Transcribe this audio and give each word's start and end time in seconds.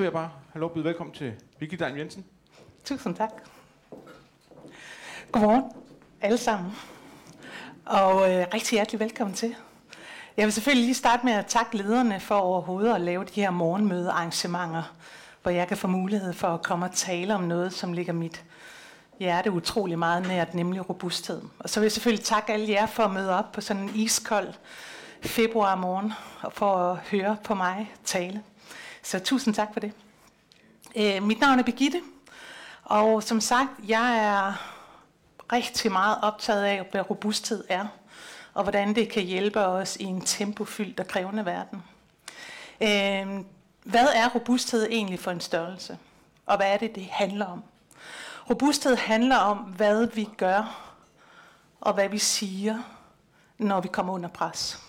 vil 0.00 0.06
jeg 0.06 0.12
bare 0.12 0.30
have 0.52 0.60
lov 0.60 0.70
at 0.70 0.74
byde 0.74 0.84
velkommen 0.84 1.14
til 1.14 1.32
Vicky 1.58 1.74
Dan 1.74 1.98
Jensen. 1.98 2.24
Tusind 2.84 3.16
tak. 3.16 3.30
Godmorgen 5.32 5.62
alle 6.20 6.38
sammen. 6.38 6.72
Og 7.86 8.32
øh, 8.32 8.46
rigtig 8.54 8.76
hjertelig 8.76 9.00
velkommen 9.00 9.34
til. 9.34 9.54
Jeg 10.36 10.44
vil 10.44 10.52
selvfølgelig 10.52 10.84
lige 10.84 10.94
starte 10.94 11.26
med 11.26 11.32
at 11.32 11.46
takke 11.46 11.76
lederne 11.76 12.20
for 12.20 12.34
overhovedet 12.34 12.94
at 12.94 13.00
lave 13.00 13.24
de 13.24 13.40
her 13.40 13.50
morgenmødearrangementer, 13.50 14.94
hvor 15.42 15.50
jeg 15.50 15.68
kan 15.68 15.76
få 15.76 15.86
mulighed 15.86 16.32
for 16.32 16.48
at 16.48 16.62
komme 16.62 16.86
og 16.86 16.92
tale 16.92 17.34
om 17.34 17.42
noget, 17.42 17.72
som 17.72 17.92
ligger 17.92 18.12
mit 18.12 18.44
hjerte 19.18 19.50
utrolig 19.52 19.98
meget 19.98 20.28
nært, 20.28 20.54
nemlig 20.54 20.90
robusthed. 20.90 21.42
Og 21.58 21.70
så 21.70 21.80
vil 21.80 21.84
jeg 21.84 21.92
selvfølgelig 21.92 22.24
takke 22.24 22.52
alle 22.52 22.68
jer 22.68 22.86
for 22.86 23.02
at 23.02 23.10
møde 23.10 23.38
op 23.38 23.52
på 23.52 23.60
sådan 23.60 23.82
en 23.82 23.90
iskold 23.94 24.54
februar 25.22 25.74
morgen 25.74 26.12
og 26.42 26.52
for 26.52 26.76
at 26.76 26.98
høre 26.98 27.36
på 27.44 27.54
mig 27.54 27.94
tale. 28.04 28.42
Så 29.02 29.18
tusind 29.18 29.54
tak 29.54 29.72
for 29.72 29.80
det. 29.80 29.92
Øh, 30.96 31.22
mit 31.22 31.40
navn 31.40 31.58
er 31.58 31.62
Begitte, 31.62 32.00
og 32.84 33.22
som 33.22 33.40
sagt, 33.40 33.70
jeg 33.88 34.18
er 34.18 34.52
rigtig 35.52 35.92
meget 35.92 36.18
optaget 36.22 36.64
af, 36.64 36.88
hvad 36.90 37.10
robusthed 37.10 37.64
er, 37.68 37.86
og 38.54 38.62
hvordan 38.62 38.94
det 38.94 39.08
kan 39.08 39.22
hjælpe 39.22 39.60
os 39.60 39.96
i 39.96 40.04
en 40.04 40.20
tempofyldt 40.20 41.00
og 41.00 41.06
krævende 41.06 41.44
verden. 41.44 41.82
Øh, 42.80 43.44
hvad 43.84 44.08
er 44.14 44.28
robusthed 44.28 44.86
egentlig 44.90 45.20
for 45.20 45.30
en 45.30 45.40
størrelse? 45.40 45.98
Og 46.46 46.56
hvad 46.56 46.72
er 46.72 46.76
det, 46.76 46.94
det 46.94 47.08
handler 47.10 47.46
om? 47.46 47.62
Robusthed 48.50 48.96
handler 48.96 49.36
om, 49.36 49.58
hvad 49.58 50.06
vi 50.06 50.28
gør, 50.36 50.92
og 51.80 51.94
hvad 51.94 52.08
vi 52.08 52.18
siger, 52.18 52.78
når 53.58 53.80
vi 53.80 53.88
kommer 53.88 54.12
under 54.12 54.28
pres. 54.28 54.80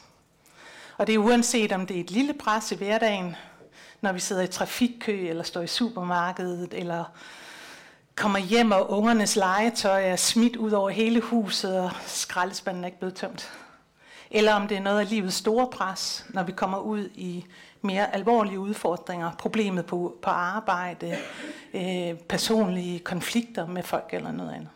Og 0.98 1.08
det 1.08 1.16
er 1.16 1.20
uanset 1.20 1.72
om 1.72 1.88
det 1.88 1.98
er 1.98 2.02
et 2.02 2.12
lille 2.12 2.34
pres 2.34 2.72
i 2.72 2.76
hverdagen, 2.76 3.36
når 4.02 4.12
vi 4.12 4.20
sidder 4.20 4.42
i 4.42 4.48
trafikkø, 4.48 5.28
eller 5.30 5.44
står 5.44 5.62
i 5.62 5.68
supermarkedet, 5.68 6.74
eller 6.74 7.04
kommer 8.16 8.40
hjem, 8.40 8.72
og 8.72 8.92
ungernes 8.92 9.36
legetøj 9.36 10.04
er 10.04 10.16
smidt 10.16 10.56
ud 10.56 10.72
over 10.72 10.90
hele 10.90 11.22
huset, 11.22 11.80
og 11.80 11.92
skraldespanden 12.06 12.84
er 12.84 12.88
ikke 12.88 13.00
blevet 13.00 13.16
tømt. 13.16 13.52
Eller 14.32 14.54
om 14.54 14.68
det 14.68 14.78
er 14.78 14.82
noget 14.82 15.00
af 15.00 15.10
livets 15.10 15.36
store 15.36 15.68
pres, 15.68 16.26
når 16.30 16.44
vi 16.44 16.52
kommer 16.52 16.78
ud 16.78 17.10
i 17.16 17.46
mere 17.82 18.16
alvorlige 18.16 18.60
udfordringer, 18.60 19.32
problemet 19.32 19.86
på, 19.86 20.18
på 20.22 20.30
arbejde, 20.30 21.18
øh, 21.74 22.14
personlige 22.30 23.00
konflikter 23.00 23.68
med 23.68 23.84
folk 23.84 24.10
eller 24.14 24.32
noget 24.32 24.54
andet. 24.54 24.70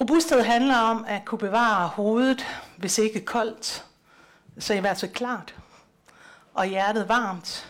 Robusthed 0.00 0.42
handler 0.42 0.76
om 0.76 1.04
at 1.08 1.24
kunne 1.24 1.38
bevare 1.38 1.88
hovedet, 1.88 2.46
hvis 2.76 2.98
ikke 2.98 3.20
koldt, 3.20 3.84
så 4.58 4.74
i 4.74 4.80
hvert 4.80 4.98
fald 4.98 5.12
klart, 5.12 5.54
og 6.54 6.66
hjertet 6.66 7.08
varmt, 7.08 7.67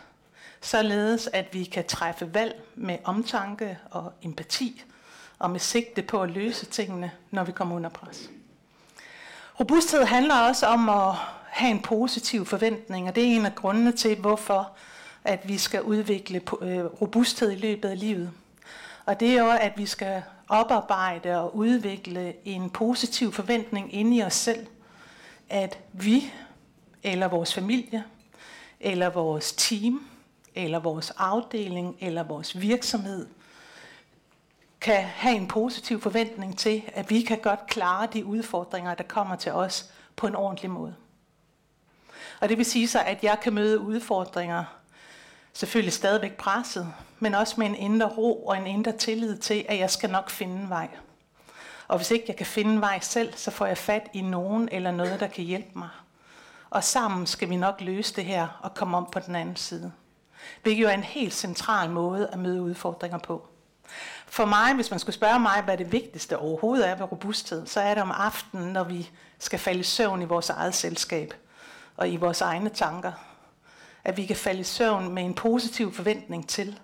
således 0.60 1.28
at 1.32 1.54
vi 1.54 1.64
kan 1.64 1.84
træffe 1.84 2.34
valg 2.34 2.62
med 2.74 2.98
omtanke 3.04 3.78
og 3.90 4.12
empati, 4.22 4.82
og 5.38 5.50
med 5.50 5.60
sigte 5.60 6.02
på 6.02 6.22
at 6.22 6.30
løse 6.30 6.66
tingene, 6.66 7.12
når 7.30 7.44
vi 7.44 7.52
kommer 7.52 7.76
under 7.76 7.90
pres. 7.90 8.30
Robusthed 9.60 10.04
handler 10.04 10.34
også 10.34 10.66
om 10.66 10.88
at 10.88 11.14
have 11.46 11.70
en 11.70 11.82
positiv 11.82 12.46
forventning, 12.46 13.08
og 13.08 13.14
det 13.14 13.24
er 13.24 13.36
en 13.36 13.46
af 13.46 13.54
grundene 13.54 13.92
til, 13.92 14.16
hvorfor 14.16 14.70
at 15.24 15.48
vi 15.48 15.58
skal 15.58 15.82
udvikle 15.82 16.42
øh, 16.60 16.84
robusthed 16.84 17.52
i 17.52 17.56
løbet 17.56 17.88
af 17.88 18.00
livet. 18.00 18.30
Og 19.06 19.20
det 19.20 19.28
er 19.30 19.42
jo, 19.42 19.50
at 19.50 19.72
vi 19.76 19.86
skal 19.86 20.22
oparbejde 20.48 21.40
og 21.40 21.56
udvikle 21.56 22.34
en 22.44 22.70
positiv 22.70 23.32
forventning 23.32 23.94
inde 23.94 24.16
i 24.16 24.22
os 24.22 24.34
selv, 24.34 24.66
at 25.48 25.78
vi 25.92 26.32
eller 27.02 27.28
vores 27.28 27.54
familie, 27.54 28.04
eller 28.80 29.10
vores 29.10 29.52
team, 29.52 30.07
eller 30.58 30.78
vores 30.78 31.10
afdeling, 31.16 31.96
eller 32.00 32.22
vores 32.22 32.60
virksomhed, 32.60 33.26
kan 34.80 35.04
have 35.04 35.36
en 35.36 35.48
positiv 35.48 36.00
forventning 36.00 36.58
til, 36.58 36.82
at 36.94 37.10
vi 37.10 37.20
kan 37.22 37.38
godt 37.38 37.66
klare 37.66 38.08
de 38.12 38.24
udfordringer, 38.24 38.94
der 38.94 39.04
kommer 39.04 39.36
til 39.36 39.52
os 39.52 39.90
på 40.16 40.26
en 40.26 40.34
ordentlig 40.34 40.70
måde. 40.70 40.94
Og 42.40 42.48
det 42.48 42.58
vil 42.58 42.66
sige 42.66 42.88
så, 42.88 43.00
at 43.00 43.24
jeg 43.24 43.38
kan 43.42 43.54
møde 43.54 43.80
udfordringer, 43.80 44.64
selvfølgelig 45.52 45.92
stadigvæk 45.92 46.36
presset, 46.36 46.92
men 47.18 47.34
også 47.34 47.54
med 47.58 47.66
en 47.66 47.74
indre 47.74 48.08
ro 48.08 48.46
og 48.46 48.56
en 48.56 48.66
indre 48.66 48.92
tillid 48.92 49.36
til, 49.38 49.66
at 49.68 49.78
jeg 49.78 49.90
skal 49.90 50.10
nok 50.10 50.30
finde 50.30 50.62
en 50.62 50.68
vej. 50.68 50.88
Og 51.88 51.96
hvis 51.96 52.10
ikke 52.10 52.24
jeg 52.28 52.36
kan 52.36 52.46
finde 52.46 52.72
en 52.72 52.80
vej 52.80 52.98
selv, 53.00 53.32
så 53.36 53.50
får 53.50 53.66
jeg 53.66 53.78
fat 53.78 54.08
i 54.12 54.20
nogen 54.20 54.68
eller 54.72 54.90
noget, 54.90 55.20
der 55.20 55.26
kan 55.26 55.44
hjælpe 55.44 55.78
mig. 55.78 55.88
Og 56.70 56.84
sammen 56.84 57.26
skal 57.26 57.50
vi 57.50 57.56
nok 57.56 57.80
løse 57.80 58.16
det 58.16 58.24
her 58.24 58.58
og 58.62 58.74
komme 58.74 58.96
om 58.96 59.08
på 59.12 59.20
den 59.20 59.34
anden 59.34 59.56
side. 59.56 59.92
Hvilket 60.62 60.82
jo 60.82 60.88
er 60.88 60.92
en 60.92 61.02
helt 61.02 61.34
central 61.34 61.90
måde 61.90 62.28
at 62.32 62.38
møde 62.38 62.62
udfordringer 62.62 63.18
på. 63.18 63.48
For 64.26 64.44
mig, 64.44 64.74
hvis 64.74 64.90
man 64.90 65.00
skulle 65.00 65.14
spørge 65.14 65.40
mig, 65.40 65.62
hvad 65.62 65.78
det 65.78 65.92
vigtigste 65.92 66.38
overhovedet 66.38 66.88
er 66.88 66.94
ved 66.94 67.12
robusthed, 67.12 67.66
så 67.66 67.80
er 67.80 67.94
det 67.94 68.02
om 68.02 68.10
aftenen, 68.10 68.72
når 68.72 68.84
vi 68.84 69.10
skal 69.38 69.58
falde 69.58 69.80
i 69.80 69.82
søvn 69.82 70.22
i 70.22 70.24
vores 70.24 70.50
eget 70.50 70.74
selskab 70.74 71.34
og 71.96 72.08
i 72.08 72.16
vores 72.16 72.40
egne 72.40 72.70
tanker. 72.70 73.12
At 74.04 74.16
vi 74.16 74.26
kan 74.26 74.36
falde 74.36 74.60
i 74.60 74.64
søvn 74.64 75.14
med 75.14 75.24
en 75.24 75.34
positiv 75.34 75.94
forventning 75.94 76.48
til, 76.48 76.80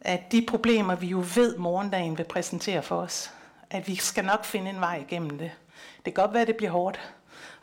at 0.00 0.32
de 0.32 0.46
problemer, 0.48 0.94
vi 0.94 1.06
jo 1.06 1.24
ved 1.34 1.56
morgendagen 1.56 2.18
vil 2.18 2.24
præsentere 2.24 2.82
for 2.82 2.96
os, 2.96 3.30
at 3.70 3.88
vi 3.88 3.96
skal 3.96 4.24
nok 4.24 4.44
finde 4.44 4.70
en 4.70 4.80
vej 4.80 4.96
igennem 4.96 5.38
det. 5.38 5.50
Det 6.04 6.14
kan 6.14 6.24
godt 6.24 6.32
være, 6.32 6.42
at 6.42 6.48
det 6.48 6.56
bliver 6.56 6.70
hårdt, 6.70 7.00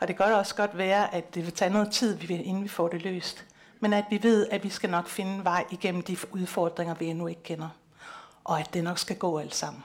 og 0.00 0.08
det 0.08 0.16
kan 0.16 0.26
også 0.26 0.54
godt 0.54 0.78
være, 0.78 1.14
at 1.14 1.34
det 1.34 1.44
vil 1.44 1.52
tage 1.52 1.70
noget 1.70 1.92
tid, 1.92 2.30
inden 2.30 2.62
vi 2.62 2.68
får 2.68 2.88
det 2.88 3.02
løst. 3.02 3.44
Men 3.80 3.92
at 3.92 4.04
vi 4.10 4.22
ved, 4.22 4.46
at 4.50 4.64
vi 4.64 4.68
skal 4.68 4.90
nok 4.90 5.08
finde 5.08 5.34
en 5.34 5.44
vej 5.44 5.64
igennem 5.70 6.02
de 6.02 6.16
udfordringer, 6.32 6.94
vi 6.94 7.06
endnu 7.06 7.26
ikke 7.26 7.42
kender. 7.42 7.68
Og 8.44 8.60
at 8.60 8.74
det 8.74 8.84
nok 8.84 8.98
skal 8.98 9.16
gå 9.16 9.38
alt 9.38 9.54
sammen. 9.54 9.84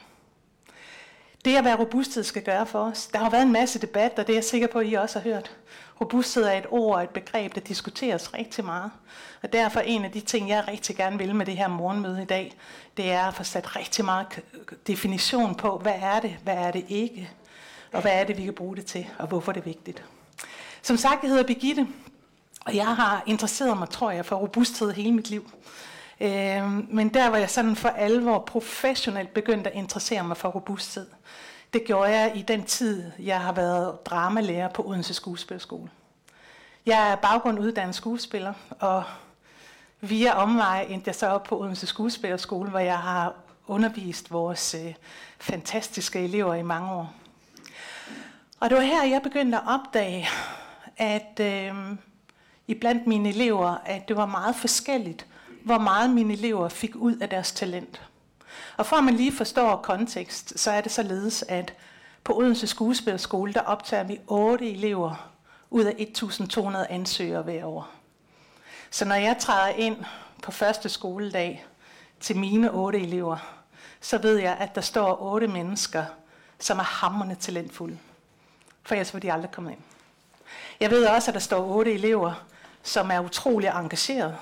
Det 1.45 1.55
at 1.55 1.63
være 1.63 1.79
robusthed 1.79 2.23
skal 2.23 2.43
gøre 2.43 2.65
for 2.65 2.79
os. 2.79 3.07
Der 3.07 3.19
har 3.19 3.29
været 3.29 3.43
en 3.43 3.51
masse 3.51 3.79
debat, 3.79 4.19
og 4.19 4.27
det 4.27 4.33
er 4.33 4.37
jeg 4.37 4.43
sikker 4.43 4.67
på, 4.67 4.79
at 4.79 4.87
I 4.87 4.93
også 4.93 5.19
har 5.19 5.29
hørt. 5.29 5.57
Robusthed 6.01 6.43
er 6.43 6.51
et 6.51 6.65
ord 6.69 6.95
og 6.95 7.03
et 7.03 7.09
begreb, 7.09 7.55
der 7.55 7.61
diskuteres 7.61 8.33
rigtig 8.33 8.65
meget. 8.65 8.91
Og 9.43 9.53
derfor 9.53 9.79
en 9.79 10.05
af 10.05 10.11
de 10.11 10.19
ting, 10.19 10.49
jeg 10.49 10.67
rigtig 10.67 10.95
gerne 10.95 11.17
vil 11.17 11.35
med 11.35 11.45
det 11.45 11.57
her 11.57 11.67
morgenmøde 11.67 12.21
i 12.21 12.25
dag, 12.25 12.53
det 12.97 13.11
er 13.11 13.23
at 13.23 13.33
få 13.33 13.43
sat 13.43 13.75
rigtig 13.75 14.05
meget 14.05 14.27
definition 14.87 15.55
på, 15.55 15.77
hvad 15.77 15.95
er 16.01 16.19
det, 16.19 16.37
hvad 16.43 16.55
er 16.55 16.71
det 16.71 16.85
ikke, 16.89 17.31
og 17.93 18.01
hvad 18.01 18.11
er 18.11 18.23
det, 18.23 18.37
vi 18.37 18.43
kan 18.43 18.53
bruge 18.53 18.75
det 18.75 18.85
til, 18.85 19.07
og 19.19 19.27
hvorfor 19.27 19.51
det 19.51 19.59
er 19.59 19.65
vigtigt. 19.65 20.03
Som 20.81 20.97
sagt, 20.97 21.23
jeg 21.23 21.29
hedder 21.29 21.43
Birgitte, 21.43 21.87
og 22.66 22.75
jeg 22.75 22.96
har 22.96 23.24
interesseret 23.25 23.78
mig, 23.78 23.90
tror 23.90 24.12
jeg, 24.12 24.25
for 24.25 24.35
robusthed 24.35 24.91
hele 24.91 25.12
mit 25.12 25.29
liv. 25.29 25.51
Øh, 26.22 26.94
men 26.94 27.09
der 27.13 27.29
var 27.29 27.38
jeg 27.38 27.50
sådan 27.50 27.75
for 27.75 27.90
alvor 27.90 28.40
professionelt 28.40 29.34
begyndt 29.34 29.68
at 29.68 29.74
interessere 29.74 30.24
mig 30.24 30.38
for 30.38 30.50
robusthed. 30.50 31.07
Det 31.73 31.84
gjorde 31.85 32.09
jeg 32.09 32.31
i 32.35 32.41
den 32.41 32.63
tid, 32.63 33.12
jeg 33.19 33.41
har 33.41 33.52
været 33.52 34.06
dramalærer 34.06 34.69
på 34.69 34.88
Odense 34.88 35.13
Skuespilskole. 35.13 35.90
Jeg 36.85 37.12
er 37.12 37.16
baggrund 37.16 37.59
uddannet 37.59 37.96
skuespiller, 37.96 38.53
og 38.79 39.03
via 40.02 40.34
omvej 40.34 40.85
endte 40.90 41.07
jeg 41.07 41.16
så 41.16 41.28
op 41.28 41.44
på 41.44 41.59
Odense 41.62 41.88
Skuespillerskole, 41.88 42.69
hvor 42.69 42.79
jeg 42.79 42.97
har 42.97 43.34
undervist 43.68 44.31
vores 44.31 44.73
øh, 44.73 44.94
fantastiske 45.40 46.23
elever 46.23 46.56
i 46.56 46.62
mange 46.62 46.91
år. 46.91 47.13
Og 48.59 48.69
det 48.69 48.78
var 48.78 48.84
her, 48.84 49.03
jeg 49.03 49.22
begyndte 49.22 49.57
at 49.57 49.63
opdage, 49.68 50.28
at 50.97 51.40
øh, 51.40 51.75
i 52.68 52.74
blandt 52.74 53.07
mine 53.07 53.29
elever, 53.29 53.78
at 53.85 54.07
det 54.07 54.18
var 54.18 54.25
meget 54.25 54.56
forskelligt, 54.56 55.25
hvor 55.66 55.78
meget 55.78 56.09
mine 56.09 56.34
elever 56.34 56.69
fik 56.69 56.96
ud 56.96 57.16
af 57.16 57.29
deres 57.29 57.51
talent. 57.51 58.01
Og 58.78 58.85
for 58.85 58.96
at 58.96 59.03
man 59.03 59.13
lige 59.13 59.31
forstår 59.31 59.75
kontekst, 59.75 60.59
så 60.59 60.72
er 60.72 60.81
det 60.81 60.91
således, 60.91 61.44
at 61.47 61.73
på 62.23 62.38
Odense 62.38 62.68
Skuespilskole, 62.68 63.53
der 63.53 63.62
optager 63.62 64.03
vi 64.03 64.19
8 64.28 64.72
elever 64.72 65.29
ud 65.69 65.84
af 65.84 65.91
1.200 65.91 66.91
ansøgere 66.94 67.41
hver 67.41 67.66
år. 67.66 67.90
Så 68.91 69.06
når 69.06 69.16
jeg 69.16 69.38
træder 69.40 69.68
ind 69.68 69.97
på 70.44 70.52
første 70.52 70.90
skoledag 70.90 71.66
til 72.19 72.37
mine 72.37 72.72
8 72.72 72.99
elever, 72.99 73.37
så 74.02 74.17
ved 74.17 74.37
jeg, 74.37 74.58
at 74.59 74.76
der 74.76 74.82
står 74.82 75.22
8 75.22 75.47
mennesker, 75.47 76.05
som 76.59 76.79
er 76.79 76.84
hammerne 76.84 77.35
talentfulde. 77.35 77.97
For 78.84 78.96
ellers 78.96 79.14
vil 79.14 79.22
de 79.22 79.34
aldrig 79.34 79.52
komme 79.52 79.72
ind. 79.72 79.79
Jeg 80.79 80.91
ved 80.91 81.05
også, 81.05 81.32
at 81.32 81.34
der 81.35 81.40
står 81.40 81.66
8 81.66 81.93
elever, 81.93 82.46
som 82.84 83.12
er 83.12 83.20
utrolig 83.20 83.70
engageret. 83.70 84.35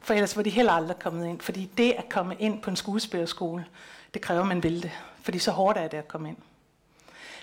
For 0.00 0.14
ellers 0.14 0.36
var 0.36 0.42
de 0.42 0.50
heller 0.50 0.72
aldrig 0.72 0.98
kommet 0.98 1.26
ind. 1.26 1.40
Fordi 1.40 1.70
det 1.76 1.92
at 1.92 2.08
komme 2.08 2.34
ind 2.38 2.62
på 2.62 2.70
en 2.70 2.76
skuespillerskole, 2.76 3.64
det 4.14 4.22
kræver, 4.22 4.44
man 4.44 4.62
vil 4.62 4.82
det. 4.82 4.90
Fordi 5.22 5.38
så 5.38 5.50
hårdt 5.50 5.78
er 5.78 5.88
det 5.88 5.98
at 5.98 6.08
komme 6.08 6.28
ind. 6.28 6.36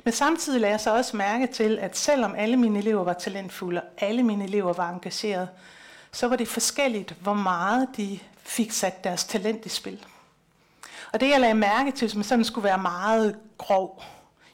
Men 0.04 0.14
samtidig 0.14 0.62
lader 0.62 0.74
jeg 0.74 0.80
så 0.80 0.96
også 0.96 1.18
mærke 1.18 1.48
til, 1.48 1.80
at 1.80 1.98
selvom 1.98 2.36
alle 2.38 2.58
mine 2.58 2.80
elever 2.80 3.04
var 3.04 3.14
talentfulde, 3.14 3.82
og 3.82 3.88
alle 3.98 4.24
mine 4.24 4.44
elever 4.44 4.74
var 4.74 4.90
engagerede, 4.90 5.48
så 6.12 6.28
var 6.28 6.36
det 6.36 6.48
forskelligt, 6.48 7.12
hvor 7.12 7.34
meget 7.34 7.88
de 7.98 8.20
fik 8.44 8.72
sat 8.72 9.04
deres 9.04 9.24
talent 9.24 9.66
i 9.66 9.70
spil. 9.70 10.06
Og 11.14 11.20
det 11.20 11.30
jeg 11.30 11.40
lagde 11.40 11.56
mærke 11.56 11.92
til, 11.92 12.10
som 12.10 12.24
sådan 12.24 12.46
skulle 12.46 12.64
være 12.64 12.78
meget 12.78 13.38
grov 13.58 14.04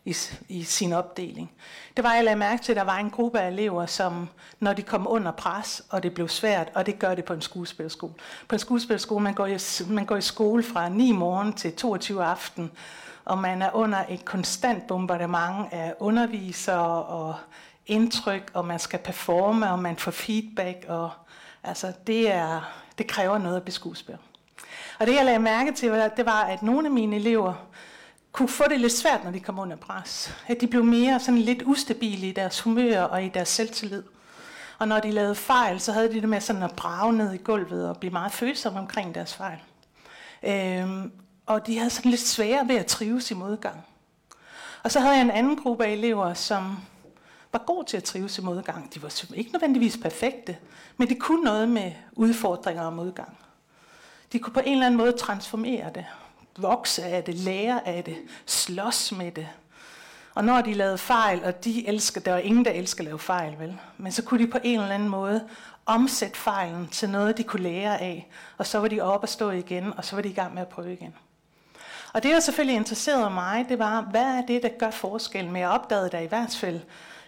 i, 0.06 0.16
i 0.50 0.64
sin 0.64 0.94
opdeling. 0.94 1.52
Det 1.96 2.04
var, 2.04 2.14
jeg 2.14 2.24
lagde 2.24 2.40
mærke 2.40 2.64
til, 2.64 2.72
at 2.72 2.76
der 2.76 2.84
var 2.84 2.98
en 2.98 3.10
gruppe 3.10 3.40
af 3.40 3.48
elever, 3.48 3.86
som 3.86 4.30
når 4.60 4.74
de 4.74 4.82
kom 4.82 5.08
under 5.10 5.32
pres, 5.32 5.84
og 5.90 6.04
det 6.04 6.14
blev 6.14 6.30
svært, 6.30 6.72
og 6.76 6.86
det 6.86 7.00
gør 7.00 7.16
det 7.16 7.26
på 7.26 7.34
en 7.34 7.42
skuespilskole. 7.42 8.14
På 8.48 8.56
en 8.56 8.60
skuespilskole, 8.60 9.24
man 9.24 9.34
går 9.34 9.46
i, 9.46 9.58
man 9.90 10.06
går 10.06 10.16
i 10.16 10.22
skole 10.22 10.64
fra 10.64 10.90
9 10.90 11.12
morgen 11.12 11.54
til 11.54 11.76
22 11.76 12.24
aften, 12.24 12.72
og 13.26 13.38
man 13.38 13.62
er 13.62 13.76
under 13.76 14.04
et 14.10 14.26
konstant 14.26 14.88
bombardement 14.88 15.68
af 15.72 15.94
undervisere 16.00 17.04
og 17.04 17.36
indtryk, 17.86 18.52
og 18.54 18.66
man 18.66 18.80
skal 18.80 19.00
performe, 19.00 19.72
og 19.72 19.80
man 19.80 19.98
får 19.98 20.12
feedback, 20.12 20.86
og 20.88 21.12
altså, 21.64 21.94
det, 22.08 22.32
er, 22.32 22.74
det 22.98 23.08
kræver 23.08 23.38
noget 23.38 23.58
at 23.58 23.64
blive 23.64 23.74
skuespiller. 23.74 24.20
Og 25.00 25.08
det 25.08 25.16
jeg 25.16 25.26
lagde 25.26 25.40
mærke 25.40 25.72
til, 25.72 25.92
det 26.18 26.26
var, 26.26 26.42
at 26.42 26.64
nogle 26.64 26.88
af 26.88 26.92
mine 26.92 27.16
elever 27.16 27.54
kunne 28.32 28.50
få 28.50 28.64
det 28.70 28.80
lidt 28.80 28.94
svært, 28.94 29.24
når 29.24 29.32
de 29.32 29.40
kom 29.40 29.60
under 29.60 29.76
pres. 29.76 30.36
At 30.48 30.62
de 30.62 30.68
blev 30.68 30.84
mere 30.84 31.20
sådan 31.20 31.42
lidt 31.42 31.64
ustabile 31.66 32.28
i 32.28 32.32
deres 32.32 32.60
humør 32.60 33.02
og 33.02 33.24
i 33.24 33.30
deres 33.30 33.50
selvtillid. 33.50 34.04
Og 34.80 34.88
når 34.88 35.00
de 35.00 35.12
lavede 35.12 35.36
fejl, 35.36 35.80
så 35.80 35.92
havde 35.92 36.14
de 36.14 36.22
det 36.22 36.30
med 36.30 36.42
sådan 36.42 36.64
at 36.64 36.76
brage 36.76 37.14
ned 37.14 37.34
i 37.34 37.38
gulvet 37.38 37.90
og 37.90 37.98
blive 37.98 38.14
meget 38.14 38.32
følsomme 38.32 38.80
omkring 38.80 39.16
deres 39.16 39.34
fejl. 39.34 39.60
Øhm, 40.44 41.12
og 41.46 41.68
de 41.68 41.78
havde 41.78 41.90
sådan 41.90 42.12
lidt 42.12 42.22
sværere 42.22 42.68
ved 42.68 42.76
at 42.76 42.86
trives 42.86 43.32
i 43.32 43.34
modgang. 43.34 43.86
Og 44.84 44.92
så 44.92 45.00
havde 45.00 45.14
jeg 45.14 45.22
en 45.22 45.32
anden 45.32 45.56
gruppe 45.56 45.86
af 45.86 45.92
elever, 45.92 46.34
som 46.34 46.78
var 47.52 47.64
god 47.66 47.84
til 47.84 47.98
at 47.98 48.04
trives 48.04 48.38
i 48.38 48.42
modgang. 48.42 48.94
De 48.94 49.02
var 49.02 49.24
ikke 49.34 49.52
nødvendigvis 49.52 49.98
perfekte, 49.98 50.58
men 50.98 51.10
de 51.10 51.16
kunne 51.16 51.44
noget 51.44 51.70
med 51.70 51.92
udfordringer 52.12 52.84
og 52.84 52.94
modgang. 52.94 53.38
De 54.32 54.40
kunne 54.40 54.54
på 54.54 54.60
en 54.60 54.74
eller 54.74 54.86
anden 54.86 54.98
måde 54.98 55.12
transformere 55.12 55.92
det, 55.96 56.06
vokse 56.58 57.04
af 57.04 57.24
det, 57.24 57.36
lære 57.36 57.88
af 57.88 58.04
det, 58.04 58.18
slås 58.46 59.12
med 59.12 59.32
det. 59.32 59.48
Og 60.36 60.44
når 60.44 60.62
de 60.62 60.74
lavede 60.74 60.98
fejl, 60.98 61.44
og 61.44 61.64
de 61.64 61.88
elsker, 61.88 62.22
der 62.22 62.32
var 62.32 62.40
ingen, 62.40 62.66
der 62.66 62.72
elsker 62.72 63.02
at 63.02 63.06
lave 63.06 63.20
fejl, 63.20 63.60
vel? 63.60 63.78
Men 63.98 64.12
så 64.12 64.24
kunne 64.24 64.46
de 64.46 64.52
på 64.52 64.58
en 64.64 64.80
eller 64.80 64.94
anden 64.96 65.10
måde 65.10 65.48
omsætte 65.86 66.38
fejlen 66.38 66.88
til 66.88 67.10
noget, 67.10 67.38
de 67.38 67.44
kunne 67.44 67.64
lære 67.64 68.02
af. 68.02 68.28
Og 68.58 68.68
så 68.68 68.80
var 68.80 68.88
de 68.88 69.02
oppe 69.02 69.26
og 69.26 69.30
stå 69.30 69.52
igen, 69.52 69.94
og 69.98 70.06
så 70.06 70.16
var 70.16 70.22
de 70.22 70.30
i 70.30 70.34
gang 70.34 70.54
med 70.54 70.62
at 70.62 70.68
prøve 70.68 70.94
igen. 70.94 71.16
Og 72.14 72.24
det, 72.24 72.32
der 72.32 72.40
selvfølgelig 72.40 72.76
interesserede 72.76 73.30
mig, 73.30 73.66
det 73.70 73.80
var, 73.80 74.02
hvad 74.02 74.22
er 74.22 74.46
det, 74.46 74.64
der 74.64 74.70
gør 74.80 74.92
forskellen? 74.92 75.52
Men 75.52 75.62
jeg 75.62 75.70
opdagede 75.70 76.10
da 76.10 76.20
i 76.20 76.28
hvert 76.28 76.56
fald, 76.56 76.80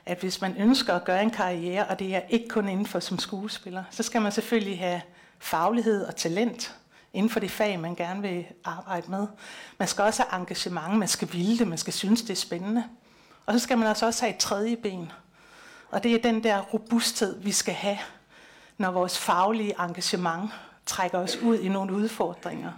at 0.06 0.20
hvis 0.20 0.42
man 0.42 0.56
ønsker 0.58 0.94
at 0.94 1.04
gøre 1.04 1.24
en 1.24 1.32
karriere, 1.32 1.86
og 1.86 2.00
det 2.00 2.16
er 2.16 2.22
ikke 2.30 2.48
kun 2.48 2.70
inden 2.70 2.86
for 2.86 3.00
som 3.00 3.20
skuespiller, 3.20 3.84
så 3.92 4.04
skal 4.04 4.22
man 4.22 4.32
selvfølgelig 4.32 4.80
have 4.80 5.02
faglighed 5.40 6.06
og 6.06 6.16
talent 6.16 6.76
inden 7.14 7.30
for 7.30 7.40
det 7.40 7.52
fag, 7.52 7.80
man 7.80 7.96
gerne 7.96 8.22
vil 8.22 8.46
arbejde 8.64 9.12
med. 9.12 9.28
Man 9.80 9.88
skal 9.88 10.04
også 10.04 10.24
have 10.30 10.42
engagement, 10.42 10.98
man 10.98 11.08
skal 11.08 11.34
ville 11.34 11.58
det, 11.58 11.68
man 11.68 11.78
skal 11.78 11.94
synes, 11.94 12.22
det 12.22 12.30
er 12.30 12.36
spændende. 12.36 12.84
Og 13.46 13.54
så 13.54 13.60
skal 13.60 13.78
man 13.78 13.88
altså 13.88 14.06
også 14.06 14.26
have 14.26 14.34
et 14.34 14.40
tredje 14.40 14.76
ben. 14.76 15.12
Og 15.92 16.04
det 16.04 16.16
er 16.16 16.22
den 16.22 16.44
der 16.44 16.62
robusthed, 16.62 17.42
vi 17.42 17.52
skal 17.52 17.74
have, 17.74 17.98
når 18.78 18.92
vores 18.92 19.18
faglige 19.18 19.76
engagement 19.80 20.52
trækker 20.86 21.20
os 21.20 21.38
ud 21.38 21.60
i 21.60 21.70
nogle 21.70 21.94
udfordringer. 21.94 22.72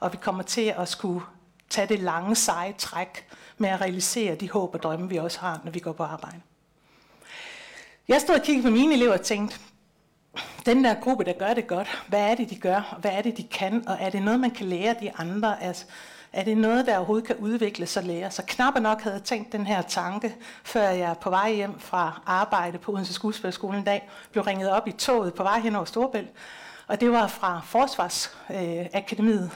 Og 0.00 0.12
vi 0.12 0.16
kommer 0.16 0.42
til 0.42 0.74
at 0.78 0.88
skulle 0.88 1.24
tage 1.70 1.88
det 1.88 1.98
lange, 1.98 2.34
seje 2.34 2.74
træk 2.78 3.28
med 3.58 3.68
at 3.68 3.80
realisere 3.80 4.34
de 4.34 4.50
håb 4.50 4.74
og 4.74 4.82
drømme, 4.82 5.08
vi 5.08 5.16
også 5.16 5.40
har, 5.40 5.60
når 5.64 5.70
vi 5.70 5.78
går 5.78 5.92
på 5.92 6.02
arbejde. 6.02 6.40
Jeg 8.08 8.20
stod 8.20 8.34
og 8.34 8.42
kiggede 8.42 8.66
på 8.68 8.70
mine 8.70 8.94
elever 8.94 9.12
og 9.12 9.20
tænkte, 9.20 9.58
den 10.66 10.84
der 10.84 10.94
gruppe, 10.94 11.24
der 11.24 11.32
gør 11.32 11.54
det 11.54 11.66
godt, 11.66 12.04
hvad 12.08 12.30
er 12.30 12.34
det, 12.34 12.50
de 12.50 12.56
gør, 12.56 12.88
og 12.90 13.00
hvad 13.00 13.10
er 13.10 13.22
det, 13.22 13.36
de 13.36 13.42
kan, 13.42 13.88
og 13.88 13.96
er 14.00 14.10
det 14.10 14.22
noget, 14.22 14.40
man 14.40 14.50
kan 14.50 14.66
lære 14.66 14.94
de 15.00 15.12
andre? 15.16 15.62
Altså, 15.62 15.84
er 16.32 16.44
det 16.44 16.56
noget, 16.56 16.86
der 16.86 16.96
overhovedet 16.96 17.26
kan 17.26 17.36
udvikles 17.36 17.96
og 17.96 18.04
lære? 18.04 18.30
Så 18.30 18.42
knap 18.46 18.80
nok 18.80 19.02
havde 19.02 19.16
jeg 19.16 19.22
tænkt 19.24 19.52
den 19.52 19.66
her 19.66 19.82
tanke, 19.82 20.34
før 20.64 20.88
jeg 20.88 21.16
på 21.20 21.30
vej 21.30 21.52
hjem 21.52 21.78
fra 21.78 22.22
arbejde 22.26 22.78
på 22.78 22.92
Odense 22.92 23.12
Skuespilskole 23.12 23.78
en 23.78 23.84
dag, 23.84 24.08
blev 24.32 24.44
ringet 24.44 24.70
op 24.70 24.88
i 24.88 24.92
toget 24.92 25.34
på 25.34 25.42
vej 25.42 25.60
hen 25.60 25.76
over 25.76 25.84
Storbælt, 25.84 26.30
og 26.86 27.00
det 27.00 27.12
var 27.12 27.26
fra 27.26 27.60
Forsvarsakademiet, 27.64 29.44
øh, 29.44 29.50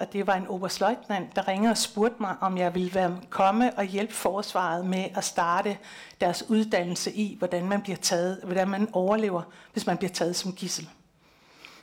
og 0.00 0.12
det 0.12 0.26
var 0.26 0.34
en 0.34 0.46
oberstløjtnant, 0.46 1.36
der 1.36 1.48
ringede 1.48 1.70
og 1.70 1.78
spurgte 1.78 2.16
mig, 2.20 2.36
om 2.40 2.58
jeg 2.58 2.74
ville 2.74 2.94
være 2.94 3.20
komme 3.30 3.78
og 3.78 3.84
hjælpe 3.84 4.12
forsvaret 4.12 4.86
med 4.86 5.04
at 5.14 5.24
starte 5.24 5.78
deres 6.20 6.44
uddannelse 6.48 7.12
i, 7.12 7.36
hvordan 7.38 7.68
man 7.68 7.82
bliver 7.82 7.96
taget, 7.96 8.40
hvordan 8.44 8.68
man 8.68 8.88
overlever, 8.92 9.42
hvis 9.72 9.86
man 9.86 9.96
bliver 9.96 10.10
taget 10.10 10.36
som 10.36 10.52
gissel. 10.52 10.88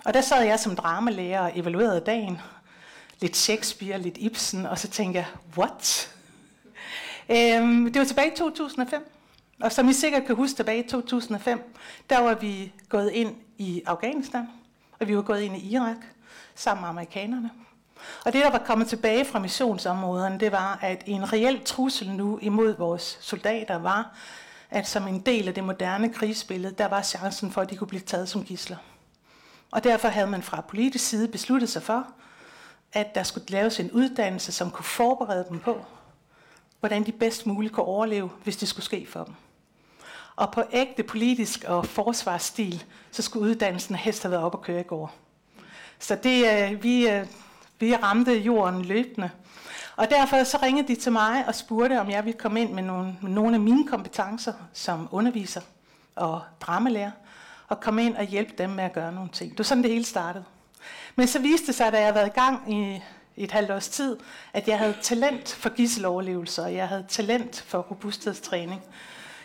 Og 0.05 0.13
der 0.13 0.21
sad 0.21 0.43
jeg 0.43 0.59
som 0.59 0.75
dramalærer 0.75 1.41
og 1.41 1.51
evaluerede 1.55 1.99
dagen. 1.99 2.41
Lidt 3.19 3.37
Shakespeare, 3.37 3.99
lidt 3.99 4.17
Ibsen, 4.17 4.65
og 4.65 4.79
så 4.79 4.87
tænkte 4.87 5.19
jeg, 5.19 5.27
what? 5.57 6.15
Øhm, 7.29 7.93
det 7.93 7.99
var 7.99 8.05
tilbage 8.05 8.31
i 8.31 8.35
2005. 8.35 9.11
Og 9.61 9.71
som 9.71 9.89
I 9.89 9.93
sikkert 9.93 10.25
kan 10.25 10.35
huske 10.35 10.55
tilbage 10.55 10.83
i 10.83 10.87
2005, 10.87 11.75
der 12.09 12.19
var 12.19 12.35
vi 12.35 12.73
gået 12.89 13.11
ind 13.11 13.35
i 13.57 13.81
Afghanistan, 13.85 14.47
og 14.99 15.07
vi 15.07 15.15
var 15.15 15.21
gået 15.21 15.41
ind 15.41 15.57
i 15.57 15.73
Irak 15.73 15.97
sammen 16.55 16.81
med 16.81 16.89
amerikanerne. 16.89 17.51
Og 18.25 18.33
det, 18.33 18.43
der 18.43 18.51
var 18.51 18.63
kommet 18.65 18.87
tilbage 18.87 19.25
fra 19.25 19.39
missionsområderne, 19.39 20.39
det 20.39 20.51
var, 20.51 20.79
at 20.81 21.03
en 21.05 21.33
reel 21.33 21.61
trussel 21.65 22.11
nu 22.11 22.39
imod 22.41 22.77
vores 22.77 23.17
soldater 23.21 23.77
var, 23.77 24.15
at 24.69 24.87
som 24.87 25.07
en 25.07 25.19
del 25.19 25.47
af 25.47 25.53
det 25.53 25.63
moderne 25.63 26.13
krigsbillede, 26.13 26.75
der 26.77 26.87
var 26.87 27.01
chancen 27.01 27.51
for, 27.51 27.61
at 27.61 27.69
de 27.69 27.75
kunne 27.75 27.87
blive 27.87 28.01
taget 28.01 28.29
som 28.29 28.43
gisler. 28.43 28.77
Og 29.71 29.83
derfor 29.83 30.07
havde 30.07 30.27
man 30.27 30.43
fra 30.43 30.61
politisk 30.61 31.05
side 31.05 31.27
besluttet 31.27 31.69
sig 31.69 31.83
for, 31.83 32.07
at 32.93 33.15
der 33.15 33.23
skulle 33.23 33.47
laves 33.49 33.79
en 33.79 33.91
uddannelse, 33.91 34.51
som 34.51 34.71
kunne 34.71 34.85
forberede 34.85 35.45
dem 35.49 35.59
på, 35.59 35.85
hvordan 36.79 37.05
de 37.05 37.11
bedst 37.11 37.45
muligt 37.45 37.73
kunne 37.73 37.85
overleve, 37.85 38.29
hvis 38.43 38.57
det 38.57 38.67
skulle 38.67 38.85
ske 38.85 39.07
for 39.09 39.23
dem. 39.23 39.33
Og 40.35 40.51
på 40.51 40.63
ægte 40.71 41.03
politisk 41.03 41.63
og 41.63 41.85
forsvarsstil, 41.85 42.83
så 43.11 43.21
skulle 43.21 43.49
uddannelsen 43.49 43.95
helst 43.95 44.23
have 44.23 44.31
været 44.31 44.43
op 44.43 44.53
og 44.53 44.61
køre 44.61 44.79
i 44.79 44.83
går. 44.83 45.13
Så 45.99 46.15
det, 46.15 46.71
øh, 46.71 46.83
vi, 46.83 47.09
øh, 47.09 47.27
vi 47.79 47.95
ramte 47.95 48.31
jorden 48.31 48.85
løbende. 48.85 49.29
Og 49.95 50.09
derfor 50.09 50.43
så 50.43 50.59
ringede 50.63 50.87
de 50.87 50.95
til 50.95 51.11
mig 51.11 51.47
og 51.47 51.55
spurgte, 51.55 51.99
om 51.99 52.09
jeg 52.09 52.25
ville 52.25 52.39
komme 52.39 52.61
ind 52.61 52.73
med 52.73 52.83
nogle, 52.83 53.15
med 53.21 53.31
nogle 53.31 53.55
af 53.55 53.59
mine 53.59 53.87
kompetencer 53.87 54.53
som 54.73 55.07
underviser 55.11 55.61
og 56.15 56.41
dramalærer, 56.61 57.11
og 57.67 57.79
komme 57.79 58.05
ind 58.05 58.17
og 58.17 58.23
hjælpe 58.23 58.53
dem 58.57 58.69
med 58.69 58.83
at 58.83 58.93
gøre 58.93 59.11
nogle 59.11 59.29
ting. 59.33 59.51
Det 59.51 59.57
var 59.57 59.63
sådan, 59.63 59.83
det 59.83 59.91
hele 59.91 60.05
startede. 60.05 60.43
Men 61.15 61.27
så 61.27 61.39
viste 61.39 61.67
det 61.67 61.75
sig, 61.75 61.91
da 61.91 61.97
jeg 61.97 62.05
havde 62.05 62.15
været 62.15 62.27
i 62.27 62.39
gang 62.39 62.73
i 62.73 63.01
et 63.37 63.51
halvt 63.51 63.71
års 63.71 63.87
tid, 63.87 64.17
at 64.53 64.67
jeg 64.67 64.77
havde 64.77 64.95
talent 65.01 65.53
for 65.53 65.69
gisseloverlevelser, 65.69 66.63
og 66.63 66.73
jeg 66.73 66.87
havde 66.87 67.05
talent 67.09 67.65
for 67.67 67.79
robusthedstræning. 67.79 68.81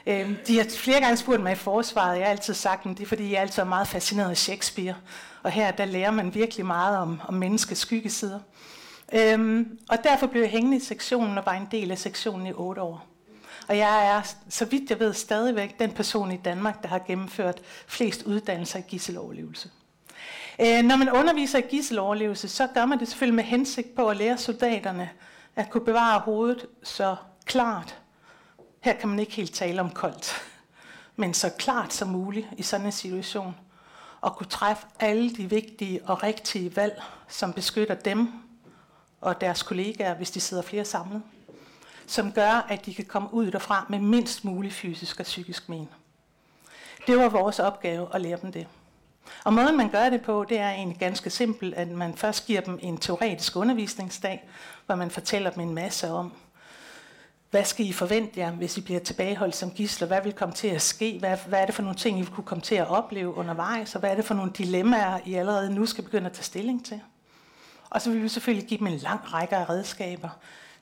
Øhm, 0.07 0.37
de 0.47 0.59
har 0.59 0.67
flere 0.79 1.01
gange 1.01 1.17
spurgt 1.17 1.43
mig 1.43 1.53
i 1.53 1.55
forsvaret, 1.55 2.19
jeg 2.19 2.27
har 2.27 2.31
altid 2.31 2.55
sagt, 2.55 2.87
at 2.87 2.99
det 2.99 3.05
er 3.05 3.09
fordi, 3.09 3.33
jeg 3.33 3.41
altid 3.41 3.63
er 3.63 3.67
meget 3.67 3.89
fascineret 3.89 4.31
af 4.31 4.37
Shakespeare. 4.37 4.95
Og 5.43 5.51
her 5.51 5.71
der 5.71 5.85
lærer 5.85 6.11
man 6.11 6.35
virkelig 6.35 6.67
meget 6.67 6.99
om, 6.99 7.21
om 7.29 7.35
menneskets 7.35 7.81
skyggesider. 7.81 8.41
Øhm, 9.13 9.79
og 9.89 10.05
derfor 10.05 10.27
blev 10.27 10.43
jeg 10.43 10.51
hængende 10.51 10.77
i 10.77 10.81
sektionen 10.81 11.39
og 11.39 11.47
var 11.47 11.53
en 11.53 11.69
del 11.71 11.91
af 11.91 11.99
sektionen 11.99 12.47
i 12.47 12.53
otte 12.53 12.83
år. 12.83 13.07
Og 13.69 13.79
jeg 13.79 14.07
er, 14.07 14.35
så 14.49 14.65
vidt 14.65 14.91
jeg 14.91 15.01
ved, 15.01 15.13
stadigvæk 15.13 15.79
den 15.79 15.91
person 15.91 16.33
i 16.33 16.37
Danmark, 16.37 16.83
der 16.83 16.89
har 16.89 16.99
gennemført 17.07 17.61
flest 17.87 18.23
uddannelser 18.23 18.79
i 18.79 18.83
gisseloverlevelse. 18.89 19.71
Øh, 20.61 20.83
når 20.83 20.97
man 20.97 21.11
underviser 21.11 21.59
i 21.59 21.63
gisseloverlevelse, 21.71 22.49
så 22.49 22.67
gør 22.75 22.87
man 22.87 22.99
det 22.99 23.09
selvfølgelig 23.09 23.35
med 23.35 23.45
hensigt 23.45 23.95
på 23.95 24.09
at 24.09 24.17
lære 24.17 24.39
soldaterne 24.39 25.11
at 25.57 25.71
kunne 25.71 25.85
bevare 25.85 26.21
hovedet 26.21 26.67
så 26.83 27.17
klart. 27.45 27.99
Her 28.81 28.93
kan 28.93 29.09
man 29.09 29.19
ikke 29.19 29.33
helt 29.33 29.55
tale 29.55 29.81
om 29.81 29.91
koldt, 29.91 30.43
men 31.17 31.35
så 31.35 31.51
klart 31.59 31.93
som 31.93 32.09
muligt 32.09 32.47
i 32.59 32.63
sådan 32.63 32.87
en 32.87 32.93
situation 32.93 33.55
at 34.27 34.37
kunne 34.37 34.47
træffe 34.47 34.87
alle 35.01 35.35
de 35.35 35.51
vigtige 35.51 36.01
og 36.05 36.23
rigtige 36.23 36.77
valg, 36.77 37.03
som 37.29 37.53
beskytter 37.53 37.95
dem 37.95 38.33
og 39.21 39.41
deres 39.41 39.63
kollegaer, 39.63 40.15
hvis 40.15 40.31
de 40.31 40.41
sidder 40.41 40.63
flere 40.63 40.85
samlet. 40.85 41.23
Som 42.07 42.33
gør, 42.33 42.67
at 42.69 42.87
de 42.87 42.95
kan 42.95 43.05
komme 43.05 43.35
ud 43.35 43.51
derfra 43.51 43.87
med 43.89 43.99
mindst 43.99 44.45
mulig 44.45 44.73
fysisk 44.73 45.21
og 45.21 45.25
psykisk 45.25 45.69
men. 45.69 45.89
Det 47.07 47.19
var 47.19 47.29
vores 47.29 47.59
opgave 47.59 48.15
at 48.15 48.21
lære 48.21 48.39
dem 48.43 48.53
det. 48.53 48.67
Og 49.45 49.53
måden 49.53 49.77
man 49.77 49.91
gør 49.91 50.11
det 50.11 50.23
på, 50.23 50.45
det 50.49 50.59
er 50.59 50.71
egentlig 50.71 50.99
ganske 50.99 51.31
simpelt, 51.31 51.75
at 51.75 51.89
man 51.89 52.15
først 52.17 52.47
giver 52.47 52.61
dem 52.61 52.79
en 52.83 52.99
teoretisk 52.99 53.57
undervisningsdag, 53.57 54.49
hvor 54.87 54.95
man 54.95 55.11
fortæller 55.11 55.51
dem 55.51 55.63
en 55.63 55.75
masse 55.75 56.11
om, 56.11 56.33
hvad 57.53 57.65
skal 57.65 57.87
I 57.87 57.93
forvente 57.93 58.41
jer, 58.41 58.51
hvis 58.51 58.77
I 58.77 58.81
bliver 58.81 59.01
tilbageholdt 59.01 59.57
som 59.57 59.71
gisler? 59.71 60.07
Hvad 60.07 60.23
vil 60.23 60.33
komme 60.33 60.55
til 60.55 60.69
at 60.69 60.83
ske? 60.83 61.19
Hvad, 61.19 61.37
hvad 61.47 61.61
er 61.61 61.67
det 61.67 61.75
for 61.75 61.83
nogle 61.83 61.99
ting, 61.99 62.19
I 62.19 62.23
vil 62.23 62.31
kunne 62.31 62.45
komme 62.45 62.63
til 62.63 62.75
at 62.75 62.89
opleve 62.89 63.35
undervejs? 63.35 63.95
Og 63.95 64.01
hvad 64.01 64.11
er 64.11 64.15
det 64.15 64.25
for 64.25 64.35
nogle 64.35 64.53
dilemmaer, 64.59 65.19
I 65.27 65.35
allerede 65.35 65.75
nu 65.75 65.87
skal 65.87 66.05
begynde 66.05 66.27
at 66.27 66.33
tage 66.33 66.45
stilling 66.45 66.85
til? 66.85 67.01
Og 67.91 68.03
så 68.03 68.11
vil 68.11 68.23
vi 68.23 68.29
selvfølgelig 68.29 68.69
give 68.69 68.79
dem 68.79 68.87
en 68.87 68.99
lang 68.99 69.33
række 69.33 69.57
af 69.57 69.69
redskaber 69.71 70.29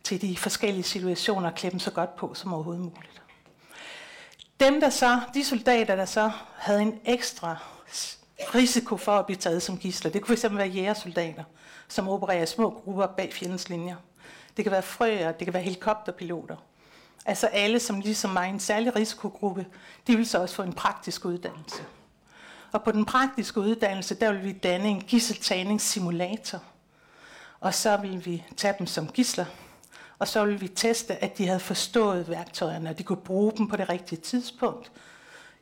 til 0.05 0.23
de 0.23 0.37
forskellige 0.37 0.83
situationer 0.83 1.49
og 1.51 1.55
klæde 1.55 1.71
dem 1.71 1.81
så 1.81 1.91
godt 1.91 2.17
på 2.17 2.35
som 2.35 2.55
overhovedet 2.55 2.83
muligt. 2.83 3.23
Dem, 4.61 4.81
der 4.81 4.91
så, 4.91 5.21
de 5.35 5.45
soldater, 5.45 5.97
der 5.97 6.05
så 6.05 6.31
havde 6.57 6.83
en 6.83 7.01
ekstra 7.05 7.57
risiko 8.55 8.97
for 8.97 9.13
at 9.13 9.27
blive 9.27 9.37
taget 9.37 9.63
som 9.63 9.79
gisler, 9.79 10.11
det 10.11 10.23
kunne 10.23 10.37
fx 10.37 10.45
være 10.51 10.69
jægersoldater, 10.69 11.45
som 11.89 12.09
opererer 12.09 12.43
i 12.43 12.47
små 12.47 12.71
grupper 12.85 13.07
bag 13.07 13.33
fjendens 13.33 13.69
linjer. 13.69 13.97
Det 14.57 14.65
kan 14.65 14.73
være 14.73 14.83
frøer, 14.83 15.33
det 15.33 15.47
kan 15.47 15.55
være 15.55 15.63
helikopterpiloter. 15.63 16.57
Altså 17.25 17.47
alle, 17.47 17.81
som 17.81 18.01
ligesom 18.01 18.31
mig, 18.31 18.49
en 18.49 18.61
særlig 18.61 18.97
risikogruppe, 18.97 19.67
de 20.07 20.17
vil 20.17 20.27
så 20.27 20.39
også 20.39 20.55
få 20.55 20.63
en 20.63 20.73
praktisk 20.73 21.25
uddannelse. 21.25 21.83
Og 22.73 22.83
på 22.83 22.93
den 22.93 23.05
praktiske 23.05 23.61
uddannelse, 23.61 24.15
der 24.15 24.33
vil 24.33 24.45
vi 24.45 24.53
danne 24.53 24.89
en 24.89 25.01
gisseltagningssimulator. 25.01 26.63
Og 27.61 27.75
så 27.75 27.97
vil 27.97 28.27
vi 28.27 28.45
tage 28.57 28.75
dem 28.79 28.87
som 28.87 29.09
gisler, 29.09 29.45
og 30.19 30.29
så 30.29 30.45
vil 30.45 30.61
vi 30.61 30.69
teste, 30.69 31.25
at 31.25 31.39
de 31.39 31.47
havde 31.47 31.61
forstået 31.61 32.29
værktøjerne, 32.29 32.91
og 32.91 32.99
de 32.99 33.03
kunne 33.03 33.17
bruge 33.17 33.53
dem 33.59 33.69
på 33.69 33.77
det 33.77 33.89
rigtige 33.89 34.21
tidspunkt, 34.21 34.93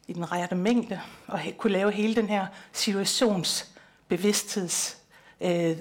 i 0.07 0.13
den 0.13 0.33
rette 0.33 0.57
mængde, 0.57 1.01
og 1.27 1.41
kunne 1.59 1.73
lave 1.73 1.93
hele 1.93 2.15
den 2.15 2.29
her 2.29 2.47
situationsbevidsthedsvalg, 2.73 4.97
øh, 5.41 5.77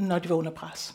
når 0.00 0.18
de 0.18 0.28
var 0.28 0.36
under 0.36 0.52
pres. 0.52 0.94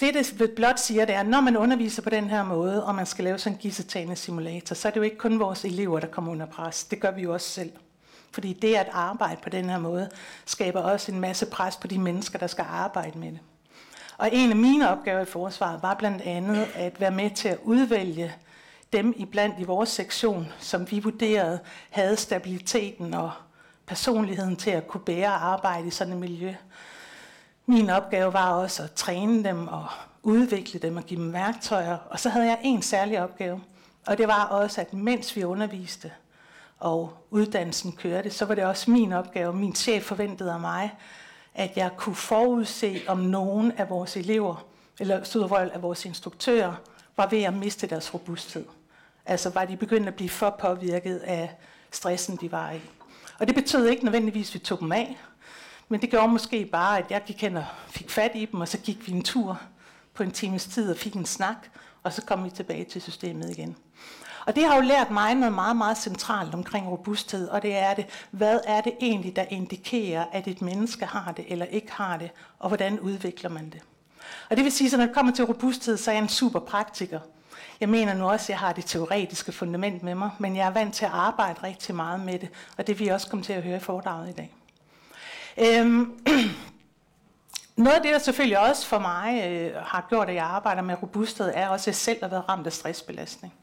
Det, 0.00 0.34
det 0.38 0.50
blot 0.56 0.78
siger, 0.78 1.04
det 1.04 1.14
er, 1.14 1.20
at 1.20 1.26
når 1.26 1.40
man 1.40 1.56
underviser 1.56 2.02
på 2.02 2.10
den 2.10 2.24
her 2.24 2.44
måde, 2.44 2.84
og 2.84 2.94
man 2.94 3.06
skal 3.06 3.24
lave 3.24 3.38
sådan 3.38 3.56
en 3.56 3.60
gissetagende 3.60 4.16
simulator, 4.16 4.74
så 4.74 4.88
er 4.88 4.92
det 4.92 4.96
jo 4.96 5.02
ikke 5.02 5.18
kun 5.18 5.38
vores 5.38 5.64
elever, 5.64 6.00
der 6.00 6.06
kommer 6.06 6.32
under 6.32 6.46
pres. 6.46 6.84
Det 6.84 7.00
gør 7.00 7.10
vi 7.10 7.22
jo 7.22 7.32
også 7.32 7.48
selv. 7.48 7.72
Fordi 8.30 8.52
det 8.52 8.74
at 8.74 8.88
arbejde 8.92 9.40
på 9.42 9.48
den 9.48 9.70
her 9.70 9.78
måde, 9.78 10.10
skaber 10.44 10.80
også 10.80 11.12
en 11.12 11.20
masse 11.20 11.46
pres 11.46 11.76
på 11.76 11.86
de 11.86 11.98
mennesker, 11.98 12.38
der 12.38 12.46
skal 12.46 12.64
arbejde 12.68 13.18
med 13.18 13.32
det. 13.32 13.40
Og 14.18 14.28
en 14.32 14.50
af 14.50 14.56
mine 14.56 14.90
opgaver 14.90 15.20
i 15.20 15.24
forsvaret 15.24 15.82
var 15.82 15.94
blandt 15.94 16.22
andet 16.22 16.66
at 16.74 17.00
være 17.00 17.10
med 17.10 17.30
til 17.30 17.48
at 17.48 17.58
udvælge 17.62 18.32
dem 18.92 19.14
i 19.16 19.24
blandt 19.24 19.58
i 19.58 19.64
vores 19.64 19.88
sektion, 19.88 20.52
som 20.58 20.90
vi 20.90 20.98
vurderede 20.98 21.58
havde 21.90 22.16
stabiliteten 22.16 23.14
og 23.14 23.30
personligheden 23.86 24.56
til 24.56 24.70
at 24.70 24.88
kunne 24.88 25.04
bære 25.04 25.32
arbejde 25.32 25.86
i 25.86 25.90
sådan 25.90 26.12
et 26.12 26.18
miljø. 26.18 26.54
Min 27.66 27.90
opgave 27.90 28.32
var 28.32 28.52
også 28.52 28.82
at 28.82 28.92
træne 28.92 29.44
dem 29.44 29.68
og 29.68 29.86
udvikle 30.22 30.80
dem 30.80 30.96
og 30.96 31.04
give 31.04 31.20
dem 31.20 31.32
værktøjer. 31.32 31.96
Og 32.10 32.20
så 32.20 32.28
havde 32.28 32.46
jeg 32.46 32.58
en 32.62 32.82
særlig 32.82 33.22
opgave, 33.22 33.60
og 34.06 34.18
det 34.18 34.28
var 34.28 34.44
også, 34.44 34.80
at 34.80 34.92
mens 34.92 35.36
vi 35.36 35.44
underviste 35.44 36.12
og 36.78 37.12
uddannelsen 37.30 37.92
kørte, 37.92 38.30
så 38.30 38.44
var 38.44 38.54
det 38.54 38.64
også 38.64 38.90
min 38.90 39.12
opgave, 39.12 39.52
min 39.52 39.74
chef 39.74 40.04
forventede 40.04 40.52
af 40.52 40.60
mig, 40.60 40.94
at 41.54 41.76
jeg 41.76 41.90
kunne 41.96 42.14
forudse, 42.14 43.02
om 43.06 43.18
nogen 43.18 43.72
af 43.72 43.90
vores 43.90 44.16
elever, 44.16 44.66
eller 45.00 45.24
suddervold 45.24 45.70
af 45.70 45.82
vores 45.82 46.04
instruktører, 46.04 46.74
var 47.16 47.26
ved 47.26 47.42
at 47.42 47.54
miste 47.54 47.86
deres 47.86 48.14
robusthed. 48.14 48.64
Altså 49.26 49.50
var 49.50 49.64
de 49.64 49.76
begyndt 49.76 50.08
at 50.08 50.14
blive 50.14 50.30
for 50.30 50.56
påvirket 50.60 51.18
af 51.18 51.50
stressen, 51.90 52.36
de 52.36 52.52
var 52.52 52.70
i. 52.70 52.80
Og 53.38 53.46
det 53.46 53.54
betød 53.54 53.86
ikke 53.86 54.04
nødvendigvis, 54.04 54.50
at 54.50 54.54
vi 54.54 54.58
tog 54.58 54.80
dem 54.80 54.92
af, 54.92 55.18
men 55.94 56.00
det 56.00 56.10
gjorde 56.10 56.28
måske 56.28 56.66
bare, 56.66 56.98
at 56.98 57.10
jeg 57.10 57.22
gik 57.26 57.40
hen 57.40 57.56
og 57.56 57.64
fik 57.88 58.10
fat 58.10 58.30
i 58.34 58.44
dem, 58.44 58.60
og 58.60 58.68
så 58.68 58.78
gik 58.78 59.06
vi 59.06 59.12
en 59.12 59.22
tur 59.22 59.60
på 60.14 60.22
en 60.22 60.30
times 60.30 60.66
tid 60.66 60.90
og 60.90 60.96
fik 60.96 61.14
en 61.14 61.26
snak, 61.26 61.56
og 62.02 62.12
så 62.12 62.22
kom 62.22 62.44
vi 62.44 62.50
tilbage 62.50 62.84
til 62.84 63.02
systemet 63.02 63.50
igen. 63.50 63.76
Og 64.46 64.56
det 64.56 64.64
har 64.64 64.74
jo 64.76 64.80
lært 64.80 65.10
mig 65.10 65.34
noget 65.34 65.54
meget, 65.54 65.76
meget 65.76 65.98
centralt 65.98 66.54
omkring 66.54 66.88
robusthed, 66.88 67.48
og 67.48 67.62
det 67.62 67.76
er 67.76 67.94
det, 67.94 68.06
hvad 68.30 68.60
er 68.66 68.80
det 68.80 68.92
egentlig, 69.00 69.36
der 69.36 69.44
indikerer, 69.50 70.24
at 70.32 70.48
et 70.48 70.62
menneske 70.62 71.06
har 71.06 71.32
det 71.32 71.44
eller 71.48 71.66
ikke 71.66 71.92
har 71.92 72.16
det, 72.16 72.30
og 72.58 72.68
hvordan 72.68 73.00
udvikler 73.00 73.50
man 73.50 73.70
det. 73.70 73.80
Og 74.50 74.56
det 74.56 74.64
vil 74.64 74.72
sige, 74.72 74.92
at 74.92 74.98
når 74.98 75.06
det 75.06 75.14
kommer 75.14 75.32
til 75.32 75.44
robusthed, 75.44 75.96
så 75.96 76.10
er 76.10 76.14
jeg 76.14 76.22
en 76.22 76.28
super 76.28 76.60
praktiker. 76.60 77.20
Jeg 77.80 77.88
mener 77.88 78.14
nu 78.14 78.30
også, 78.30 78.44
at 78.44 78.50
jeg 78.50 78.58
har 78.58 78.72
det 78.72 78.84
teoretiske 78.84 79.52
fundament 79.52 80.02
med 80.02 80.14
mig, 80.14 80.30
men 80.38 80.56
jeg 80.56 80.66
er 80.66 80.70
vant 80.70 80.94
til 80.94 81.04
at 81.04 81.10
arbejde 81.14 81.62
rigtig 81.62 81.94
meget 81.94 82.20
med 82.20 82.38
det, 82.38 82.48
og 82.76 82.86
det 82.86 82.98
vil 82.98 83.04
jeg 83.04 83.14
også 83.14 83.28
komme 83.28 83.44
til 83.44 83.52
at 83.52 83.62
høre 83.62 83.76
i 83.76 83.80
foredraget 83.80 84.28
i 84.28 84.32
dag. 84.32 84.54
Øhm, 85.58 86.20
noget 87.76 87.96
af 87.96 88.02
det, 88.02 88.12
der 88.12 88.18
selvfølgelig 88.18 88.58
også 88.58 88.86
for 88.86 88.98
mig 88.98 89.44
øh, 89.48 89.74
har 89.82 90.06
gjort, 90.08 90.28
at 90.28 90.34
jeg 90.34 90.44
arbejder 90.44 90.82
med 90.82 91.02
robusthed, 91.02 91.52
er 91.54 91.68
også, 91.68 91.82
at 91.82 91.86
jeg 91.86 91.94
selv 91.94 92.18
har 92.22 92.28
været 92.28 92.48
ramt 92.48 92.66
af 92.66 92.72
stressbelastning. 92.72 93.54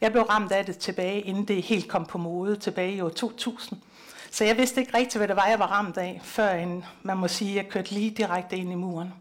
Jeg 0.00 0.12
blev 0.12 0.22
ramt 0.22 0.52
af 0.52 0.66
det 0.66 0.78
tilbage, 0.78 1.20
inden 1.20 1.48
det 1.48 1.62
helt 1.62 1.88
kom 1.88 2.06
på 2.06 2.18
mode, 2.18 2.56
tilbage 2.56 2.92
i 2.92 3.00
år 3.00 3.08
2000. 3.08 3.80
Så 4.30 4.44
jeg 4.44 4.56
vidste 4.56 4.80
ikke 4.80 4.96
rigtigt, 4.96 5.16
hvad 5.16 5.28
det 5.28 5.36
var, 5.36 5.46
jeg 5.46 5.58
var 5.58 5.66
ramt 5.66 5.96
af, 5.96 6.20
før 6.24 6.50
en, 6.50 6.84
man 7.02 7.16
må 7.16 7.28
sige, 7.28 7.50
at 7.50 7.64
jeg 7.64 7.72
kørte 7.72 7.90
lige 7.90 8.10
direkte 8.10 8.56
ind 8.56 8.72
i 8.72 8.74
muren. 8.74 9.14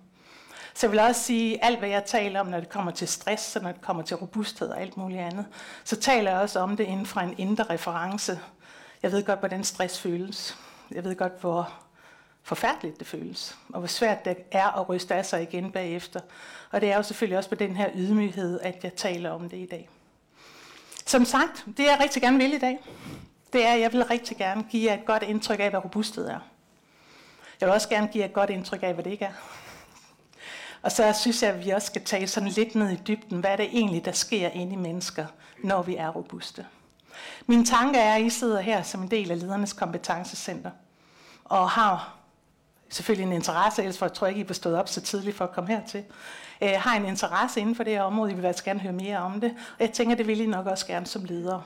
Så 0.73 0.87
jeg 0.87 0.91
vil 0.91 0.99
også 0.99 1.23
sige, 1.23 1.53
at 1.53 1.59
alt 1.69 1.79
hvad 1.79 1.89
jeg 1.89 2.05
taler 2.05 2.39
om, 2.39 2.47
når 2.47 2.59
det 2.59 2.69
kommer 2.69 2.91
til 2.91 3.07
stress, 3.07 3.55
og 3.55 3.61
når 3.61 3.71
det 3.71 3.81
kommer 3.81 4.03
til 4.03 4.17
robusthed 4.17 4.69
og 4.69 4.81
alt 4.81 4.97
muligt 4.97 5.21
andet, 5.21 5.45
så 5.83 5.95
taler 5.95 6.31
jeg 6.31 6.39
også 6.39 6.59
om 6.59 6.77
det 6.77 6.83
inden 6.83 7.05
for 7.05 7.19
en 7.19 7.35
indre 7.37 7.63
reference. 7.63 8.39
Jeg 9.03 9.11
ved 9.11 9.23
godt, 9.23 9.39
hvordan 9.39 9.63
stress 9.63 9.99
føles. 9.99 10.57
Jeg 10.91 11.03
ved 11.03 11.15
godt, 11.15 11.41
hvor 11.41 11.73
forfærdeligt 12.45 12.99
det 12.99 13.07
føles, 13.07 13.57
og 13.69 13.79
hvor 13.79 13.87
svært 13.87 14.25
det 14.25 14.37
er 14.51 14.79
at 14.79 14.89
ryste 14.89 15.15
af 15.15 15.25
sig 15.25 15.41
igen 15.41 15.71
bagefter. 15.71 16.19
Og 16.71 16.81
det 16.81 16.91
er 16.91 16.97
jo 16.97 17.03
selvfølgelig 17.03 17.37
også 17.37 17.49
på 17.49 17.55
den 17.55 17.75
her 17.75 17.89
ydmyghed, 17.95 18.59
at 18.61 18.83
jeg 18.83 18.93
taler 18.93 19.31
om 19.31 19.49
det 19.49 19.57
i 19.57 19.65
dag. 19.65 19.89
Som 21.05 21.25
sagt, 21.25 21.65
det 21.77 21.85
jeg 21.85 21.97
rigtig 22.03 22.21
gerne 22.21 22.37
vil 22.37 22.53
i 22.53 22.57
dag, 22.57 22.79
det 23.53 23.65
er, 23.65 23.73
at 23.73 23.79
jeg 23.79 23.93
vil 23.93 24.05
rigtig 24.05 24.37
gerne 24.37 24.63
give 24.63 24.91
jer 24.91 24.97
et 24.97 25.05
godt 25.05 25.23
indtryk 25.23 25.59
af, 25.59 25.69
hvad 25.69 25.83
robusthed 25.83 26.27
er. 26.27 26.39
Jeg 27.61 27.67
vil 27.67 27.73
også 27.73 27.89
gerne 27.89 28.07
give 28.07 28.21
jer 28.21 28.27
et 28.27 28.33
godt 28.33 28.49
indtryk 28.49 28.83
af, 28.83 28.93
hvad 28.93 29.03
det 29.03 29.11
ikke 29.11 29.25
er. 29.25 29.33
Og 30.81 30.91
så 30.91 31.13
synes 31.19 31.43
jeg, 31.43 31.53
at 31.53 31.65
vi 31.65 31.69
også 31.69 31.85
skal 31.85 32.03
tage 32.03 32.27
sådan 32.27 32.49
lidt 32.49 32.75
ned 32.75 32.89
i 32.89 32.95
dybden, 33.07 33.39
hvad 33.39 33.51
er 33.51 33.55
det 33.55 33.65
egentlig, 33.65 34.05
der 34.05 34.11
sker 34.11 34.49
inde 34.49 34.73
i 34.73 34.75
mennesker, 34.75 35.25
når 35.63 35.81
vi 35.81 35.95
er 35.95 36.09
robuste. 36.09 36.65
Min 37.45 37.65
tanke 37.65 37.99
er, 37.99 38.15
at 38.15 38.21
I 38.21 38.29
sidder 38.29 38.61
her 38.61 38.83
som 38.83 39.01
en 39.01 39.11
del 39.11 39.31
af 39.31 39.39
ledernes 39.39 39.73
kompetencecenter, 39.73 40.71
og 41.45 41.69
har 41.69 42.15
selvfølgelig 42.89 43.27
en 43.27 43.33
interesse, 43.33 43.81
ellers 43.81 43.97
for 43.97 44.05
jeg 44.05 44.13
tror 44.13 44.27
ikke, 44.27 44.41
I 44.41 44.47
var 44.47 44.53
stået 44.53 44.75
op 44.75 44.89
så 44.89 45.01
tidligt 45.01 45.37
for 45.37 45.45
at 45.45 45.51
komme 45.51 45.69
hertil, 45.69 46.03
øh, 46.61 46.69
har 46.75 46.95
en 46.95 47.05
interesse 47.05 47.59
inden 47.59 47.75
for 47.75 47.83
det 47.83 47.93
her 47.93 48.01
område, 48.01 48.31
I 48.31 48.35
vil 48.35 48.45
altså 48.45 48.63
gerne 48.63 48.79
høre 48.79 48.93
mere 48.93 49.17
om 49.17 49.41
det, 49.41 49.51
og 49.51 49.79
jeg 49.79 49.91
tænker, 49.91 50.15
det 50.15 50.27
vil 50.27 50.41
I 50.41 50.45
nok 50.45 50.65
også 50.65 50.87
gerne 50.87 51.05
som 51.05 51.25
leder. 51.25 51.61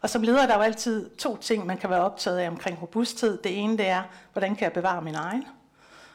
Og 0.00 0.10
som 0.10 0.22
leder 0.22 0.36
der 0.36 0.42
er 0.42 0.46
der 0.46 0.56
jo 0.56 0.62
altid 0.62 1.10
to 1.10 1.36
ting, 1.36 1.66
man 1.66 1.78
kan 1.78 1.90
være 1.90 2.00
optaget 2.00 2.38
af 2.38 2.48
omkring 2.48 2.82
robusthed. 2.82 3.38
Det 3.42 3.58
ene 3.58 3.78
det 3.78 3.86
er, 3.86 4.02
hvordan 4.32 4.56
kan 4.56 4.64
jeg 4.64 4.72
bevare 4.72 5.02
min 5.02 5.14
egen? 5.14 5.44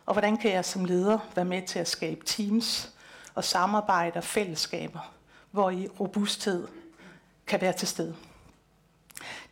Og 0.05 0.13
hvordan 0.13 0.37
kan 0.37 0.51
jeg 0.51 0.65
som 0.65 0.85
leder 0.85 1.19
være 1.35 1.45
med 1.45 1.61
til 1.61 1.79
at 1.79 1.87
skabe 1.87 2.25
teams 2.25 2.89
og 3.35 3.43
samarbejde 3.43 4.17
og 4.17 4.23
fællesskaber, 4.23 5.13
hvor 5.51 5.69
i 5.69 5.87
robusthed 5.99 6.67
kan 7.47 7.61
være 7.61 7.73
til 7.73 7.87
stede. 7.87 8.15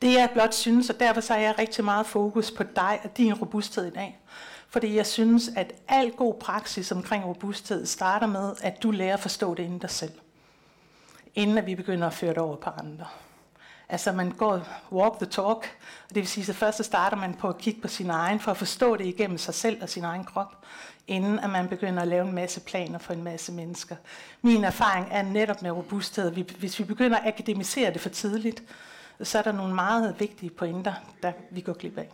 Det 0.02 0.14
jeg 0.14 0.30
blot 0.34 0.54
synes, 0.54 0.90
og 0.90 1.00
derfor 1.00 1.22
så 1.22 1.34
har 1.34 1.40
jeg 1.40 1.60
rigtig 1.60 1.86
meget 1.86 2.06
fokus 2.06 2.52
på 2.52 2.64
dig 2.64 3.00
og 3.04 3.18
din 3.18 3.34
robusthed 3.34 3.86
i 3.86 3.90
dag. 3.90 4.20
Fordi 4.70 4.96
jeg 4.96 5.06
synes, 5.06 5.50
at 5.56 5.74
al 5.88 6.12
god 6.12 6.34
praksis 6.34 6.92
omkring 6.92 7.26
robusthed 7.26 7.86
starter 7.86 8.28
med, 8.28 8.54
at 8.62 8.84
du 8.84 8.92
lærer 8.92 9.14
at 9.14 9.20
forstå 9.20 9.54
det 9.56 9.64
inden 9.64 9.80
dig 9.80 9.90
selv. 9.90 10.12
Inden 11.36 11.58
at 11.58 11.66
vi 11.66 11.76
begynder 11.76 12.08
at 12.08 12.14
føre 12.14 12.30
det 12.30 12.38
over 12.38 12.56
på 12.56 12.70
andre. 12.70 13.06
Altså 13.90 14.12
man 14.12 14.32
går 14.32 14.68
walk 14.92 15.18
the 15.18 15.26
talk, 15.26 15.78
og 16.10 16.10
det 16.10 16.16
vil 16.16 16.28
sige, 16.28 16.50
at 16.50 16.56
først 16.56 16.78
så 16.78 16.84
starter 16.84 17.18
man 17.18 17.34
på 17.34 17.50
at 17.50 17.58
kigge 17.58 17.82
på 17.82 17.88
sin 17.88 18.10
egen, 18.10 18.40
for 18.40 18.52
at 18.52 18.58
forstå 18.58 18.96
det 18.96 19.06
igennem 19.06 19.38
sig 19.38 19.54
selv 19.54 19.84
og 19.84 19.90
sin 19.90 20.04
egen 20.04 20.24
krop, 20.24 20.66
inden 21.08 21.40
at 21.40 21.50
man 21.50 21.68
begynder 21.68 22.02
at 22.02 22.08
lave 22.08 22.28
en 22.28 22.36
masse 22.36 22.60
planer 22.60 23.00
for 23.00 23.14
en 23.14 23.24
masse 23.24 23.52
mennesker. 23.52 23.96
Min 24.42 24.64
erfaring 24.64 25.08
er 25.12 25.22
netop 25.22 25.62
med 25.62 25.72
robusthed, 25.72 26.32
hvis 26.32 26.80
vi 26.80 26.84
begynder 26.84 27.18
at 27.18 27.28
akademisere 27.28 27.94
det 27.94 28.02
for 28.02 28.10
tidligt, 28.10 28.64
så 29.24 29.38
er 29.38 29.42
der 29.42 29.52
nogle 29.52 29.76
meget 29.76 30.20
vigtige 30.20 30.50
pointer, 30.50 30.94
der 31.24 31.32
vi 31.52 31.62
går 31.62 31.74
glip 31.74 31.98
af. 31.98 32.10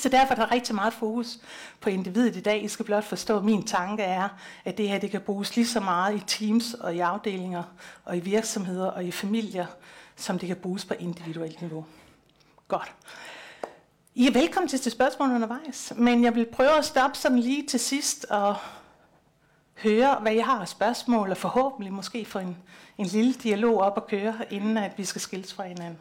Så 0.00 0.08
derfor 0.08 0.34
er 0.34 0.38
der 0.38 0.52
rigtig 0.52 0.74
meget 0.74 0.92
fokus 0.92 1.38
på 1.80 1.90
individet 1.90 2.36
i 2.36 2.40
dag. 2.40 2.64
I 2.64 2.68
skal 2.68 2.84
blot 2.84 3.04
forstå, 3.04 3.38
at 3.38 3.44
min 3.44 3.62
tanke 3.62 4.02
er, 4.02 4.28
at 4.64 4.78
det 4.78 4.88
her 4.88 4.98
det 4.98 5.10
kan 5.10 5.20
bruges 5.20 5.56
lige 5.56 5.66
så 5.66 5.80
meget 5.80 6.16
i 6.16 6.22
teams 6.26 6.74
og 6.74 6.94
i 6.94 7.00
afdelinger 7.00 7.62
og 8.04 8.16
i 8.16 8.20
virksomheder 8.20 8.86
og 8.86 9.04
i 9.04 9.10
familier, 9.10 9.66
som 10.16 10.38
det 10.38 10.46
kan 10.46 10.56
bruges 10.56 10.84
på 10.84 10.94
individuelt 10.94 11.60
niveau. 11.60 11.84
Godt. 12.68 12.92
I 14.14 14.26
er 14.26 14.32
velkommen 14.32 14.68
til 14.68 14.88
at 14.88 14.92
spørgsmål 14.92 15.30
undervejs, 15.30 15.92
men 15.96 16.24
jeg 16.24 16.34
vil 16.34 16.46
prøve 16.52 16.78
at 16.78 16.84
stoppe 16.84 17.16
sådan 17.18 17.38
lige 17.38 17.66
til 17.66 17.80
sidst 17.80 18.24
og 18.24 18.56
høre, 19.82 20.14
hvad 20.14 20.32
I 20.32 20.38
har 20.38 20.60
af 20.60 20.68
spørgsmål, 20.68 21.30
og 21.30 21.36
forhåbentlig 21.36 21.92
måske 21.92 22.24
få 22.24 22.38
en, 22.38 22.56
en 22.98 23.06
lille 23.06 23.32
dialog 23.32 23.80
op 23.80 23.96
at 23.96 24.06
køre, 24.06 24.34
inden 24.50 24.76
at 24.76 24.98
vi 24.98 25.04
skal 25.04 25.20
skilles 25.20 25.54
fra 25.54 25.64
hinanden. 25.64 25.98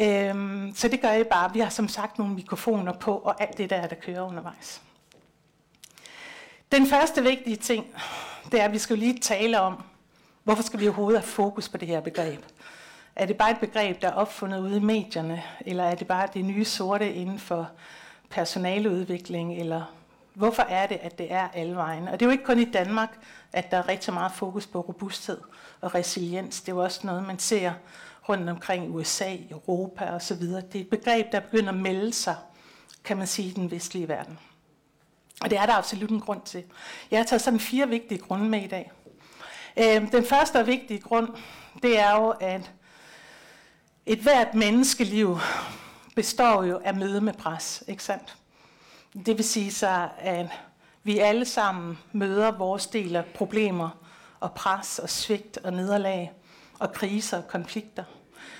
Øhm, 0.00 0.72
så 0.74 0.88
det 0.88 1.00
gør 1.00 1.12
I 1.12 1.24
bare. 1.24 1.52
Vi 1.52 1.60
har 1.60 1.68
som 1.68 1.88
sagt 1.88 2.18
nogle 2.18 2.34
mikrofoner 2.34 2.92
på, 2.92 3.14
og 3.14 3.42
alt 3.42 3.58
det 3.58 3.70
der, 3.70 3.86
der 3.86 3.96
kører 3.96 4.20
undervejs. 4.20 4.82
Den 6.72 6.86
første 6.86 7.22
vigtige 7.22 7.56
ting, 7.56 7.86
det 8.52 8.60
er, 8.60 8.64
at 8.64 8.72
vi 8.72 8.78
skal 8.78 8.98
lige 8.98 9.18
tale 9.18 9.60
om, 9.60 9.82
hvorfor 10.44 10.62
skal 10.62 10.80
vi 10.80 10.88
overhovedet 10.88 11.20
have 11.20 11.28
fokus 11.28 11.68
på 11.68 11.76
det 11.76 11.88
her 11.88 12.00
begreb? 12.00 12.44
Er 13.16 13.26
det 13.26 13.36
bare 13.36 13.50
et 13.50 13.60
begreb, 13.60 14.02
der 14.02 14.08
er 14.08 14.12
opfundet 14.12 14.60
ude 14.60 14.76
i 14.76 14.80
medierne, 14.80 15.42
eller 15.60 15.84
er 15.84 15.94
det 15.94 16.06
bare 16.06 16.28
det 16.34 16.44
nye 16.44 16.64
sorte 16.64 17.12
inden 17.12 17.38
for 17.38 17.70
personaleudvikling, 18.30 19.60
eller 19.60 19.82
hvorfor 20.34 20.62
er 20.62 20.86
det, 20.86 20.98
at 21.02 21.18
det 21.18 21.32
er 21.32 21.48
alle 21.54 21.76
vejen? 21.76 22.08
Og 22.08 22.12
det 22.12 22.22
er 22.22 22.26
jo 22.26 22.32
ikke 22.32 22.44
kun 22.44 22.58
i 22.58 22.64
Danmark, 22.64 23.18
at 23.52 23.70
der 23.70 23.76
er 23.76 23.88
rigtig 23.88 24.14
meget 24.14 24.32
fokus 24.32 24.66
på 24.66 24.80
robusthed 24.80 25.38
og 25.80 25.94
resiliens. 25.94 26.60
Det 26.60 26.68
er 26.68 26.76
jo 26.76 26.82
også 26.82 27.00
noget, 27.06 27.26
man 27.26 27.38
ser 27.38 27.72
rundt 28.28 28.50
omkring 28.50 28.94
USA, 28.94 29.36
Europa 29.50 30.04
osv. 30.04 30.42
Det 30.42 30.74
er 30.74 30.80
et 30.80 30.90
begreb, 30.90 31.32
der 31.32 31.40
begynder 31.40 31.68
at 31.68 31.78
melde 31.78 32.12
sig, 32.12 32.36
kan 33.04 33.16
man 33.16 33.26
sige, 33.26 33.48
i 33.48 33.52
den 33.52 33.70
vestlige 33.70 34.08
verden. 34.08 34.38
Og 35.40 35.50
det 35.50 35.58
er 35.58 35.66
der 35.66 35.72
absolut 35.72 36.10
en 36.10 36.20
grund 36.20 36.42
til. 36.42 36.64
Jeg 37.10 37.18
har 37.18 37.24
taget 37.24 37.42
sådan 37.42 37.60
fire 37.60 37.88
vigtige 37.88 38.18
grunde 38.18 38.48
med 38.48 38.62
i 38.62 38.66
dag. 38.66 38.92
Øh, 39.76 40.12
den 40.12 40.24
første 40.24 40.56
og 40.56 40.66
vigtige 40.66 41.00
grund, 41.00 41.28
det 41.82 41.98
er 41.98 42.16
jo, 42.16 42.28
at 42.40 42.72
et 44.06 44.18
hvert 44.18 44.54
menneskeliv 44.54 45.38
består 46.16 46.64
jo 46.64 46.80
af 46.84 46.94
møde 46.94 47.20
med 47.20 47.32
pres, 47.32 47.84
ikke 47.88 48.02
sandt? 48.02 48.36
Det 49.26 49.36
vil 49.36 49.44
sige 49.44 49.72
så, 49.72 50.08
at 50.18 50.46
vi 51.02 51.18
alle 51.18 51.44
sammen 51.44 51.98
møder 52.12 52.50
vores 52.50 52.86
del 52.86 53.16
af 53.16 53.24
problemer 53.24 53.90
og 54.40 54.52
pres 54.54 54.98
og 54.98 55.10
svigt 55.10 55.58
og 55.58 55.72
nederlag 55.72 56.32
og 56.78 56.92
kriser 56.92 57.36
og 57.36 57.48
konflikter. 57.48 58.04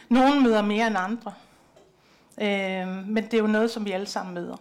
Nogle 0.09 0.40
møder 0.40 0.62
mere 0.62 0.87
end 0.87 0.97
andre, 0.99 1.33
øh, 2.40 3.07
men 3.07 3.25
det 3.25 3.35
er 3.35 3.38
jo 3.38 3.47
noget, 3.47 3.71
som 3.71 3.85
vi 3.85 3.92
alle 3.92 4.07
sammen 4.07 4.35
møder. 4.35 4.57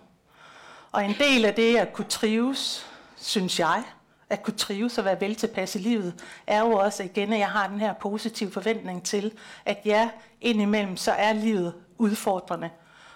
Og 0.92 1.06
en 1.06 1.16
del 1.20 1.46
af 1.46 1.54
det 1.54 1.78
at 1.78 1.94
kunne 1.94 2.08
trives, 2.10 2.86
synes 3.16 3.60
jeg, 3.60 3.84
at 4.30 4.44
kunne 4.44 4.58
trives 4.58 4.98
og 4.98 5.06
være 5.06 5.22
vel 5.22 5.36
tilpas 5.36 5.76
i 5.76 5.80
livet, 5.80 6.14
er 6.48 6.60
jo 6.60 6.72
også 6.72 7.04
igen, 7.04 7.34
at 7.34 7.40
jeg 7.40 7.50
har 7.50 7.68
den 7.68 7.80
her 7.80 7.94
positive 7.94 8.52
forventning 8.52 9.04
til, 9.04 9.32
at 9.66 9.80
ja, 9.86 10.10
indimellem 10.42 10.98
så 10.98 11.12
er 11.12 11.34
livet 11.34 11.74
udfordrende. 11.98 12.70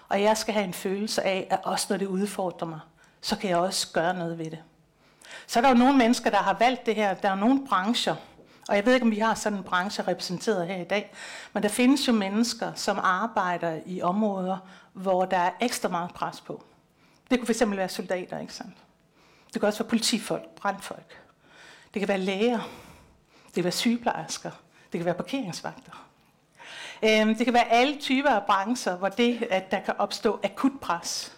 Og 0.08 0.22
jeg 0.22 0.36
skal 0.36 0.54
have 0.54 0.64
en 0.64 0.74
følelse 0.74 1.22
af, 1.22 1.46
at 1.50 1.60
også 1.62 1.86
når 1.90 1.96
det 1.96 2.06
udfordrer 2.06 2.68
mig, 2.68 2.80
så 3.20 3.36
kan 3.36 3.50
jeg 3.50 3.58
også 3.58 3.92
gøre 3.92 4.14
noget 4.14 4.38
ved 4.38 4.50
det. 4.50 4.58
Så 5.46 5.58
er 5.58 5.60
der 5.60 5.68
jo 5.68 5.74
nogle 5.74 5.96
mennesker, 5.98 6.30
der 6.30 6.36
har 6.36 6.56
valgt 6.58 6.86
det 6.86 6.94
her. 6.94 7.14
Der 7.14 7.30
er 7.30 7.34
nogle 7.34 7.66
brancher, 7.66 8.16
og 8.68 8.76
jeg 8.76 8.86
ved 8.86 8.94
ikke, 8.94 9.04
om 9.04 9.10
vi 9.10 9.18
har 9.18 9.34
sådan 9.34 9.58
en 9.58 9.64
branche 9.64 10.04
repræsenteret 10.08 10.66
her 10.66 10.76
i 10.76 10.84
dag, 10.84 11.12
men 11.52 11.62
der 11.62 11.68
findes 11.68 12.08
jo 12.08 12.12
mennesker, 12.12 12.72
som 12.74 12.98
arbejder 13.02 13.80
i 13.86 14.02
områder, 14.02 14.58
hvor 14.92 15.24
der 15.24 15.36
er 15.36 15.50
ekstra 15.60 15.88
meget 15.88 16.14
pres 16.14 16.40
på. 16.40 16.64
Det 17.30 17.38
kunne 17.38 17.54
fx 17.54 17.62
være 17.66 17.88
soldater, 17.88 18.38
ikke 18.38 18.54
sandt? 18.54 18.76
Det 19.52 19.60
kan 19.60 19.66
også 19.66 19.82
være 19.82 19.88
politifolk, 19.88 20.44
brandfolk. 20.56 21.20
Det 21.94 22.00
kan 22.00 22.08
være 22.08 22.18
læger. 22.18 22.60
Det 23.46 23.54
kan 23.54 23.64
være 23.64 23.72
sygeplejersker. 23.72 24.50
Det 24.92 24.98
kan 24.98 25.04
være 25.04 25.14
parkeringsvagter. 25.14 26.06
Øhm, 27.02 27.34
det 27.34 27.46
kan 27.46 27.54
være 27.54 27.68
alle 27.68 27.98
typer 28.00 28.30
af 28.30 28.42
brancher, 28.46 28.96
hvor 28.96 29.08
det, 29.08 29.46
at 29.50 29.70
der 29.70 29.80
kan 29.80 29.94
opstå 29.98 30.40
akut 30.44 30.72
pres. 30.80 31.32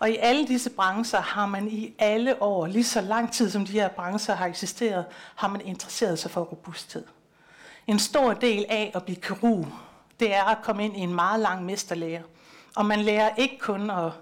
Og 0.00 0.10
i 0.10 0.16
alle 0.16 0.48
disse 0.48 0.70
brancher 0.70 1.20
har 1.20 1.46
man 1.46 1.68
i 1.68 1.94
alle 1.98 2.42
år, 2.42 2.66
lige 2.66 2.84
så 2.84 3.00
lang 3.00 3.32
tid 3.32 3.50
som 3.50 3.66
de 3.66 3.72
her 3.72 3.88
brancher 3.88 4.34
har 4.34 4.46
eksisteret, 4.46 5.04
har 5.36 5.48
man 5.48 5.60
interesseret 5.60 6.18
sig 6.18 6.30
for 6.30 6.40
robusthed. 6.40 7.04
En 7.86 7.98
stor 7.98 8.32
del 8.32 8.64
af 8.68 8.90
at 8.94 9.02
blive 9.04 9.20
kirurg, 9.20 9.66
det 10.20 10.34
er 10.34 10.44
at 10.44 10.62
komme 10.62 10.84
ind 10.84 10.96
i 10.96 11.00
en 11.00 11.14
meget 11.14 11.40
lang 11.40 11.64
mesterlære. 11.64 12.22
Og 12.76 12.86
man 12.86 13.00
lærer 13.00 13.30
ikke 13.36 13.58
kun 13.58 13.90
at 13.90 14.12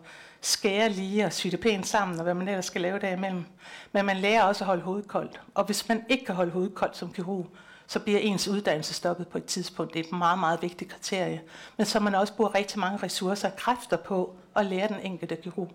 skære 0.41 0.89
lige 0.89 1.25
og 1.25 1.33
sy 1.33 1.47
det 1.47 1.61
pænt 1.61 1.87
sammen, 1.87 2.19
og 2.19 2.23
hvad 2.23 2.35
man 2.35 2.49
ellers 2.49 2.65
skal 2.65 2.81
lave 2.81 2.99
derimellem. 2.99 3.45
Men 3.93 4.05
man 4.05 4.17
lærer 4.17 4.43
også 4.43 4.65
at 4.65 4.67
holde 4.67 4.83
hovedet 4.83 5.09
koldt. 5.09 5.41
Og 5.55 5.65
hvis 5.65 5.89
man 5.89 6.05
ikke 6.09 6.25
kan 6.25 6.35
holde 6.35 6.53
hovedet 6.53 6.75
koldt 6.75 6.97
som 6.97 7.13
kirurg, 7.13 7.47
så 7.89 7.99
bliver 7.99 8.19
ens 8.19 8.49
uddannelse 8.49 8.95
stoppet 8.95 9.29
på 9.29 9.39
et 9.39 9.45
tidspunkt. 9.45 9.95
Det 9.95 10.01
er 10.01 10.05
et 10.05 10.13
meget, 10.13 10.39
meget 10.39 10.63
vigtigt 10.63 10.91
kriterie. 10.91 11.43
Men 11.77 11.87
så 11.87 12.01
man 12.01 12.15
også 12.15 12.33
bruger 12.33 12.55
rigtig 12.55 12.79
mange 12.79 12.99
ressourcer 13.03 13.51
og 13.51 13.57
kræfter 13.57 13.97
på 13.97 14.35
at 14.57 14.67
lære 14.67 14.89
den 14.89 15.01
enkelte 15.03 15.37
kirurg. 15.37 15.73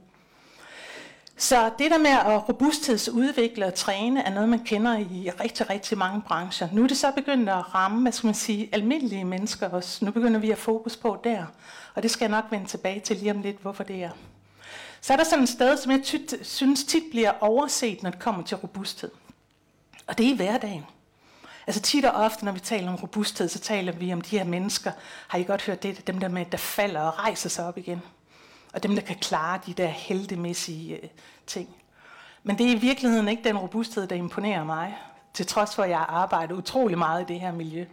Så 1.38 1.72
det 1.80 1.92
der 1.92 1.98
med 1.98 2.12
at 2.12 2.50
robusthedsudvikle 2.50 3.66
og 3.66 3.74
træne 3.74 4.24
er 4.24 4.34
noget, 4.34 4.50
man 4.50 4.64
kender 4.66 4.98
i 4.98 5.30
rigtig, 5.44 5.70
rigtig 5.70 5.98
mange 5.98 6.22
brancher. 6.22 6.68
Nu 6.72 6.84
er 6.84 6.88
det 6.88 6.98
så 6.98 7.12
begyndt 7.16 7.50
at 7.50 7.76
ramme, 7.76 8.02
hvad 8.02 8.12
skal 8.12 8.28
man 8.28 8.34
sige, 8.34 8.70
almindelige 8.72 9.26
mennesker 9.26 9.70
også. 9.70 10.06
Nu 10.06 10.12
begynder 10.12 10.40
vi 10.40 10.52
at 10.52 10.58
fokus 10.58 10.96
på 10.98 11.18
der. 11.24 11.46
Og 11.96 12.04
det 12.04 12.12
skal 12.12 12.26
jeg 12.26 12.42
nok 12.42 12.52
vende 12.52 12.66
tilbage 12.66 13.00
til 13.00 13.18
lige 13.18 13.32
om 13.32 13.42
lidt, 13.42 13.62
hvorfor 13.62 13.84
det 13.84 14.04
er. 14.04 14.10
Så 15.02 15.14
er 15.14 15.18
der 15.18 15.24
sådan 15.24 15.44
et 15.44 15.50
sted, 15.50 15.78
som 15.78 15.92
jeg 15.92 16.04
ty- 16.04 16.44
synes 16.44 16.84
tit 16.84 17.04
bliver 17.12 17.32
overset, 17.42 18.04
når 18.04 18.10
det 18.10 18.20
kommer 18.20 18.44
til 18.44 18.58
robusthed. 18.58 19.12
Og 20.08 20.18
det 20.18 20.26
er 20.26 20.32
i 20.32 20.36
hverdagen. 20.36 20.86
Altså 21.68 21.82
tit 21.82 22.06
og 22.06 22.12
ofte, 22.12 22.46
når 22.46 22.52
vi 22.52 22.60
taler 22.60 22.90
om 22.90 22.96
robusthed, 22.96 23.48
så 23.48 23.60
taler 23.60 23.92
vi 23.92 24.14
om 24.14 24.22
de 24.22 24.38
her 24.38 24.44
mennesker. 24.44 24.92
Har 25.28 25.38
I 25.38 25.44
godt 25.44 25.62
hørt 25.62 25.84
det? 25.84 26.08
Dem 26.08 26.20
der 26.20 26.28
med, 26.28 26.46
der 26.46 26.58
falder 26.58 27.02
og 27.02 27.20
rejser 27.20 27.50
sig 27.50 27.66
op 27.66 27.78
igen. 27.78 28.02
Og 28.74 28.84
dem, 28.84 28.96
der 28.96 29.02
kan 29.02 29.16
klare 29.16 29.60
de 29.66 29.74
der 29.74 29.88
heldemæssige 29.88 30.96
øh, 31.04 31.10
ting. 31.48 31.70
Men 32.44 32.58
det 32.58 32.68
er 32.68 32.72
i 32.72 32.80
virkeligheden 32.80 33.28
ikke 33.28 33.44
den 33.44 33.58
robusthed, 33.58 34.08
der 34.08 34.16
imponerer 34.16 34.64
mig. 34.64 34.98
Til 35.34 35.46
trods 35.46 35.76
for, 35.76 35.84
at 35.84 35.90
jeg 35.90 35.98
har 35.98 36.06
arbejdet 36.06 36.56
utrolig 36.56 36.98
meget 36.98 37.22
i 37.22 37.34
det 37.34 37.40
her 37.40 37.52
miljø. 37.52 37.86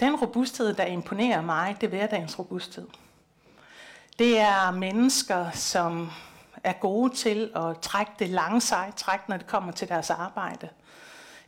Den 0.00 0.16
robusthed, 0.16 0.74
der 0.74 0.84
imponerer 0.84 1.40
mig, 1.40 1.76
det 1.80 1.86
er 1.86 1.90
hverdagens 1.90 2.38
robusthed. 2.38 2.86
Det 4.18 4.38
er 4.38 4.70
mennesker, 4.70 5.50
som 5.50 6.10
er 6.64 6.72
gode 6.72 7.14
til 7.14 7.50
at 7.56 7.78
trække 7.80 8.12
det 8.18 8.28
lange 8.28 8.60
sej 8.60 8.92
træk, 8.96 9.28
når 9.28 9.36
det 9.36 9.46
kommer 9.46 9.72
til 9.72 9.88
deres 9.88 10.10
arbejde. 10.10 10.68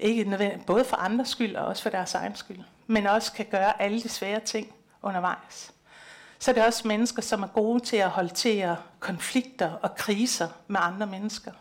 Ikke 0.00 0.24
nødvendigt, 0.24 0.66
både 0.66 0.84
for 0.84 0.96
andres 0.96 1.28
skyld 1.28 1.56
og 1.56 1.66
også 1.66 1.82
for 1.82 1.90
deres 1.90 2.14
egen 2.14 2.36
skyld. 2.36 2.58
Men 2.86 3.06
også 3.06 3.32
kan 3.32 3.46
gøre 3.50 3.82
alle 3.82 4.02
de 4.02 4.08
svære 4.08 4.40
ting 4.40 4.74
undervejs. 5.02 5.72
Så 6.38 6.50
er 6.50 6.54
det 6.54 6.64
også 6.64 6.88
mennesker, 6.88 7.22
som 7.22 7.42
er 7.42 7.46
gode 7.46 7.80
til 7.80 7.96
at 7.96 8.10
håndtere 8.10 8.76
konflikter 9.00 9.72
og 9.72 9.94
kriser 9.94 10.48
med 10.68 10.80
andre 10.82 11.06
mennesker. 11.06 11.52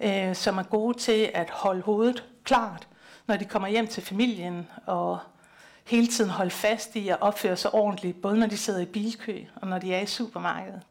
Øh, 0.00 0.36
som 0.36 0.58
er 0.58 0.62
gode 0.62 0.98
til 0.98 1.30
at 1.34 1.50
holde 1.50 1.82
hovedet 1.82 2.24
klart, 2.44 2.88
når 3.26 3.36
de 3.36 3.44
kommer 3.44 3.68
hjem 3.68 3.86
til 3.86 4.02
familien 4.02 4.68
og 4.86 5.18
hele 5.84 6.06
tiden 6.06 6.30
holde 6.30 6.50
fast 6.50 6.96
i 6.96 7.08
at 7.08 7.20
opføre 7.20 7.56
sig 7.56 7.74
ordentligt, 7.74 8.22
både 8.22 8.38
når 8.38 8.46
de 8.46 8.56
sidder 8.56 8.80
i 8.80 8.84
bilkø 8.84 9.38
og 9.56 9.68
når 9.68 9.78
de 9.78 9.94
er 9.94 10.00
i 10.00 10.06
supermarkedet. 10.06 10.82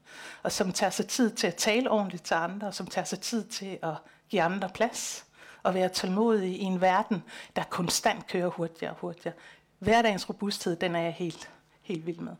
Og 0.44 0.52
som 0.52 0.72
tager 0.72 0.90
sig 0.90 1.08
tid 1.08 1.32
til 1.32 1.48
at 1.48 1.56
tale 1.56 1.92
ordentligt 1.92 2.24
til 2.24 2.34
andre, 2.34 2.68
og 2.68 2.74
som 2.74 2.88
tager 2.88 3.06
sig 3.06 3.20
tid 3.20 3.44
til 3.44 3.78
at 3.84 3.94
give 4.30 4.42
andre 4.42 4.70
plads 4.70 5.26
og 5.64 5.74
være 5.74 5.90
tålmodig 5.90 6.50
i 6.50 6.64
en 6.64 6.82
verden, 6.82 7.24
der 7.56 7.64
konstant 7.64 8.28
kører 8.28 8.48
hurtigere 8.48 8.92
og 8.92 8.98
hurtigere. 9.00 9.34
Hverdagens 9.80 10.30
robusthed, 10.30 10.76
den 10.76 10.96
er 10.96 11.02
jeg 11.02 11.14
helt, 11.14 11.50
helt 11.82 12.06
vild 12.06 12.20
med. 12.20 12.34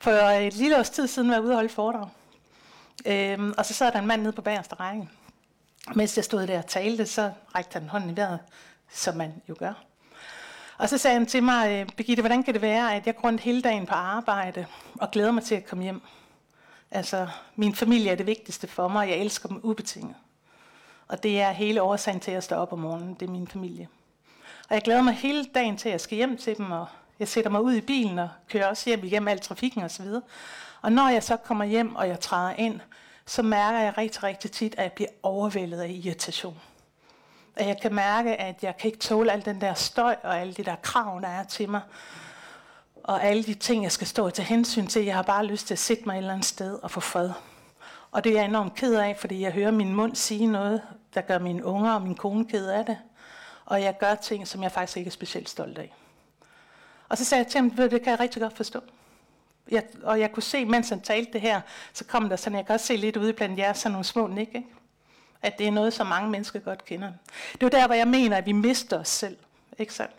For 0.00 0.10
et 0.10 0.54
lille 0.54 0.78
års 0.78 0.90
tid 0.90 1.06
siden 1.06 1.28
var 1.28 1.34
jeg 1.34 1.42
ude 1.42 1.50
og 1.50 1.56
holde 1.56 1.68
foredrag. 1.68 2.08
Øhm, 3.06 3.54
og 3.58 3.66
så 3.66 3.74
sad 3.74 3.92
der 3.92 3.98
en 3.98 4.06
mand 4.06 4.22
nede 4.22 4.32
på 4.32 4.42
bagerste 4.42 4.74
række. 4.74 5.08
Mens 5.94 6.16
jeg 6.16 6.24
stod 6.24 6.46
der 6.46 6.58
og 6.58 6.66
talte, 6.66 7.06
så 7.06 7.32
rækte 7.54 7.78
han 7.78 7.88
hånden 7.88 8.10
i 8.10 8.16
vejret, 8.16 8.38
som 8.90 9.16
man 9.16 9.32
jo 9.48 9.56
gør. 9.58 9.72
Og 10.78 10.88
så 10.88 10.98
sagde 10.98 11.18
han 11.18 11.26
til 11.26 11.42
mig, 11.42 11.70
øh, 11.70 11.88
Birgitte, 11.96 12.20
hvordan 12.22 12.42
kan 12.42 12.54
det 12.54 12.62
være, 12.62 12.94
at 12.94 13.06
jeg 13.06 13.16
går 13.16 13.28
rundt 13.28 13.40
hele 13.40 13.62
dagen 13.62 13.86
på 13.86 13.94
arbejde 13.94 14.66
og 14.94 15.10
glæder 15.10 15.32
mig 15.32 15.42
til 15.42 15.54
at 15.54 15.66
komme 15.66 15.84
hjem? 15.84 16.02
Altså, 16.90 17.28
min 17.56 17.74
familie 17.74 18.10
er 18.10 18.14
det 18.14 18.26
vigtigste 18.26 18.66
for 18.66 18.88
mig, 18.88 19.00
og 19.00 19.08
jeg 19.08 19.18
elsker 19.18 19.48
dem 19.48 19.60
ubetinget. 19.62 20.14
Og 21.12 21.22
det 21.22 21.40
er 21.40 21.50
hele 21.50 21.82
årsagen 21.82 22.20
til, 22.20 22.30
at 22.30 22.34
jeg 22.34 22.42
står 22.42 22.56
op 22.56 22.72
om 22.72 22.78
morgenen. 22.78 23.14
Det 23.14 23.26
er 23.26 23.32
min 23.32 23.48
familie. 23.48 23.88
Og 24.68 24.74
jeg 24.74 24.82
glæder 24.82 25.02
mig 25.02 25.14
hele 25.14 25.44
dagen 25.54 25.76
til, 25.76 25.88
at 25.88 25.92
jeg 25.92 26.00
skal 26.00 26.16
hjem 26.16 26.36
til 26.36 26.56
dem, 26.56 26.70
og 26.70 26.86
jeg 27.18 27.28
sætter 27.28 27.50
mig 27.50 27.60
ud 27.60 27.74
i 27.74 27.80
bilen 27.80 28.18
og 28.18 28.28
kører 28.48 28.66
også 28.66 28.90
hjem 28.90 29.04
igennem 29.04 29.28
al 29.28 29.40
trafikken 29.40 29.82
osv. 29.82 30.06
Og 30.82 30.92
når 30.92 31.08
jeg 31.08 31.22
så 31.22 31.36
kommer 31.36 31.64
hjem, 31.64 31.94
og 31.94 32.08
jeg 32.08 32.20
træder 32.20 32.52
ind, 32.52 32.80
så 33.26 33.42
mærker 33.42 33.78
jeg 33.78 33.98
rigtig, 33.98 34.22
rigtig 34.22 34.50
tit, 34.50 34.74
at 34.78 34.82
jeg 34.82 34.92
bliver 34.92 35.08
overvældet 35.22 35.80
af 35.80 35.88
irritation. 35.88 36.60
At 37.56 37.66
jeg 37.66 37.80
kan 37.80 37.94
mærke, 37.94 38.36
at 38.36 38.62
jeg 38.62 38.76
kan 38.76 38.88
ikke 38.88 39.00
tåle 39.00 39.32
al 39.32 39.44
den 39.44 39.60
der 39.60 39.74
støj 39.74 40.16
og 40.22 40.40
alle 40.40 40.52
de 40.52 40.64
der 40.64 40.76
krav, 40.82 41.20
der 41.22 41.28
er 41.28 41.44
til 41.44 41.70
mig. 41.70 41.80
Og 43.04 43.24
alle 43.24 43.42
de 43.42 43.54
ting, 43.54 43.82
jeg 43.82 43.92
skal 43.92 44.06
stå 44.06 44.30
til 44.30 44.44
hensyn 44.44 44.86
til. 44.86 45.04
Jeg 45.04 45.14
har 45.14 45.22
bare 45.22 45.46
lyst 45.46 45.66
til 45.66 45.74
at 45.74 45.78
sætte 45.78 46.02
mig 46.06 46.14
et 46.14 46.18
eller 46.18 46.32
andet 46.32 46.46
sted 46.46 46.78
og 46.82 46.90
få 46.90 47.00
fred. 47.00 47.30
Og 48.10 48.24
det 48.24 48.32
er 48.32 48.36
jeg 48.36 48.44
enormt 48.44 48.74
ked 48.74 48.94
af, 48.94 49.16
fordi 49.16 49.40
jeg 49.40 49.52
hører 49.52 49.70
min 49.70 49.94
mund 49.94 50.16
sige 50.16 50.46
noget, 50.46 50.82
der 51.14 51.20
gør 51.20 51.38
mine 51.38 51.64
unger 51.64 51.92
og 51.92 52.02
min 52.02 52.14
kone 52.14 52.44
ked 52.44 52.68
af 52.68 52.86
det. 52.86 52.98
Og 53.64 53.82
jeg 53.82 53.98
gør 53.98 54.14
ting, 54.14 54.48
som 54.48 54.62
jeg 54.62 54.72
faktisk 54.72 54.96
ikke 54.96 55.08
er 55.08 55.12
specielt 55.12 55.50
stolt 55.50 55.78
af. 55.78 55.94
Og 57.08 57.18
så 57.18 57.24
sagde 57.24 57.44
jeg 57.44 57.50
til 57.50 57.60
ham, 57.60 57.70
det 57.70 58.02
kan 58.02 58.10
jeg 58.10 58.20
rigtig 58.20 58.42
godt 58.42 58.56
forstå. 58.56 58.80
Jeg, 59.70 59.84
og 60.02 60.20
jeg 60.20 60.32
kunne 60.32 60.42
se, 60.42 60.64
mens 60.64 60.88
han 60.88 61.00
talte 61.00 61.32
det 61.32 61.40
her, 61.40 61.60
så 61.92 62.04
kom 62.04 62.28
der 62.28 62.36
sådan, 62.36 62.56
jeg 62.56 62.66
kan 62.66 62.74
også 62.74 62.86
se 62.86 62.96
lidt 62.96 63.16
ude 63.16 63.32
blandt 63.32 63.58
jer, 63.58 63.72
sådan 63.72 63.92
nogle 63.92 64.04
små 64.04 64.26
nik, 64.26 64.48
ikke? 64.48 64.66
at 65.42 65.58
det 65.58 65.66
er 65.66 65.70
noget, 65.70 65.92
som 65.92 66.06
mange 66.06 66.30
mennesker 66.30 66.58
godt 66.58 66.84
kender. 66.84 67.12
Det 67.52 67.62
er 67.62 67.66
jo 67.66 67.68
der, 67.68 67.86
hvor 67.86 67.94
jeg 67.94 68.08
mener, 68.08 68.36
at 68.36 68.46
vi 68.46 68.52
mister 68.52 68.98
os 68.98 69.08
selv. 69.08 69.36
Ikke 69.78 69.94
sandt? 69.94 70.14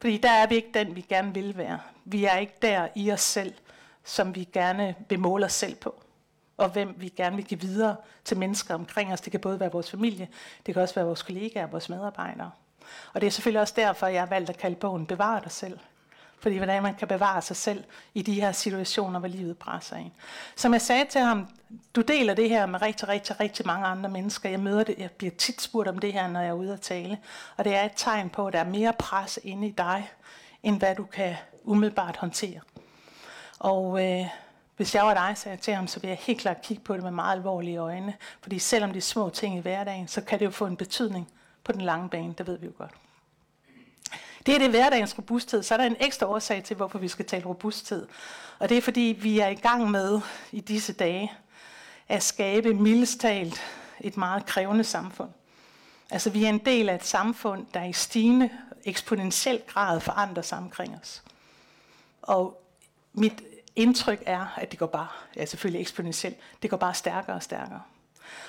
Fordi 0.00 0.16
der 0.16 0.30
er 0.30 0.46
vi 0.46 0.54
ikke 0.54 0.70
den, 0.74 0.96
vi 0.96 1.00
gerne 1.00 1.34
vil 1.34 1.56
være. 1.56 1.80
Vi 2.04 2.24
er 2.24 2.36
ikke 2.36 2.54
der 2.62 2.88
i 2.94 3.12
os 3.12 3.20
selv, 3.20 3.54
som 4.04 4.34
vi 4.34 4.48
gerne 4.52 4.94
vil 5.08 5.18
måle 5.18 5.44
os 5.44 5.52
selv 5.52 5.74
på. 5.74 6.01
Og 6.56 6.68
hvem 6.68 6.94
vi 6.96 7.08
gerne 7.08 7.36
vil 7.36 7.44
give 7.44 7.60
videre 7.60 7.96
til 8.24 8.38
mennesker 8.38 8.74
omkring 8.74 9.12
os. 9.12 9.20
Det 9.20 9.30
kan 9.30 9.40
både 9.40 9.60
være 9.60 9.72
vores 9.72 9.90
familie, 9.90 10.28
det 10.66 10.74
kan 10.74 10.82
også 10.82 10.94
være 10.94 11.04
vores 11.04 11.22
kollegaer, 11.22 11.66
vores 11.66 11.88
medarbejdere. 11.88 12.50
Og 13.12 13.20
det 13.20 13.26
er 13.26 13.30
selvfølgelig 13.30 13.60
også 13.60 13.74
derfor, 13.76 14.06
jeg 14.06 14.20
har 14.20 14.26
valgt 14.26 14.50
at 14.50 14.58
kalde 14.58 14.76
bogen 14.76 15.06
Bevar 15.06 15.40
dig 15.40 15.52
selv. 15.52 15.78
Fordi 16.42 16.56
hvordan 16.56 16.82
man 16.82 16.94
kan 16.94 17.08
bevare 17.08 17.42
sig 17.42 17.56
selv 17.56 17.84
i 18.14 18.22
de 18.22 18.40
her 18.40 18.52
situationer, 18.52 19.18
hvor 19.18 19.28
livet 19.28 19.58
presser 19.58 19.96
en. 19.96 20.12
Som 20.56 20.72
jeg 20.72 20.80
sagde 20.80 21.04
til 21.10 21.20
ham, 21.20 21.48
du 21.96 22.00
deler 22.00 22.34
det 22.34 22.48
her 22.48 22.66
med 22.66 22.82
rigtig, 22.82 23.08
rigtig, 23.08 23.40
rigtig 23.40 23.66
mange 23.66 23.86
andre 23.86 24.10
mennesker. 24.10 24.50
Jeg 24.50 24.60
møder 24.60 24.84
det, 24.84 24.98
jeg 24.98 25.10
bliver 25.10 25.30
tit 25.38 25.62
spurgt 25.62 25.88
om 25.88 25.98
det 25.98 26.12
her, 26.12 26.28
når 26.28 26.40
jeg 26.40 26.48
er 26.48 26.52
ude 26.52 26.72
at 26.72 26.80
tale. 26.80 27.18
Og 27.56 27.64
det 27.64 27.74
er 27.74 27.84
et 27.84 27.92
tegn 27.96 28.30
på, 28.30 28.46
at 28.46 28.52
der 28.52 28.58
er 28.58 28.64
mere 28.64 28.92
pres 28.92 29.38
inde 29.42 29.68
i 29.68 29.70
dig, 29.70 30.10
end 30.62 30.78
hvad 30.78 30.94
du 30.94 31.04
kan 31.04 31.34
umiddelbart 31.64 32.16
håndtere. 32.16 32.60
Og 33.58 34.04
øh, 34.04 34.26
hvis 34.76 34.94
jeg 34.94 35.04
var 35.04 35.14
dig, 35.14 35.38
sagde 35.38 35.54
jeg 35.54 35.60
til 35.60 35.74
ham, 35.74 35.86
så 35.86 36.00
ville 36.00 36.10
jeg 36.10 36.18
helt 36.20 36.40
klart 36.40 36.62
kigge 36.62 36.82
på 36.82 36.94
det 36.94 37.02
med 37.02 37.10
meget 37.10 37.36
alvorlige 37.36 37.78
øjne. 37.78 38.14
Fordi 38.40 38.58
selvom 38.58 38.90
det 38.90 38.96
er 38.96 39.02
små 39.02 39.30
ting 39.30 39.56
i 39.56 39.60
hverdagen, 39.60 40.08
så 40.08 40.20
kan 40.20 40.38
det 40.38 40.44
jo 40.44 40.50
få 40.50 40.66
en 40.66 40.76
betydning 40.76 41.28
på 41.64 41.72
den 41.72 41.80
lange 41.80 42.08
bane, 42.08 42.34
det 42.38 42.46
ved 42.46 42.58
vi 42.58 42.66
jo 42.66 42.72
godt. 42.78 42.94
Det 44.46 44.54
er 44.54 44.58
det 44.58 44.70
hverdagens 44.70 45.18
robusthed. 45.18 45.62
Så 45.62 45.74
er 45.74 45.78
der 45.78 45.84
en 45.84 45.96
ekstra 46.00 46.26
årsag 46.26 46.64
til, 46.64 46.76
hvorfor 46.76 46.98
vi 46.98 47.08
skal 47.08 47.24
tale 47.24 47.44
robusthed. 47.44 48.06
Og 48.58 48.68
det 48.68 48.78
er 48.78 48.82
fordi, 48.82 49.18
vi 49.20 49.38
er 49.38 49.48
i 49.48 49.54
gang 49.54 49.90
med 49.90 50.20
i 50.52 50.60
disse 50.60 50.92
dage 50.92 51.32
at 52.08 52.22
skabe 52.22 52.74
mildest 52.74 53.20
talt 53.20 53.60
et 54.00 54.16
meget 54.16 54.46
krævende 54.46 54.84
samfund. 54.84 55.30
Altså 56.10 56.30
vi 56.30 56.44
er 56.44 56.48
en 56.48 56.58
del 56.58 56.88
af 56.88 56.94
et 56.94 57.04
samfund, 57.04 57.66
der 57.74 57.84
i 57.84 57.92
stigende 57.92 58.50
eksponentiel 58.84 59.62
grad 59.66 60.00
forandrer 60.00 60.42
sig 60.42 60.58
omkring 60.58 60.98
os. 61.02 61.22
Og 62.22 62.62
mit 63.12 63.42
indtryk 63.76 64.22
er, 64.26 64.46
at 64.56 64.70
det 64.70 64.78
går 64.78 64.86
bare, 64.86 65.08
ja 65.36 65.44
selvfølgelig 65.44 65.80
eksponentielt, 65.80 66.36
det 66.62 66.70
går 66.70 66.76
bare 66.76 66.94
stærkere 66.94 67.36
og 67.36 67.42
stærkere. 67.42 67.82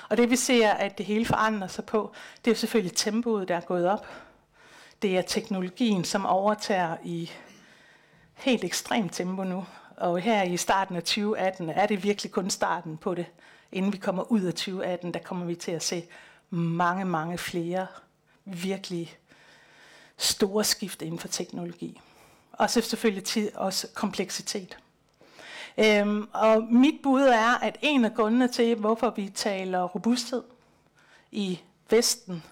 Og 0.08 0.16
det 0.16 0.30
vi 0.30 0.36
ser, 0.36 0.70
at 0.70 0.98
det 0.98 1.06
hele 1.06 1.26
forandrer 1.26 1.68
sig 1.68 1.84
på, 1.84 2.12
det 2.44 2.50
er 2.50 2.54
jo 2.54 2.58
selvfølgelig 2.58 2.96
tempoet, 2.96 3.48
der 3.48 3.56
er 3.56 3.60
gået 3.60 3.88
op. 3.88 4.06
Det 5.02 5.18
er 5.18 5.22
teknologien, 5.22 6.04
som 6.04 6.26
overtager 6.26 6.96
i 7.04 7.30
helt 8.34 8.64
ekstremt 8.64 9.12
tempo 9.12 9.44
nu. 9.44 9.66
Og 9.96 10.20
her 10.20 10.42
i 10.42 10.56
starten 10.56 10.96
af 10.96 11.02
2018 11.02 11.70
er 11.70 11.86
det 11.86 12.02
virkelig 12.02 12.32
kun 12.32 12.50
starten 12.50 12.96
på 12.96 13.14
det. 13.14 13.26
Inden 13.72 13.92
vi 13.92 13.98
kommer 13.98 14.32
ud 14.32 14.40
af 14.40 14.52
2018, 14.52 15.14
der 15.14 15.20
kommer 15.20 15.46
vi 15.46 15.54
til 15.54 15.72
at 15.72 15.82
se 15.82 16.04
mange, 16.50 17.04
mange 17.04 17.38
flere 17.38 17.86
virkelig 18.44 19.16
store 20.16 20.64
skift 20.64 21.02
inden 21.02 21.18
for 21.18 21.28
teknologi. 21.28 22.00
Og 22.52 22.70
så 22.70 22.80
selvfølgelig 22.80 23.24
tid, 23.24 23.54
også 23.54 23.88
kompleksitet. 23.94 24.78
Øhm, 25.78 26.28
og 26.32 26.62
mit 26.62 26.94
bud 27.02 27.22
er, 27.22 27.58
at 27.62 27.78
en 27.82 28.04
af 28.04 28.14
grundene 28.14 28.48
til, 28.48 28.74
hvorfor 28.74 29.10
vi 29.10 29.28
taler 29.28 29.82
robusthed 29.82 30.42
i 31.32 31.60
Vesten, 31.90 32.42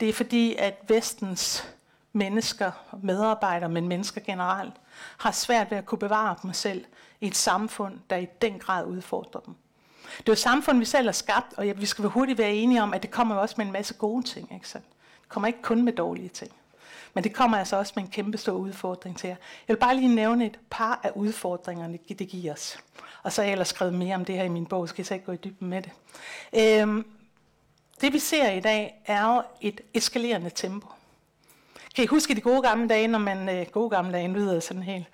det 0.00 0.08
er 0.08 0.12
fordi, 0.12 0.54
at 0.58 0.74
Vestens 0.88 1.68
mennesker, 2.12 2.70
medarbejdere, 3.02 3.68
men 3.68 3.88
mennesker 3.88 4.20
generelt, 4.20 4.74
har 5.18 5.30
svært 5.30 5.70
ved 5.70 5.78
at 5.78 5.86
kunne 5.86 5.98
bevare 5.98 6.36
dem 6.42 6.52
selv 6.52 6.84
i 7.20 7.26
et 7.26 7.36
samfund, 7.36 7.98
der 8.10 8.16
i 8.16 8.26
den 8.42 8.58
grad 8.58 8.86
udfordrer 8.86 9.40
dem. 9.40 9.54
Det 10.18 10.28
er 10.28 10.32
jo 10.32 10.36
samfund, 10.36 10.78
vi 10.78 10.84
selv 10.84 11.06
har 11.06 11.12
skabt, 11.12 11.54
og 11.56 11.66
vi 11.76 11.86
skal 11.86 12.04
hurtigt 12.04 12.38
være 12.38 12.52
enige 12.52 12.82
om, 12.82 12.94
at 12.94 13.02
det 13.02 13.10
kommer 13.10 13.34
også 13.34 13.54
med 13.58 13.66
en 13.66 13.72
masse 13.72 13.94
gode 13.94 14.22
ting. 14.22 14.52
Ikke 14.54 14.68
Det 14.72 14.82
kommer 15.28 15.46
ikke 15.46 15.62
kun 15.62 15.82
med 15.82 15.92
dårlige 15.92 16.28
ting. 16.28 16.52
Men 17.14 17.24
det 17.24 17.34
kommer 17.34 17.58
altså 17.58 17.76
også 17.76 17.92
med 17.96 18.04
en 18.04 18.10
kæmpe 18.10 18.38
stor 18.38 18.52
udfordring 18.52 19.18
til 19.18 19.28
jer. 19.28 19.36
Jeg 19.68 19.74
vil 19.74 19.80
bare 19.80 19.96
lige 19.96 20.14
nævne 20.14 20.46
et 20.46 20.58
par 20.70 21.00
af 21.02 21.10
udfordringerne, 21.14 21.98
det 22.08 22.28
giver 22.28 22.52
os. 22.52 22.78
Og 23.22 23.32
så 23.32 23.42
har 23.42 23.46
jeg 23.46 23.52
ellers 23.52 23.68
skrevet 23.68 23.94
mere 23.94 24.14
om 24.14 24.24
det 24.24 24.34
her 24.34 24.44
i 24.44 24.48
min 24.48 24.66
bog, 24.66 24.88
så 24.88 24.94
jeg 24.98 25.06
så 25.06 25.14
ikke 25.14 25.26
gå 25.26 25.32
i 25.32 25.36
dybden 25.36 25.68
med 25.68 25.82
det. 25.82 25.92
Øhm, 26.80 27.06
det 28.00 28.12
vi 28.12 28.18
ser 28.18 28.50
i 28.50 28.60
dag 28.60 29.02
er 29.06 29.34
jo 29.34 29.42
et 29.60 29.80
eskalerende 29.94 30.50
tempo. 30.50 30.88
Kan 31.94 32.04
I 32.04 32.06
huske 32.06 32.34
de 32.34 32.40
gode 32.40 32.62
gamle 32.62 32.88
dage, 32.88 33.08
når 33.08 33.18
man... 33.18 33.48
Øh, 33.48 33.66
gode 33.66 33.90
gamle 33.90 34.12
dage 34.12 34.28
lyder 34.28 34.60
sådan 34.60 34.82
helt... 34.82 35.06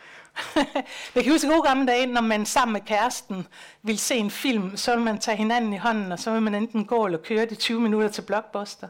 jeg 1.15 1.25
kan 1.25 1.33
huske 1.33 1.47
de 1.47 1.53
gode 1.53 1.63
gamle 1.63 1.87
dage, 1.87 2.07
når 2.07 2.21
man 2.21 2.47
sammen 2.47 2.73
med 2.73 2.81
kæresten 2.81 3.47
ville 3.83 3.99
se 3.99 4.15
en 4.15 4.31
film, 4.31 4.77
så 4.77 4.91
ville 4.91 5.05
man 5.05 5.19
tage 5.19 5.37
hinanden 5.37 5.73
i 5.73 5.77
hånden, 5.77 6.13
og 6.13 6.19
så 6.19 6.31
ville 6.31 6.45
man 6.45 6.55
enten 6.55 6.85
gå 6.85 7.07
eller 7.07 7.19
køre 7.19 7.47
de 7.47 7.55
20 7.55 7.81
minutter 7.81 8.09
til 8.09 8.23
Blockbuster. 8.23 8.89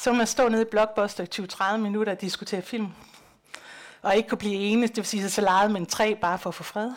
Så 0.00 0.12
må 0.12 0.16
man 0.16 0.26
stå 0.26 0.48
nede 0.48 0.62
i 0.62 0.64
Blockbuster 0.70 1.24
i 1.24 1.74
20-30 1.74 1.76
minutter 1.76 2.12
og 2.12 2.20
diskutere 2.20 2.62
film. 2.62 2.88
Og 4.02 4.16
ikke 4.16 4.28
kunne 4.28 4.38
blive 4.38 4.54
enige, 4.54 4.88
det 4.88 4.96
vil 4.96 5.04
sige, 5.04 5.30
så 5.30 5.40
legede 5.40 5.72
man 5.72 5.86
tre 5.86 6.14
bare 6.20 6.38
for 6.38 6.50
at 6.50 6.54
få 6.54 6.62
fred. 6.62 6.92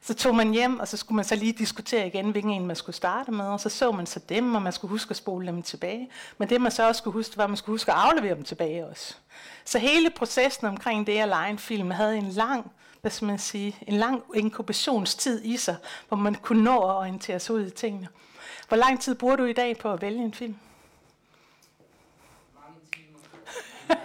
Så 0.00 0.14
tog 0.14 0.34
man 0.34 0.52
hjem, 0.52 0.80
og 0.80 0.88
så 0.88 0.96
skulle 0.96 1.16
man 1.16 1.24
så 1.24 1.36
lige 1.36 1.52
diskutere 1.52 2.06
igen, 2.06 2.30
hvilken 2.30 2.52
en 2.52 2.66
man 2.66 2.76
skulle 2.76 2.96
starte 2.96 3.32
med, 3.32 3.44
og 3.44 3.60
så 3.60 3.68
så 3.68 3.92
man 3.92 4.06
så 4.06 4.20
dem, 4.28 4.54
og 4.54 4.62
man 4.62 4.72
skulle 4.72 4.90
huske 4.90 5.10
at 5.10 5.16
spole 5.16 5.46
dem 5.46 5.62
tilbage. 5.62 6.10
Men 6.38 6.48
det 6.48 6.60
man 6.60 6.72
så 6.72 6.88
også 6.88 6.98
skulle 6.98 7.12
huske, 7.12 7.36
var, 7.36 7.44
at 7.44 7.50
man 7.50 7.56
skulle 7.56 7.74
huske 7.74 7.92
at 7.92 7.98
aflevere 7.98 8.34
dem 8.34 8.44
tilbage 8.44 8.86
også. 8.86 9.14
Så 9.64 9.78
hele 9.78 10.10
processen 10.10 10.66
omkring 10.66 11.06
det 11.06 11.18
at 11.18 11.28
lege 11.28 11.50
en 11.50 11.58
film 11.58 11.90
havde 11.90 12.16
en 12.16 12.28
lang, 12.28 12.72
hvad 13.00 13.10
skal 13.10 13.26
man 13.26 13.38
sige, 13.38 13.76
en 13.86 13.94
lang 13.94 14.22
inkubationstid 14.34 15.44
i 15.44 15.56
sig, 15.56 15.76
hvor 16.08 16.16
man 16.16 16.34
kunne 16.34 16.64
nå 16.64 16.78
at 16.78 16.94
orientere 16.94 17.40
sig 17.40 17.54
ud 17.54 17.66
i 17.66 17.70
tingene. 17.70 18.08
Hvor 18.68 18.76
lang 18.76 19.00
tid 19.00 19.14
bruger 19.14 19.36
du 19.36 19.44
i 19.44 19.52
dag 19.52 19.78
på 19.78 19.92
at 19.92 20.02
vælge 20.02 20.24
en 20.24 20.34
film? 20.34 20.56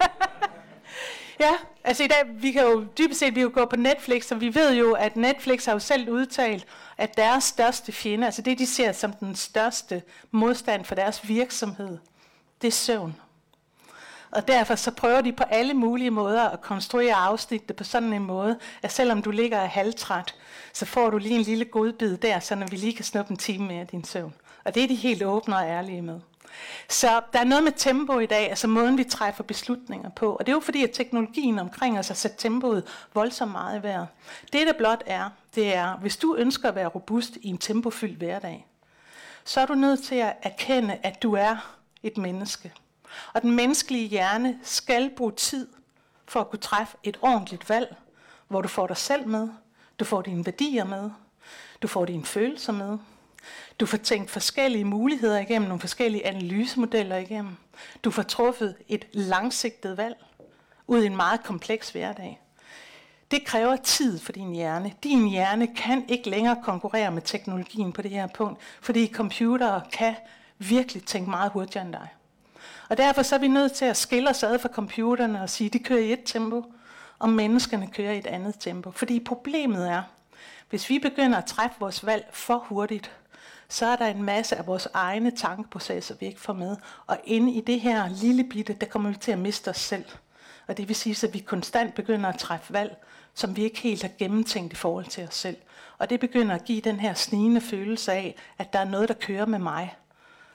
Ja, 1.42 1.52
altså 1.84 2.04
i 2.04 2.08
dag, 2.08 2.24
vi 2.28 2.52
kan 2.52 2.64
jo 2.64 2.86
dybest 2.98 3.20
set 3.20 3.36
vi 3.36 3.42
jo 3.42 3.52
gå 3.54 3.66
på 3.66 3.76
Netflix, 3.76 4.32
og 4.32 4.42
vi 4.42 4.56
ved 4.56 4.74
jo, 4.74 4.94
at 4.94 5.16
Netflix 5.16 5.66
har 5.66 5.74
jo 5.74 5.80
selv 5.80 6.10
udtalt, 6.10 6.66
at 6.98 7.18
deres 7.18 7.44
største 7.44 7.92
fjende, 7.92 8.26
altså 8.26 8.42
det 8.42 8.60
de 8.60 8.66
ser 8.66 8.92
som 8.92 9.14
den 9.14 9.36
største 9.36 10.04
modstand 10.32 10.86
for 10.86 10.96
deres 10.96 11.28
virksomhed, 11.28 11.98
det 12.62 12.68
er 12.68 12.72
søvn. 12.72 13.16
Og 14.32 14.48
derfor 14.48 14.76
så 14.76 14.92
prøver 14.92 15.22
de 15.22 15.34
på 15.34 15.44
alle 15.44 15.74
mulige 15.74 16.12
måder 16.12 16.50
at 16.50 16.62
konstruere 16.62 17.16
afsnittet 17.16 17.76
på 17.76 17.84
sådan 17.84 18.14
en 18.14 18.24
måde, 18.24 18.60
at 18.82 18.92
selvom 18.92 19.22
du 19.22 19.32
ligger 19.32 19.66
halvtræt, 19.66 20.36
så 20.74 20.86
får 20.86 21.10
du 21.10 21.18
lige 21.18 21.36
en 21.36 21.42
lille 21.42 21.66
godbid 21.66 22.18
der, 22.18 22.40
så 22.40 22.56
når 22.56 22.68
vi 22.68 22.76
lige 22.76 22.94
kan 22.94 23.06
snuppe 23.06 23.32
en 23.32 23.38
time 23.38 23.68
mere 23.68 23.82
af 23.82 23.88
din 23.88 24.04
søvn. 24.04 24.34
Og 24.64 24.76
det 24.76 24.84
er 24.84 24.88
de 24.88 24.96
helt 24.96 25.24
åbne 25.24 25.56
og 25.56 25.64
ærlige 25.64 26.02
med. 26.02 26.20
Så 26.90 27.22
der 27.34 27.40
er 27.40 27.44
noget 27.44 27.64
med 27.64 27.72
tempo 27.76 28.20
i 28.20 28.26
dag, 28.26 28.50
altså 28.50 28.68
måden 28.68 28.98
vi 28.98 29.04
træffer 29.04 29.44
beslutninger 29.44 30.10
på. 30.10 30.36
Og 30.36 30.46
det 30.46 30.52
er 30.52 30.56
jo 30.56 30.60
fordi, 30.60 30.84
at 30.84 30.92
teknologien 30.94 31.60
omkring 31.60 32.00
os 32.00 32.08
har 32.08 32.16
sat 32.16 32.36
tempoet 32.38 32.88
voldsomt 33.14 33.52
meget 33.52 33.80
i 33.80 33.84
vejret. 33.84 34.08
Det 34.54 34.68
der 34.68 34.74
blot 34.74 35.04
er, 35.06 35.30
det 35.56 35.76
er, 35.76 35.98
hvis 35.98 36.18
du 36.18 36.36
ønsker 36.36 36.70
at 36.70 36.76
være 36.76 36.88
robust 36.88 37.38
i 37.42 37.48
en 37.48 37.58
tempofyldt 37.58 38.18
hverdag, 38.18 38.68
så 39.46 39.62
er 39.62 39.66
du 39.66 39.74
nødt 39.74 40.04
til 40.04 40.16
at 40.16 40.34
erkende, 40.42 40.98
at 41.04 41.24
du 41.24 41.34
er 41.34 41.78
et 42.04 42.18
menneske. 42.18 42.74
Og 43.34 43.42
den 43.42 43.52
menneskelige 43.52 44.08
hjerne 44.08 44.60
skal 44.64 45.10
bruge 45.18 45.32
tid 45.32 45.68
for 46.26 46.40
at 46.40 46.50
kunne 46.50 46.60
træffe 46.60 46.98
et 47.04 47.18
ordentligt 47.22 47.70
valg, 47.70 47.96
hvor 48.48 48.62
du 48.62 48.68
får 48.68 48.88
dig 48.88 48.98
selv 48.98 49.28
med, 49.28 49.50
du 50.00 50.06
får 50.06 50.22
dine 50.22 50.46
værdier 50.46 50.84
med, 50.84 51.10
du 51.82 51.88
får 51.88 52.06
dine 52.06 52.26
følelser 52.26 52.74
med, 52.74 52.98
du 53.80 53.86
får 53.86 53.98
tænkt 53.98 54.32
forskellige 54.32 54.86
muligheder 54.86 55.40
igennem, 55.40 55.68
nogle 55.68 55.80
forskellige 55.80 56.26
analysemodeller 56.26 57.18
igennem. 57.18 57.58
Du 58.04 58.12
får 58.12 58.24
truffet 58.24 58.76
et 58.88 59.06
langsigtet 59.14 59.98
valg 59.98 60.16
ud 60.88 61.04
i 61.04 61.06
en 61.06 61.16
meget 61.16 61.44
kompleks 61.44 61.90
hverdag. 61.90 62.42
Det 63.32 63.46
kræver 63.46 63.76
tid 63.76 64.20
for 64.20 64.32
din 64.32 64.52
hjerne. 64.52 64.94
Din 65.04 65.28
hjerne 65.28 65.68
kan 65.76 66.06
ikke 66.08 66.30
længere 66.30 66.58
konkurrere 66.64 67.12
med 67.12 67.22
teknologien 67.22 67.92
på 67.92 68.02
det 68.02 68.12
her 68.12 68.28
punkt, 68.28 68.60
fordi 68.82 69.12
computere 69.14 69.82
kan 69.92 70.16
virkelig 70.58 71.04
tænke 71.04 71.30
meget 71.30 71.52
hurtigere 71.52 71.86
end 71.86 71.94
dig. 71.94 72.08
Og 72.90 72.98
derfor 72.98 73.22
så 73.22 73.36
er 73.36 73.40
vi 73.40 73.48
nødt 73.48 73.72
til 73.72 73.86
at 73.86 73.98
skille 73.98 74.30
os 74.30 74.44
ad 74.44 74.60
fra 74.60 74.70
computerne 74.70 75.42
og 75.42 75.50
sige, 75.50 75.68
at 75.68 75.74
de 75.74 75.80
kører 75.80 76.00
i 76.00 76.14
et 76.14 76.22
tempo, 76.26 76.74
og 77.20 77.30
menneskerne 77.30 77.88
kører 77.88 78.12
i 78.12 78.18
et 78.18 78.28
andet 78.28 78.56
tempo. 78.60 78.92
Fordi 78.92 79.20
problemet 79.20 79.90
er, 79.90 80.04
hvis 80.70 80.90
vi 80.90 81.00
begynder 81.00 81.38
at 81.38 81.46
træffe 81.46 81.76
vores 81.80 82.06
valg 82.06 82.30
for 82.32 82.58
hurtigt, 82.58 83.12
så 83.72 83.86
er 83.86 83.96
der 83.96 84.08
en 84.08 84.24
masse 84.24 84.56
af 84.56 84.68
vores 84.68 84.88
egne 84.94 85.32
tankeprocesser, 85.32 86.16
vi 86.20 86.26
ikke 86.26 86.42
får 86.42 86.54
med. 86.54 86.78
Og 87.08 87.18
inde 87.24 87.52
i 87.52 87.62
det 87.62 87.82
her 87.82 88.10
lille 88.10 88.44
bitte, 88.44 88.74
der 88.74 88.86
kommer 88.86 89.10
vi 89.10 89.16
til 89.16 89.32
at 89.32 89.40
miste 89.40 89.70
os 89.70 89.78
selv. 89.78 90.06
Og 90.68 90.78
det 90.78 90.88
vil 90.88 90.96
sige, 90.96 91.28
at 91.28 91.34
vi 91.34 91.40
konstant 91.40 91.96
begynder 91.96 92.30
at 92.30 92.40
træffe 92.40 92.74
valg, 92.74 92.98
som 93.34 93.56
vi 93.56 93.64
ikke 93.64 93.80
helt 93.80 94.02
har 94.02 94.10
gennemtænkt 94.20 94.74
i 94.74 94.76
forhold 94.76 95.06
til 95.06 95.24
os 95.24 95.36
selv. 95.36 95.58
Og 95.98 96.10
det 96.10 96.20
begynder 96.20 96.56
at 96.56 96.64
give 96.64 96.82
den 96.82 97.00
her 97.00 97.14
snigende 97.14 97.62
følelse 97.62 98.12
af, 98.12 98.36
at 98.58 98.74
der 98.74 98.80
er 98.80 98.86
noget, 98.86 99.10
der 99.10 99.16
kører 99.16 99.46
med 99.46 99.60
mig. 99.60 99.96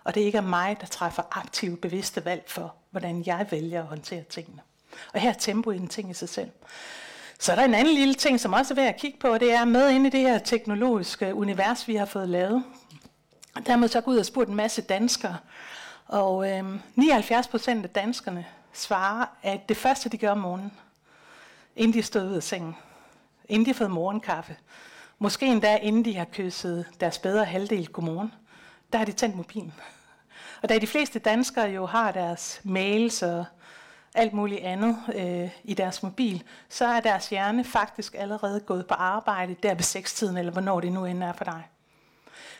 Og 0.04 0.14
det 0.14 0.20
ikke 0.20 0.38
er 0.38 0.42
mig, 0.42 0.76
der 0.80 0.86
træffer 0.86 1.22
aktive, 1.30 1.76
bevidste 1.76 2.24
valg 2.24 2.44
for, 2.46 2.74
hvordan 2.90 3.22
jeg 3.26 3.46
vælger 3.50 3.80
at 3.80 3.86
håndtere 3.86 4.22
tingene. 4.22 4.60
Og 5.14 5.20
her 5.20 5.30
er 5.30 5.34
tempo 5.38 5.70
en 5.70 5.88
ting 5.88 6.10
i 6.10 6.14
sig 6.14 6.28
selv. 6.28 6.50
Så 7.38 7.52
er 7.52 7.56
der 7.56 7.64
en 7.64 7.74
anden 7.74 7.94
lille 7.94 8.14
ting, 8.14 8.40
som 8.40 8.52
også 8.52 8.74
er 8.74 8.76
værd 8.76 8.88
at 8.88 8.96
kigge 8.96 9.18
på, 9.18 9.28
og 9.28 9.40
det 9.40 9.52
er 9.52 9.64
med 9.64 9.90
ind 9.90 10.06
i 10.06 10.10
det 10.10 10.20
her 10.20 10.38
teknologiske 10.38 11.34
univers, 11.34 11.88
vi 11.88 11.94
har 11.94 12.06
fået 12.06 12.28
lavet. 12.28 12.64
Der 13.64 13.72
har 13.72 13.76
man 13.76 13.88
så 13.88 14.00
gået 14.00 14.14
ud 14.14 14.18
og 14.18 14.26
spurgt 14.26 14.48
en 14.48 14.56
masse 14.56 14.82
danskere, 14.82 15.36
og 16.06 16.50
øh, 16.50 16.64
79 16.94 17.48
procent 17.48 17.84
af 17.84 17.90
danskerne 17.90 18.46
svarer, 18.72 19.26
at 19.42 19.68
det 19.68 19.76
første, 19.76 20.08
de 20.08 20.18
gør 20.18 20.30
om 20.30 20.38
morgenen, 20.38 20.72
inden 21.76 21.94
de 21.94 22.02
stod 22.02 22.28
ud 22.28 22.34
af 22.34 22.42
sengen, 22.42 22.76
inden 23.48 23.66
de 23.66 23.70
har 23.70 23.78
fået 23.78 23.90
morgenkaffe, 23.90 24.56
måske 25.18 25.46
endda 25.46 25.76
inden 25.76 26.04
de 26.04 26.16
har 26.16 26.24
kysset 26.24 26.86
deres 27.00 27.18
bedre 27.18 27.44
halvdel 27.44 27.88
godmorgen, 27.88 28.32
der 28.92 28.98
har 28.98 29.04
de 29.04 29.12
tændt 29.12 29.36
mobilen. 29.36 29.74
Og 30.62 30.68
da 30.68 30.78
de 30.78 30.86
fleste 30.86 31.18
danskere 31.18 31.66
jo 31.66 31.86
har 31.86 32.12
deres 32.12 32.60
mails 32.64 33.22
og 33.22 33.44
alt 34.14 34.32
muligt 34.32 34.60
andet 34.60 34.96
øh, 35.14 35.50
i 35.64 35.74
deres 35.74 36.02
mobil, 36.02 36.42
så 36.68 36.84
er 36.84 37.00
deres 37.00 37.28
hjerne 37.28 37.64
faktisk 37.64 38.14
allerede 38.18 38.60
gået 38.60 38.86
på 38.86 38.94
arbejde 38.94 39.56
der 39.62 39.74
ved 39.74 39.82
sekstiden, 39.82 40.36
eller 40.36 40.52
hvornår 40.52 40.80
det 40.80 40.92
nu 40.92 41.04
end 41.04 41.22
er 41.22 41.32
for 41.32 41.44
dig. 41.44 41.62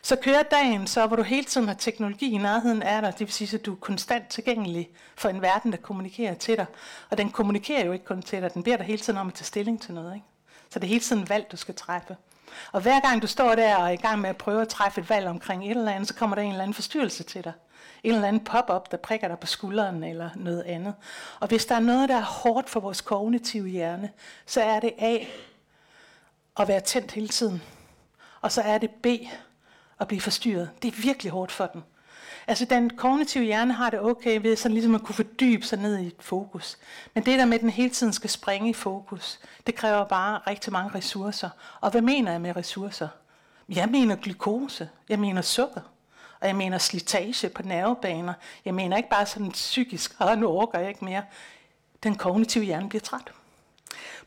Så 0.07 0.17
kører 0.17 0.43
dagen 0.43 0.87
så, 0.87 1.07
hvor 1.07 1.17
du 1.17 1.23
hele 1.23 1.45
tiden 1.45 1.67
har 1.67 1.75
teknologi 1.75 2.31
i 2.31 2.39
nærheden 2.39 2.83
af 2.83 3.03
dig, 3.03 3.13
det 3.13 3.21
vil 3.21 3.33
sige, 3.33 3.59
at 3.59 3.67
du 3.67 3.73
er 3.73 3.77
konstant 3.77 4.29
tilgængelig 4.29 4.89
for 5.17 5.29
en 5.29 5.43
verden, 5.43 5.73
der 5.73 5.79
kommunikerer 5.79 6.35
til 6.35 6.57
dig. 6.57 6.67
Og 7.11 7.19
den 7.19 7.31
kommunikerer 7.31 7.85
jo 7.85 7.93
ikke 7.93 8.05
kun 8.05 8.23
til 8.23 8.43
dig, 8.43 8.55
den 8.55 8.63
beder 8.63 8.77
dig 8.77 8.87
hele 8.87 8.99
tiden 8.99 9.19
om 9.19 9.29
at 9.29 9.35
tage 9.35 9.45
stilling 9.45 9.83
til 9.83 9.95
noget. 9.95 10.15
Ikke? 10.15 10.27
Så 10.71 10.79
det 10.79 10.85
er 10.85 10.89
hele 10.89 11.01
tiden 11.01 11.29
valg, 11.29 11.47
du 11.53 11.57
skal 11.57 11.75
træffe. 11.75 12.17
Og 12.73 12.81
hver 12.81 13.01
gang 13.01 13.23
du 13.23 13.27
står 13.27 13.55
der 13.55 13.77
og 13.77 13.87
er 13.87 13.93
i 13.93 13.97
gang 13.97 14.21
med 14.21 14.31
at 14.31 14.37
prøve 14.37 14.63
at 14.63 14.69
træffe 14.69 15.01
et 15.01 15.11
valg 15.11 15.27
omkring 15.27 15.65
et 15.65 15.77
eller 15.77 15.93
andet, 15.93 16.09
så 16.09 16.15
kommer 16.15 16.37
der 16.37 16.43
en 16.43 16.51
eller 16.51 16.63
anden 16.63 16.75
forstyrrelse 16.75 17.23
til 17.23 17.45
dig. 17.45 17.53
En 18.05 18.15
eller 18.15 18.29
anden 18.29 18.45
pop-up, 18.45 18.91
der 18.91 18.97
prikker 18.97 19.29
dig 19.29 19.39
på 19.39 19.47
skulderen 19.47 20.05
eller 20.05 20.31
noget 20.37 20.63
andet. 20.63 20.95
Og 21.41 21.49
hvis 21.49 21.67
der 21.67 21.75
er 21.75 21.81
noget, 21.81 22.09
der 22.09 22.17
er 22.17 22.25
hårdt 22.25 22.71
for 22.71 22.81
vores 22.81 23.01
kognitive 23.01 23.69
hjerne, 23.69 24.11
så 24.47 24.63
er 24.63 24.81
det 24.81 24.93
A, 24.99 25.19
at 26.61 26.69
være 26.69 26.81
tændt 26.81 27.13
hele 27.13 27.29
tiden. 27.29 27.63
Og 28.41 28.53
så 28.53 28.61
er 28.63 28.79
det 28.79 28.91
B, 28.91 29.07
at 30.01 30.09
blive 30.09 30.21
forstyrret. 30.21 30.71
Det 30.83 30.89
er 30.89 31.03
virkelig 31.03 31.33
hårdt 31.33 31.53
for 31.53 31.67
den. 31.67 31.85
Altså 32.47 32.65
den 32.65 32.91
kognitive 32.91 33.45
hjerne 33.45 33.73
har 33.73 33.91
det 33.91 34.01
okay 34.01 34.41
ved 34.41 34.57
sådan 34.57 34.73
ligesom 34.73 34.95
at 34.95 35.03
kunne 35.03 35.15
fordybe 35.15 35.67
sig 35.67 35.79
ned 35.79 35.99
i 35.99 36.07
et 36.07 36.17
fokus. 36.21 36.79
Men 37.15 37.25
det 37.25 37.39
der 37.39 37.45
med, 37.45 37.55
at 37.55 37.61
den 37.61 37.71
hele 37.71 37.91
tiden 37.91 38.13
skal 38.13 38.31
springe 38.31 38.71
i 38.71 38.73
fokus, 38.73 39.39
det 39.67 39.75
kræver 39.75 40.05
bare 40.05 40.41
rigtig 40.47 40.73
mange 40.73 40.95
ressourcer. 40.95 41.51
Og 41.81 41.91
hvad 41.91 42.03
mener 42.03 42.33
jeg 42.33 42.41
med 42.41 42.57
ressourcer? 42.57 43.09
Jeg 43.69 43.89
mener 43.89 44.17
glukose, 44.17 44.89
jeg 45.09 45.19
mener 45.19 45.43
sukker, 45.43 45.81
og 46.41 46.47
jeg 46.47 46.57
mener 46.57 46.79
slitage 46.79 47.49
på 47.49 47.63
nervebaner. 47.63 48.35
Jeg 48.65 48.75
mener 48.75 48.97
ikke 48.97 49.09
bare 49.09 49.27
sådan 49.27 49.51
psykisk, 49.51 50.15
og 50.19 50.39
nu 50.39 50.49
orker 50.49 50.79
jeg 50.79 50.89
ikke 50.89 51.05
mere. 51.05 51.23
Den 52.03 52.15
kognitive 52.15 52.65
hjerne 52.65 52.89
bliver 52.89 53.03
træt. 53.03 53.33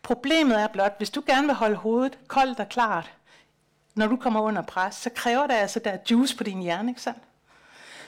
Problemet 0.03 0.61
er 0.61 0.67
blot, 0.67 0.97
hvis 0.97 1.09
du 1.09 1.23
gerne 1.27 1.47
vil 1.47 1.55
holde 1.55 1.75
hovedet 1.75 2.17
koldt 2.27 2.59
og 2.59 2.69
klart, 2.69 3.11
når 3.99 4.07
du 4.07 4.15
kommer 4.15 4.41
under 4.41 4.61
pres, 4.61 4.95
så 4.95 5.09
kræver 5.09 5.47
det 5.47 5.53
altså, 5.53 5.79
at 5.79 5.85
der 5.85 5.91
er 5.91 5.97
juice 6.11 6.37
på 6.37 6.43
din 6.43 6.61
hjerne, 6.61 6.91
ikke 6.91 7.01
sandt? 7.01 7.19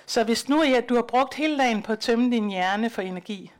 Så 0.05 0.23
hvis 0.23 0.49
nu 0.49 0.63
ja, 0.63 0.81
du 0.89 0.95
har 0.95 1.01
brugt 1.01 1.33
hele 1.33 1.57
dagen 1.57 1.81
på 1.81 1.91
at 1.91 1.99
tømme 1.99 2.31
din 2.31 2.49
hjerne 2.49 2.89
for 2.89 3.01
energi, 3.01 3.51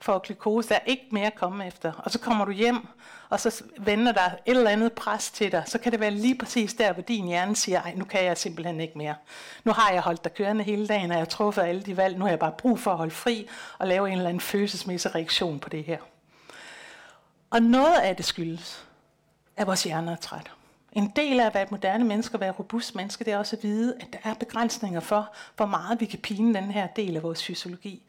for 0.00 0.18
glukose, 0.18 0.68
der 0.68 0.74
er 0.74 0.84
ikke 0.86 1.06
mere 1.12 1.26
at 1.26 1.34
komme 1.34 1.66
efter, 1.66 1.92
og 1.92 2.10
så 2.10 2.18
kommer 2.18 2.44
du 2.44 2.50
hjem, 2.50 2.86
og 3.28 3.40
så 3.40 3.64
vender 3.78 4.12
der 4.12 4.24
et 4.46 4.56
eller 4.56 4.70
andet 4.70 4.92
pres 4.92 5.30
til 5.30 5.52
dig, 5.52 5.62
så 5.66 5.78
kan 5.78 5.92
det 5.92 6.00
være 6.00 6.10
lige 6.10 6.38
præcis 6.38 6.74
der, 6.74 6.92
hvor 6.92 7.02
din 7.02 7.26
hjerne 7.26 7.56
siger, 7.56 7.82
ej, 7.82 7.94
nu 7.94 8.04
kan 8.04 8.24
jeg 8.24 8.38
simpelthen 8.38 8.80
ikke 8.80 8.98
mere. 8.98 9.14
Nu 9.64 9.72
har 9.72 9.92
jeg 9.92 10.02
holdt 10.02 10.24
dig 10.24 10.34
kørende 10.34 10.64
hele 10.64 10.86
dagen, 10.86 11.10
og 11.10 11.16
jeg 11.16 11.20
har 11.20 11.24
truffet 11.24 11.62
alle 11.62 11.82
de 11.82 11.96
valg, 11.96 12.18
nu 12.18 12.24
har 12.24 12.30
jeg 12.30 12.38
bare 12.38 12.54
brug 12.58 12.78
for 12.78 12.90
at 12.90 12.96
holde 12.96 13.14
fri, 13.14 13.48
og 13.78 13.86
lave 13.86 14.08
en 14.08 14.16
eller 14.16 14.28
anden 14.28 14.40
følelsesmæssig 14.40 15.14
reaktion 15.14 15.60
på 15.60 15.68
det 15.68 15.84
her. 15.84 15.98
Og 17.50 17.62
noget 17.62 17.96
af 17.96 18.16
det 18.16 18.24
skyldes, 18.24 18.86
at 19.56 19.66
vores 19.66 19.82
hjerne 19.82 20.12
er 20.12 20.16
træt. 20.16 20.50
En 20.98 21.12
del 21.16 21.40
af 21.40 21.46
at 21.46 21.54
være 21.54 21.62
et 21.62 21.70
moderne 21.70 22.04
menneske 22.04 22.36
og 22.36 22.40
være 22.40 22.50
et 22.50 22.58
robust 22.58 22.94
menneske, 22.94 23.24
det 23.24 23.32
er 23.32 23.38
også 23.38 23.56
at 23.56 23.62
vide, 23.62 23.94
at 24.00 24.06
der 24.12 24.30
er 24.30 24.34
begrænsninger 24.34 25.00
for, 25.00 25.32
hvor 25.56 25.66
meget 25.66 26.00
vi 26.00 26.06
kan 26.06 26.18
pine 26.18 26.54
den 26.54 26.70
her 26.70 26.86
del 26.86 27.16
af 27.16 27.22
vores 27.22 27.44
fysiologi. 27.44 28.02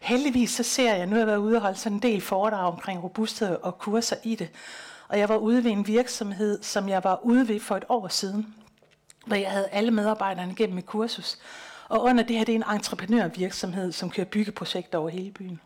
Heldigvis 0.00 0.50
så 0.50 0.62
ser 0.62 0.94
jeg, 0.94 1.06
nu 1.06 1.12
har 1.12 1.18
jeg 1.18 1.26
været 1.26 1.36
ude 1.36 1.56
og 1.56 1.62
holde 1.62 1.78
sådan 1.78 1.96
en 1.96 2.02
del 2.02 2.20
foredrag 2.20 2.72
omkring 2.72 3.02
robusthed 3.02 3.56
og 3.62 3.78
kurser 3.78 4.16
i 4.24 4.34
det. 4.34 4.48
Og 5.08 5.18
jeg 5.18 5.28
var 5.28 5.36
ude 5.36 5.64
ved 5.64 5.70
en 5.70 5.86
virksomhed, 5.86 6.62
som 6.62 6.88
jeg 6.88 7.04
var 7.04 7.20
ude 7.22 7.48
ved 7.48 7.60
for 7.60 7.76
et 7.76 7.84
år 7.88 8.08
siden, 8.08 8.54
hvor 9.26 9.36
jeg 9.36 9.50
havde 9.50 9.68
alle 9.72 9.90
medarbejderne 9.90 10.54
gennem 10.54 10.78
et 10.78 10.86
kursus. 10.86 11.38
Og 11.88 12.02
under 12.02 12.22
det 12.22 12.36
her, 12.36 12.44
det 12.44 12.52
er 12.52 12.56
en 12.56 12.74
entreprenørvirksomhed, 12.74 13.92
som 13.92 14.10
kører 14.10 14.26
byggeprojekter 14.26 14.98
over 14.98 15.08
hele 15.08 15.30
byen. 15.30 15.60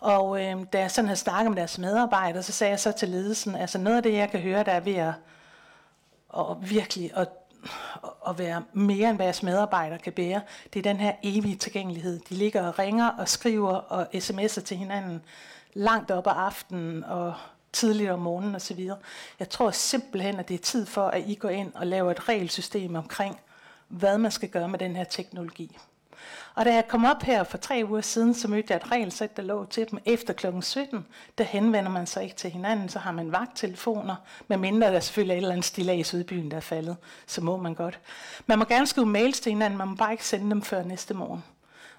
Og 0.00 0.44
øh, 0.44 0.56
da 0.72 0.78
jeg 0.78 0.90
sådan 0.90 1.08
havde 1.08 1.20
snakket 1.20 1.50
med 1.50 1.58
deres 1.58 1.78
medarbejdere, 1.78 2.42
så 2.42 2.52
sagde 2.52 2.70
jeg 2.70 2.80
så 2.80 2.92
til 2.92 3.08
ledelsen, 3.08 3.54
altså 3.54 3.78
noget 3.78 3.96
af 3.96 4.02
det, 4.02 4.12
jeg 4.12 4.30
kan 4.30 4.40
høre, 4.40 4.64
der 4.64 4.72
er 4.72 4.80
ved 4.80 4.94
at 4.94 5.12
og 6.30 6.70
virkelig 6.70 7.10
at, 7.14 7.28
at 8.28 8.38
være 8.38 8.62
mere 8.72 9.08
end 9.08 9.18
hvad 9.18 9.26
jeres 9.26 9.42
medarbejdere 9.42 9.98
kan 9.98 10.12
bære, 10.12 10.40
det 10.72 10.78
er 10.78 10.92
den 10.92 10.96
her 10.96 11.12
evige 11.22 11.56
tilgængelighed. 11.56 12.20
De 12.28 12.34
ligger 12.34 12.68
og 12.68 12.78
ringer 12.78 13.08
og 13.08 13.28
skriver 13.28 13.72
og 13.72 14.06
sms'er 14.14 14.60
til 14.60 14.76
hinanden 14.76 15.22
langt 15.74 16.10
op 16.10 16.26
ad 16.26 16.32
aftenen 16.36 17.04
og 17.04 17.34
tidligt 17.72 18.10
om 18.10 18.18
morgenen 18.18 18.54
osv. 18.54 18.90
Jeg 19.38 19.48
tror 19.48 19.70
simpelthen, 19.70 20.38
at 20.38 20.48
det 20.48 20.54
er 20.54 20.58
tid 20.58 20.86
for, 20.86 21.06
at 21.06 21.22
I 21.26 21.34
går 21.34 21.48
ind 21.48 21.72
og 21.74 21.86
laver 21.86 22.10
et 22.10 22.28
regelsystem 22.28 22.94
omkring, 22.94 23.40
hvad 23.88 24.18
man 24.18 24.30
skal 24.30 24.48
gøre 24.48 24.68
med 24.68 24.78
den 24.78 24.96
her 24.96 25.04
teknologi. 25.04 25.78
Og 26.54 26.64
da 26.64 26.74
jeg 26.74 26.88
kom 26.88 27.04
op 27.04 27.22
her 27.22 27.44
for 27.44 27.58
tre 27.58 27.82
uger 27.88 28.00
siden, 28.00 28.34
så 28.34 28.48
mødte 28.48 28.66
jeg 28.70 28.76
et 28.76 28.90
regelsæt, 28.92 29.36
der 29.36 29.42
lå 29.42 29.64
til 29.64 29.90
dem 29.90 29.98
efter 30.04 30.32
kl. 30.32 30.46
17. 30.60 31.06
Der 31.38 31.44
henvender 31.44 31.90
man 31.90 32.06
sig 32.06 32.22
ikke 32.22 32.36
til 32.36 32.50
hinanden, 32.50 32.88
så 32.88 32.98
har 32.98 33.12
man 33.12 33.32
vagttelefoner, 33.32 34.16
medmindre 34.48 34.92
der 34.92 35.00
selvfølgelig 35.00 35.34
er 35.34 35.36
et 35.36 35.42
eller 35.42 35.52
andet 35.52 35.64
stillads 35.64 36.14
ude 36.14 36.22
i 36.22 36.24
byen, 36.24 36.50
der 36.50 36.56
er 36.56 36.60
faldet. 36.60 36.96
Så 37.26 37.40
må 37.40 37.56
man 37.56 37.74
godt. 37.74 37.98
Man 38.46 38.58
må 38.58 38.64
gerne 38.64 38.86
skrive 38.86 39.06
mails 39.06 39.40
til 39.40 39.52
hinanden, 39.52 39.78
man 39.78 39.88
må 39.88 39.94
bare 39.94 40.12
ikke 40.12 40.26
sende 40.26 40.50
dem 40.50 40.62
før 40.62 40.82
næste 40.82 41.14
morgen. 41.14 41.44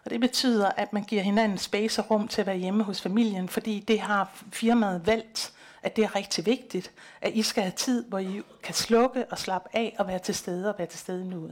Og 0.05 0.11
det 0.11 0.19
betyder, 0.19 0.69
at 0.77 0.93
man 0.93 1.03
giver 1.03 1.21
hinanden 1.21 1.57
space 1.57 2.01
og 2.01 2.11
rum 2.11 2.27
til 2.27 2.41
at 2.41 2.47
være 2.47 2.57
hjemme 2.57 2.83
hos 2.83 3.01
familien, 3.01 3.49
fordi 3.49 3.79
det 3.79 3.99
har 3.99 4.31
firmaet 4.51 5.07
valgt, 5.07 5.53
at 5.83 5.95
det 5.95 6.03
er 6.03 6.15
rigtig 6.15 6.45
vigtigt, 6.45 6.91
at 7.21 7.33
I 7.33 7.41
skal 7.41 7.63
have 7.63 7.73
tid, 7.75 8.05
hvor 8.05 8.19
I 8.19 8.41
kan 8.63 8.75
slukke 8.75 9.25
og 9.31 9.37
slappe 9.37 9.69
af 9.73 9.95
og 9.99 10.07
være 10.07 10.19
til 10.19 10.35
stede 10.35 10.69
og 10.69 10.75
være 10.77 10.87
til 10.87 10.99
stede 10.99 11.29
nu. 11.29 11.51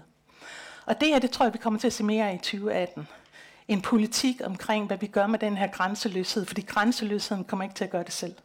Og 0.89 1.02
det 1.02 1.08
her, 1.08 1.19
det 1.19 1.32
tror 1.32 1.45
jeg, 1.45 1.54
vi 1.54 1.58
kommer 1.58 1.80
til 1.80 1.88
at 1.88 1.93
se 1.93 2.04
mere 2.04 2.30
af 2.30 2.34
i 2.34 2.38
2018. 2.38 3.08
En 3.67 3.82
politik 3.82 4.41
omkring, 4.43 4.88
hvad 4.88 4.97
vi 4.97 5.08
gør 5.08 5.28
med 5.28 5.39
den 5.39 5.58
her 5.58 5.67
grænseløshed, 5.67 6.45
fordi 6.45 6.62
grænseløsheden 6.62 7.43
kommer 7.43 7.63
ikke 7.63 7.75
til 7.75 7.84
at 7.84 7.89
gøre 7.89 8.04
det 8.04 8.13
selv. 8.13 8.36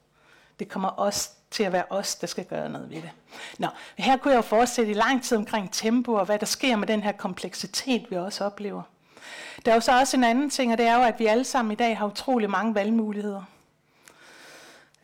Det 0.59 0.69
kommer 0.69 0.89
også 0.89 1.31
til 1.51 1.63
at 1.63 1.73
være 1.73 1.85
os, 1.91 2.15
der 2.15 2.27
skal 2.27 2.45
gøre 2.45 2.69
noget 2.69 2.91
ved 2.91 2.97
det. 2.97 3.11
Nå, 3.59 3.69
her 3.97 4.17
kunne 4.17 4.33
jeg 4.33 4.37
jo 4.37 4.43
fortsætte 4.43 4.91
i 4.91 4.95
lang 4.95 5.25
tid 5.25 5.37
omkring 5.37 5.73
tempo, 5.73 6.13
og 6.13 6.25
hvad 6.25 6.39
der 6.39 6.47
sker 6.47 6.77
med 6.77 6.87
den 6.89 7.03
her 7.03 7.13
kompleksitet, 7.13 8.07
vi 8.11 8.17
også 8.17 8.45
oplever. 8.45 8.83
Der 9.65 9.71
er 9.71 9.75
jo 9.75 9.81
så 9.81 9.99
også 10.01 10.17
en 10.17 10.25
anden 10.25 10.51
ting, 10.51 10.73
og 10.73 10.79
det 10.79 10.87
er 10.87 10.97
jo, 10.97 11.03
at 11.03 11.19
vi 11.19 11.27
alle 11.27 11.45
sammen 11.45 11.73
i 11.73 11.75
dag 11.75 11.99
har 11.99 12.07
utrolig 12.07 12.51
mange 12.51 12.75
valgmuligheder. 12.75 13.43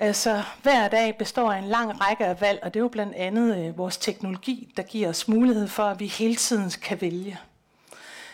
Altså, 0.03 0.43
hver 0.63 0.89
dag 0.89 1.17
består 1.19 1.53
af 1.53 1.59
en 1.59 1.65
lang 1.65 2.01
række 2.01 2.27
af 2.27 2.41
valg, 2.41 2.59
og 2.63 2.75
det 2.75 2.81
er 2.81 2.85
jo 2.85 2.89
blandt 2.89 3.15
andet 3.15 3.59
øh, 3.59 3.79
vores 3.79 3.97
teknologi, 3.97 4.73
der 4.77 4.83
giver 4.83 5.09
os 5.09 5.29
mulighed 5.29 5.69
for, 5.69 5.83
at 5.83 6.01
vi 6.01 6.07
hele 6.07 6.37
tiden 6.37 6.71
kan 6.83 7.01
vælge. 7.01 7.39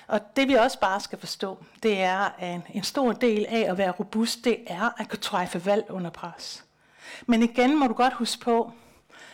Og 0.07 0.21
det 0.37 0.49
vi 0.49 0.55
også 0.55 0.81
bare 0.81 1.01
skal 1.01 1.19
forstå, 1.19 1.65
det 1.83 2.01
er, 2.01 2.35
at 2.39 2.55
en, 2.55 2.63
en 2.75 2.83
stor 2.83 3.13
del 3.13 3.47
af 3.49 3.71
at 3.71 3.79
være 3.79 3.91
robust, 3.91 4.45
det 4.45 4.59
er 4.67 5.01
at 5.01 5.09
kunne 5.09 5.19
træffe 5.19 5.67
valg 5.67 5.85
under 5.89 6.11
pres. 6.11 6.65
Men 7.27 7.43
igen 7.43 7.79
må 7.79 7.87
du 7.87 7.95
godt 7.95 8.13
huske 8.13 8.45
på, 8.45 8.73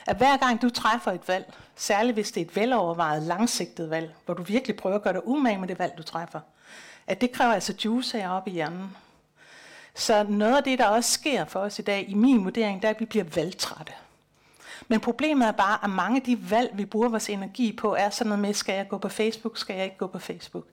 at 0.07 0.17
hver 0.17 0.37
gang 0.37 0.63
du 0.63 0.71
træffer 0.71 1.13
et 1.13 1.29
valg, 1.29 1.55
særligt 1.77 2.15
hvis 2.15 2.33
det 2.33 2.41
er 2.41 2.45
et 2.45 2.57
velovervejet, 2.57 3.23
langsigtet 3.23 3.91
valg, 3.91 4.15
hvor 4.25 4.35
du 4.35 4.43
virkelig 4.43 4.77
prøver 4.77 4.97
at 4.97 5.03
gøre 5.03 5.13
dig 5.13 5.29
umage 5.29 5.59
med 5.59 5.69
det 5.69 5.79
valg, 5.79 5.93
du 5.99 6.03
træffer, 6.03 6.41
at 7.07 7.21
det 7.21 7.33
kræver 7.33 7.53
altså 7.53 7.75
juice 7.85 8.19
heroppe 8.19 8.51
i 8.51 8.55
hjernen. 8.55 8.97
Så 9.95 10.23
noget 10.23 10.57
af 10.57 10.63
det, 10.63 10.79
der 10.79 10.87
også 10.87 11.11
sker 11.11 11.45
for 11.45 11.61
os 11.61 11.79
i 11.79 11.83
dag, 11.83 12.05
i 12.09 12.15
min 12.15 12.45
vurdering, 12.45 12.83
det 12.83 12.89
er, 12.89 12.95
at 12.95 13.01
vi 13.01 13.05
bliver 13.05 13.25
valgtrætte. 13.35 13.93
Men 14.89 15.01
problemet 15.01 15.49
er 15.49 15.53
bare, 15.53 15.79
at 15.85 15.91
mange 15.91 16.17
af 16.17 16.23
de 16.23 16.51
valg, 16.51 16.71
vi 16.75 16.85
bruger 16.85 17.09
vores 17.09 17.29
energi 17.29 17.73
på, 17.73 17.95
er 17.95 18.11
sådan 18.11 18.29
noget 18.29 18.43
med, 18.43 18.55
skal 18.55 18.75
jeg 18.75 18.89
gå 18.89 18.99
på 18.99 19.09
Facebook, 19.09 19.59
skal 19.59 19.77
jeg 19.77 19.85
ikke 19.85 19.99
gå 19.99 20.07
på 20.07 20.19
Facebook? 20.19 20.65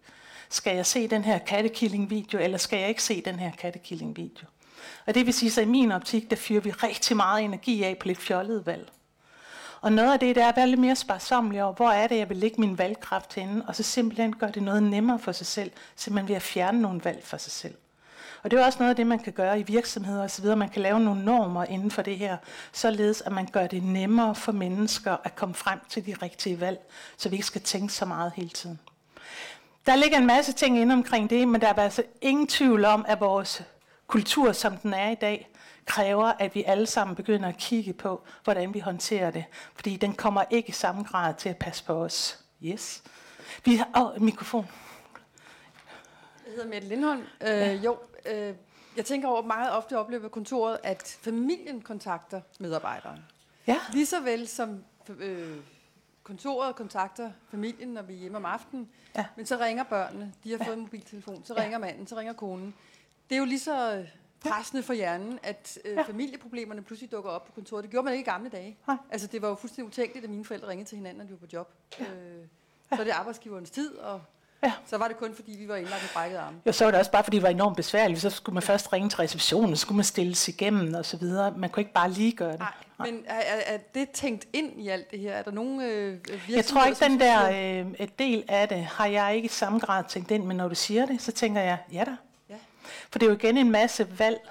Skal 0.50 0.76
jeg 0.76 0.86
se 0.86 1.08
den 1.08 1.24
her 1.24 1.38
kattekilling-video, 1.38 2.40
eller 2.40 2.58
skal 2.58 2.80
jeg 2.80 2.90
ikke 2.90 3.04
se 3.04 3.22
den 3.26 3.40
her 3.40 3.52
kattekilling-video? 3.52 4.48
Og 5.06 5.16
det 5.16 5.26
vil 5.26 5.34
sige, 5.34 5.52
så 5.52 5.62
i 5.62 5.66
min 5.66 5.92
optik, 5.92 6.30
der 6.30 6.36
fyrer 6.36 6.62
vi 6.62 6.72
rigtig 6.72 7.18
meget 7.18 7.44
energi 7.44 7.84
af 7.84 7.98
på 7.98 8.08
lidt 8.08 8.20
fjollede 8.20 8.66
valg. 8.66 8.90
Og 9.82 9.92
noget 9.92 10.14
af 10.14 10.20
det, 10.20 10.36
der 10.36 10.44
er 10.44 10.50
at 10.50 10.58
være 10.58 10.68
lidt 10.68 10.80
mere 10.80 10.96
sparsommelig 10.96 11.64
over, 11.64 11.74
hvor 11.74 11.90
er 11.90 12.08
det, 12.08 12.18
jeg 12.18 12.30
vil 12.30 12.38
lægge 12.38 12.62
min 12.62 12.78
valgkraft 12.78 13.34
henne, 13.34 13.64
og 13.68 13.76
så 13.76 13.84
simpelthen 13.84 14.36
gøre 14.36 14.52
det 14.52 14.64
noget 14.64 14.84
nemmere 14.84 15.20
for 15.20 15.32
sig 15.32 15.48
selv, 15.48 15.72
simpelthen 15.96 16.30
ved 16.30 16.36
at 16.36 16.42
fjerne 16.42 16.82
nogle 16.82 17.02
valg 17.04 17.24
for 17.24 17.38
sig 17.38 17.52
selv. 17.52 17.76
Og 18.44 18.52
det 18.52 18.60
er 18.60 18.66
også 18.66 18.80
noget 18.80 18.90
af 18.90 18.96
det, 18.96 19.08
man 19.08 19.20
kan 19.20 19.34
gøre 19.34 19.60
i 19.60 19.64
virksomheder 19.64 20.24
osv. 20.24 20.46
Man 20.46 20.70
kan 20.70 20.82
lave 20.82 21.00
nogle 21.00 21.26
normer 21.26 21.66
inden 21.66 21.92
for 21.92 22.02
det 22.02 22.18
her, 22.18 22.38
således 22.72 23.22
at 23.22 23.32
man 23.32 23.46
gør 23.52 23.68
det 23.68 23.84
nemmere 23.84 24.36
for 24.36 24.52
mennesker 24.52 25.18
at 25.24 25.36
komme 25.36 25.56
frem 25.56 25.80
til 25.90 26.06
de 26.06 26.14
rigtige 26.22 26.60
valg, 26.60 26.80
så 27.18 27.30
vi 27.30 27.36
ikke 27.36 27.48
skal 27.48 27.62
tænke 27.62 27.94
så 27.94 28.06
meget 28.06 28.32
hele 28.36 28.50
tiden. 28.50 28.80
Der 29.86 29.96
ligger 29.96 30.18
en 30.18 30.28
masse 30.28 30.54
ting 30.54 30.80
inde 30.80 30.94
omkring 30.94 31.30
det, 31.30 31.48
men 31.48 31.62
der 31.62 31.68
er 31.68 31.74
altså 31.74 32.04
ingen 32.22 32.48
tvivl 32.48 32.86
om, 32.86 33.06
at 33.08 33.20
vores 33.20 33.64
kultur, 34.08 34.52
som 34.52 34.78
den 34.78 34.94
er 34.94 35.10
i 35.10 35.16
dag, 35.16 35.50
kræver, 35.86 36.26
at 36.40 36.56
vi 36.56 36.64
alle 36.64 36.86
sammen 36.86 37.16
begynder 37.16 37.50
at 37.50 37.58
kigge 37.58 37.94
på, 37.94 38.24
hvordan 38.44 38.74
vi 38.74 38.80
håndterer 38.80 39.32
det. 39.32 39.46
Fordi 39.76 39.96
den 39.96 40.14
kommer 40.14 40.44
ikke 40.50 40.70
i 40.70 40.72
samme 40.72 41.04
grad 41.04 41.34
til 41.34 41.50
at 41.50 41.58
passe 41.58 41.84
på 41.84 41.94
os. 41.94 42.40
Yes. 42.64 43.04
Vi 43.66 43.76
har 43.76 43.90
oh, 43.96 44.22
mikrofon. 44.22 44.68
Jeg 46.46 46.54
hedder 46.56 46.70
Mette 46.70 46.88
Lindholm. 46.88 47.24
Øh, 47.42 47.48
ja. 47.48 47.74
Jo, 47.74 47.98
øh, 48.26 48.56
jeg 48.98 49.06
tænker 49.06 49.28
over 49.28 49.42
meget 49.42 49.72
ofte 49.72 49.98
oplever 49.98 50.30
kontoret, 50.30 50.80
at 50.84 51.18
familien 51.22 51.82
kontakter 51.82 52.42
medarbejderen. 52.60 53.20
Ja. 53.68 53.80
Lige 53.94 54.06
så 54.06 54.22
vel 54.22 54.48
som 54.48 54.84
øh, 55.10 55.58
kontoret 56.24 56.76
kontakter 56.76 57.32
familien, 57.52 57.90
når 57.90 58.02
vi 58.02 58.14
er 58.14 58.18
hjemme 58.18 58.38
om 58.38 58.46
aftenen. 58.46 58.90
Ja. 59.16 59.26
Men 59.36 59.46
så 59.46 59.58
ringer 59.58 59.84
børnene, 59.84 60.34
de 60.44 60.52
har 60.52 60.58
ja. 60.58 60.66
fået 60.66 60.74
en 60.74 60.82
mobiltelefon, 60.82 61.46
så 61.46 61.54
ringer 61.54 61.78
manden, 61.78 62.08
så 62.08 62.18
ringer 62.18 62.34
konen. 62.34 62.74
Det 63.30 63.36
er 63.36 63.40
jo 63.40 63.46
lige 63.46 63.60
så 63.60 64.06
pressende 64.40 64.84
for 64.84 64.94
hjernen, 64.94 65.40
at 65.44 65.80
øh, 65.86 65.96
ja. 65.96 66.02
familieproblemerne 66.02 66.82
pludselig 66.82 67.12
dukker 67.12 67.32
op 67.32 67.46
på 67.46 67.52
kontoret. 67.52 67.84
Det 67.84 67.92
gjorde 67.92 68.06
man 68.06 68.14
ikke 68.14 68.22
i 68.22 68.32
gamle 68.32 68.50
dage. 68.50 68.78
Nej. 68.88 68.98
Altså, 69.10 69.28
det 69.28 69.42
var 69.42 69.48
jo 69.50 69.56
fuldstændig 69.56 69.88
utænkeligt, 69.88 70.24
at 70.24 70.30
mine 70.30 70.46
forældre 70.46 70.68
ringede 70.68 70.90
til 70.90 70.96
hinanden, 70.96 71.18
når 71.18 71.26
de 71.26 71.32
var 71.32 71.38
på 71.38 71.48
job. 71.54 71.74
Ja. 72.00 72.14
Øh, 72.14 72.46
så 72.90 72.96
er 73.00 73.04
det 73.04 73.12
arbejdsgiverens 73.12 73.72
tid, 73.72 73.96
og 73.96 74.22
Ja. 74.64 74.74
Så 74.86 74.98
var 74.98 75.08
det 75.08 75.18
kun, 75.18 75.36
fordi 75.36 75.52
vi 75.52 75.68
var 75.68 75.76
indlagt 75.76 76.02
med 76.02 76.10
brækket 76.14 76.38
arme. 76.38 76.58
Jo, 76.66 76.72
så 76.72 76.84
var 76.84 76.92
det 76.92 77.00
også 77.00 77.12
bare, 77.12 77.24
fordi 77.24 77.38
det 77.38 77.44
var 77.44 77.50
enormt 77.50 77.76
besværligt. 77.76 78.22
Så 78.22 78.30
skulle 78.30 78.54
man 78.54 78.64
først 78.64 78.94
ringe 78.94 79.10
til 79.10 79.18
receptionen, 79.18 79.76
så 79.76 79.82
skulle 79.82 79.96
man 79.96 80.06
stilles 80.06 80.48
igennem 80.48 80.94
og 80.94 81.06
så 81.06 81.18
videre. 81.18 81.54
Man 81.58 81.70
kunne 81.70 81.82
ikke 81.82 81.94
bare 81.94 82.12
lige 82.12 82.32
gøre 82.32 82.52
det. 82.52 82.60
Nej, 82.60 82.72
men 82.98 83.24
er, 83.26 83.36
er, 83.40 83.74
er 83.74 83.78
det 83.94 84.10
tænkt 84.10 84.48
ind 84.54 84.82
i 84.82 84.88
alt 84.90 85.12
det 85.12 85.20
her? 85.20 85.34
Er 85.34 85.42
der 85.42 85.52
nogle 85.52 85.86
øh, 85.86 86.18
Jeg 86.50 86.66
tror 86.66 86.86
ikke, 86.86 87.06
den 87.06 87.20
der 87.20 87.50
øh, 87.50 87.88
et 88.00 88.20
del 88.20 88.44
af 88.48 88.68
det 88.68 88.86
har 88.86 89.06
jeg 89.06 89.36
ikke 89.36 89.46
i 89.46 89.50
samme 89.50 89.80
grad 89.80 90.04
tænkt 90.08 90.32
ind, 90.32 90.44
men 90.46 90.58
når 90.58 90.68
du 90.68 90.76
siger 90.76 91.06
det, 91.06 91.22
så 91.22 91.32
tænker 91.32 91.62
jeg, 91.62 91.78
ja 91.92 92.04
da. 92.04 92.16
Ja. 92.50 92.56
For 93.12 93.20
det 93.20 93.26
er 93.26 93.30
jo 93.30 93.36
igen 93.38 93.58
en 93.58 93.72
masse 93.72 94.20
valg, 94.20 94.50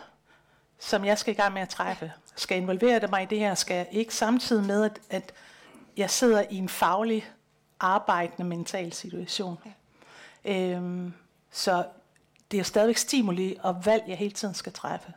som 0.79 1.05
jeg 1.05 1.19
skal 1.19 1.35
i 1.35 1.37
gang 1.37 1.55
med 1.55 1.63
at 1.63 1.69
træffe. 1.69 2.13
Skal 2.37 2.57
involvere 2.57 3.09
mig 3.11 3.23
i 3.23 3.27
det 3.27 3.39
her? 3.39 3.55
Skal 3.55 3.75
jeg 3.75 3.87
ikke 3.91 4.15
samtidig 4.15 4.65
med, 4.65 4.85
at, 4.85 5.01
at 5.11 5.33
jeg 5.97 6.11
sidder 6.11 6.45
i 6.51 6.57
en 6.57 6.69
faglig, 6.69 7.31
arbejdende 7.81 8.49
mental 8.49 8.93
situation? 8.93 9.59
Ja. 9.67 9.71
Øhm, 10.45 11.13
så 11.51 11.85
det 12.51 12.61
er 12.61 12.65
stadigvæk 12.65 12.97
stimuli 12.97 13.57
og 13.63 13.87
valg, 13.87 14.05
jeg 14.09 14.17
hele 14.17 14.35
tiden 14.35 14.55
skal 14.55 14.73
træffe. 14.73 15.13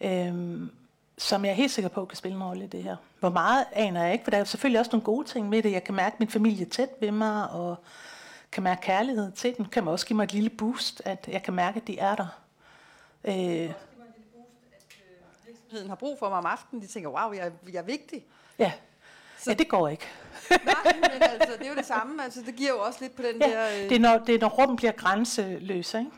Øhm, 0.00 0.70
som 1.18 1.44
jeg 1.44 1.50
er 1.50 1.54
helt 1.54 1.72
sikker 1.72 1.88
på 1.88 2.04
kan 2.04 2.16
spille 2.16 2.36
en 2.36 2.42
rolle 2.42 2.64
i 2.64 2.66
det 2.66 2.82
her. 2.82 2.96
Hvor 3.20 3.30
meget 3.30 3.66
aner 3.72 4.02
jeg 4.02 4.12
ikke, 4.12 4.24
for 4.24 4.30
der 4.30 4.38
er 4.38 4.44
selvfølgelig 4.44 4.80
også 4.80 4.90
nogle 4.92 5.04
gode 5.04 5.28
ting 5.28 5.48
med 5.48 5.62
det. 5.62 5.72
Jeg 5.72 5.84
kan 5.84 5.94
mærke 5.94 6.16
min 6.18 6.28
familie 6.28 6.64
tæt 6.64 6.88
ved 7.00 7.10
mig, 7.10 7.50
og 7.50 7.76
kan 8.52 8.62
mærke 8.62 8.80
kærlighed 8.80 9.32
til 9.32 9.56
den. 9.56 9.64
Kan 9.64 9.84
man 9.84 9.92
også 9.92 10.06
give 10.06 10.16
mig 10.16 10.24
et 10.24 10.32
lille 10.32 10.50
boost, 10.50 11.02
at 11.04 11.28
jeg 11.28 11.42
kan 11.42 11.54
mærke, 11.54 11.80
at 11.80 11.86
de 11.86 11.98
er 11.98 12.14
der. 12.14 12.26
Øh, 13.24 13.72
virksomheden 15.46 15.88
har 15.88 15.96
brug 15.96 16.18
for 16.18 16.28
mig 16.28 16.38
om 16.38 16.46
aftenen. 16.46 16.82
De 16.82 16.86
tænker, 16.86 17.10
wow, 17.10 17.32
jeg, 17.32 17.52
jeg 17.72 17.78
er 17.78 17.82
vigtig. 17.82 18.24
ja. 18.58 18.72
Så- 19.44 19.50
ja, 19.50 19.54
det 19.54 19.68
går 19.68 19.88
ikke. 19.88 20.06
Nej, 20.50 20.74
men 20.84 21.22
altså, 21.22 21.52
det 21.58 21.66
er 21.66 21.70
jo 21.70 21.76
det 21.76 21.86
samme. 21.86 22.24
Altså, 22.24 22.40
det 22.46 22.54
giver 22.56 22.70
jo 22.70 22.80
også 22.80 22.98
lidt 23.02 23.16
på 23.16 23.22
den 23.22 23.40
der... 23.40 23.48
Ja, 23.48 23.82
Øh, 23.82 23.88
det 23.88 23.96
er, 23.96 24.00
når, 24.00 24.18
det 24.18 24.34
er, 24.34 24.38
når 24.38 24.48
rum 24.48 24.76
bliver 24.76 24.92
grænseløse. 24.92 25.98
Ikke? 25.98 26.10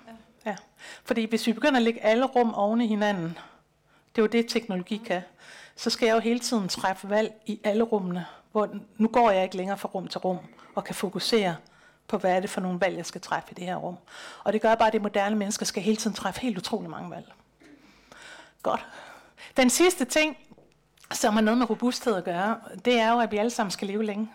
Ja. 0.46 0.50
Ja. 0.50 0.56
Fordi 1.04 1.24
hvis 1.28 1.46
vi 1.46 1.52
begynder 1.52 1.76
at 1.76 1.82
lægge 1.82 2.02
alle 2.04 2.24
rum 2.24 2.54
oven 2.54 2.80
i 2.80 2.86
hinanden, 2.86 3.38
det 4.14 4.18
er 4.18 4.22
jo 4.22 4.26
det, 4.26 4.46
teknologi 4.48 4.96
kan, 5.06 5.22
så 5.76 5.90
skal 5.90 6.06
jeg 6.06 6.14
jo 6.14 6.20
hele 6.20 6.38
tiden 6.40 6.68
træffe 6.68 7.10
valg 7.10 7.32
i 7.46 7.60
alle 7.64 7.84
rummene. 7.84 8.26
Hvor 8.52 8.68
nu 8.98 9.08
går 9.08 9.30
jeg 9.30 9.42
ikke 9.44 9.56
længere 9.56 9.78
fra 9.78 9.88
rum 9.88 10.08
til 10.08 10.18
rum, 10.18 10.38
og 10.74 10.84
kan 10.84 10.94
fokusere 10.94 11.56
på, 12.08 12.18
hvad 12.18 12.36
er 12.36 12.40
det 12.40 12.50
for 12.50 12.60
nogle 12.60 12.80
valg, 12.80 12.96
jeg 12.96 13.06
skal 13.06 13.20
træffe 13.20 13.48
i 13.50 13.54
det 13.54 13.64
her 13.64 13.76
rum. 13.76 13.96
Og 14.44 14.52
det 14.52 14.60
gør 14.62 14.74
bare, 14.74 14.86
at 14.86 14.92
det 14.92 15.02
moderne 15.02 15.36
mennesker 15.36 15.66
skal 15.66 15.82
hele 15.82 15.96
tiden 15.96 16.16
træffe 16.16 16.40
helt 16.40 16.58
utrolig 16.58 16.90
mange 16.90 17.10
valg. 17.10 17.32
Godt. 18.62 18.86
Den 19.56 19.70
sidste 19.70 20.04
ting, 20.04 20.36
som 21.12 21.34
har 21.34 21.40
noget 21.40 21.58
med 21.58 21.70
robusthed 21.70 22.14
at 22.14 22.24
gøre, 22.24 22.56
det 22.84 22.98
er 22.98 23.12
jo, 23.12 23.18
at 23.20 23.32
vi 23.32 23.36
alle 23.36 23.50
sammen 23.50 23.70
skal 23.70 23.88
leve 23.88 24.04
længe. 24.04 24.30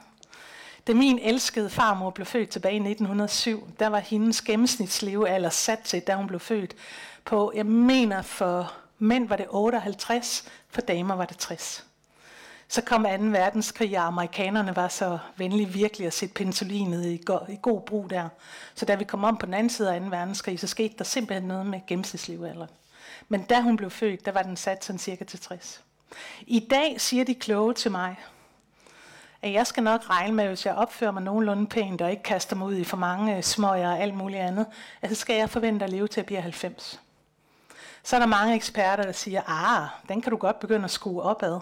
Da 0.87 0.93
min 0.93 1.19
elskede 1.19 1.69
farmor 1.69 2.09
blev 2.09 2.25
født 2.25 2.49
tilbage 2.49 2.73
i 2.73 2.77
1907, 2.77 3.67
der 3.79 3.87
var 3.87 3.99
hendes 3.99 4.41
gennemsnitslevealder 4.41 5.49
sat 5.49 5.79
til, 5.79 6.01
da 6.01 6.15
hun 6.15 6.27
blev 6.27 6.39
født, 6.39 6.75
på, 7.25 7.51
jeg 7.55 7.65
mener 7.65 8.21
for 8.21 8.73
mænd 8.99 9.27
var 9.27 9.35
det 9.35 9.45
58, 9.49 10.45
for 10.69 10.81
damer 10.81 11.15
var 11.15 11.25
det 11.25 11.37
60. 11.37 11.85
Så 12.67 12.81
kom 12.81 13.03
2. 13.03 13.09
verdenskrig, 13.09 13.97
og 13.97 14.07
amerikanerne 14.07 14.75
var 14.75 14.87
så 14.87 15.19
venlige 15.37 15.69
virkelig 15.69 16.07
at 16.07 16.13
sætte 16.13 16.33
penicillinet 16.33 17.05
i, 17.05 17.21
go- 17.25 17.45
i 17.49 17.57
god 17.61 17.81
brug 17.81 18.09
der. 18.09 18.29
Så 18.75 18.85
da 18.85 18.95
vi 18.95 19.03
kom 19.03 19.23
om 19.23 19.37
på 19.37 19.45
den 19.45 19.53
anden 19.53 19.69
side 19.69 19.93
af 19.95 20.01
2. 20.01 20.07
verdenskrig, 20.07 20.59
så 20.59 20.67
skete 20.67 20.93
der 20.97 21.03
simpelthen 21.03 21.47
noget 21.47 21.65
med 21.65 21.79
gennemsnitslevealderen. 21.87 22.69
Men 23.29 23.43
da 23.43 23.61
hun 23.61 23.77
blev 23.77 23.89
født, 23.89 24.25
der 24.25 24.31
var 24.31 24.43
den 24.43 24.57
sat 24.57 24.85
sådan 24.85 24.99
cirka 24.99 25.23
til 25.23 25.39
60. 25.39 25.83
I 26.47 26.59
dag 26.59 27.01
siger 27.01 27.25
de 27.25 27.35
kloge 27.35 27.73
til 27.73 27.91
mig, 27.91 28.15
at 29.41 29.53
jeg 29.53 29.67
skal 29.67 29.83
nok 29.83 30.09
regne 30.09 30.35
med, 30.35 30.47
hvis 30.47 30.65
jeg 30.65 30.75
opfører 30.75 31.11
mig 31.11 31.23
nogenlunde 31.23 31.67
pænt 31.67 32.01
og 32.01 32.11
ikke 32.11 32.23
kaster 32.23 32.55
mig 32.55 32.67
ud 32.67 32.75
i 32.75 32.83
for 32.83 32.97
mange 32.97 33.37
øh, 33.37 33.43
smøger 33.43 33.89
og 33.89 33.99
alt 33.99 34.15
muligt 34.15 34.41
andet, 34.41 34.65
at 35.01 35.09
så 35.09 35.15
skal 35.15 35.35
jeg 35.35 35.49
forvente 35.49 35.85
at 35.85 35.91
leve 35.91 36.07
til 36.07 36.19
at 36.19 36.25
blive 36.25 36.41
90. 36.41 37.01
Så 38.03 38.15
er 38.15 38.19
der 38.19 38.27
mange 38.27 38.55
eksperter, 38.55 39.03
der 39.03 39.11
siger, 39.11 39.41
ah, 39.47 39.87
den 40.09 40.21
kan 40.21 40.31
du 40.31 40.37
godt 40.37 40.59
begynde 40.59 40.85
at 40.85 40.91
skrue 40.91 41.21
opad. 41.21 41.59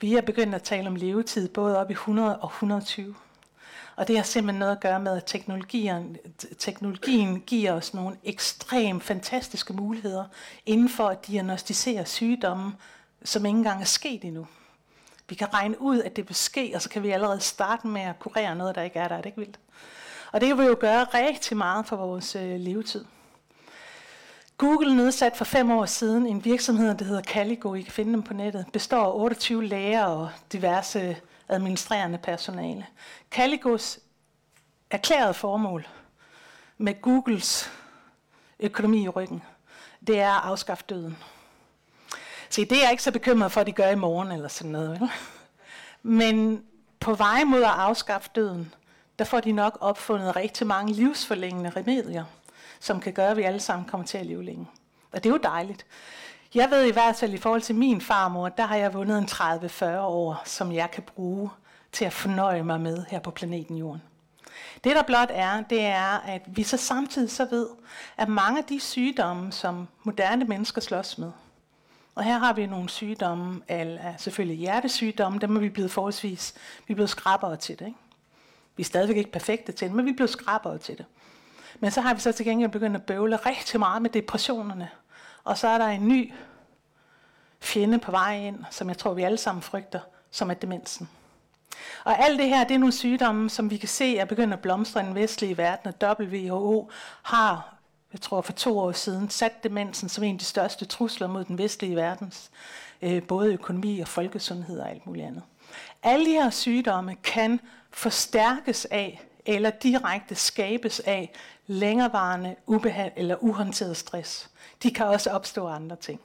Vi 0.00 0.14
er 0.14 0.20
begyndt 0.20 0.54
at 0.54 0.62
tale 0.62 0.88
om 0.88 0.96
levetid 0.96 1.48
både 1.48 1.78
op 1.78 1.90
i 1.90 1.92
100 1.92 2.38
og 2.38 2.48
120. 2.48 3.14
Og 3.96 4.08
det 4.08 4.16
har 4.16 4.22
simpelthen 4.22 4.58
noget 4.58 4.72
at 4.72 4.80
gøre 4.80 5.00
med, 5.00 5.16
at 5.16 5.24
teknologien, 5.26 6.16
teknologien 6.58 7.40
giver 7.40 7.72
os 7.72 7.94
nogle 7.94 8.16
ekstremt 8.24 9.02
fantastiske 9.02 9.72
muligheder 9.72 10.24
inden 10.66 10.88
for 10.88 11.08
at 11.08 11.26
diagnostisere 11.26 12.06
sygdomme, 12.06 12.72
som 13.24 13.46
ikke 13.46 13.56
engang 13.56 13.80
er 13.80 13.84
sket 13.84 14.24
endnu. 14.24 14.46
Vi 15.28 15.34
kan 15.34 15.54
regne 15.54 15.80
ud, 15.80 16.00
at 16.00 16.16
det 16.16 16.28
vil 16.28 16.36
ske, 16.36 16.72
og 16.74 16.82
så 16.82 16.88
kan 16.88 17.02
vi 17.02 17.10
allerede 17.10 17.40
starte 17.40 17.86
med 17.86 18.00
at 18.00 18.18
kurere 18.18 18.54
noget, 18.54 18.74
der 18.74 18.82
ikke 18.82 18.98
er 18.98 19.08
der. 19.08 19.14
Er 19.14 19.20
det 19.20 19.26
ikke 19.26 19.38
vildt? 19.38 19.60
Og 20.32 20.40
det 20.40 20.58
vil 20.58 20.66
jo 20.66 20.76
gøre 20.80 21.04
rigtig 21.04 21.56
meget 21.56 21.86
for 21.86 21.96
vores 21.96 22.36
øh, 22.36 22.60
levetid. 22.60 23.04
Google 24.58 24.96
nedsatte 24.96 25.38
for 25.38 25.44
fem 25.44 25.70
år 25.70 25.86
siden 25.86 26.26
en 26.26 26.44
virksomhed, 26.44 26.94
der 26.94 27.04
hedder 27.04 27.22
Caligo. 27.22 27.74
I 27.74 27.82
kan 27.82 27.92
finde 27.92 28.12
dem 28.12 28.22
på 28.22 28.34
nettet. 28.34 28.66
Består 28.72 29.04
af 29.04 29.14
28 29.14 29.64
læger 29.64 30.04
og 30.04 30.30
diverse 30.52 31.00
øh, 31.00 31.16
administrerende 31.48 32.18
personale. 32.18 32.86
Caligos 33.30 33.98
erklærede 34.90 35.34
formål 35.34 35.86
med 36.78 37.02
Googles 37.02 37.70
økonomi 38.60 39.04
i 39.04 39.08
ryggen, 39.08 39.42
det 40.06 40.20
er 40.20 40.30
at 40.30 40.50
afskaffe 40.50 40.84
døden. 40.88 41.16
Se, 42.54 42.64
det 42.64 42.78
er 42.78 42.82
jeg 42.82 42.90
ikke 42.90 43.02
så 43.02 43.12
bekymret 43.12 43.52
for, 43.52 43.60
at 43.60 43.66
de 43.66 43.72
gør 43.72 43.88
i 43.88 43.94
morgen 43.94 44.32
eller 44.32 44.48
sådan 44.48 44.72
noget. 44.72 45.00
Vel? 45.00 45.10
Men 46.02 46.62
på 47.00 47.14
vej 47.14 47.44
mod 47.44 47.62
at 47.62 47.70
afskaffe 47.70 48.30
døden, 48.34 48.74
der 49.18 49.24
får 49.24 49.40
de 49.40 49.52
nok 49.52 49.78
opfundet 49.80 50.36
rigtig 50.36 50.66
mange 50.66 50.92
livsforlængende 50.92 51.70
remedier, 51.70 52.24
som 52.80 53.00
kan 53.00 53.12
gøre, 53.12 53.30
at 53.30 53.36
vi 53.36 53.42
alle 53.42 53.60
sammen 53.60 53.88
kommer 53.88 54.06
til 54.06 54.18
at 54.18 54.26
leve 54.26 54.44
længe. 54.44 54.66
Og 55.12 55.24
det 55.24 55.30
er 55.30 55.34
jo 55.34 55.40
dejligt. 55.42 55.86
Jeg 56.54 56.70
ved 56.70 56.84
i 56.84 56.90
hvert 56.90 57.16
fald 57.16 57.34
i 57.34 57.38
forhold 57.38 57.62
til 57.62 57.74
min 57.74 58.00
farmor, 58.00 58.48
der 58.48 58.66
har 58.66 58.76
jeg 58.76 58.94
vundet 58.94 59.18
en 59.18 59.24
30-40 59.24 59.84
år, 59.98 60.42
som 60.44 60.72
jeg 60.72 60.90
kan 60.90 61.02
bruge 61.02 61.50
til 61.92 62.04
at 62.04 62.12
fornøje 62.12 62.62
mig 62.62 62.80
med 62.80 63.04
her 63.08 63.18
på 63.18 63.30
planeten 63.30 63.76
Jorden. 63.76 64.02
Det 64.84 64.96
der 64.96 65.02
blot 65.02 65.30
er, 65.30 65.60
det 65.60 65.80
er, 65.80 66.18
at 66.26 66.42
vi 66.46 66.62
så 66.62 66.76
samtidig 66.76 67.30
så 67.30 67.46
ved, 67.50 67.68
at 68.16 68.28
mange 68.28 68.58
af 68.58 68.64
de 68.64 68.80
sygdomme, 68.80 69.52
som 69.52 69.88
moderne 70.04 70.44
mennesker 70.44 70.80
slås 70.80 71.18
med, 71.18 71.30
og 72.14 72.24
her 72.24 72.38
har 72.38 72.52
vi 72.52 72.66
nogle 72.66 72.88
sygdomme, 72.88 73.62
eller 73.68 74.16
selvfølgelig 74.16 74.58
hjertesygdomme, 74.58 75.38
dem 75.38 75.56
er 75.56 75.60
vi 75.60 75.68
blevet 75.68 75.90
forholdsvis, 75.90 76.54
vi 76.86 76.92
er 76.92 76.94
blevet 76.94 77.10
skrabere 77.10 77.56
til 77.56 77.78
det. 77.78 77.86
Ikke? 77.86 77.98
Vi 78.76 78.82
er 78.82 78.84
stadigvæk 78.84 79.16
ikke 79.16 79.32
perfekte 79.32 79.72
til 79.72 79.88
det, 79.88 79.96
men 79.96 80.06
vi 80.06 80.10
er 80.10 80.16
blevet 80.16 80.30
skrabere 80.30 80.78
til 80.78 80.98
det. 80.98 81.06
Men 81.80 81.90
så 81.90 82.00
har 82.00 82.14
vi 82.14 82.20
så 82.20 82.32
til 82.32 82.46
gengæld 82.46 82.70
begyndt 82.70 82.96
at 82.96 83.02
bøvle 83.02 83.36
rigtig 83.36 83.80
meget 83.80 84.02
med 84.02 84.10
depressionerne. 84.10 84.90
Og 85.44 85.58
så 85.58 85.68
er 85.68 85.78
der 85.78 85.86
en 85.86 86.08
ny 86.08 86.32
fjende 87.60 87.98
på 87.98 88.10
vej 88.10 88.36
ind, 88.36 88.64
som 88.70 88.88
jeg 88.88 88.98
tror, 88.98 89.14
vi 89.14 89.22
alle 89.22 89.38
sammen 89.38 89.62
frygter, 89.62 90.00
som 90.30 90.50
er 90.50 90.54
demensen. 90.54 91.08
Og 92.04 92.24
alt 92.24 92.38
det 92.38 92.48
her, 92.48 92.64
det 92.64 92.74
er 92.74 92.78
nogle 92.78 92.92
sygdomme, 92.92 93.50
som 93.50 93.70
vi 93.70 93.76
kan 93.76 93.88
se 93.88 94.18
er 94.18 94.24
begyndt 94.24 94.54
at 94.54 94.60
blomstre 94.60 95.02
i 95.02 95.04
den 95.04 95.14
vestlige 95.14 95.56
verden, 95.56 95.94
og 96.00 96.18
WHO 96.20 96.90
har, 97.22 97.74
jeg 98.14 98.20
tror 98.20 98.40
for 98.40 98.52
to 98.52 98.78
år 98.78 98.92
siden, 98.92 99.30
sat 99.30 99.62
demensen 99.62 100.08
som 100.08 100.24
en 100.24 100.34
af 100.34 100.38
de 100.38 100.44
største 100.44 100.84
trusler 100.84 101.26
mod 101.26 101.44
den 101.44 101.58
vestlige 101.58 101.96
verdens, 101.96 102.50
øh, 103.02 103.22
både 103.22 103.52
økonomi 103.52 104.00
og 104.00 104.08
folkesundhed 104.08 104.80
og 104.80 104.90
alt 104.90 105.06
muligt 105.06 105.26
andet. 105.26 105.42
Alle 106.02 106.26
de 106.26 106.30
her 106.30 106.50
sygdomme 106.50 107.14
kan 107.14 107.60
forstærkes 107.90 108.84
af, 108.84 109.20
eller 109.46 109.70
direkte 109.70 110.34
skabes 110.34 111.00
af 111.00 111.32
længerevarende 111.66 112.56
ubehag 112.66 113.12
eller 113.16 113.36
uhåndteret 113.40 113.96
stress. 113.96 114.50
De 114.82 114.90
kan 114.90 115.06
også 115.06 115.30
opstå 115.30 115.66
andre 115.66 115.96
ting. 115.96 116.20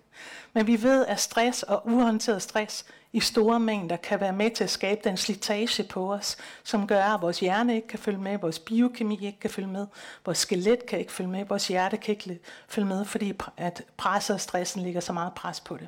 Men 0.54 0.68
vi 0.68 0.84
ved, 0.84 1.06
at 1.06 1.20
stress 1.20 1.64
og 1.64 1.88
uhåndteret 1.88 2.42
stress 2.42 2.86
i 3.14 3.20
store 3.20 3.60
mængder 3.60 3.96
kan 3.96 4.20
være 4.20 4.34
med 4.34 4.52
til 4.52 4.64
at 4.64 4.70
skabe 4.70 5.02
den 5.04 5.18
slitage 5.18 5.84
på 5.84 6.14
os, 6.14 6.38
som 6.64 6.88
gør, 6.88 7.04
at 7.04 7.22
vores 7.22 7.40
hjerne 7.40 7.76
ikke 7.76 7.88
kan 7.88 8.00
følge 8.00 8.20
med, 8.20 8.38
vores 8.38 8.60
biokemi 8.60 9.26
ikke 9.26 9.40
kan 9.40 9.50
følge 9.50 9.68
med, 9.68 9.88
vores 10.26 10.38
skelet 10.38 10.86
kan 10.86 11.00
ikke 11.00 11.12
følge 11.12 11.30
med, 11.30 11.46
vores 11.46 11.68
hjerte 11.68 11.98
kan 11.98 12.12
ikke 12.12 12.40
følge 12.68 12.88
med, 12.88 13.06
fordi 13.06 13.34
at 13.58 13.84
presset 13.98 14.34
og 14.34 14.42
stressen 14.42 14.84
ligger 14.84 15.02
så 15.02 15.14
meget 15.14 15.34
pres 15.34 15.60
på 15.60 15.78
det. 15.78 15.88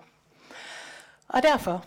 Og 1.28 1.44
derfor 1.44 1.86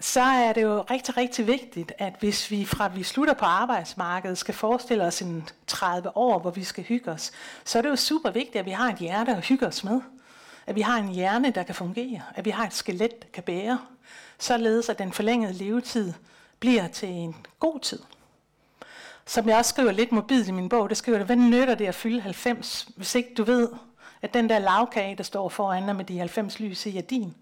så 0.00 0.20
er 0.20 0.52
det 0.52 0.62
jo 0.62 0.82
rigtig, 0.90 1.16
rigtig 1.16 1.46
vigtigt, 1.46 1.92
at 1.98 2.14
hvis 2.20 2.50
vi 2.50 2.64
fra 2.64 2.88
vi 2.88 3.02
slutter 3.02 3.34
på 3.34 3.44
arbejdsmarkedet 3.44 4.38
skal 4.38 4.54
forestille 4.54 5.04
os 5.04 5.22
en 5.22 5.48
30 5.66 6.16
år, 6.16 6.38
hvor 6.38 6.50
vi 6.50 6.64
skal 6.64 6.84
hygge 6.84 7.10
os, 7.10 7.32
så 7.64 7.78
er 7.78 7.82
det 7.82 7.88
jo 7.88 7.96
super 7.96 8.30
vigtigt, 8.30 8.56
at 8.56 8.66
vi 8.66 8.70
har 8.70 8.88
et 8.92 8.98
hjerte 8.98 9.32
at 9.32 9.44
hygge 9.44 9.66
os 9.66 9.84
med. 9.84 10.00
At 10.66 10.76
vi 10.76 10.80
har 10.80 10.98
en 10.98 11.08
hjerne, 11.08 11.50
der 11.50 11.62
kan 11.62 11.74
fungere. 11.74 12.22
At 12.34 12.44
vi 12.44 12.50
har 12.50 12.66
et 12.66 12.72
skelet, 12.72 13.22
der 13.22 13.28
kan 13.32 13.42
bære. 13.42 13.78
Således 14.40 14.88
at 14.88 14.98
den 14.98 15.12
forlængede 15.12 15.52
levetid 15.52 16.12
bliver 16.60 16.88
til 16.88 17.08
en 17.08 17.36
god 17.58 17.80
tid. 17.80 17.98
Som 19.26 19.48
jeg 19.48 19.56
også 19.56 19.68
skriver 19.68 19.92
lidt 19.92 20.12
mobilt 20.12 20.48
i 20.48 20.50
min 20.50 20.68
bog, 20.68 20.88
det 20.88 20.96
skriver 20.96 21.18
det, 21.18 21.26
hvad 21.26 21.36
nytter 21.36 21.74
det 21.74 21.86
at 21.86 21.94
fylde 21.94 22.20
90, 22.20 22.88
hvis 22.96 23.14
ikke 23.14 23.34
du 23.36 23.44
ved, 23.44 23.68
at 24.22 24.34
den 24.34 24.48
der 24.48 24.58
lavkage, 24.58 25.16
der 25.16 25.22
står 25.22 25.48
foran 25.48 25.86
dig 25.86 25.96
med 25.96 26.04
de 26.04 26.18
90 26.18 26.60
lys 26.60 26.86
i, 26.86 26.98
er 26.98 27.02
din 27.02 27.34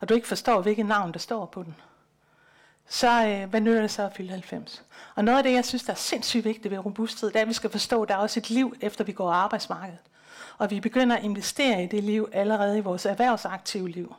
og 0.00 0.08
du 0.08 0.14
ikke 0.14 0.28
forstår, 0.28 0.60
hvilket 0.60 0.86
navn 0.86 1.12
der 1.12 1.18
står 1.18 1.46
på 1.46 1.62
den, 1.62 1.76
så 2.88 3.26
øh, 3.26 3.50
hvad 3.50 3.60
nytter 3.60 3.80
det 3.80 3.90
så 3.90 4.02
at 4.02 4.12
fylde 4.16 4.30
90? 4.30 4.84
Og 5.14 5.24
noget 5.24 5.38
af 5.38 5.44
det, 5.44 5.52
jeg 5.52 5.64
synes, 5.64 5.82
der 5.82 5.92
er 5.92 5.96
sindssygt 5.96 6.44
vigtigt 6.44 6.70
ved 6.70 6.78
robusthed, 6.78 7.30
det 7.30 7.36
er, 7.36 7.42
at 7.42 7.48
vi 7.48 7.52
skal 7.52 7.70
forstå, 7.70 8.02
at 8.02 8.08
der 8.08 8.14
er 8.14 8.18
også 8.18 8.40
et 8.40 8.50
liv, 8.50 8.76
efter 8.80 9.04
vi 9.04 9.12
går 9.12 9.30
arbejdsmarkedet. 9.30 9.98
Og 10.58 10.70
vi 10.70 10.80
begynder 10.80 11.16
at 11.16 11.24
investere 11.24 11.84
i 11.84 11.86
det 11.86 12.04
liv 12.04 12.28
allerede 12.32 12.78
i 12.78 12.80
vores 12.80 13.06
erhvervsaktive 13.06 13.88
liv. 13.88 14.14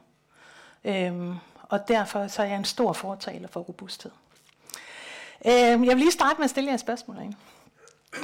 Øhm, 0.84 1.36
og 1.72 1.88
derfor 1.88 2.28
så 2.28 2.42
er 2.42 2.46
jeg 2.46 2.58
en 2.58 2.66
stor 2.66 2.94
fortaler 2.94 3.48
for 3.48 3.60
robusthed. 3.60 4.12
Øh, 5.46 5.52
jeg 5.54 5.78
vil 5.80 5.98
lige 5.98 6.12
starte 6.12 6.36
med 6.38 6.44
at 6.44 6.50
stille 6.50 6.68
jer 6.68 6.74
et 6.74 6.80
spørgsmål. 6.80 7.18
Ikke? 7.22 7.36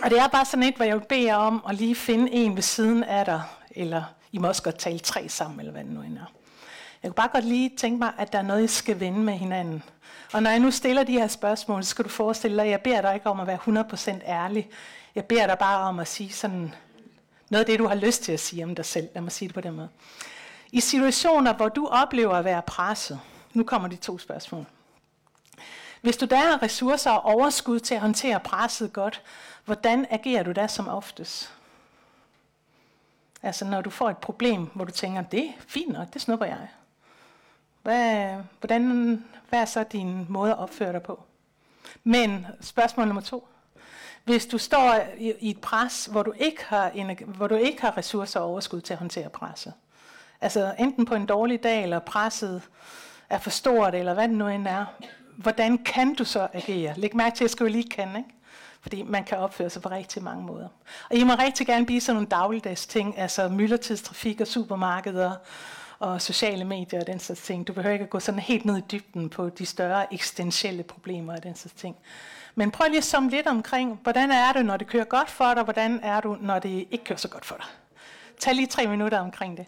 Og 0.04 0.10
det 0.10 0.20
er 0.20 0.28
bare 0.28 0.46
sådan 0.46 0.64
et, 0.64 0.76
hvor 0.76 0.86
jeg 0.86 0.96
vil 0.96 1.06
bede 1.10 1.26
jer 1.26 1.36
om 1.36 1.66
at 1.70 1.76
lige 1.76 1.96
finde 1.96 2.32
en 2.32 2.56
ved 2.56 2.62
siden 2.62 3.04
af 3.04 3.26
dig, 3.26 3.42
eller 3.72 4.04
I 4.32 4.38
må 4.38 4.48
også 4.48 4.64
godt 4.64 4.78
tale 4.78 5.00
tre 5.00 5.30
sammen, 5.30 5.60
eller 5.60 5.72
hvad 5.72 5.84
det 5.84 5.92
nu 5.92 6.02
end 6.02 6.18
er. 6.18 6.32
Jeg 7.04 7.12
kunne 7.12 7.16
bare 7.16 7.28
godt 7.28 7.46
lige 7.46 7.72
tænke 7.78 7.98
mig, 7.98 8.12
at 8.18 8.32
der 8.32 8.38
er 8.38 8.44
noget, 8.44 8.64
I 8.64 8.68
skal 8.68 9.00
vende 9.00 9.20
med 9.20 9.34
hinanden. 9.34 9.84
Og 10.34 10.44
når 10.44 10.50
jeg 10.50 10.60
nu 10.60 10.72
stiller 10.72 11.04
de 11.04 11.12
her 11.12 11.28
spørgsmål, 11.28 11.84
så 11.84 11.90
skal 11.90 12.06
du 12.06 12.10
forestille 12.10 12.58
dig, 12.58 12.66
at 12.66 12.72
jeg 12.72 12.82
beder 12.82 13.02
dig 13.02 13.14
ikke 13.14 13.30
om 13.30 13.40
at 13.40 13.48
være 13.48 13.60
100% 14.22 14.30
ærlig. 14.30 14.70
Jeg 15.16 15.26
beder 15.26 15.48
dig 15.48 15.58
bare 15.58 15.82
om 15.82 16.00
at 16.00 16.08
sige 16.08 16.34
sådan 16.34 16.74
noget 17.50 17.64
af 17.64 17.66
det, 17.66 17.80
du 17.80 17.88
har 17.88 17.96
lyst 17.96 18.24
til 18.24 18.32
at 18.32 18.40
sige 18.40 18.64
om 18.64 18.76
dig 18.76 18.86
selv. 18.86 19.08
Lad 19.14 19.22
mig 19.22 19.32
sige 19.32 19.48
det 19.48 19.56
på 19.56 19.62
den 19.62 19.76
måde. 19.76 19.90
I 20.72 20.80
situationer, 20.80 21.54
hvor 21.54 21.70
du 21.70 21.88
oplever 21.88 22.34
at 22.34 22.46
være 22.46 22.62
presset, 22.62 23.20
nu 23.58 23.64
kommer 23.64 23.88
de 23.88 23.96
to 23.96 24.18
spørgsmål. 24.18 24.66
Hvis 26.02 26.18
du 26.18 26.26
der 26.26 26.38
har 26.38 26.64
ressourcer 26.64 27.12
og 27.12 27.26
overskud 27.36 27.80
til 27.80 27.96
at 27.96 28.02
håndtere 28.02 28.40
presset 28.40 28.94
godt, 28.94 29.22
hvordan 29.66 30.06
agerer 30.10 30.44
du 30.44 30.52
da 30.52 30.68
som 30.68 30.88
oftest? 30.88 31.54
Altså 33.44 33.66
når 33.66 33.82
du 33.82 33.90
får 33.90 34.10
et 34.10 34.18
problem, 34.18 34.66
hvor 34.74 34.86
du 34.86 34.92
tænker, 34.92 35.22
det 35.22 35.46
er 35.46 35.52
fint 35.60 35.94
nok, 35.94 36.14
det 36.14 36.22
snupper 36.22 36.46
jeg. 36.46 36.68
Hvad, 37.84 38.36
hvordan, 38.60 39.24
hvad 39.50 39.60
er 39.60 39.66
så 39.66 39.84
din 39.84 40.26
måde 40.30 40.52
at 40.52 40.58
opføre 40.58 40.94
dig 40.94 41.04
på? 41.04 41.24
Men 42.04 42.48
spørgsmål 42.62 43.08
nummer 43.08 43.22
to. 43.22 43.48
Hvis 44.24 44.46
du 44.46 44.58
står 44.58 45.08
i, 45.18 45.34
i 45.40 45.50
et 45.50 45.62
pres, 45.62 46.06
hvor 46.06 46.24
du, 46.24 46.34
ikke 46.38 46.66
har, 46.66 47.16
hvor 47.26 47.48
du 47.48 47.56
ikke 47.56 47.82
har 47.82 47.98
ressourcer 47.98 48.40
og 48.40 48.46
overskud 48.46 48.82
til 48.82 48.94
at 48.94 49.00
håndtere 49.00 49.30
presset, 49.30 49.74
altså 50.42 50.76
enten 50.80 51.06
på 51.06 51.16
en 51.16 51.26
dårlig 51.26 51.64
dag, 51.64 51.84
eller 51.84 52.00
presset 52.00 52.62
er 53.30 53.38
for 53.38 53.50
stort, 53.50 53.96
eller 53.96 54.14
hvad 54.14 54.28
det 54.28 54.38
nu 54.38 54.48
end 54.48 54.68
er, 54.68 54.86
hvordan 55.38 55.78
kan 55.78 56.14
du 56.14 56.24
så 56.24 56.48
agere? 56.54 56.94
Læg 56.98 57.16
mærke 57.16 57.36
til, 57.36 57.44
at 57.44 57.46
jeg 57.46 57.50
skal 57.50 57.64
jo 57.64 57.72
lige 57.72 57.90
kan, 57.90 58.16
ikke? 58.18 58.30
Fordi 58.82 59.02
man 59.02 59.24
kan 59.24 59.38
opføre 59.38 59.70
sig 59.70 59.82
på 59.82 59.90
rigtig 59.90 60.24
mange 60.24 60.44
måder. 60.44 60.68
Og 61.10 61.16
I 61.16 61.24
må 61.24 61.34
rigtig 61.34 61.68
gerne 61.68 61.86
blive 61.86 62.02
sådan 62.02 62.16
nogle 62.16 62.28
dagligdags 62.28 62.88
ting, 62.88 63.18
altså 63.18 63.50
myldretidstrafik 63.50 64.42
og 64.42 64.48
supermarkeder 64.48 65.32
og 66.00 66.22
sociale 66.22 66.66
medier 66.66 67.00
og 67.00 67.08
den 67.08 67.20
slags 67.20 67.42
ting. 67.42 67.68
Du 67.68 67.74
behøver 67.74 67.94
ikke 67.94 68.04
at 68.04 68.10
gå 68.10 68.20
sådan 68.20 68.40
helt 68.40 68.66
ned 68.66 68.78
i 68.78 68.84
dybden 68.92 69.30
på 69.30 69.50
de 69.50 69.66
større 69.66 70.14
eksistentielle 70.14 70.84
problemer 70.84 71.34
og 71.34 71.44
den 71.44 71.56
slags 71.56 71.74
ting. 71.74 71.96
Men 72.56 72.72
prøv 72.72 72.88
lige 72.88 72.98
at 72.98 73.04
summe 73.04 73.30
lidt 73.30 73.48
omkring, 73.48 74.00
hvordan 74.04 74.32
er 74.32 74.54
det, 74.54 74.66
når 74.66 74.78
det 74.78 74.88
kører 74.88 75.04
godt 75.04 75.30
for 75.30 75.46
dig, 75.46 75.58
og 75.58 75.64
hvordan 75.64 76.00
er 76.04 76.22
du, 76.22 76.38
når 76.42 76.60
det 76.60 76.88
ikke 76.92 77.04
kører 77.04 77.20
så 77.20 77.28
godt 77.28 77.46
for 77.46 77.56
dig. 77.56 77.66
Tag 78.40 78.56
lige 78.56 78.68
tre 78.68 78.88
minutter 78.88 79.20
omkring 79.20 79.58
det. 79.58 79.66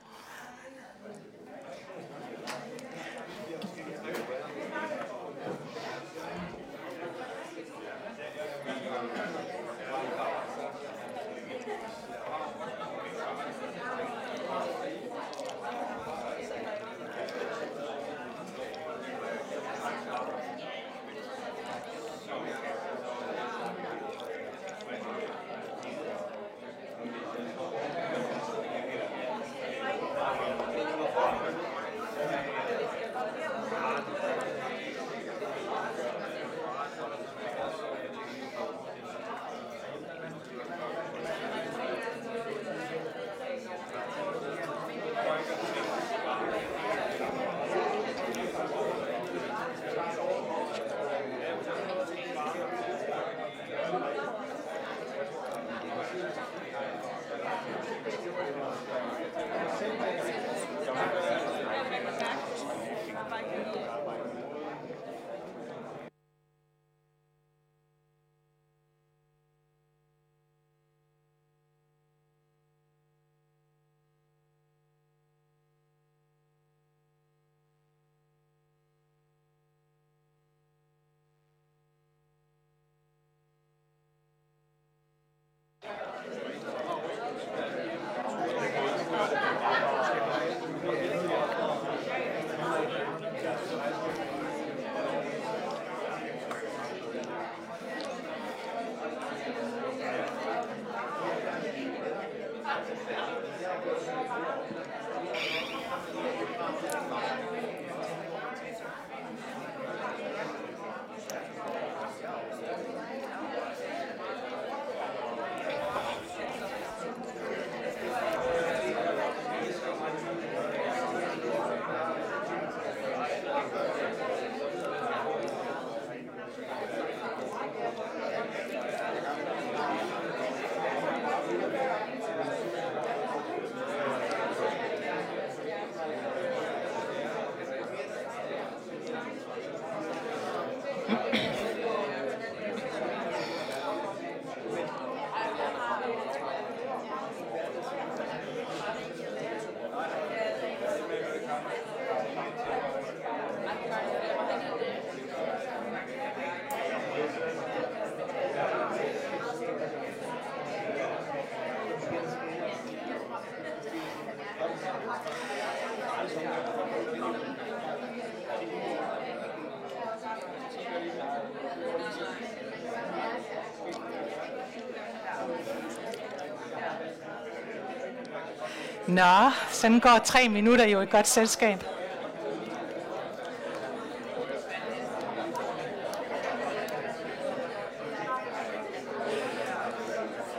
Nå, 179.09 179.51
sådan 179.71 179.99
går 179.99 180.19
tre 180.25 180.49
minutter 180.49 180.85
jo 180.87 181.01
et 181.01 181.09
godt 181.09 181.27
selskab. 181.27 181.83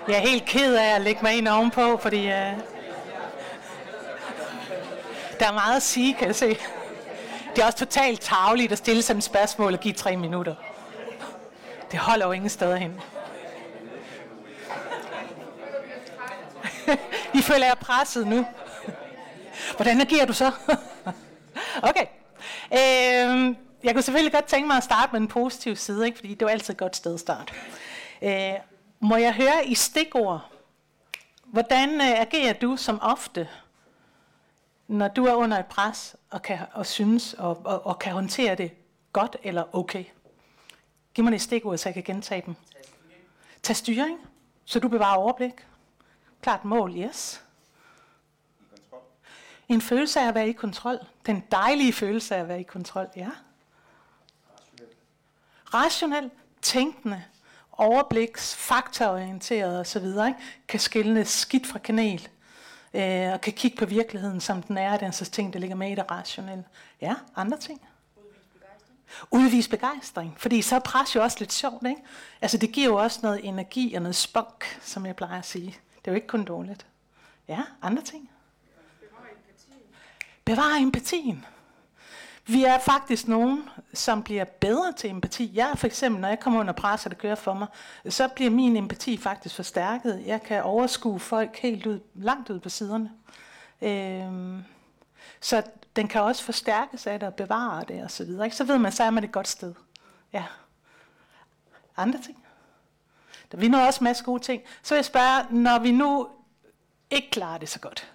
Jeg 0.08 0.16
er 0.16 0.20
helt 0.20 0.44
ked 0.44 0.74
af 0.74 0.94
at 0.94 1.00
lægge 1.00 1.22
mig 1.22 1.38
ind 1.38 1.48
ovenpå, 1.48 1.96
fordi 1.96 2.26
uh, 2.26 2.32
der 5.38 5.46
er 5.46 5.52
meget 5.52 5.76
at 5.76 5.82
sige, 5.82 6.14
kan 6.14 6.26
jeg 6.26 6.36
se. 6.36 6.58
Det 7.56 7.62
er 7.62 7.66
også 7.66 7.78
totalt 7.78 8.20
tageligt 8.20 8.72
at 8.72 8.78
stille 8.78 9.02
sådan 9.02 9.18
et 9.18 9.24
spørgsmål 9.24 9.72
og 9.72 9.80
give 9.80 9.94
tre 9.94 10.16
minutter. 10.16 10.54
Det 11.90 11.98
holder 11.98 12.26
jo 12.26 12.32
ingen 12.32 12.50
steder 12.50 12.76
hen. 12.76 13.00
I 17.34 17.39
føler 17.52 17.66
jeg 17.66 17.78
presset 17.80 18.26
nu. 18.26 18.46
Hvordan 19.76 20.00
agerer 20.00 20.26
du 20.26 20.32
så? 20.32 20.52
okay. 21.90 22.06
Øhm, 22.72 23.56
jeg 23.82 23.94
kunne 23.94 24.02
selvfølgelig 24.02 24.32
godt 24.32 24.44
tænke 24.44 24.66
mig 24.66 24.76
at 24.76 24.84
starte 24.84 25.12
med 25.12 25.20
en 25.20 25.28
positiv 25.28 25.76
side, 25.76 26.06
ikke? 26.06 26.18
fordi 26.18 26.34
det 26.34 26.42
er 26.42 26.48
altid 26.48 26.74
et 26.74 26.78
godt 26.78 26.96
sted 26.96 27.14
at 27.14 27.20
starte. 27.20 27.52
Øh, 28.22 28.52
må 29.00 29.16
jeg 29.16 29.34
høre 29.34 29.66
i 29.66 29.74
stikord, 29.74 30.50
hvordan 31.44 31.94
øh, 31.94 32.20
agerer 32.20 32.52
du 32.52 32.76
som 32.76 32.98
ofte, 33.02 33.48
når 34.88 35.08
du 35.08 35.24
er 35.24 35.34
under 35.34 35.58
et 35.58 35.66
pres 35.66 36.16
og, 36.30 36.42
kan, 36.42 36.58
og 36.72 36.86
synes 36.86 37.34
og, 37.34 37.60
og, 37.64 37.86
og 37.86 37.98
kan 37.98 38.12
håndtere 38.12 38.54
det 38.54 38.72
godt 39.12 39.36
eller 39.42 39.76
okay? 39.76 40.04
Giv 41.14 41.24
mig 41.24 41.32
det 41.32 41.42
stikord, 41.42 41.78
så 41.78 41.88
jeg 41.88 41.94
kan 41.94 42.02
gentage 42.02 42.42
dem. 42.46 42.54
Tag 43.62 43.76
styring, 43.76 44.18
så 44.64 44.80
du 44.80 44.88
bevarer 44.88 45.16
overblik. 45.16 45.54
Klart 46.42 46.64
mål, 46.64 46.96
yes. 46.96 47.44
En 49.68 49.80
følelse 49.80 50.20
af 50.20 50.28
at 50.28 50.34
være 50.34 50.48
i 50.48 50.52
kontrol. 50.52 50.98
Den 51.26 51.44
dejlige 51.50 51.92
følelse 51.92 52.36
af 52.36 52.40
at 52.40 52.48
være 52.48 52.60
i 52.60 52.62
kontrol, 52.62 53.08
ja. 53.16 53.30
Rationel, 55.74 56.30
tænkende, 56.62 57.24
overbliks, 57.72 58.56
faktaorienteret 58.56 59.80
osv., 59.80 60.04
ikke? 60.04 60.34
kan 60.68 60.80
skille 60.80 61.24
skidt 61.24 61.66
fra 61.66 61.78
kanel, 61.78 62.28
øh, 62.94 63.32
og 63.32 63.40
kan 63.40 63.52
kigge 63.52 63.76
på 63.76 63.84
virkeligheden, 63.84 64.40
som 64.40 64.62
den 64.62 64.78
er, 64.78 64.96
den 64.96 65.12
slags 65.12 65.30
ting, 65.30 65.52
der 65.52 65.58
ligger 65.58 65.76
med 65.76 65.92
i 65.92 65.94
det 65.94 66.10
rationelle. 66.10 66.64
Ja, 67.00 67.14
andre 67.36 67.58
ting. 67.58 67.80
Udvis 69.30 69.68
begejstring, 69.68 70.34
fordi 70.38 70.62
så 70.62 70.76
er 70.76 70.80
pres 70.80 71.14
jo 71.14 71.22
også 71.22 71.36
lidt 71.40 71.52
sjovt, 71.52 71.86
ikke? 71.86 72.02
Altså 72.40 72.56
det 72.56 72.72
giver 72.72 72.86
jo 72.86 72.96
også 72.96 73.20
noget 73.22 73.48
energi 73.48 73.94
og 73.94 74.02
noget 74.02 74.16
spunk, 74.16 74.80
som 74.82 75.06
jeg 75.06 75.16
plejer 75.16 75.38
at 75.38 75.46
sige. 75.46 75.78
Det 76.04 76.10
er 76.10 76.12
jo 76.12 76.14
ikke 76.14 76.26
kun 76.26 76.44
dårligt. 76.44 76.86
Ja, 77.48 77.62
andre 77.82 78.02
ting. 78.02 78.30
Bevare 80.44 80.80
empatien. 80.80 81.44
Vi 82.46 82.64
er 82.64 82.78
faktisk 82.78 83.28
nogen, 83.28 83.68
som 83.94 84.22
bliver 84.22 84.44
bedre 84.44 84.92
til 84.92 85.10
empati. 85.10 85.50
Jeg 85.54 85.72
for 85.76 85.86
eksempel, 85.86 86.20
når 86.20 86.28
jeg 86.28 86.40
kommer 86.40 86.60
under 86.60 86.72
pres, 86.72 87.04
og 87.04 87.10
det 87.10 87.18
kører 87.18 87.34
for 87.34 87.54
mig, 87.54 87.66
så 88.08 88.28
bliver 88.28 88.50
min 88.50 88.76
empati 88.76 89.16
faktisk 89.16 89.54
forstærket. 89.54 90.22
Jeg 90.26 90.42
kan 90.42 90.62
overskue 90.62 91.20
folk 91.20 91.56
helt 91.56 91.86
ud, 91.86 92.00
langt 92.14 92.50
ud 92.50 92.60
på 92.60 92.68
siderne. 92.68 93.10
Øhm, 93.82 94.64
så 95.40 95.62
den 95.96 96.08
kan 96.08 96.20
også 96.20 96.44
forstærkes 96.44 97.06
af 97.06 97.20
det 97.20 97.28
og 97.28 97.34
bevare 97.34 97.84
det 97.88 98.04
og 98.04 98.10
så 98.10 98.24
videre. 98.24 98.44
Ikke? 98.44 98.56
Så 98.56 98.64
ved 98.64 98.78
man, 98.78 98.92
så 98.92 99.02
er 99.02 99.10
man 99.10 99.24
et 99.24 99.32
godt 99.32 99.48
sted. 99.48 99.74
Ja. 100.32 100.44
Andre 101.96 102.20
ting? 102.22 102.44
Der 103.52 103.58
vi 103.58 103.68
når 103.68 103.86
også 103.86 104.00
en 104.00 104.04
masse 104.04 104.24
gode 104.24 104.42
ting. 104.42 104.62
Så 104.82 104.94
vil 104.94 104.98
jeg 104.98 105.04
spørge, 105.04 105.62
når 105.62 105.78
vi 105.78 105.92
nu 105.92 106.28
ikke 107.10 107.30
klarer 107.30 107.58
det 107.58 107.68
så 107.68 107.80
godt, 107.80 108.12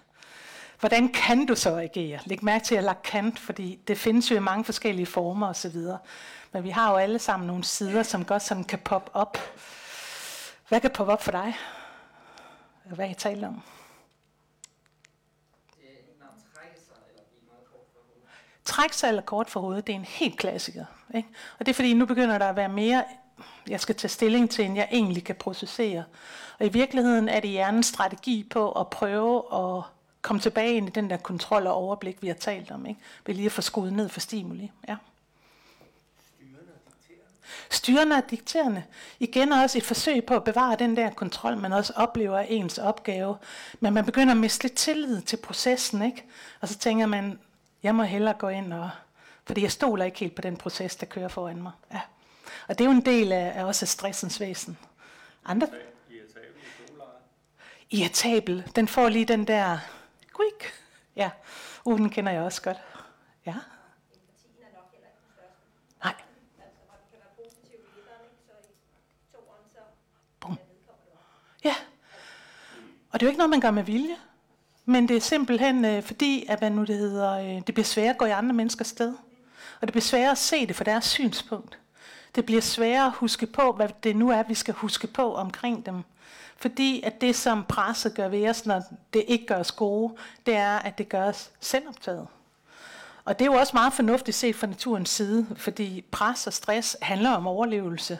hvordan 0.80 1.08
kan 1.08 1.46
du 1.46 1.54
så 1.54 1.76
agere? 1.76 2.20
Læg 2.24 2.44
mærke 2.44 2.64
til, 2.64 2.74
at 2.74 2.84
jeg 2.84 2.90
har 2.90 3.00
kant, 3.04 3.38
fordi 3.38 3.80
det 3.88 3.98
findes 3.98 4.30
jo 4.30 4.36
i 4.36 4.40
mange 4.40 4.64
forskellige 4.64 5.06
former 5.06 5.48
osv. 5.48 5.76
Men 6.52 6.64
vi 6.64 6.70
har 6.70 6.90
jo 6.90 6.96
alle 6.96 7.18
sammen 7.18 7.46
nogle 7.46 7.64
sider, 7.64 8.02
som 8.02 8.24
godt 8.24 8.42
sådan 8.42 8.64
kan 8.64 8.78
poppe 8.78 9.16
op. 9.16 9.38
Hvad 10.68 10.80
kan 10.80 10.90
poppe 10.90 11.12
op 11.12 11.22
for 11.22 11.30
dig? 11.30 11.56
Hvad 12.84 13.06
har 13.06 13.12
I 13.12 13.14
talt 13.14 13.44
om? 13.44 13.62
Trække 18.64 18.96
sig 18.96 19.08
eller 19.08 19.22
kort 19.22 19.50
for 19.50 19.60
hovedet, 19.60 19.86
det 19.86 19.92
er 19.92 19.96
en 19.96 20.04
helt 20.04 20.38
klassiker. 20.38 20.84
Ikke? 21.14 21.28
Og 21.58 21.66
det 21.66 21.72
er 21.72 21.74
fordi, 21.74 21.94
nu 21.94 22.06
begynder 22.06 22.38
der 22.38 22.48
at 22.48 22.56
være 22.56 22.68
mere, 22.68 23.04
jeg 23.68 23.80
skal 23.80 23.94
tage 23.94 24.08
stilling 24.08 24.50
til, 24.50 24.64
end 24.64 24.76
jeg 24.76 24.88
egentlig 24.92 25.24
kan 25.24 25.34
processere. 25.34 26.04
Og 26.58 26.66
i 26.66 26.68
virkeligheden 26.68 27.28
er 27.28 27.40
det 27.40 27.50
hjernens 27.50 27.86
strategi 27.86 28.46
på 28.50 28.72
at 28.72 28.90
prøve 28.90 29.44
at 29.52 29.82
komme 30.22 30.40
tilbage 30.40 30.74
ind 30.74 30.88
i 30.88 30.92
den 30.92 31.10
der 31.10 31.16
kontrol 31.16 31.66
og 31.66 31.74
overblik, 31.74 32.22
vi 32.22 32.26
har 32.26 32.34
talt 32.34 32.70
om. 32.70 32.86
Ikke? 32.86 33.00
Ved 33.26 33.34
lige 33.34 33.46
at 33.46 33.52
få 33.52 33.62
skudt 33.62 33.92
ned 33.92 34.08
for 34.08 34.20
stimuli. 34.20 34.72
Ja. 34.88 34.96
Styrende 37.70 38.16
og 38.16 38.30
dikterende. 38.30 38.84
Igen 39.20 39.52
også 39.52 39.78
et 39.78 39.84
forsøg 39.84 40.24
på 40.24 40.34
at 40.34 40.44
bevare 40.44 40.76
den 40.78 40.96
der 40.96 41.10
kontrol, 41.10 41.56
man 41.56 41.72
også 41.72 41.92
oplever 41.96 42.38
af 42.38 42.46
ens 42.50 42.78
opgave. 42.78 43.36
Men 43.80 43.94
man 43.94 44.04
begynder 44.04 44.32
at 44.32 44.36
miste 44.36 44.64
lidt 44.64 44.74
tillid 44.74 45.22
til 45.22 45.36
processen, 45.36 46.02
ikke? 46.02 46.24
Og 46.60 46.68
så 46.68 46.78
tænker 46.78 47.06
man, 47.06 47.38
jeg 47.82 47.94
må 47.94 48.02
hellere 48.02 48.34
gå 48.34 48.48
ind 48.48 48.72
og... 48.72 48.90
Fordi 49.44 49.62
jeg 49.62 49.72
stoler 49.72 50.04
ikke 50.04 50.18
helt 50.18 50.34
på 50.34 50.42
den 50.42 50.56
proces, 50.56 50.96
der 50.96 51.06
kører 51.06 51.28
foran 51.28 51.62
mig. 51.62 51.72
Ja. 51.92 52.00
Og 52.68 52.78
det 52.78 52.84
er 52.84 52.88
jo 52.88 52.96
en 52.96 53.04
del 53.04 53.32
af, 53.32 53.52
af 53.56 53.64
også 53.64 53.84
af 53.84 53.88
stressens 53.88 54.40
væsen. 54.40 54.78
Andre? 55.44 55.68
Irritabel. 57.90 58.72
Den 58.76 58.88
får 58.88 59.08
lige 59.08 59.24
den 59.24 59.46
der... 59.46 59.78
Quick. 60.36 60.74
Ja, 61.16 61.30
uh, 61.84 61.98
den 61.98 62.10
kender 62.10 62.32
jeg 62.32 62.42
også 62.42 62.62
godt. 62.62 62.76
Ja. 63.46 63.54
Nej. 66.04 66.14
Bum. 70.40 70.58
Ja. 71.64 71.74
Og 73.10 73.20
det 73.20 73.26
er 73.26 73.26
jo 73.26 73.30
ikke 73.30 73.38
noget, 73.38 73.50
man 73.50 73.60
gør 73.60 73.70
med 73.70 73.82
vilje. 73.82 74.16
Men 74.84 75.08
det 75.08 75.16
er 75.16 75.20
simpelthen 75.20 75.84
øh, 75.84 76.02
fordi, 76.02 76.46
at 76.48 76.58
hvad 76.58 76.70
nu 76.70 76.84
det 76.84 76.98
hedder, 76.98 77.32
øh, 77.32 77.62
det 77.66 77.74
bliver 77.74 77.84
sværere 77.84 78.10
at 78.10 78.18
gå 78.18 78.24
i 78.24 78.30
andre 78.30 78.54
menneskers 78.54 78.86
sted. 78.86 79.14
Og 79.80 79.82
det 79.82 79.92
bliver 79.92 80.02
sværere 80.02 80.30
at 80.30 80.38
se 80.38 80.66
det 80.66 80.76
fra 80.76 80.84
deres 80.84 81.04
synspunkt. 81.04 81.78
Det 82.36 82.46
bliver 82.46 82.60
sværere 82.60 83.06
at 83.06 83.12
huske 83.12 83.46
på, 83.46 83.72
hvad 83.72 83.88
det 84.02 84.16
nu 84.16 84.30
er, 84.30 84.42
vi 84.42 84.54
skal 84.54 84.74
huske 84.74 85.06
på 85.06 85.34
omkring 85.34 85.86
dem. 85.86 86.02
Fordi 86.56 87.02
at 87.02 87.20
det, 87.20 87.36
som 87.36 87.64
presset 87.68 88.14
gør 88.14 88.28
ved 88.28 88.48
os, 88.48 88.66
når 88.66 88.82
det 89.12 89.24
ikke 89.28 89.46
gør 89.46 89.56
os 89.56 89.72
gode, 89.72 90.14
det 90.46 90.54
er, 90.56 90.78
at 90.78 90.98
det 90.98 91.08
gør 91.08 91.24
os 91.24 91.50
selvoptaget. 91.60 92.26
Og 93.24 93.38
det 93.38 93.46
er 93.46 93.52
jo 93.52 93.58
også 93.58 93.70
meget 93.74 93.92
fornuftigt 93.92 94.36
set 94.36 94.56
fra 94.56 94.66
naturens 94.66 95.10
side, 95.10 95.46
fordi 95.56 96.04
pres 96.10 96.46
og 96.46 96.52
stress 96.52 96.96
handler 97.02 97.30
om 97.30 97.46
overlevelse. 97.46 98.18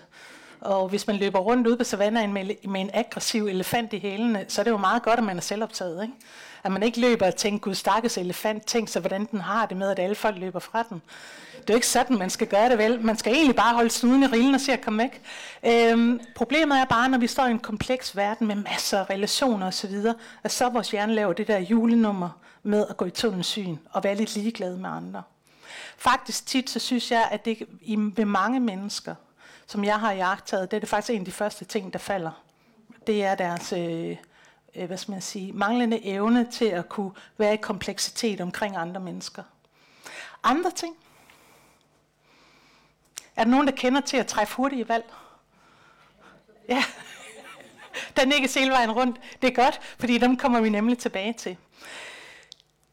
Og 0.61 0.89
hvis 0.89 1.07
man 1.07 1.17
løber 1.17 1.39
rundt 1.39 1.67
ude 1.67 1.77
på 1.77 1.85
savannen 1.85 2.33
med, 2.33 2.69
med 2.69 2.81
en 2.81 2.91
aggressiv 2.95 3.47
elefant 3.47 3.93
i 3.93 3.99
hælene, 3.99 4.45
så 4.49 4.61
er 4.61 4.65
det 4.65 4.71
jo 4.71 4.77
meget 4.77 5.03
godt, 5.03 5.19
at 5.19 5.25
man 5.25 5.37
er 5.37 5.41
selvoptaget. 5.41 6.03
Ikke? 6.03 6.15
At 6.67 6.73
man 6.73 6.83
ikke 6.83 7.01
løber 7.01 7.27
og 7.27 7.37
tænker, 7.37 7.59
gud 7.59 7.75
stakkes 7.75 8.19
elefant, 8.19 8.67
tænk 8.67 8.89
så, 8.89 9.01
hvordan 9.01 9.29
den 9.31 9.41
har 9.41 9.67
det 9.67 9.77
med, 9.77 9.91
at 9.91 9.99
alle 9.99 10.15
folk 10.15 10.39
løber 10.39 10.59
fra 10.59 10.85
den. 10.91 11.03
Det 11.53 11.71
er 11.71 11.75
jo 11.75 11.77
ikke 11.77 11.87
sådan, 11.87 12.19
man 12.19 12.31
skal 12.31 12.47
gøre 12.47 12.69
det 12.69 12.79
vel. 12.79 13.01
Man 13.01 13.17
skal 13.17 13.33
egentlig 13.33 13.57
bare 13.57 13.75
holde 13.75 13.91
snuden 13.91 14.23
i 14.23 14.27
rillen 14.27 14.55
og 14.55 14.61
se 14.61 14.73
at 14.73 14.81
komme 14.81 15.03
væk. 15.03 15.23
Øhm, 15.67 16.21
problemet 16.35 16.79
er 16.79 16.85
bare, 16.85 17.09
når 17.09 17.19
vi 17.19 17.27
står 17.27 17.47
i 17.47 17.51
en 17.51 17.59
kompleks 17.59 18.17
verden 18.17 18.47
med 18.47 18.55
masser 18.55 18.99
af 18.99 19.11
relationer 19.11 19.67
osv., 19.67 19.95
at 20.43 20.53
så 20.53 20.69
vores 20.69 20.91
hjerne 20.91 21.15
laver 21.15 21.33
det 21.33 21.49
der 21.49 21.59
julenummer 21.59 22.29
med 22.63 22.87
at 22.91 22.97
gå 22.97 23.05
i 23.05 23.11
tunnelsyn 23.11 23.77
og 23.91 24.05
være 24.05 24.15
lidt 24.15 24.37
ligeglad 24.37 24.77
med 24.77 24.91
andre. 24.91 25.23
Faktisk 25.99 26.47
tit, 26.47 26.71
så 26.71 26.79
synes 26.79 27.11
jeg, 27.11 27.29
at 27.31 27.45
det 27.45 27.63
i, 27.81 27.97
ved 27.99 28.25
mange 28.25 28.61
mennesker, 28.61 29.15
som 29.67 29.85
jeg 29.85 30.01
har 30.01 30.13
jagtet, 30.13 30.71
det 30.71 30.77
er 30.77 30.81
det 30.81 30.89
faktisk 30.89 31.15
en 31.15 31.21
af 31.21 31.25
de 31.25 31.33
første 31.33 31.65
ting, 31.65 31.93
der 31.93 31.99
falder. 31.99 32.43
Det 33.07 33.25
er 33.25 33.35
deres 33.35 33.73
øh, 33.73 34.17
øh, 34.77 34.87
hvad 34.87 34.97
skal 34.97 35.13
man 35.13 35.23
sige, 35.23 35.53
manglende 35.53 36.05
evne 36.05 36.51
til 36.51 36.65
at 36.65 36.89
kunne 36.89 37.11
være 37.39 37.55
i 37.55 37.57
kompleksitet 37.57 38.41
omkring 38.41 38.77
andre 38.77 39.01
mennesker. 39.01 39.43
Andre 40.43 40.71
ting. 40.71 40.95
Er 43.37 43.45
der 43.45 43.51
nogen, 43.51 43.67
der 43.67 43.73
kender 43.73 44.01
til 44.01 44.17
at 44.17 44.27
træffe 44.27 44.57
hurtige 44.57 44.89
valg? 44.89 45.13
Ja. 46.69 46.85
Den 48.21 48.33
ikke 48.33 48.59
hele 48.59 48.71
vejen 48.71 48.93
rundt. 48.93 49.21
Det 49.43 49.51
er 49.51 49.55
godt, 49.63 49.81
fordi 49.99 50.19
dem 50.19 50.37
kommer 50.37 50.61
vi 50.61 50.69
nemlig 50.69 50.99
tilbage 50.99 51.33
til. 51.33 51.57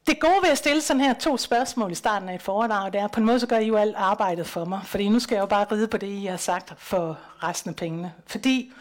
Det 0.06 0.20
gode 0.20 0.42
ved 0.42 0.50
at 0.50 0.58
stille 0.58 0.80
sådan 0.80 1.00
her 1.00 1.14
to 1.14 1.36
spørgsmål 1.36 1.92
i 1.92 1.94
starten 1.94 2.28
af 2.28 2.34
et 2.34 2.42
foredrag, 2.42 2.92
det 2.92 3.00
er, 3.00 3.06
på 3.06 3.20
en 3.20 3.26
måde 3.26 3.40
så 3.40 3.46
gør 3.46 3.58
I 3.58 3.66
jo 3.66 3.76
alt 3.76 3.96
arbejdet 3.96 4.46
for 4.46 4.64
mig, 4.64 4.80
fordi 4.84 5.08
nu 5.08 5.20
skal 5.20 5.34
jeg 5.34 5.40
jo 5.40 5.46
bare 5.46 5.66
ride 5.72 5.88
på 5.88 5.96
det, 5.96 6.06
I 6.06 6.26
har 6.26 6.36
sagt 6.36 6.72
for 6.78 7.18
resten 7.42 7.68
af 7.70 7.76
pengene. 7.76 8.12
Fordi 8.26 8.72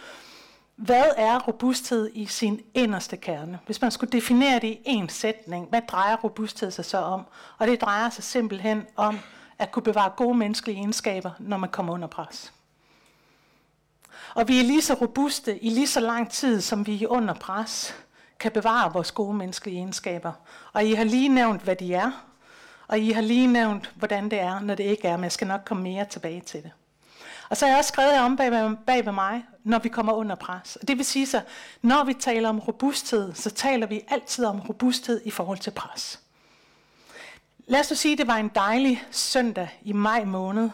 hvad 0.85 1.05
er 1.17 1.39
robusthed 1.39 2.09
i 2.13 2.25
sin 2.25 2.61
inderste 2.73 3.17
kerne? 3.17 3.59
Hvis 3.65 3.81
man 3.81 3.91
skulle 3.91 4.11
definere 4.11 4.59
det 4.59 4.67
i 4.67 4.79
en 4.85 5.09
sætning, 5.09 5.69
hvad 5.69 5.81
drejer 5.87 6.15
robusthed 6.15 6.71
sig 6.71 6.85
så 6.85 6.97
om? 6.97 7.25
Og 7.57 7.67
det 7.67 7.81
drejer 7.81 8.09
sig 8.09 8.23
simpelthen 8.23 8.85
om 8.95 9.19
at 9.59 9.71
kunne 9.71 9.83
bevare 9.83 10.11
gode 10.17 10.37
menneskelige 10.37 10.77
egenskaber, 10.77 11.31
når 11.39 11.57
man 11.57 11.69
kommer 11.69 11.93
under 11.93 12.07
pres. 12.07 12.53
Og 14.35 14.47
vi 14.47 14.59
er 14.59 14.63
lige 14.63 14.81
så 14.81 14.93
robuste 14.93 15.63
i 15.63 15.69
lige 15.69 15.87
så 15.87 15.99
lang 15.99 16.31
tid, 16.31 16.61
som 16.61 16.87
vi 16.87 17.03
er 17.03 17.07
under 17.07 17.33
pres, 17.33 17.95
kan 18.39 18.51
bevare 18.51 18.93
vores 18.93 19.11
gode 19.11 19.33
menneskelige 19.33 19.77
egenskaber. 19.77 20.31
Og 20.73 20.85
I 20.85 20.93
har 20.93 21.03
lige 21.03 21.29
nævnt, 21.29 21.61
hvad 21.61 21.75
de 21.75 21.93
er, 21.93 22.11
og 22.87 22.99
I 22.99 23.11
har 23.11 23.21
lige 23.21 23.47
nævnt, 23.47 23.91
hvordan 23.95 24.31
det 24.31 24.39
er, 24.39 24.59
når 24.59 24.75
det 24.75 24.83
ikke 24.83 25.07
er, 25.07 25.17
men 25.17 25.23
jeg 25.23 25.31
skal 25.31 25.47
nok 25.47 25.61
komme 25.65 25.83
mere 25.83 26.05
tilbage 26.05 26.41
til 26.41 26.63
det. 26.63 26.71
Og 27.49 27.57
så 27.57 27.65
har 27.65 27.71
jeg 27.71 27.77
også 27.77 27.87
skrevet 27.87 28.19
om 28.19 28.37
bag 28.37 28.51
ved, 28.51 28.75
bag 28.85 29.05
ved 29.05 29.11
mig, 29.11 29.45
når 29.63 29.79
vi 29.79 29.89
kommer 29.89 30.13
under 30.13 30.35
pres. 30.35 30.77
Det 30.87 30.97
vil 30.97 31.05
sige 31.05 31.25
så, 31.25 31.41
når 31.81 32.03
vi 32.03 32.13
taler 32.13 32.49
om 32.49 32.59
robusthed, 32.59 33.33
så 33.33 33.49
taler 33.49 33.87
vi 33.87 34.01
altid 34.07 34.45
om 34.45 34.59
robusthed 34.59 35.21
i 35.25 35.31
forhold 35.31 35.57
til 35.57 35.71
pres. 35.71 36.19
Lad 37.67 37.79
os 37.79 37.85
sige, 37.85 38.11
at 38.11 38.17
det 38.17 38.27
var 38.27 38.35
en 38.35 38.51
dejlig 38.55 39.03
søndag 39.11 39.79
i 39.81 39.93
maj 39.93 40.23
måned. 40.23 40.69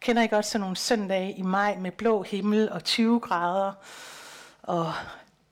Kender 0.00 0.22
I 0.22 0.26
godt 0.26 0.46
sådan 0.46 0.60
nogle 0.60 0.76
søndage 0.76 1.32
i 1.32 1.42
maj 1.42 1.76
med 1.76 1.90
blå 1.90 2.22
himmel 2.22 2.70
og 2.70 2.84
20 2.84 3.20
grader 3.20 3.72
og 4.62 4.92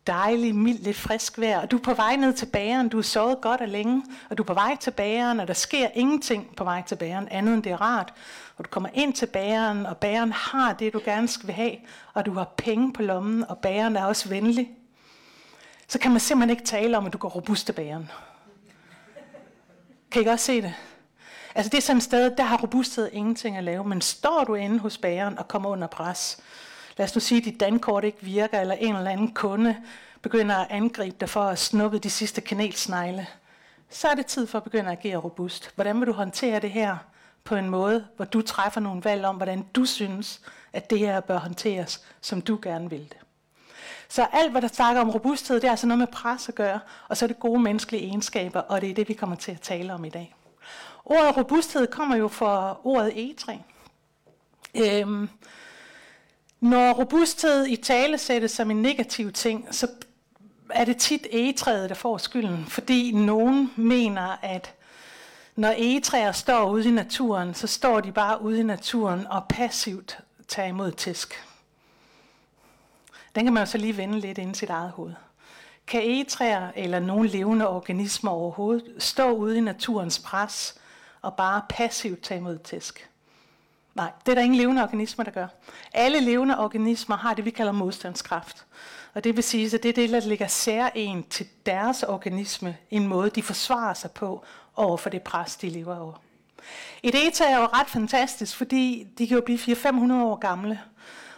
dejlig, 0.07 0.55
mild, 0.55 0.78
lidt 0.78 0.96
frisk 0.96 1.38
vejr, 1.38 1.61
og 1.61 1.70
du 1.70 1.76
er 1.76 1.82
på 1.82 1.94
vej 1.94 2.16
ned 2.16 2.32
til 2.32 2.46
bageren, 2.46 2.88
du 2.88 2.96
har 2.96 3.03
sovet 3.03 3.40
godt 3.40 3.61
og 3.61 3.68
længe, 3.68 4.03
og 4.30 4.38
du 4.38 4.42
er 4.42 4.46
på 4.46 4.55
vej 4.55 4.76
til 4.80 4.90
bageren, 4.90 5.40
og 5.40 5.48
der 5.48 5.55
sker 5.55 5.88
ingenting 5.94 6.57
på 6.57 6.64
vej 6.64 6.82
til 6.86 6.96
bageren, 6.96 7.28
andet 7.28 7.55
end 7.55 7.62
det 7.62 7.72
er 7.72 7.80
rart. 7.80 8.14
Og 8.57 8.64
du 8.64 8.70
kommer 8.70 8.88
ind 8.94 9.14
til 9.14 9.26
bageren, 9.26 9.86
og 9.86 9.96
bageren 9.96 10.32
har 10.32 10.72
det, 10.72 10.92
du 10.92 11.00
gerne 11.05 11.28
skal 11.28 11.50
have, 11.50 11.76
og 12.14 12.26
du 12.26 12.32
har 12.32 12.55
penge 12.57 12.92
på 12.92 13.03
lommen, 13.03 13.44
og 13.48 13.59
bageren 13.59 13.96
er 13.96 14.05
også 14.05 14.28
venlig. 14.28 14.70
Så 15.88 15.98
kan 15.98 16.11
man 16.11 16.20
simpelthen 16.20 16.50
ikke 16.50 16.64
tale 16.64 16.96
om, 16.98 17.07
at 17.07 17.12
du 17.12 17.18
går 17.18 17.28
robust 17.28 17.66
til 17.66 17.72
bageren. 17.72 18.11
Kan 20.11 20.22
I 20.22 20.24
godt 20.24 20.40
se 20.40 20.62
det? 20.62 20.74
Altså 21.55 21.70
det 21.70 21.78
er 21.78 21.82
sådan 21.82 21.96
et 21.96 22.03
sted, 22.03 22.36
der 22.36 22.42
har 22.42 22.57
robusthed 22.57 23.09
ingenting 23.12 23.57
at 23.57 23.64
lave, 23.64 23.84
men 23.84 24.00
står 24.00 24.44
du 24.44 24.55
inde 24.55 24.78
hos 24.78 24.98
bageren 24.98 25.38
og 25.38 25.48
kommer 25.48 25.70
under 25.70 25.86
pres, 25.86 26.38
lad 27.03 27.09
os 27.09 27.14
nu 27.14 27.20
sige, 27.20 27.38
at 27.38 27.44
dit 27.44 27.61
dankort 27.61 28.05
ikke 28.05 28.18
virker, 28.20 28.61
eller 28.61 28.74
en 28.74 28.96
eller 28.96 29.11
anden 29.11 29.34
kunde 29.34 29.76
begynder 30.22 30.57
at 30.57 30.66
angribe 30.70 31.16
dig 31.20 31.28
for 31.28 31.42
at 31.42 31.59
snuppe 31.59 31.98
de 31.98 32.11
sidste 32.11 32.40
kanelsnegle, 32.40 33.26
så 33.90 34.09
er 34.09 34.14
det 34.14 34.26
tid 34.26 34.46
for 34.46 34.59
at 34.59 34.64
begynde 34.64 34.90
at 34.90 34.98
agere 34.98 35.16
robust. 35.16 35.74
Hvordan 35.74 36.00
vil 36.00 36.07
du 36.07 36.12
håndtere 36.12 36.61
det 36.61 36.70
her 36.70 36.96
på 37.44 37.55
en 37.55 37.68
måde, 37.68 38.07
hvor 38.16 38.24
du 38.24 38.42
træffer 38.42 38.80
nogle 38.80 39.05
valg 39.05 39.24
om, 39.24 39.36
hvordan 39.36 39.66
du 39.74 39.84
synes, 39.84 40.40
at 40.72 40.90
det 40.90 40.98
her 40.98 41.20
bør 41.20 41.38
håndteres, 41.38 42.00
som 42.20 42.40
du 42.40 42.59
gerne 42.62 42.90
vil 42.90 43.09
det. 43.09 43.18
Så 44.09 44.26
alt, 44.32 44.50
hvad 44.50 44.62
der 44.62 44.68
snakker 44.68 45.03
om 45.03 45.11
robusthed, 45.11 45.57
det 45.61 45.66
er 45.66 45.70
altså 45.70 45.86
noget 45.86 45.98
med 45.98 46.07
pres 46.07 46.48
at 46.48 46.55
gøre, 46.55 46.80
og 47.09 47.16
så 47.16 47.24
er 47.24 47.26
det 47.26 47.38
gode 47.38 47.61
menneskelige 47.61 48.09
egenskaber, 48.09 48.61
og 48.61 48.80
det 48.80 48.90
er 48.90 48.94
det, 48.94 49.09
vi 49.09 49.14
kommer 49.14 49.36
til 49.36 49.53
at 49.53 49.61
tale 49.61 49.94
om 49.94 50.05
i 50.05 50.09
dag. 50.09 50.34
Ordet 51.05 51.36
robusthed 51.36 51.86
kommer 51.86 52.16
jo 52.16 52.28
fra 52.28 52.76
ordet 52.84 53.12
egetræ. 53.18 53.57
Øhm, 54.74 55.28
når 56.63 56.93
robusthed 56.93 57.67
i 57.67 57.77
tale 57.77 58.19
sættes 58.19 58.51
som 58.51 58.71
en 58.71 58.83
negativ 58.83 59.33
ting, 59.33 59.69
så 59.71 59.89
er 60.71 60.85
det 60.85 60.97
tit 60.97 61.27
egetræet, 61.33 61.89
der 61.89 61.95
får 61.95 62.19
skylden, 62.19 62.67
fordi 62.67 63.13
nogen 63.13 63.73
mener, 63.77 64.37
at 64.43 64.75
når 65.57 65.75
egetræer 65.77 66.33
står 66.33 66.71
ude 66.71 66.89
i 66.89 66.91
naturen, 66.91 67.55
så 67.55 67.67
står 67.67 68.01
de 68.01 68.13
bare 68.13 68.43
ude 68.43 68.61
i 68.61 68.63
naturen 68.63 69.27
og 69.27 69.45
passivt 69.49 70.19
tager 70.49 70.69
imod 70.69 70.93
tisk. 70.93 71.45
Den 73.35 73.45
kan 73.45 73.53
man 73.53 73.63
jo 73.63 73.67
så 73.67 73.79
lige 73.79 73.97
vende 73.97 74.21
lidt 74.21 74.39
ind 74.39 74.57
i 74.57 74.59
sit 74.59 74.71
eget 74.71 74.91
hoved. 74.91 75.15
Kan 75.87 76.03
egetræer 76.03 76.71
eller 76.77 77.01
nogle 77.01 77.29
levende 77.29 77.69
organismer 77.69 78.31
overhovedet 78.31 78.95
stå 78.99 79.31
ude 79.31 79.59
i 79.59 79.61
naturens 79.61 80.19
pres 80.19 80.75
og 81.23 81.35
bare 81.35 81.63
passivt 81.69 82.23
tage 82.23 82.39
imod 82.39 82.59
tæsk? 82.59 83.09
Nej, 83.95 84.11
det 84.26 84.32
er 84.32 84.34
der 84.34 84.43
ingen 84.43 84.59
levende 84.59 84.82
organismer, 84.82 85.24
der 85.24 85.30
gør. 85.30 85.47
Alle 85.93 86.20
levende 86.20 86.59
organismer 86.59 87.16
har 87.16 87.34
det, 87.34 87.45
vi 87.45 87.51
kalder 87.51 87.72
modstandskraft. 87.72 88.66
Og 89.14 89.24
det 89.24 89.36
vil 89.36 89.45
sige, 89.45 89.66
at 89.76 89.82
det 89.82 89.88
er 89.88 89.93
det, 89.93 90.11
der 90.11 90.20
ligger 90.20 90.47
særen 90.47 91.22
til 91.30 91.47
deres 91.66 92.03
organisme, 92.03 92.76
en 92.90 93.07
måde, 93.07 93.30
de 93.30 93.43
forsvarer 93.43 93.95
sig 93.95 94.11
på 94.11 94.45
over 94.76 94.97
for 94.97 95.11
det 95.11 95.22
pres, 95.22 95.57
de 95.57 95.68
lever 95.68 95.99
over. 95.99 96.12
Et 97.03 97.26
ETA 97.26 97.45
er 97.45 97.59
jo 97.59 97.64
ret 97.64 97.90
fantastisk, 97.90 98.57
fordi 98.57 99.07
de 99.18 99.28
kan 99.28 99.34
jo 99.34 99.43
blive 99.45 99.59
400-500 99.59 100.12
år 100.12 100.36
gamle. 100.36 100.80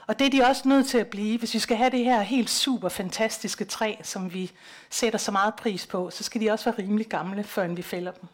Og 0.06 0.18
det 0.18 0.26
er 0.26 0.30
de 0.30 0.42
også 0.42 0.68
nødt 0.68 0.86
til 0.86 0.98
at 0.98 1.06
blive. 1.06 1.38
Hvis 1.38 1.54
vi 1.54 1.58
skal 1.58 1.76
have 1.76 1.90
det 1.90 2.04
her 2.04 2.20
helt 2.20 2.50
super 2.50 2.88
fantastiske 2.88 3.64
træ, 3.64 3.94
som 4.02 4.34
vi 4.34 4.50
sætter 4.90 5.18
så 5.18 5.30
meget 5.30 5.54
pris 5.54 5.86
på, 5.86 6.10
så 6.10 6.24
skal 6.24 6.40
de 6.40 6.50
også 6.50 6.64
være 6.64 6.78
rimelig 6.78 7.06
gamle, 7.06 7.44
før 7.44 7.68
vi 7.68 7.82
fælder 7.82 8.12
dem. 8.12 8.28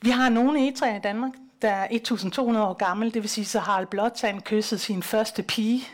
Vi 0.00 0.10
har 0.10 0.28
nogle 0.28 0.60
egetræer 0.60 0.96
i 0.96 1.00
Danmark, 1.00 1.32
der 1.62 1.70
er 1.70 1.86
1200 1.90 2.66
år 2.66 2.72
gammel, 2.72 3.14
det 3.14 3.22
vil 3.22 3.30
sige, 3.30 3.44
så 3.44 3.58
Harald 3.58 3.86
Blåtand 3.86 4.42
kysset 4.42 4.80
sin 4.80 5.02
første 5.02 5.42
pige 5.42 5.88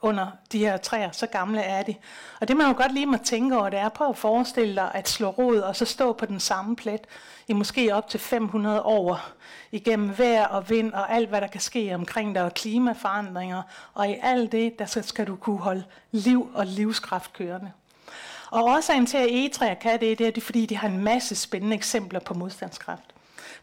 under 0.00 0.26
de 0.52 0.58
her 0.58 0.76
træer, 0.76 1.10
så 1.12 1.26
gamle 1.26 1.60
er 1.60 1.82
de. 1.82 1.94
Og 2.40 2.48
det 2.48 2.56
man 2.56 2.66
jo 2.66 2.74
godt 2.76 2.94
lige 2.94 3.06
må 3.06 3.16
tænke 3.16 3.56
over, 3.56 3.68
det 3.68 3.78
er 3.78 3.88
på 3.88 4.08
at 4.08 4.16
forestille 4.16 4.74
dig 4.74 4.90
at 4.94 5.08
slå 5.08 5.28
rod 5.28 5.58
og 5.58 5.76
så 5.76 5.84
stå 5.84 6.12
på 6.12 6.26
den 6.26 6.40
samme 6.40 6.76
plet 6.76 7.00
i 7.48 7.52
måske 7.52 7.94
op 7.94 8.08
til 8.08 8.20
500 8.20 8.82
år 8.82 9.20
igennem 9.72 10.18
vejr 10.18 10.46
og 10.46 10.70
vind 10.70 10.92
og 10.92 11.12
alt, 11.12 11.28
hvad 11.28 11.40
der 11.40 11.46
kan 11.46 11.60
ske 11.60 11.94
omkring 11.94 12.34
dig 12.34 12.42
og 12.42 12.54
klimaforandringer. 12.54 13.62
Og 13.94 14.10
i 14.10 14.16
alt 14.22 14.52
det, 14.52 14.78
der 14.78 15.02
skal 15.02 15.26
du 15.26 15.36
kunne 15.36 15.58
holde 15.58 15.84
liv 16.10 16.50
og 16.54 16.66
livskraft 16.66 17.32
kørende. 17.32 17.72
Og 18.50 18.64
årsagen 18.64 19.06
til, 19.06 19.16
at 19.16 19.28
egetræer 19.30 19.74
kan 19.74 20.00
det, 20.00 20.18
det 20.18 20.36
er, 20.36 20.40
fordi 20.40 20.66
de 20.66 20.76
har 20.76 20.88
en 20.88 21.04
masse 21.04 21.36
spændende 21.36 21.76
eksempler 21.76 22.20
på 22.20 22.34
modstandskraft. 22.34 23.12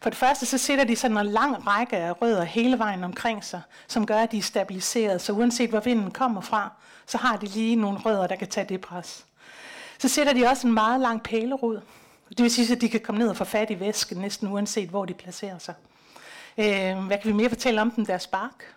For 0.02 0.10
det 0.10 0.18
første 0.18 0.46
så 0.46 0.58
sætter 0.58 0.84
de 0.84 0.96
sådan 0.96 1.18
en 1.18 1.26
lang 1.26 1.66
række 1.66 1.96
af 1.96 2.22
rødder 2.22 2.44
hele 2.44 2.78
vejen 2.78 3.04
omkring 3.04 3.44
sig, 3.44 3.60
som 3.88 4.06
gør, 4.06 4.18
at 4.18 4.32
de 4.32 4.38
er 4.38 4.42
stabiliseret. 4.42 5.20
Så 5.20 5.32
uanset 5.32 5.70
hvor 5.70 5.80
vinden 5.80 6.10
kommer 6.10 6.40
fra, 6.40 6.72
så 7.06 7.18
har 7.18 7.36
de 7.36 7.46
lige 7.46 7.76
nogle 7.76 7.98
rødder, 7.98 8.26
der 8.26 8.36
kan 8.36 8.48
tage 8.48 8.66
det 8.68 8.80
pres. 8.80 9.26
Så 9.98 10.08
sætter 10.08 10.32
de 10.32 10.46
også 10.46 10.66
en 10.66 10.74
meget 10.74 11.00
lang 11.00 11.22
pælerod. 11.22 11.80
Det 12.28 12.42
vil 12.42 12.50
sige, 12.50 12.74
at 12.74 12.80
de 12.80 12.88
kan 12.88 13.00
komme 13.00 13.18
ned 13.18 13.28
og 13.28 13.36
få 13.36 13.44
fat 13.44 13.70
i 13.70 13.80
væsken, 13.80 14.18
næsten 14.18 14.48
uanset 14.48 14.88
hvor 14.88 15.04
de 15.04 15.14
placerer 15.14 15.58
sig. 15.58 15.74
Øh, 16.58 17.06
hvad 17.06 17.18
kan 17.18 17.28
vi 17.28 17.32
mere 17.32 17.48
fortælle 17.48 17.80
om 17.80 17.90
dem? 17.90 18.06
Deres 18.06 18.26
bark 18.26 18.74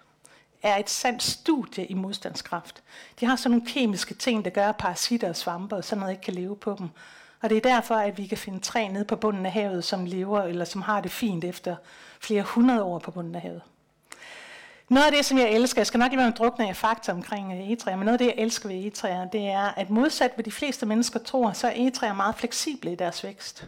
er 0.63 0.77
et 0.77 0.89
sandt 0.89 1.23
studie 1.23 1.85
i 1.85 1.93
modstandskraft. 1.93 2.83
De 3.19 3.25
har 3.25 3.35
sådan 3.35 3.51
nogle 3.51 3.71
kemiske 3.71 4.13
ting, 4.13 4.45
der 4.45 4.51
gør, 4.51 4.69
at 4.69 4.77
parasitter 4.77 5.29
og 5.29 5.35
svampe 5.35 5.75
og 5.75 5.83
sådan 5.83 5.99
noget 5.99 6.11
ikke 6.11 6.23
kan 6.23 6.33
leve 6.33 6.55
på 6.55 6.75
dem. 6.79 6.89
Og 7.43 7.49
det 7.49 7.57
er 7.57 7.61
derfor, 7.75 7.95
at 7.95 8.17
vi 8.17 8.27
kan 8.27 8.37
finde 8.37 8.59
træ 8.59 8.87
nede 8.87 9.05
på 9.05 9.15
bunden 9.15 9.45
af 9.45 9.51
havet, 9.51 9.83
som 9.83 10.05
lever 10.05 10.41
eller 10.41 10.65
som 10.65 10.81
har 10.81 11.01
det 11.01 11.11
fint 11.11 11.43
efter 11.43 11.75
flere 12.19 12.41
hundrede 12.41 12.83
år 12.83 12.99
på 12.99 13.11
bunden 13.11 13.35
af 13.35 13.41
havet. 13.41 13.61
Noget 14.89 15.05
af 15.05 15.11
det, 15.11 15.25
som 15.25 15.37
jeg 15.37 15.49
elsker, 15.49 15.81
jeg 15.81 15.87
skal 15.87 15.97
nok 15.97 16.11
lige 16.11 16.17
være 16.17 16.27
en 16.27 16.33
drukne 16.37 16.67
af 16.67 16.75
fakta 16.75 17.11
omkring 17.11 17.53
øh, 17.53 17.59
egetræer, 17.59 17.95
men 17.95 18.05
noget 18.05 18.13
af 18.13 18.19
det, 18.19 18.25
jeg 18.25 18.43
elsker 18.43 18.69
ved 18.69 18.75
egetræer, 18.75 19.25
det 19.25 19.47
er, 19.47 19.59
at 19.59 19.89
modsat 19.89 20.31
hvad 20.35 20.43
de 20.43 20.51
fleste 20.51 20.85
mennesker 20.85 21.19
tror, 21.19 21.51
så 21.51 21.67
er 21.67 21.71
egetræer 21.71 22.13
meget 22.13 22.35
fleksible 22.35 22.91
i 22.91 22.95
deres 22.95 23.23
vækst. 23.23 23.67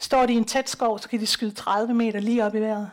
Står 0.00 0.26
de 0.26 0.32
i 0.32 0.36
en 0.36 0.44
tæt 0.44 0.70
skov, 0.70 0.98
så 0.98 1.08
kan 1.08 1.20
de 1.20 1.26
skyde 1.26 1.50
30 1.50 1.94
meter 1.94 2.20
lige 2.20 2.46
op 2.46 2.54
i 2.54 2.60
vejret. 2.60 2.90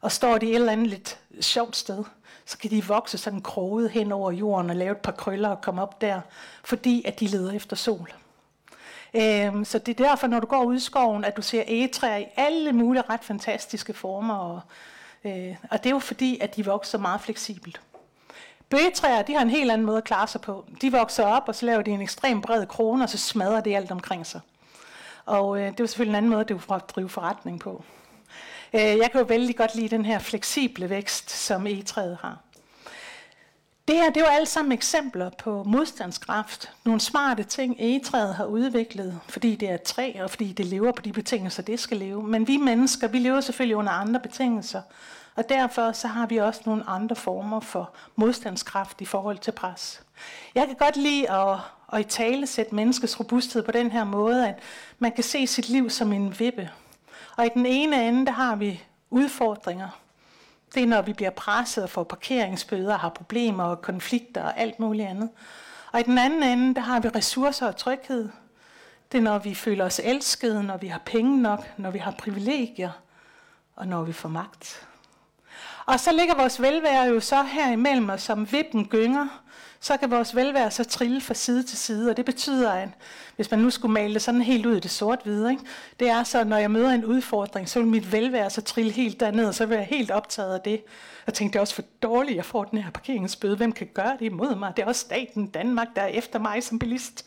Og 0.00 0.12
står 0.12 0.38
de 0.38 0.46
et 0.46 0.54
eller 0.54 0.72
andet 0.72 0.86
lidt 0.86 1.18
sjovt 1.40 1.76
sted, 1.76 2.04
så 2.46 2.58
kan 2.58 2.70
de 2.70 2.86
vokse 2.86 3.18
sådan 3.18 3.42
kroget 3.42 3.90
hen 3.90 4.12
over 4.12 4.32
jorden 4.32 4.70
og 4.70 4.76
lave 4.76 4.92
et 4.92 4.98
par 4.98 5.12
krøller 5.12 5.48
og 5.48 5.60
komme 5.60 5.82
op 5.82 6.00
der, 6.00 6.20
fordi 6.64 7.02
at 7.04 7.20
de 7.20 7.26
leder 7.26 7.52
efter 7.52 7.76
sol. 7.76 8.12
Øhm, 9.14 9.64
så 9.64 9.78
det 9.78 10.00
er 10.00 10.04
derfor, 10.04 10.26
når 10.26 10.40
du 10.40 10.46
går 10.46 10.64
ud 10.64 10.76
i 10.76 10.80
skoven, 10.80 11.24
at 11.24 11.36
du 11.36 11.42
ser 11.42 11.62
egetræer 11.66 12.16
i 12.16 12.26
alle 12.36 12.72
mulige 12.72 13.02
ret 13.10 13.24
fantastiske 13.24 13.92
former. 13.92 14.34
Og, 14.34 14.60
øh, 15.24 15.56
og 15.70 15.78
det 15.78 15.86
er 15.86 15.94
jo 15.94 15.98
fordi, 15.98 16.38
at 16.40 16.56
de 16.56 16.64
vokser 16.64 16.98
meget 16.98 17.20
fleksibelt. 17.20 17.80
Bøgetræer, 18.70 19.22
de 19.22 19.34
har 19.34 19.42
en 19.42 19.50
helt 19.50 19.70
anden 19.70 19.86
måde 19.86 19.98
at 19.98 20.04
klare 20.04 20.26
sig 20.26 20.40
på. 20.40 20.64
De 20.80 20.92
vokser 20.92 21.24
op, 21.24 21.42
og 21.46 21.54
så 21.54 21.66
laver 21.66 21.82
de 21.82 21.90
en 21.90 22.00
ekstrem 22.00 22.40
bred 22.40 22.66
krone, 22.66 23.04
og 23.04 23.10
så 23.10 23.18
smadrer 23.18 23.60
det 23.60 23.76
alt 23.76 23.90
omkring 23.90 24.26
sig. 24.26 24.40
Og 25.26 25.56
øh, 25.56 25.66
det 25.66 25.80
er 25.80 25.84
jo 25.84 25.86
selvfølgelig 25.86 26.12
en 26.12 26.16
anden 26.16 26.30
måde 26.30 26.74
at 26.74 26.90
drive 26.96 27.08
forretning 27.08 27.60
på. 27.60 27.84
Øh, 28.74 28.80
jeg 28.80 29.08
kan 29.12 29.20
jo 29.20 29.26
vældig 29.28 29.56
godt 29.56 29.74
lide 29.74 29.88
den 29.88 30.04
her 30.04 30.18
fleksible 30.18 30.90
vækst, 30.90 31.30
som 31.30 31.66
egetræet 31.66 32.18
har. 32.20 32.38
Det 33.88 33.96
her 33.96 34.10
det 34.10 34.16
er 34.16 34.24
jo 34.24 34.30
alle 34.30 34.46
sammen 34.46 34.72
eksempler 34.72 35.30
på 35.30 35.62
modstandskraft. 35.64 36.72
Nogle 36.84 37.00
smarte 37.00 37.42
ting, 37.42 37.76
egetræet 37.78 38.34
har 38.34 38.44
udviklet, 38.44 39.20
fordi 39.28 39.56
det 39.56 39.70
er 39.70 39.74
et 39.74 39.82
træ, 39.82 40.12
og 40.20 40.30
fordi 40.30 40.52
det 40.52 40.66
lever 40.66 40.92
på 40.92 41.02
de 41.02 41.12
betingelser, 41.12 41.62
det 41.62 41.80
skal 41.80 41.96
leve. 41.96 42.22
Men 42.22 42.48
vi 42.48 42.56
mennesker, 42.56 43.08
vi 43.08 43.18
lever 43.18 43.40
selvfølgelig 43.40 43.76
under 43.76 43.92
andre 43.92 44.20
betingelser. 44.20 44.82
Og 45.36 45.48
derfor 45.48 45.92
så 45.92 46.08
har 46.08 46.26
vi 46.26 46.36
også 46.36 46.60
nogle 46.66 46.84
andre 46.88 47.16
former 47.16 47.60
for 47.60 47.90
modstandskraft 48.16 49.00
i 49.00 49.04
forhold 49.04 49.38
til 49.38 49.52
pres. 49.52 50.02
Jeg 50.54 50.66
kan 50.66 50.76
godt 50.76 50.96
lide 50.96 51.30
at, 51.30 51.58
at 51.92 52.00
i 52.00 52.04
tale 52.04 52.46
sætte 52.46 52.74
menneskets 52.74 53.20
robusthed 53.20 53.62
på 53.62 53.72
den 53.72 53.90
her 53.90 54.04
måde, 54.04 54.48
at 54.48 54.58
man 54.98 55.12
kan 55.12 55.24
se 55.24 55.46
sit 55.46 55.68
liv 55.68 55.90
som 55.90 56.12
en 56.12 56.38
vippe. 56.38 56.70
Og 57.36 57.46
i 57.46 57.50
den 57.54 57.66
ene 57.66 58.08
ende, 58.08 58.26
der 58.26 58.32
har 58.32 58.56
vi 58.56 58.82
udfordringer, 59.10 59.88
det 60.74 60.82
er, 60.82 60.86
når 60.86 61.02
vi 61.02 61.12
bliver 61.12 61.30
presset 61.30 61.84
og 61.84 61.90
får 61.90 62.04
parkeringsbøder, 62.04 62.98
har 62.98 63.08
problemer 63.08 63.64
og 63.64 63.82
konflikter 63.82 64.42
og 64.42 64.58
alt 64.58 64.80
muligt 64.80 65.08
andet. 65.08 65.30
Og 65.92 66.00
i 66.00 66.02
den 66.02 66.18
anden 66.18 66.42
ende, 66.42 66.74
der 66.74 66.80
har 66.80 67.00
vi 67.00 67.08
ressourcer 67.08 67.66
og 67.66 67.76
tryghed. 67.76 68.28
Det 69.12 69.18
er, 69.18 69.22
når 69.22 69.38
vi 69.38 69.54
føler 69.54 69.84
os 69.84 70.00
elskede, 70.04 70.62
når 70.62 70.76
vi 70.76 70.86
har 70.86 71.00
penge 71.04 71.42
nok, 71.42 71.78
når 71.78 71.90
vi 71.90 71.98
har 71.98 72.10
privilegier, 72.10 72.90
og 73.76 73.86
når 73.88 74.02
vi 74.02 74.12
får 74.12 74.28
magt. 74.28 74.88
Og 75.86 76.00
så 76.00 76.12
ligger 76.12 76.34
vores 76.34 76.62
velvære 76.62 77.04
jo 77.04 77.20
så 77.20 77.42
her 77.42 77.72
imellem 77.72 78.10
os, 78.10 78.22
som 78.22 78.52
vippen 78.52 78.88
gynger, 78.88 79.42
så 79.80 79.96
kan 79.96 80.10
vores 80.10 80.36
velvære 80.36 80.70
så 80.70 80.84
trille 80.84 81.20
fra 81.20 81.34
side 81.34 81.62
til 81.62 81.78
side, 81.78 82.10
og 82.10 82.16
det 82.16 82.24
betyder, 82.24 82.72
at 82.72 82.88
hvis 83.36 83.50
man 83.50 83.60
nu 83.60 83.70
skulle 83.70 83.92
male 83.92 84.14
det 84.14 84.22
sådan 84.22 84.42
helt 84.42 84.66
ud 84.66 84.76
i 84.76 84.80
det 84.80 84.90
sort-hvide, 84.90 85.50
ikke? 85.50 85.62
det 86.00 86.08
er 86.08 86.24
så, 86.24 86.44
når 86.44 86.56
jeg 86.56 86.70
møder 86.70 86.90
en 86.90 87.04
udfordring, 87.04 87.68
så 87.68 87.78
vil 87.78 87.88
mit 87.88 88.12
velvære 88.12 88.50
så 88.50 88.62
trille 88.62 88.92
helt 88.92 89.20
derned, 89.20 89.46
og 89.46 89.54
så 89.54 89.66
vil 89.66 89.76
jeg 89.76 89.86
helt 89.86 90.10
optaget 90.10 90.54
af 90.54 90.60
det. 90.60 90.84
Jeg 91.26 91.34
tænkte, 91.34 91.52
det 91.52 91.58
er 91.58 91.60
også 91.60 91.74
for 91.74 91.82
dårligt, 92.02 92.30
at 92.30 92.36
jeg 92.36 92.44
får 92.44 92.64
den 92.64 92.78
her 92.78 92.90
parkeringsbøde. 92.90 93.56
Hvem 93.56 93.72
kan 93.72 93.88
gøre 93.94 94.16
det 94.18 94.24
imod 94.26 94.54
mig? 94.54 94.72
Det 94.76 94.82
er 94.82 94.86
også 94.86 95.00
staten 95.00 95.46
Danmark, 95.46 95.88
der 95.96 96.02
er 96.02 96.06
efter 96.06 96.38
mig 96.38 96.62
som 96.62 96.78
bilist. 96.78 97.26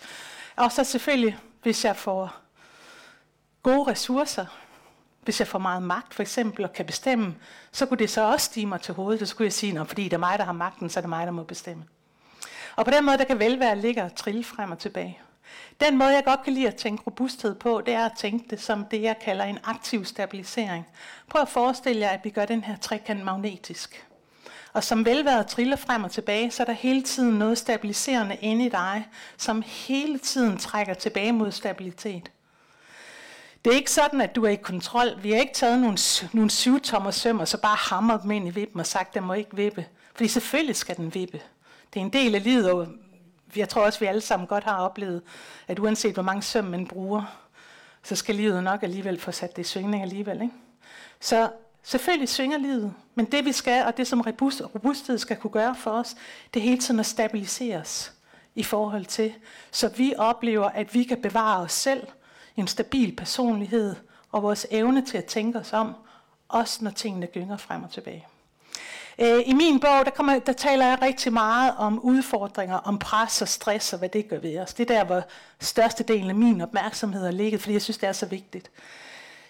Og 0.56 0.72
så 0.72 0.84
selvfølgelig, 0.84 1.38
hvis 1.64 1.86
jeg 1.86 1.96
får 1.96 2.36
gode 3.64 3.92
ressourcer, 3.92 4.46
hvis 5.24 5.40
jeg 5.40 5.48
får 5.48 5.60
meget 5.60 5.84
magt 5.84 6.14
for 6.14 6.22
eksempel 6.22 6.66
og 6.66 6.74
kan 6.74 6.86
bestemme, 6.86 7.36
så 7.72 7.86
kunne 7.86 7.98
det 7.98 8.10
så 8.10 8.22
også 8.32 8.46
stige 8.46 8.66
mig 8.66 8.82
til 8.82 8.94
hovedet. 8.94 9.30
Så 9.30 9.36
kunne 9.36 9.46
jeg 9.46 9.54
sige, 9.54 9.80
at 9.80 9.88
fordi 9.88 10.04
det 10.04 10.14
er 10.14 10.18
mig, 10.18 10.38
der 10.38 10.46
har 10.46 10.52
magten, 10.52 10.90
så 10.90 11.00
er 11.00 11.02
det 11.02 11.10
mig, 11.10 11.26
der 11.26 11.32
må 11.32 11.44
bestemme. 11.44 11.84
Og 12.76 12.86
på 12.86 12.92
den 12.92 13.06
måde, 13.06 13.18
der 13.18 13.24
kan 13.24 13.40
velvære 13.40 13.78
ligge 13.78 14.04
og 14.04 14.16
trille 14.16 14.44
frem 14.44 14.72
og 14.72 14.80
tilbage. 14.80 15.20
Den 15.80 15.98
måde, 15.98 16.10
jeg 16.10 16.24
godt 16.26 16.44
kan 16.44 16.54
lide 16.54 16.68
at 16.68 16.76
tænke 16.76 17.04
robusthed 17.08 17.56
på, 17.56 17.82
det 17.86 17.94
er 17.94 18.06
at 18.06 18.12
tænke 18.18 18.46
det 18.50 18.62
som 18.62 18.86
det, 18.86 19.02
jeg 19.02 19.20
kalder 19.20 19.46
en 19.46 19.60
aktiv 19.64 20.06
stabilisering. 20.06 20.88
Prøv 21.30 21.42
at 21.42 21.50
forestille 21.50 22.02
jer, 22.02 22.10
at 22.10 22.20
vi 22.24 22.30
gør 22.30 22.46
den 22.46 22.64
her 22.64 22.78
trekant 22.78 23.24
magnetisk. 23.24 24.08
Og 24.74 24.84
som 24.84 25.06
velværet 25.06 25.48
triller 25.48 25.76
frem 25.76 26.04
og 26.04 26.12
tilbage, 26.12 26.52
så 26.52 26.64
er 26.64 26.66
der 26.66 26.74
hele 26.74 27.02
tiden 27.02 27.40
noget 27.40 27.58
stabiliserende 27.58 28.36
inde 28.36 28.66
i 28.66 28.70
dig, 28.70 29.08
som 29.38 29.64
hele 29.66 30.20
tiden 30.20 30.58
trækker 30.58 30.94
tilbage 30.94 31.32
mod 31.32 31.52
stabilitet. 31.52 32.32
Det 33.66 33.74
er 33.74 33.78
ikke 33.78 33.92
sådan, 33.92 34.22
at 34.22 34.36
du 34.36 34.46
er 34.46 34.50
i 34.50 34.56
kontrol. 34.56 35.24
Vi 35.24 35.32
har 35.32 35.40
ikke 35.40 35.54
taget 35.54 35.80
nogle, 35.80 35.98
nogle 36.34 36.50
syvtommer 36.50 37.12
søm, 37.12 37.40
og 37.40 37.48
så 37.48 37.58
bare 37.58 37.78
hamret 37.80 38.24
dem 38.24 38.32
ind 38.32 38.48
i 38.48 38.52
vippen 38.52 38.80
og 38.80 38.86
sagt, 38.86 39.08
at 39.08 39.14
den 39.14 39.24
må 39.24 39.34
ikke 39.34 39.56
vippe. 39.56 39.86
Fordi 40.16 40.28
selvfølgelig 40.28 40.76
skal 40.76 40.98
den 40.98 41.14
vippe. 41.14 41.42
Det 41.94 42.00
er 42.00 42.06
en 42.06 42.14
del 42.14 42.36
af 42.36 42.44
livet, 42.44 42.72
og 42.72 42.88
jeg 43.56 43.70
tror 43.70 43.86
også, 43.86 44.00
vi 44.00 44.06
alle 44.06 44.22
sammen 44.22 44.48
godt 44.48 44.64
har 44.64 44.78
oplevet, 44.78 45.22
at 45.68 45.80
uanset 45.80 46.14
hvor 46.14 46.24
mange 46.24 46.42
søm 46.42 46.66
man 46.66 46.88
bruger, 46.88 47.24
så 48.04 48.16
skal 48.16 48.36
livet 48.36 48.64
nok 48.64 48.84
alligevel 48.84 49.20
få 49.20 49.32
sat 49.32 49.56
det 49.56 49.62
i 49.62 49.66
svingning 49.66 50.04
alligevel. 50.04 50.42
Ikke? 50.42 50.54
Så 51.20 51.52
selvfølgelig 51.84 52.30
svinger 52.30 52.58
livet, 52.58 52.94
men 53.16 53.26
det 53.26 53.46
vi 53.46 53.52
skal, 53.52 53.86
og 53.86 53.98
det 53.98 54.08
som 54.08 54.22
robust, 54.22 54.62
robusthed 54.76 55.18
skal 55.18 55.38
kunne 55.38 55.52
gøre 55.52 55.76
for 55.76 55.92
os, 55.92 56.16
det 56.54 56.60
er 56.60 56.64
hele 56.64 56.82
tiden 56.82 57.00
at 57.00 57.06
stabiliseres 57.06 58.14
i 58.56 58.64
forhold 58.64 59.06
til, 59.06 59.34
så 59.72 59.88
vi 59.88 60.14
oplever, 60.18 60.70
at 60.70 60.94
vi 60.94 61.04
kan 61.04 61.22
bevare 61.22 61.62
os 61.62 61.72
selv, 61.72 62.08
en 62.56 62.68
stabil 62.68 63.16
personlighed 63.16 63.96
og 64.32 64.44
vores 64.44 64.68
evne 64.72 65.06
til 65.06 65.18
at 65.18 65.26
tænke 65.26 65.60
os 65.60 65.74
om, 65.74 65.94
også 66.50 66.84
når 66.84 66.92
tingene 66.92 67.28
gynger 67.28 67.58
frem 67.58 67.84
og 67.84 67.92
tilbage. 67.92 68.28
Øh, 69.20 69.40
I 69.46 69.54
min 69.54 69.80
bog, 69.80 70.06
der, 70.06 70.12
kommer, 70.12 70.40
der 70.40 70.54
taler 70.54 70.86
jeg 70.86 71.02
rigtig 71.02 71.34
meget 71.34 71.74
om 71.78 72.00
udfordringer, 72.00 72.76
om 72.76 73.00
pres 73.00 73.42
og 73.42 73.48
stress 73.48 73.94
og 73.94 74.00
hvad 74.00 74.10
det 74.10 74.30
gør 74.30 74.40
ved 74.40 74.60
os. 74.60 74.74
Det 74.74 74.92
er 74.92 74.96
der, 74.96 75.04
hvor 75.04 75.24
størstedelen 75.60 76.30
af 76.30 76.36
min 76.36 76.62
opmærksomhed 76.62 77.26
er 77.28 77.32
ligget, 77.32 77.62
fordi 77.62 77.74
jeg 77.74 77.82
synes, 77.82 77.98
det 77.98 78.10
er 78.10 78.14
så 78.14 78.26
vigtigt. 78.26 78.72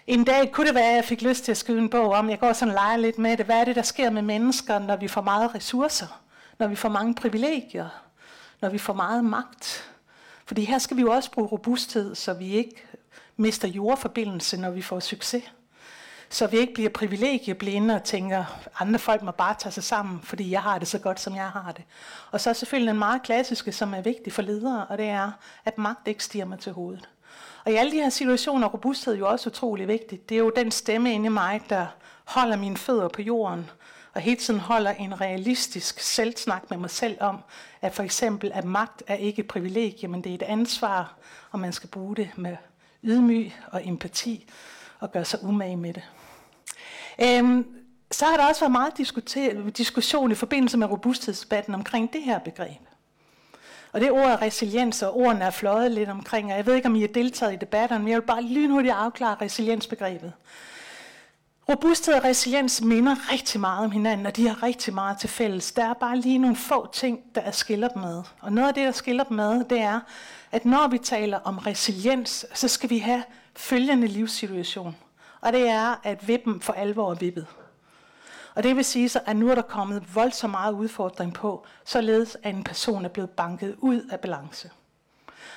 En 0.06 0.24
dag 0.24 0.52
kunne 0.52 0.66
det 0.66 0.74
være, 0.74 0.90
at 0.90 0.96
jeg 0.96 1.04
fik 1.04 1.22
lyst 1.22 1.44
til 1.44 1.52
at 1.52 1.56
skrive 1.56 1.78
en 1.78 1.88
bog 1.88 2.12
om, 2.12 2.30
jeg 2.30 2.38
går 2.38 2.52
sådan 2.52 2.68
og 2.68 2.74
leger 2.74 2.96
lidt 2.96 3.18
med 3.18 3.36
det, 3.36 3.46
hvad 3.46 3.56
er 3.56 3.64
det, 3.64 3.76
der 3.76 3.82
sker 3.82 4.10
med 4.10 4.22
mennesker, 4.22 4.78
når 4.78 4.96
vi 4.96 5.08
får 5.08 5.22
meget 5.22 5.54
ressourcer, 5.54 6.22
når 6.58 6.66
vi 6.66 6.76
får 6.76 6.88
mange 6.88 7.14
privilegier, 7.14 7.88
når 8.60 8.68
vi 8.68 8.78
får 8.78 8.92
meget 8.92 9.24
magt. 9.24 9.90
Fordi 10.46 10.64
her 10.64 10.78
skal 10.78 10.96
vi 10.96 11.02
jo 11.02 11.10
også 11.10 11.30
bruge 11.30 11.48
robusthed, 11.48 12.14
så 12.14 12.32
vi 12.32 12.52
ikke 12.52 12.84
mister 13.36 13.68
jordforbindelse, 13.68 14.56
når 14.56 14.70
vi 14.70 14.82
får 14.82 15.00
succes 15.00 15.44
så 16.32 16.46
vi 16.46 16.58
ikke 16.58 16.74
bliver 16.74 16.90
privilegieblinde 16.90 17.94
og 17.94 18.04
tænker, 18.04 18.44
andre 18.78 18.98
folk 18.98 19.22
må 19.22 19.30
bare 19.30 19.54
tage 19.58 19.72
sig 19.72 19.84
sammen, 19.84 20.20
fordi 20.22 20.50
jeg 20.50 20.62
har 20.62 20.78
det 20.78 20.88
så 20.88 20.98
godt, 20.98 21.20
som 21.20 21.34
jeg 21.34 21.48
har 21.48 21.72
det. 21.72 21.84
Og 22.30 22.40
så 22.40 22.50
er 22.50 22.54
selvfølgelig 22.54 22.88
den 22.88 22.98
meget 22.98 23.22
klassiske, 23.22 23.72
som 23.72 23.94
er 23.94 24.00
vigtig 24.00 24.32
for 24.32 24.42
ledere, 24.42 24.86
og 24.86 24.98
det 24.98 25.06
er, 25.06 25.30
at 25.64 25.78
magt 25.78 26.08
ikke 26.08 26.24
stiger 26.24 26.44
mig 26.44 26.58
til 26.58 26.72
hovedet. 26.72 27.08
Og 27.64 27.72
i 27.72 27.74
alle 27.74 27.92
de 27.92 27.96
her 27.96 28.10
situationer 28.10 28.66
er 28.66 28.70
robusthed 28.70 29.16
jo 29.16 29.28
også 29.28 29.50
utrolig 29.50 29.88
vigtigt. 29.88 30.28
Det 30.28 30.34
er 30.34 30.38
jo 30.38 30.52
den 30.56 30.70
stemme 30.70 31.12
inde 31.12 31.26
i 31.26 31.28
mig, 31.28 31.62
der 31.68 31.86
holder 32.24 32.56
mine 32.56 32.76
fødder 32.76 33.08
på 33.08 33.22
jorden, 33.22 33.70
og 34.14 34.20
hele 34.20 34.40
tiden 34.40 34.60
holder 34.60 34.90
en 34.90 35.20
realistisk 35.20 36.00
selvsnak 36.00 36.70
med 36.70 36.78
mig 36.78 36.90
selv 36.90 37.16
om, 37.20 37.38
at 37.82 37.94
for 37.94 38.02
eksempel, 38.02 38.52
at 38.54 38.64
magt 38.64 39.02
er 39.06 39.14
ikke 39.14 39.40
et 39.40 39.48
privilegie, 39.48 40.08
men 40.08 40.24
det 40.24 40.30
er 40.30 40.34
et 40.34 40.42
ansvar, 40.42 41.14
og 41.50 41.58
man 41.58 41.72
skal 41.72 41.88
bruge 41.88 42.16
det 42.16 42.30
med 42.36 42.56
ydmyg 43.02 43.52
og 43.66 43.86
empati 43.86 44.46
og 45.00 45.12
gøre 45.12 45.24
sig 45.24 45.44
umage 45.44 45.76
med 45.76 45.94
det. 45.94 46.02
Øhm, 47.22 47.66
så 48.10 48.24
har 48.24 48.36
der 48.36 48.46
også 48.46 48.60
været 48.60 48.72
meget 48.72 49.76
diskussion 49.76 50.32
i 50.32 50.34
forbindelse 50.34 50.78
med 50.78 50.86
robusthedsdebatten 50.86 51.74
omkring 51.74 52.12
det 52.12 52.22
her 52.22 52.38
begreb. 52.38 52.80
Og 53.92 54.00
det 54.00 54.10
ord 54.10 54.30
er 54.30 54.42
resiliens, 54.42 55.02
og 55.02 55.16
ordene 55.16 55.44
er 55.44 55.50
fløjet 55.50 55.90
lidt 55.90 56.08
omkring, 56.08 56.50
og 56.50 56.56
jeg 56.56 56.66
ved 56.66 56.74
ikke, 56.74 56.88
om 56.88 56.94
I 56.94 57.00
har 57.00 57.08
deltaget 57.08 57.52
i 57.52 57.56
debatterne, 57.56 58.04
men 58.04 58.10
jeg 58.10 58.20
vil 58.20 58.26
bare 58.26 58.42
lynhurtigt 58.42 58.94
afklare 58.94 59.36
resiliensbegrebet. 59.40 60.32
Robusthed 61.68 62.14
og 62.14 62.24
resiliens 62.24 62.80
minder 62.80 63.32
rigtig 63.32 63.60
meget 63.60 63.84
om 63.84 63.90
hinanden, 63.90 64.26
og 64.26 64.36
de 64.36 64.48
har 64.48 64.62
rigtig 64.62 64.94
meget 64.94 65.18
til 65.18 65.28
fælles. 65.28 65.72
Der 65.72 65.84
er 65.84 65.94
bare 65.94 66.16
lige 66.16 66.38
nogle 66.38 66.56
få 66.56 66.92
ting, 66.92 67.20
der 67.34 67.50
skiller 67.50 67.88
dem 67.88 68.02
med. 68.02 68.22
Og 68.40 68.52
noget 68.52 68.68
af 68.68 68.74
det, 68.74 68.84
der 68.84 68.92
skiller 68.92 69.24
dem 69.24 69.36
med, 69.36 69.64
det 69.64 69.80
er, 69.80 70.00
at 70.52 70.64
når 70.64 70.88
vi 70.88 70.98
taler 70.98 71.38
om 71.38 71.58
resiliens, 71.58 72.46
så 72.54 72.68
skal 72.68 72.90
vi 72.90 72.98
have 72.98 73.22
følgende 73.56 74.06
livssituation– 74.06 74.96
og 75.42 75.52
det 75.52 75.68
er, 75.68 76.00
at 76.02 76.28
vippen 76.28 76.60
for 76.60 76.72
alvor 76.72 77.10
er 77.10 77.14
vippet. 77.14 77.46
Og 78.54 78.62
det 78.62 78.76
vil 78.76 78.84
sige 78.84 79.08
så, 79.08 79.20
at 79.26 79.36
nu 79.36 79.50
er 79.50 79.54
der 79.54 79.62
kommet 79.62 80.14
voldsomt 80.14 80.50
meget 80.50 80.72
udfordring 80.72 81.34
på, 81.34 81.66
således 81.84 82.36
at 82.42 82.54
en 82.54 82.64
person 82.64 83.04
er 83.04 83.08
blevet 83.08 83.30
banket 83.30 83.76
ud 83.78 84.08
af 84.10 84.20
balance. 84.20 84.70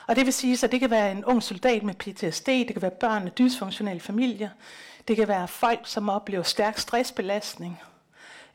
Og 0.07 0.15
det 0.15 0.25
vil 0.25 0.33
sige, 0.33 0.65
at 0.65 0.71
det 0.71 0.79
kan 0.79 0.89
være 0.89 1.11
en 1.11 1.25
ung 1.25 1.43
soldat 1.43 1.83
med 1.83 1.93
PTSD, 1.93 2.47
det 2.47 2.73
kan 2.73 2.81
være 2.81 2.91
børn 2.91 3.25
af 3.25 3.31
dysfunktionelle 3.31 3.99
familier, 3.99 4.49
det 5.07 5.15
kan 5.15 5.27
være 5.27 5.47
folk, 5.47 5.79
som 5.83 6.09
oplever 6.09 6.43
stærk 6.43 6.77
stressbelastning, 6.77 7.81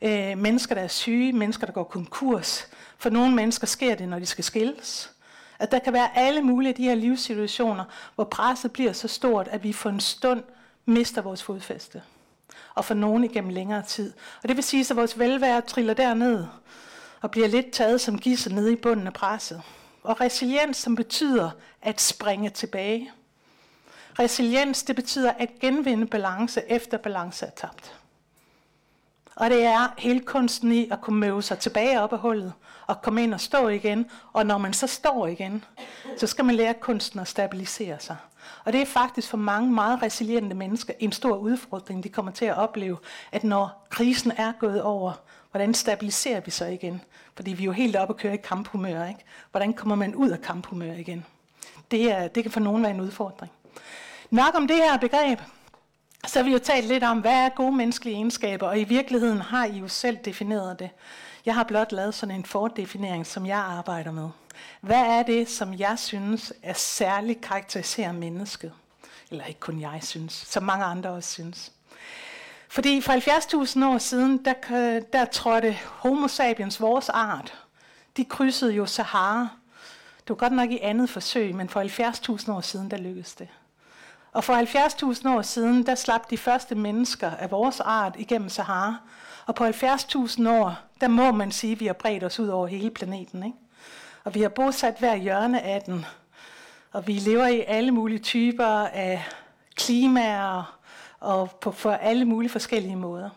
øh, 0.01 0.37
mennesker, 0.37 0.75
der 0.75 0.81
er 0.81 0.87
syge, 0.87 1.33
mennesker, 1.33 1.65
der 1.65 1.73
går 1.73 1.83
konkurs. 1.83 2.67
For 2.97 3.09
nogle 3.09 3.35
mennesker 3.35 3.67
sker 3.67 3.95
det, 3.95 4.09
når 4.09 4.19
de 4.19 4.25
skal 4.25 4.43
skilles. 4.43 5.11
At 5.59 5.71
der 5.71 5.79
kan 5.79 5.93
være 5.93 6.17
alle 6.17 6.41
mulige 6.41 6.69
af 6.69 6.75
de 6.75 6.83
her 6.83 6.95
livssituationer, 6.95 7.83
hvor 8.15 8.23
presset 8.23 8.71
bliver 8.71 8.93
så 8.93 9.07
stort, 9.07 9.47
at 9.47 9.63
vi 9.63 9.73
for 9.73 9.89
en 9.89 9.99
stund 9.99 10.43
mister 10.85 11.21
vores 11.21 11.43
fodfæste. 11.43 12.01
Og 12.75 12.85
for 12.85 12.93
nogen 12.93 13.23
igennem 13.23 13.49
længere 13.49 13.83
tid. 13.83 14.13
Og 14.43 14.49
det 14.49 14.55
vil 14.55 14.63
sige, 14.63 14.85
at 14.89 14.95
vores 14.95 15.19
velvære 15.19 15.61
triller 15.61 15.93
derned 15.93 16.45
og 17.21 17.31
bliver 17.31 17.47
lidt 17.47 17.71
taget 17.71 18.01
som 18.01 18.19
gissel 18.19 18.55
nede 18.55 18.73
i 18.73 18.75
bunden 18.75 19.07
af 19.07 19.13
presset. 19.13 19.61
Og 20.03 20.21
resiliens, 20.21 20.77
som 20.77 20.95
betyder 20.95 21.51
at 21.81 22.01
springe 22.01 22.49
tilbage. 22.49 23.11
Resiliens, 24.19 24.83
det 24.83 24.95
betyder 24.95 25.31
at 25.31 25.49
genvinde 25.59 26.05
balance 26.05 26.61
efter 26.71 26.97
balance 26.97 27.45
er 27.45 27.49
tabt. 27.49 27.95
Og 29.35 29.49
det 29.49 29.63
er 29.63 29.93
hele 29.97 30.19
kunsten 30.19 30.71
i 30.71 30.89
at 30.89 31.01
kunne 31.01 31.19
møve 31.19 31.43
sig 31.43 31.59
tilbage 31.59 32.01
op 32.01 32.13
af 32.13 32.19
hullet 32.19 32.53
og 32.87 33.01
komme 33.01 33.23
ind 33.23 33.33
og 33.33 33.41
stå 33.41 33.67
igen. 33.67 34.05
Og 34.33 34.45
når 34.45 34.57
man 34.57 34.73
så 34.73 34.87
står 34.87 35.27
igen, 35.27 35.63
så 36.17 36.27
skal 36.27 36.45
man 36.45 36.55
lære 36.55 36.73
kunsten 36.73 37.19
at 37.19 37.27
stabilisere 37.27 37.99
sig. 37.99 38.15
Og 38.65 38.73
det 38.73 38.81
er 38.81 38.85
faktisk 38.85 39.29
for 39.29 39.37
mange 39.37 39.73
meget 39.73 40.01
resiliente 40.01 40.55
mennesker 40.55 40.93
en 40.99 41.11
stor 41.11 41.37
udfordring, 41.37 42.03
de 42.03 42.09
kommer 42.09 42.31
til 42.31 42.45
at 42.45 42.57
opleve, 42.57 42.97
at 43.31 43.43
når 43.43 43.87
krisen 43.89 44.31
er 44.37 44.51
gået 44.59 44.81
over, 44.81 45.13
hvordan 45.51 45.73
stabiliserer 45.73 46.39
vi 46.39 46.51
så 46.51 46.65
igen? 46.65 47.01
Fordi 47.35 47.53
vi 47.53 47.63
er 47.63 47.65
jo 47.65 47.71
helt 47.71 47.95
oppe 47.95 48.13
at 48.13 48.19
køre 48.19 48.33
i 48.33 48.37
kamphumør, 48.37 49.07
ikke? 49.07 49.19
Hvordan 49.51 49.73
kommer 49.73 49.95
man 49.95 50.15
ud 50.15 50.29
af 50.29 50.41
kamphumør 50.41 50.93
igen? 50.93 51.25
Det, 51.91 52.11
er, 52.11 52.27
det 52.27 52.43
kan 52.43 52.51
for 52.51 52.59
nogen 52.59 52.83
være 52.83 52.91
en 52.91 53.01
udfordring. 53.01 53.51
Nok 54.29 54.55
om 54.55 54.67
det 54.67 54.75
her 54.75 54.97
begreb. 54.97 55.39
Så 56.27 56.39
har 56.39 56.43
vi 56.43 56.51
jo 56.51 56.59
talt 56.59 56.87
lidt 56.87 57.03
om, 57.03 57.19
hvad 57.19 57.45
er 57.45 57.49
gode 57.49 57.71
menneskelige 57.71 58.15
egenskaber, 58.15 58.67
og 58.67 58.79
i 58.79 58.83
virkeligheden 58.83 59.41
har 59.41 59.65
I 59.65 59.77
jo 59.77 59.87
selv 59.87 60.17
defineret 60.25 60.79
det. 60.79 60.89
Jeg 61.45 61.55
har 61.55 61.63
blot 61.63 61.91
lavet 61.91 62.13
sådan 62.13 62.35
en 62.35 62.45
fordefinering, 62.45 63.27
som 63.27 63.45
jeg 63.45 63.57
arbejder 63.57 64.11
med. 64.11 64.29
Hvad 64.81 65.01
er 65.01 65.23
det, 65.23 65.49
som 65.49 65.73
jeg 65.73 65.99
synes 65.99 66.53
er 66.63 66.73
særligt 66.73 67.41
karakteriserer 67.41 68.11
mennesket? 68.11 68.71
Eller 69.31 69.45
ikke 69.45 69.59
kun 69.59 69.81
jeg 69.81 69.99
synes, 70.01 70.33
som 70.33 70.63
mange 70.63 70.85
andre 70.85 71.09
også 71.09 71.31
synes. 71.31 71.71
Fordi 72.69 73.01
for 73.01 73.13
70.000 73.83 73.85
år 73.85 73.97
siden, 73.97 74.45
der, 74.45 74.99
der 75.13 75.25
trådte 75.25 75.77
homo 75.85 76.27
sapiens, 76.27 76.81
vores 76.81 77.09
art, 77.09 77.53
de 78.17 78.25
krydsede 78.25 78.73
jo 78.73 78.85
Sahara. 78.85 79.49
Det 80.17 80.29
var 80.29 80.35
godt 80.35 80.53
nok 80.53 80.71
i 80.71 80.79
andet 80.79 81.09
forsøg, 81.09 81.55
men 81.55 81.69
for 81.69 81.83
70.000 82.43 82.51
år 82.51 82.61
siden, 82.61 82.91
der 82.91 82.97
lykkedes 82.97 83.35
det. 83.35 83.47
Og 84.31 84.43
for 84.43 84.53
70.000 85.23 85.29
år 85.29 85.41
siden, 85.41 85.85
der 85.85 85.95
slap 85.95 86.29
de 86.29 86.37
første 86.37 86.75
mennesker 86.75 87.31
af 87.31 87.51
vores 87.51 87.79
art 87.79 88.15
igennem 88.17 88.49
Sahara. 88.49 88.95
Og 89.51 89.55
på 89.55 89.65
70.000 89.65 90.49
år, 90.49 90.75
der 91.01 91.07
må 91.07 91.31
man 91.31 91.51
sige, 91.51 91.71
at 91.71 91.79
vi 91.79 91.85
har 91.85 91.93
bredt 91.93 92.23
os 92.23 92.39
ud 92.39 92.47
over 92.47 92.67
hele 92.67 92.89
planeten. 92.89 93.43
Ikke? 93.43 93.57
Og 94.23 94.35
vi 94.35 94.41
har 94.41 94.49
bosat 94.49 94.95
hver 94.99 95.15
hjørne 95.15 95.61
af 95.61 95.81
den. 95.81 96.05
Og 96.91 97.07
vi 97.07 97.13
lever 97.13 97.47
i 97.47 97.63
alle 97.67 97.91
mulige 97.91 98.19
typer 98.19 98.65
af 98.87 99.23
klimaer 99.75 100.79
og 101.19 101.51
på 101.51 101.71
for 101.71 101.91
alle 101.91 102.25
mulige 102.25 102.49
forskellige 102.49 102.95
måder. 102.95 103.29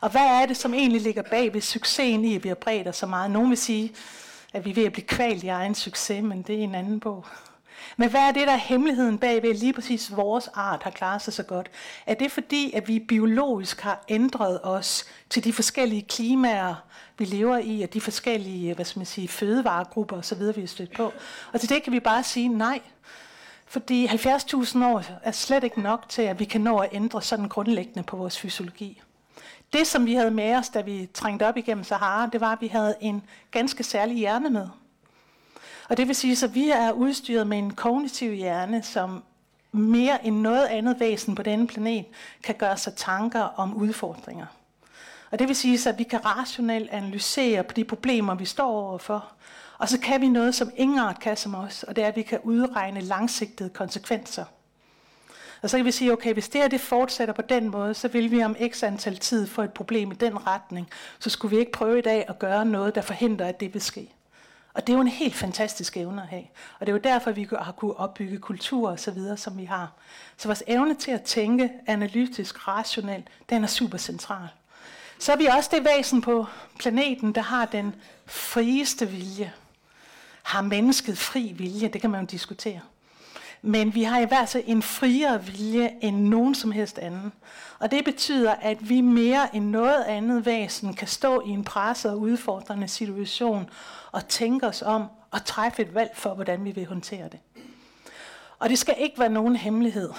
Og 0.00 0.10
hvad 0.10 0.42
er 0.42 0.46
det, 0.46 0.56
som 0.56 0.74
egentlig 0.74 1.00
ligger 1.00 1.22
bag 1.22 1.54
ved 1.54 1.60
succesen 1.60 2.24
i, 2.24 2.34
at 2.36 2.44
vi 2.44 2.48
har 2.48 2.54
bredt 2.54 2.88
os 2.88 2.96
så 2.96 3.06
meget? 3.06 3.30
Nogen 3.30 3.50
vil 3.50 3.58
sige, 3.58 3.92
at 4.52 4.64
vi 4.64 4.70
er 4.70 4.74
ved 4.74 4.84
at 4.84 4.92
blive 4.92 5.06
kvalt 5.06 5.44
i 5.44 5.48
egen 5.48 5.74
succes, 5.74 6.22
men 6.22 6.42
det 6.42 6.58
er 6.58 6.62
en 6.62 6.74
anden 6.74 7.00
bog. 7.00 7.26
Men 8.00 8.10
hvad 8.10 8.20
er 8.20 8.32
det, 8.32 8.46
der 8.46 8.52
er 8.52 8.56
hemmeligheden 8.56 9.18
bag 9.18 9.42
ved, 9.42 9.54
lige 9.54 9.72
præcis 9.72 10.16
vores 10.16 10.48
art 10.48 10.82
har 10.82 10.90
klaret 10.90 11.22
sig 11.22 11.32
så 11.32 11.42
godt? 11.42 11.70
Er 12.06 12.14
det 12.14 12.32
fordi, 12.32 12.72
at 12.72 12.88
vi 12.88 12.98
biologisk 12.98 13.80
har 13.80 14.04
ændret 14.08 14.60
os 14.62 15.04
til 15.30 15.44
de 15.44 15.52
forskellige 15.52 16.02
klimaer, 16.02 16.74
vi 17.18 17.24
lever 17.24 17.58
i, 17.58 17.82
og 17.82 17.94
de 17.94 18.00
forskellige 18.00 18.74
hvad 18.74 18.84
skal 18.84 18.98
man 18.98 19.06
sige, 19.06 19.28
fødevaregrupper 19.28 20.16
osv., 20.16 20.40
vi 20.40 20.60
har 20.60 20.66
stødt 20.66 20.92
på? 20.92 21.12
Og 21.52 21.60
til 21.60 21.68
det 21.68 21.82
kan 21.82 21.92
vi 21.92 22.00
bare 22.00 22.22
sige 22.22 22.48
nej. 22.48 22.80
Fordi 23.66 24.06
70.000 24.06 24.84
år 24.84 25.02
er 25.22 25.32
slet 25.32 25.64
ikke 25.64 25.80
nok 25.80 26.08
til, 26.08 26.22
at 26.22 26.40
vi 26.40 26.44
kan 26.44 26.60
nå 26.60 26.78
at 26.78 26.88
ændre 26.92 27.22
sådan 27.22 27.48
grundlæggende 27.48 28.02
på 28.02 28.16
vores 28.16 28.38
fysiologi. 28.38 29.02
Det, 29.72 29.86
som 29.86 30.06
vi 30.06 30.14
havde 30.14 30.30
med 30.30 30.54
os, 30.54 30.68
da 30.68 30.80
vi 30.80 31.08
trængte 31.14 31.46
op 31.46 31.56
igennem 31.56 31.84
Sahara, 31.84 32.26
det 32.26 32.40
var, 32.40 32.52
at 32.52 32.60
vi 32.60 32.68
havde 32.68 32.94
en 33.00 33.22
ganske 33.50 33.84
særlig 33.84 34.16
hjerne 34.16 34.50
med. 34.50 34.68
Og 35.90 35.96
det 35.96 36.08
vil 36.08 36.16
sige, 36.16 36.44
at 36.44 36.54
vi 36.54 36.70
er 36.70 36.92
udstyret 36.92 37.46
med 37.46 37.58
en 37.58 37.74
kognitiv 37.74 38.32
hjerne, 38.32 38.82
som 38.82 39.22
mere 39.72 40.26
end 40.26 40.36
noget 40.36 40.66
andet 40.66 41.00
væsen 41.00 41.34
på 41.34 41.42
denne 41.42 41.66
planet 41.66 42.04
kan 42.42 42.54
gøre 42.54 42.76
sig 42.76 42.94
tanker 42.94 43.40
om 43.40 43.76
udfordringer. 43.76 44.46
Og 45.30 45.38
det 45.38 45.48
vil 45.48 45.56
sige, 45.56 45.88
at 45.88 45.98
vi 45.98 46.02
kan 46.02 46.24
rationelt 46.24 46.90
analysere 46.90 47.62
på 47.62 47.74
de 47.74 47.84
problemer, 47.84 48.34
vi 48.34 48.44
står 48.44 48.70
overfor. 48.70 49.32
Og 49.78 49.88
så 49.88 50.00
kan 50.00 50.20
vi 50.20 50.28
noget, 50.28 50.54
som 50.54 50.70
ingen 50.76 50.98
art 50.98 51.20
kan 51.20 51.36
som 51.36 51.54
os, 51.54 51.82
og 51.82 51.96
det 51.96 52.04
er, 52.04 52.08
at 52.08 52.16
vi 52.16 52.22
kan 52.22 52.40
udregne 52.42 53.00
langsigtede 53.00 53.70
konsekvenser. 53.70 54.44
Og 55.62 55.70
så 55.70 55.76
kan 55.76 55.86
vi 55.86 55.92
sige, 55.92 56.12
okay, 56.12 56.32
hvis 56.32 56.48
det 56.48 56.60
her 56.60 56.68
det 56.68 56.80
fortsætter 56.80 57.34
på 57.34 57.42
den 57.42 57.70
måde, 57.70 57.94
så 57.94 58.08
vil 58.08 58.30
vi 58.30 58.44
om 58.44 58.56
x 58.72 58.82
antal 58.82 59.16
tid 59.16 59.46
få 59.46 59.62
et 59.62 59.72
problem 59.72 60.12
i 60.12 60.14
den 60.14 60.46
retning. 60.46 60.88
Så 61.18 61.30
skulle 61.30 61.56
vi 61.56 61.60
ikke 61.60 61.72
prøve 61.72 61.98
i 61.98 62.02
dag 62.02 62.24
at 62.28 62.38
gøre 62.38 62.64
noget, 62.64 62.94
der 62.94 63.00
forhindrer, 63.00 63.46
at 63.46 63.60
det 63.60 63.74
vil 63.74 63.82
ske. 63.82 64.14
Og 64.74 64.86
det 64.86 64.92
er 64.92 64.96
jo 64.96 65.00
en 65.00 65.08
helt 65.08 65.34
fantastisk 65.34 65.96
evne 65.96 66.22
at 66.22 66.28
have. 66.28 66.44
Og 66.78 66.86
det 66.86 66.88
er 66.88 66.96
jo 66.96 67.00
derfor, 67.04 67.30
vi 67.30 67.48
har 67.58 67.72
kunnet 67.72 67.96
opbygge 67.96 68.38
kultur 68.38 68.90
og 68.90 69.00
så 69.00 69.10
videre, 69.10 69.36
som 69.36 69.58
vi 69.58 69.64
har. 69.64 69.92
Så 70.36 70.48
vores 70.48 70.62
evne 70.66 70.94
til 70.94 71.10
at 71.10 71.22
tænke 71.22 71.70
analytisk, 71.86 72.68
rationelt, 72.68 73.28
den 73.50 73.64
er 73.64 73.68
super 73.68 73.98
central. 73.98 74.48
Så 75.18 75.32
er 75.32 75.36
vi 75.36 75.46
også 75.46 75.70
det 75.72 75.84
væsen 75.84 76.20
på 76.20 76.46
planeten, 76.78 77.32
der 77.32 77.40
har 77.40 77.66
den 77.66 77.94
frieste 78.26 79.08
vilje. 79.08 79.52
Har 80.42 80.62
mennesket 80.62 81.18
fri 81.18 81.52
vilje? 81.56 81.88
Det 81.88 82.00
kan 82.00 82.10
man 82.10 82.20
jo 82.20 82.26
diskutere. 82.26 82.80
Men 83.62 83.94
vi 83.94 84.02
har 84.02 84.20
i 84.20 84.24
hvert 84.24 84.48
fald 84.48 84.64
en 84.66 84.82
friere 84.82 85.44
vilje 85.44 85.94
end 86.00 86.16
nogen 86.16 86.54
som 86.54 86.70
helst 86.70 86.98
anden. 86.98 87.32
Og 87.78 87.90
det 87.90 88.04
betyder, 88.04 88.54
at 88.54 88.88
vi 88.88 89.00
mere 89.00 89.56
end 89.56 89.64
noget 89.64 90.04
andet 90.04 90.46
væsen 90.46 90.94
kan 90.94 91.08
stå 91.08 91.46
i 91.46 91.48
en 91.48 91.64
presset 91.64 92.10
og 92.10 92.20
udfordrende 92.20 92.88
situation 92.88 93.70
og 94.12 94.28
tænke 94.28 94.66
os 94.66 94.82
om 94.82 95.04
og 95.30 95.44
træffe 95.44 95.82
et 95.82 95.94
valg 95.94 96.10
for, 96.14 96.34
hvordan 96.34 96.64
vi 96.64 96.70
vil 96.70 96.86
håndtere 96.86 97.28
det. 97.28 97.38
Og 98.58 98.68
det 98.68 98.78
skal 98.78 98.94
ikke 98.98 99.18
være 99.18 99.28
nogen 99.28 99.56
hemmelighed, 99.56 100.12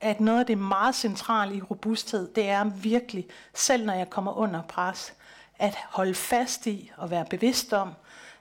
at 0.00 0.20
noget 0.20 0.40
af 0.40 0.46
det 0.46 0.58
meget 0.58 0.94
centrale 0.94 1.56
i 1.56 1.62
robusthed, 1.62 2.28
det 2.34 2.48
er 2.48 2.64
virkelig, 2.64 3.26
selv 3.54 3.86
når 3.86 3.92
jeg 3.92 4.10
kommer 4.10 4.32
under 4.32 4.62
pres, 4.62 5.14
at 5.58 5.78
holde 5.88 6.14
fast 6.14 6.66
i 6.66 6.90
og 6.96 7.10
være 7.10 7.24
bevidst 7.30 7.72
om, 7.72 7.92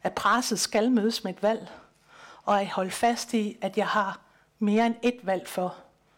at 0.03 0.13
presset 0.13 0.59
skal 0.59 0.91
mødes 0.91 1.23
med 1.23 1.33
et 1.33 1.43
valg, 1.43 1.69
og 2.43 2.61
at 2.61 2.67
holde 2.67 2.91
fast 2.91 3.33
i, 3.33 3.57
at 3.61 3.77
jeg 3.77 3.87
har 3.87 4.19
mere 4.59 4.85
end 4.85 4.95
et 5.01 5.19
valg 5.23 5.47
for, 5.47 5.75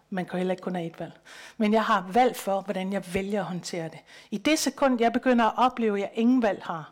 man 0.09 0.25
kan 0.25 0.37
heller 0.37 0.53
ikke 0.53 0.63
kun 0.63 0.75
have 0.75 0.87
et 0.87 0.99
valg, 0.99 1.13
men 1.57 1.73
jeg 1.73 1.83
har 1.83 2.05
valg 2.11 2.35
for, 2.35 2.61
hvordan 2.61 2.93
jeg 2.93 3.13
vælger 3.13 3.39
at 3.39 3.45
håndtere 3.45 3.83
det. 3.83 3.99
I 4.31 4.37
det 4.37 4.59
sekund, 4.59 5.01
jeg 5.01 5.13
begynder 5.13 5.45
at 5.45 5.53
opleve, 5.57 5.97
at 5.97 6.01
jeg 6.01 6.11
ingen 6.13 6.41
valg 6.41 6.63
har, 6.63 6.91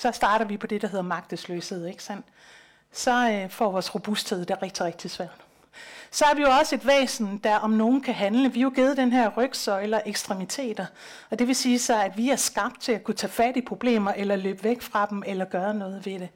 så 0.00 0.12
starter 0.12 0.44
vi 0.44 0.56
på 0.56 0.66
det, 0.66 0.82
der 0.82 0.88
hedder 0.88 1.02
magtesløshed, 1.02 1.86
ikke 1.86 2.02
sandt? 2.02 2.26
Så 2.92 3.30
øh, 3.30 3.50
får 3.50 3.70
vores 3.70 3.94
robusthed 3.94 4.44
det 4.44 4.62
rigtig, 4.62 4.84
rigtig 4.84 5.10
svært. 5.10 5.44
Så 6.10 6.24
er 6.24 6.34
vi 6.34 6.42
jo 6.42 6.48
også 6.48 6.74
et 6.74 6.86
væsen, 6.86 7.38
der 7.38 7.56
om 7.56 7.70
nogen 7.70 8.00
kan 8.00 8.14
handle. 8.14 8.52
Vi 8.52 8.60
er 8.60 8.62
jo 8.62 8.72
givet 8.74 8.96
den 8.96 9.12
her 9.12 9.30
rygsøjler 9.36 10.00
ekstremiteter. 10.06 10.86
Og 11.30 11.38
det 11.38 11.46
vil 11.46 11.56
sige 11.56 11.78
så, 11.78 12.02
at 12.02 12.16
vi 12.16 12.30
er 12.30 12.36
skabt 12.36 12.80
til 12.80 12.92
at 12.92 13.04
kunne 13.04 13.14
tage 13.14 13.30
fat 13.30 13.56
i 13.56 13.60
problemer, 13.60 14.12
eller 14.12 14.36
løbe 14.36 14.64
væk 14.64 14.82
fra 14.82 15.06
dem, 15.06 15.22
eller 15.26 15.44
gøre 15.44 15.74
noget 15.74 16.06
ved 16.06 16.18
det. 16.18 16.28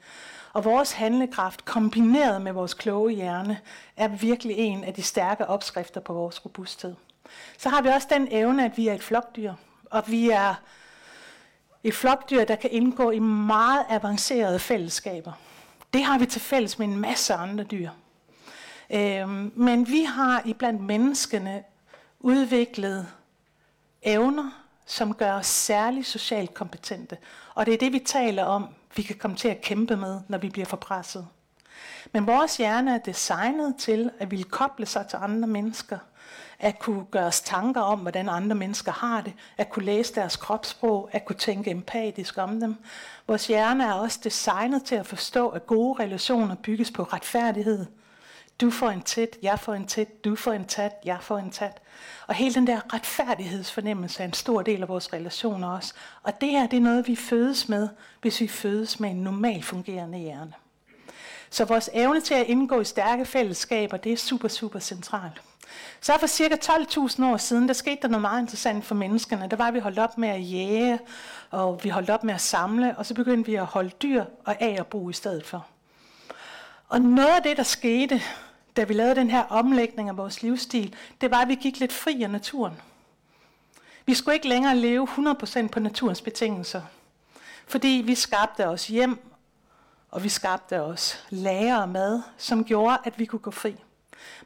Og 0.53 0.65
vores 0.65 0.93
handlekraft, 0.93 1.65
kombineret 1.65 2.43
med 2.43 2.53
vores 2.53 2.75
kloge 2.75 3.13
hjerne, 3.13 3.59
er 3.97 4.09
virkelig 4.09 4.57
en 4.59 4.85
af 4.85 4.95
de 4.95 5.03
stærke 5.03 5.47
opskrifter 5.47 6.01
på 6.01 6.13
vores 6.13 6.45
robusthed. 6.45 6.95
Så 7.59 7.69
har 7.69 7.83
vi 7.83 7.89
også 7.89 8.09
den 8.11 8.29
evne, 8.31 8.65
at 8.65 8.77
vi 8.77 8.89
er 8.89 8.95
et 8.95 9.03
flokdyr, 9.03 9.53
og 9.91 10.03
vi 10.07 10.31
er 10.31 10.55
et 11.85 11.95
flokdyr, 11.95 12.45
der 12.45 12.57
kan 12.57 12.71
indgå 12.73 13.11
i 13.11 13.19
meget 13.19 13.85
avancerede 13.89 14.59
fællesskaber. 14.59 15.33
Det 15.93 16.05
har 16.05 16.19
vi 16.19 16.27
til 16.27 16.41
fælles 16.41 16.79
med 16.79 16.87
en 16.87 16.99
masse 16.99 17.35
andre 17.35 17.65
dyr. 17.65 17.91
Øhm, 18.91 19.53
men 19.57 19.89
vi 19.89 20.03
har 20.03 20.43
iblandt 20.45 20.81
menneskene 20.81 21.63
udviklet 22.21 23.07
evner, 24.03 24.51
som 24.87 25.15
gør 25.15 25.33
os 25.33 25.47
særligt 25.47 26.07
socialt 26.07 26.55
kompetente. 26.55 27.17
Og 27.55 27.67
det 27.67 27.75
er 27.75 27.79
det, 27.79 27.93
vi 27.93 27.99
taler 27.99 28.45
om, 28.45 28.69
vi 28.97 29.03
kan 29.03 29.17
komme 29.17 29.37
til 29.37 29.49
at 29.49 29.61
kæmpe 29.61 29.97
med, 29.97 30.21
når 30.29 30.39
vi 30.39 30.49
bliver 30.49 30.67
forpresset. 30.67 31.27
Men 32.13 32.27
vores 32.27 32.57
hjerne 32.57 32.95
er 32.95 32.99
designet 32.99 33.75
til 33.79 34.11
at 34.19 34.31
ville 34.31 34.45
koble 34.45 34.87
sig 34.87 35.07
til 35.07 35.19
andre 35.23 35.49
mennesker, 35.49 35.99
at 36.59 36.79
kunne 36.79 37.05
gøre 37.05 37.27
os 37.27 37.41
tanker 37.41 37.81
om, 37.81 37.99
hvordan 37.99 38.29
andre 38.29 38.57
mennesker 38.57 38.93
har 38.93 39.21
det, 39.21 39.33
at 39.57 39.71
kunne 39.71 39.85
læse 39.85 40.15
deres 40.15 40.37
kropssprog, 40.37 41.09
at 41.13 41.25
kunne 41.25 41.37
tænke 41.37 41.71
empatisk 41.71 42.39
om 42.39 42.61
dem. 42.61 42.77
Vores 43.27 43.47
hjerne 43.47 43.85
er 43.85 43.93
også 43.93 44.21
designet 44.25 44.85
til 44.85 44.95
at 44.95 45.07
forstå, 45.07 45.49
at 45.49 45.67
gode 45.67 46.03
relationer 46.03 46.55
bygges 46.55 46.91
på 46.91 47.03
retfærdighed, 47.03 47.87
du 48.61 48.71
får 48.71 48.91
en 48.91 49.03
tæt, 49.03 49.37
jeg 49.43 49.61
får 49.61 49.75
en 49.75 49.87
tæt, 49.87 50.25
du 50.25 50.37
får 50.37 50.53
en 50.53 50.65
tæt, 50.65 50.93
jeg 51.05 51.19
får 51.21 51.39
en 51.39 51.51
tæt. 51.51 51.81
Og 52.27 52.35
hele 52.35 52.55
den 52.55 52.67
der 52.67 52.95
retfærdighedsfornemmelse 52.95 54.23
er 54.23 54.25
en 54.27 54.33
stor 54.33 54.63
del 54.63 54.83
af 54.83 54.89
vores 54.89 55.13
relationer 55.13 55.69
også. 55.69 55.95
Og 56.23 56.41
det 56.41 56.51
her 56.51 56.67
det 56.67 56.77
er 56.77 56.81
noget, 56.81 57.09
vi 57.09 57.17
fødes 57.17 57.69
med, 57.69 57.89
hvis 58.21 58.41
vi 58.41 58.49
fødes 58.49 59.01
med 59.01 59.11
en 59.11 59.17
normal 59.17 59.63
fungerende 59.63 60.19
hjerne. 60.19 60.53
Så 61.51 61.65
vores 61.65 61.91
evne 61.93 62.21
til 62.21 62.35
at 62.35 62.47
indgå 62.47 62.81
i 62.81 62.85
stærke 62.85 63.25
fællesskaber, 63.25 63.97
det 63.97 64.13
er 64.13 64.17
super, 64.17 64.49
super 64.49 64.79
centralt. 64.79 65.43
Så 66.01 66.17
for 66.21 66.27
cirka 66.27 66.55
12.000 66.65 67.25
år 67.25 67.37
siden, 67.37 67.69
der 67.69 67.75
skete 67.75 68.03
der 68.03 68.09
noget 68.09 68.21
meget 68.21 68.41
interessant 68.41 68.85
for 68.85 68.95
menneskene. 68.95 69.49
Der 69.51 69.57
var, 69.57 69.69
at 69.69 69.75
vi 69.75 69.79
holdt 69.79 69.99
op 69.99 70.19
med 70.19 70.29
at 70.29 70.53
jage, 70.53 70.99
og 71.51 71.85
vi 71.85 71.89
holdt 71.89 72.11
op 72.11 72.25
med 72.25 72.35
at 72.35 72.41
samle, 72.41 72.95
og 72.99 73.07
så 73.07 73.15
begyndte 73.15 73.51
vi 73.51 73.57
at 73.57 73.67
holde 73.67 73.91
dyr 74.03 74.25
og 74.45 74.63
af 74.63 74.85
og 74.93 75.11
i 75.11 75.13
stedet 75.13 75.47
for. 75.47 75.67
Og 76.89 77.01
noget 77.01 77.37
af 77.37 77.43
det, 77.43 77.57
der 77.57 77.63
skete, 77.63 78.23
da 78.77 78.85
vi 78.85 78.95
lavede 78.95 79.15
den 79.15 79.31
her 79.31 79.43
omlægning 79.43 80.09
af 80.09 80.17
vores 80.17 80.43
livsstil, 80.43 80.95
det 81.21 81.31
var, 81.31 81.41
at 81.41 81.49
vi 81.49 81.55
gik 81.55 81.81
lidt 81.81 81.93
fri 81.93 82.23
af 82.23 82.31
naturen. 82.31 82.81
Vi 84.07 84.15
skulle 84.15 84.35
ikke 84.35 84.49
længere 84.49 84.77
leve 84.77 85.09
100% 85.09 85.69
på 85.69 85.81
naturens 85.81 86.21
betingelser. 86.21 86.83
Fordi 87.67 88.03
vi 88.07 88.15
skabte 88.15 88.69
os 88.69 88.87
hjem, 88.87 89.19
og 90.11 90.25
vi 90.25 90.29
skabte 90.29 90.83
os 90.83 91.25
lager 91.31 91.77
og 91.77 91.89
mad, 91.89 92.23
som 92.37 92.65
gjorde, 92.65 92.99
at 93.05 93.19
vi 93.19 93.25
kunne 93.25 93.39
gå 93.41 93.51
fri. 93.51 93.77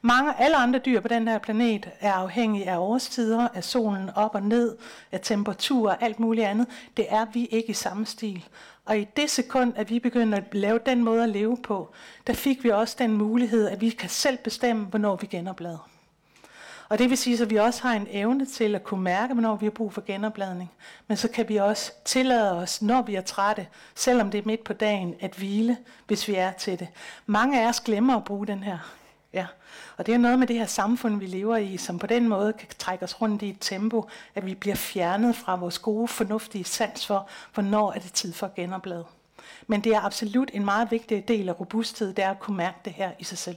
Mange, 0.02 0.40
alle 0.40 0.56
andre 0.56 0.78
dyr 0.78 1.00
på 1.00 1.08
den 1.08 1.28
her 1.28 1.38
planet 1.38 1.90
er 2.00 2.12
afhængige 2.12 2.70
af 2.70 2.78
årstider, 2.78 3.48
af 3.54 3.64
solen 3.64 4.10
op 4.14 4.34
og 4.34 4.42
ned, 4.42 4.76
af 5.12 5.20
temperatur 5.20 5.90
og 5.90 6.02
alt 6.02 6.20
muligt 6.20 6.46
andet. 6.46 6.66
Det 6.96 7.06
er 7.08 7.26
vi 7.32 7.46
ikke 7.46 7.68
i 7.68 7.72
samme 7.72 8.06
stil. 8.06 8.44
Og 8.84 8.98
i 8.98 9.08
det 9.16 9.30
sekund, 9.30 9.72
at 9.76 9.90
vi 9.90 9.98
begynder 9.98 10.38
at 10.38 10.54
lave 10.54 10.80
den 10.86 11.04
måde 11.04 11.22
at 11.22 11.28
leve 11.28 11.56
på, 11.56 11.92
der 12.26 12.32
fik 12.32 12.64
vi 12.64 12.70
også 12.70 12.96
den 12.98 13.12
mulighed, 13.12 13.68
at 13.68 13.80
vi 13.80 13.90
kan 13.90 14.08
selv 14.08 14.38
bestemme, 14.38 14.84
hvornår 14.84 15.16
vi 15.16 15.26
genoplader. 15.26 15.88
Og 16.88 16.98
det 16.98 17.10
vil 17.10 17.18
sige, 17.18 17.42
at 17.42 17.50
vi 17.50 17.56
også 17.56 17.82
har 17.82 17.94
en 17.94 18.06
evne 18.10 18.46
til 18.46 18.74
at 18.74 18.84
kunne 18.84 19.02
mærke, 19.02 19.32
hvornår 19.32 19.56
vi 19.56 19.66
har 19.66 19.70
brug 19.70 19.92
for 19.92 20.02
genopladning. 20.06 20.70
Men 21.06 21.16
så 21.16 21.28
kan 21.28 21.48
vi 21.48 21.56
også 21.56 21.92
tillade 22.04 22.52
os, 22.52 22.82
når 22.82 23.02
vi 23.02 23.14
er 23.14 23.20
trætte, 23.20 23.66
selvom 23.94 24.30
det 24.30 24.38
er 24.38 24.46
midt 24.46 24.64
på 24.64 24.72
dagen, 24.72 25.14
at 25.20 25.34
hvile, 25.34 25.76
hvis 26.06 26.28
vi 26.28 26.34
er 26.34 26.52
til 26.52 26.78
det. 26.78 26.88
Mange 27.26 27.62
af 27.62 27.68
os 27.68 27.80
glemmer 27.80 28.16
at 28.16 28.24
bruge 28.24 28.46
den 28.46 28.62
her 28.62 28.78
og 29.96 30.06
det 30.06 30.14
er 30.14 30.18
noget 30.18 30.38
med 30.38 30.46
det 30.46 30.56
her 30.56 30.66
samfund, 30.66 31.18
vi 31.18 31.26
lever 31.26 31.56
i, 31.56 31.76
som 31.76 31.98
på 31.98 32.06
den 32.06 32.28
måde 32.28 32.52
kan 32.52 32.68
trække 32.78 33.04
os 33.04 33.20
rundt 33.20 33.42
i 33.42 33.48
et 33.48 33.56
tempo, 33.60 34.08
at 34.34 34.46
vi 34.46 34.54
bliver 34.54 34.76
fjernet 34.76 35.36
fra 35.36 35.56
vores 35.56 35.78
gode, 35.78 36.08
fornuftige 36.08 36.64
sans 36.64 37.06
for, 37.06 37.28
hvornår 37.54 37.92
er 37.92 37.98
det 37.98 38.12
tid 38.12 38.32
for 38.32 38.46
at 38.46 38.54
genoplade. 38.54 39.04
Men 39.66 39.80
det 39.80 39.94
er 39.94 40.00
absolut 40.00 40.50
en 40.52 40.64
meget 40.64 40.90
vigtig 40.90 41.28
del 41.28 41.48
af 41.48 41.60
robusthed, 41.60 42.12
det 42.12 42.24
er 42.24 42.30
at 42.30 42.40
kunne 42.40 42.56
mærke 42.56 42.78
det 42.84 42.92
her 42.92 43.10
i 43.18 43.24
sig 43.24 43.38
selv. 43.38 43.56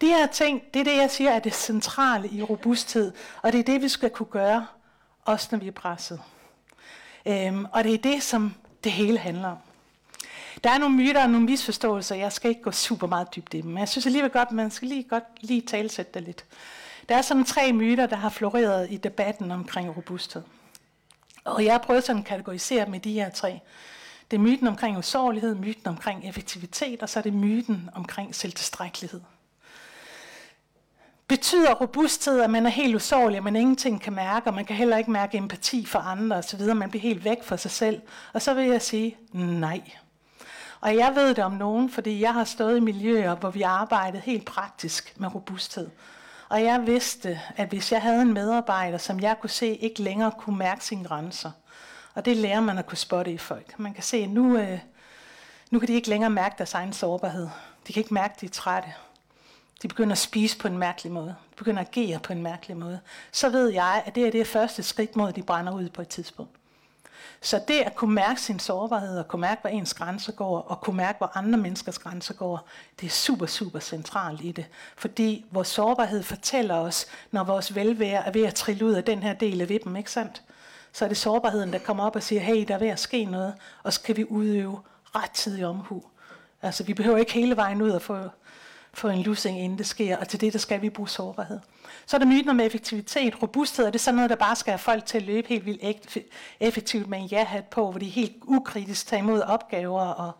De 0.00 0.06
her 0.06 0.26
ting, 0.26 0.62
det 0.74 0.80
er 0.80 0.84
det, 0.84 0.96
jeg 0.96 1.10
siger 1.10 1.30
er 1.30 1.38
det 1.38 1.54
centrale 1.54 2.28
i 2.28 2.42
robusthed, 2.42 3.12
og 3.42 3.52
det 3.52 3.58
er 3.58 3.64
det, 3.64 3.82
vi 3.82 3.88
skal 3.88 4.10
kunne 4.10 4.26
gøre, 4.26 4.66
også 5.24 5.48
når 5.50 5.58
vi 5.58 5.68
er 5.68 5.72
presset. 5.72 6.20
Øhm, 7.26 7.66
og 7.72 7.84
det 7.84 7.94
er 7.94 7.98
det, 7.98 8.22
som 8.22 8.54
det 8.84 8.92
hele 8.92 9.18
handler 9.18 9.48
om. 9.48 9.58
Der 10.64 10.70
er 10.70 10.78
nogle 10.78 10.96
myter 10.96 11.22
og 11.22 11.30
nogle 11.30 11.46
misforståelser. 11.46 12.14
Jeg 12.14 12.32
skal 12.32 12.48
ikke 12.48 12.62
gå 12.62 12.70
super 12.70 13.06
meget 13.06 13.36
dybt 13.36 13.54
i 13.54 13.60
dem, 13.60 13.70
men 13.70 13.78
jeg 13.78 13.88
synes 13.88 14.06
alligevel 14.06 14.30
godt, 14.30 14.52
man 14.52 14.70
skal 14.70 14.88
lige 14.88 15.02
godt 15.02 15.24
lige 15.40 15.60
talsætte 15.60 16.12
det 16.14 16.22
lidt. 16.22 16.44
Der 17.08 17.16
er 17.16 17.22
sådan 17.22 17.44
tre 17.44 17.72
myter, 17.72 18.06
der 18.06 18.16
har 18.16 18.28
floreret 18.28 18.86
i 18.90 18.96
debatten 18.96 19.50
omkring 19.50 19.96
robusthed. 19.96 20.42
Og 21.44 21.64
jeg 21.64 21.72
har 21.72 21.78
prøvet 21.78 22.04
sådan 22.04 22.20
at 22.20 22.26
kategorisere 22.26 22.86
med 22.86 23.00
de 23.00 23.12
her 23.12 23.30
tre. 23.30 23.60
Det 24.30 24.36
er 24.36 24.40
myten 24.40 24.66
omkring 24.66 24.98
usårlighed, 24.98 25.54
myten 25.54 25.86
omkring 25.86 26.28
effektivitet, 26.28 27.02
og 27.02 27.08
så 27.08 27.18
er 27.18 27.22
det 27.22 27.34
myten 27.34 27.90
omkring 27.94 28.34
selvtilstrækkelighed. 28.34 29.20
Betyder 31.28 31.74
robusthed, 31.74 32.40
at 32.40 32.50
man 32.50 32.66
er 32.66 32.70
helt 32.70 32.94
usårlig, 32.94 33.36
at 33.36 33.44
man 33.44 33.56
ingenting 33.56 34.00
kan 34.00 34.12
mærke, 34.12 34.46
og 34.46 34.54
man 34.54 34.64
kan 34.64 34.76
heller 34.76 34.96
ikke 34.96 35.10
mærke 35.10 35.38
empati 35.38 35.86
for 35.86 35.98
andre 35.98 36.36
osv., 36.36 36.74
man 36.74 36.90
bliver 36.90 37.02
helt 37.02 37.24
væk 37.24 37.44
fra 37.44 37.56
sig 37.56 37.70
selv? 37.70 38.02
Og 38.32 38.42
så 38.42 38.54
vil 38.54 38.66
jeg 38.66 38.82
sige, 38.82 39.16
nej. 39.32 39.80
Og 40.82 40.96
jeg 40.96 41.14
ved 41.14 41.34
det 41.34 41.44
om 41.44 41.52
nogen, 41.52 41.90
fordi 41.90 42.20
jeg 42.20 42.34
har 42.34 42.44
stået 42.44 42.76
i 42.76 42.80
miljøer, 42.80 43.34
hvor 43.34 43.50
vi 43.50 43.62
arbejdede 43.62 44.22
helt 44.22 44.44
praktisk 44.44 45.14
med 45.16 45.34
robusthed. 45.34 45.90
Og 46.48 46.62
jeg 46.62 46.86
vidste, 46.86 47.40
at 47.56 47.68
hvis 47.68 47.92
jeg 47.92 48.02
havde 48.02 48.22
en 48.22 48.32
medarbejder, 48.32 48.98
som 48.98 49.20
jeg 49.20 49.36
kunne 49.40 49.50
se 49.50 49.76
ikke 49.76 50.02
længere 50.02 50.32
kunne 50.38 50.58
mærke 50.58 50.84
sine 50.84 51.04
grænser, 51.04 51.50
og 52.14 52.24
det 52.24 52.36
lærer 52.36 52.60
man 52.60 52.78
at 52.78 52.86
kunne 52.86 52.98
spotte 52.98 53.32
i 53.32 53.38
folk. 53.38 53.78
Man 53.78 53.94
kan 53.94 54.02
se, 54.02 54.16
at 54.16 54.30
nu, 54.30 54.56
øh, 54.56 54.78
nu 55.70 55.78
kan 55.78 55.88
de 55.88 55.92
ikke 55.92 56.08
længere 56.08 56.30
mærke 56.30 56.54
deres 56.58 56.74
egen 56.74 56.92
sårbarhed. 56.92 57.48
De 57.86 57.92
kan 57.92 58.00
ikke 58.00 58.14
mærke, 58.14 58.34
at 58.34 58.40
de 58.40 58.46
er 58.46 58.50
trætte. 58.50 58.88
De 59.82 59.88
begynder 59.88 60.12
at 60.12 60.18
spise 60.18 60.58
på 60.58 60.68
en 60.68 60.78
mærkelig 60.78 61.12
måde. 61.12 61.34
De 61.50 61.56
begynder 61.56 61.80
at 61.80 61.88
agere 61.88 62.18
på 62.18 62.32
en 62.32 62.42
mærkelig 62.42 62.76
måde. 62.76 63.00
Så 63.32 63.48
ved 63.48 63.68
jeg, 63.68 64.02
at 64.06 64.14
det 64.14 64.26
er 64.26 64.30
det 64.30 64.46
første 64.46 64.82
skridt 64.82 65.16
mod, 65.16 65.28
at 65.28 65.36
de 65.36 65.42
brænder 65.42 65.72
ud 65.72 65.88
på 65.88 66.02
et 66.02 66.08
tidspunkt. 66.08 66.61
Så 67.40 67.60
det 67.68 67.80
at 67.80 67.94
kunne 67.94 68.14
mærke 68.14 68.40
sin 68.40 68.58
sårbarhed, 68.58 69.18
og 69.18 69.28
kunne 69.28 69.40
mærke, 69.40 69.60
hvor 69.60 69.70
ens 69.70 69.94
grænser 69.94 70.32
går, 70.32 70.60
og 70.60 70.80
kunne 70.80 70.96
mærke, 70.96 71.18
hvor 71.18 71.30
andre 71.34 71.58
menneskers 71.58 71.98
grænser 71.98 72.34
går, 72.34 72.68
det 73.00 73.06
er 73.06 73.10
super, 73.10 73.46
super 73.46 73.78
centralt 73.78 74.40
i 74.40 74.52
det. 74.52 74.66
Fordi 74.96 75.44
vores 75.50 75.68
sårbarhed 75.68 76.22
fortæller 76.22 76.74
os, 76.74 77.06
når 77.30 77.44
vores 77.44 77.74
velvære 77.74 78.26
er 78.26 78.30
ved 78.30 78.44
at 78.44 78.54
trille 78.54 78.84
ud 78.84 78.92
af 78.92 79.04
den 79.04 79.22
her 79.22 79.32
del 79.32 79.60
af 79.60 79.68
vippen, 79.68 79.96
ikke 79.96 80.10
sandt? 80.10 80.42
Så 80.92 81.04
er 81.04 81.08
det 81.08 81.16
sårbarheden, 81.16 81.72
der 81.72 81.78
kommer 81.78 82.04
op 82.04 82.16
og 82.16 82.22
siger, 82.22 82.40
hey, 82.40 82.64
der 82.68 82.74
er 82.74 82.78
ved 82.78 82.88
at 82.88 83.00
ske 83.00 83.24
noget, 83.24 83.54
og 83.82 83.92
så 83.92 84.02
kan 84.02 84.16
vi 84.16 84.24
udøve 84.24 84.80
rettidig 85.14 85.66
omhu. 85.66 86.02
Altså, 86.62 86.84
vi 86.84 86.94
behøver 86.94 87.18
ikke 87.18 87.32
hele 87.32 87.56
vejen 87.56 87.82
ud 87.82 87.90
og 87.90 88.02
få, 88.02 88.18
få 88.94 89.08
en 89.08 89.22
lussing, 89.22 89.60
inden 89.60 89.78
det 89.78 89.86
sker, 89.86 90.16
og 90.16 90.28
til 90.28 90.40
det, 90.40 90.52
der 90.52 90.58
skal 90.58 90.82
vi 90.82 90.90
bruge 90.90 91.08
sårbarhed. 91.08 91.60
Så 92.06 92.16
er 92.16 92.18
der 92.18 92.26
myten 92.26 92.50
om 92.50 92.60
effektivitet. 92.60 93.42
Robusthed 93.42 93.86
er 93.86 93.90
det 93.90 94.00
sådan 94.00 94.16
noget, 94.16 94.30
der 94.30 94.36
bare 94.36 94.56
skal 94.56 94.70
have 94.70 94.78
folk 94.78 95.06
til 95.06 95.18
at 95.18 95.24
løbe 95.24 95.48
helt 95.48 95.66
vildt 95.66 96.18
effektivt 96.60 97.08
med 97.08 97.18
en 97.18 97.26
ja-hat 97.26 97.64
på, 97.64 97.90
hvor 97.90 97.98
de 97.98 98.08
helt 98.08 98.36
ukritisk 98.42 99.06
tager 99.06 99.22
imod 99.22 99.40
opgaver. 99.40 100.02
Og 100.02 100.32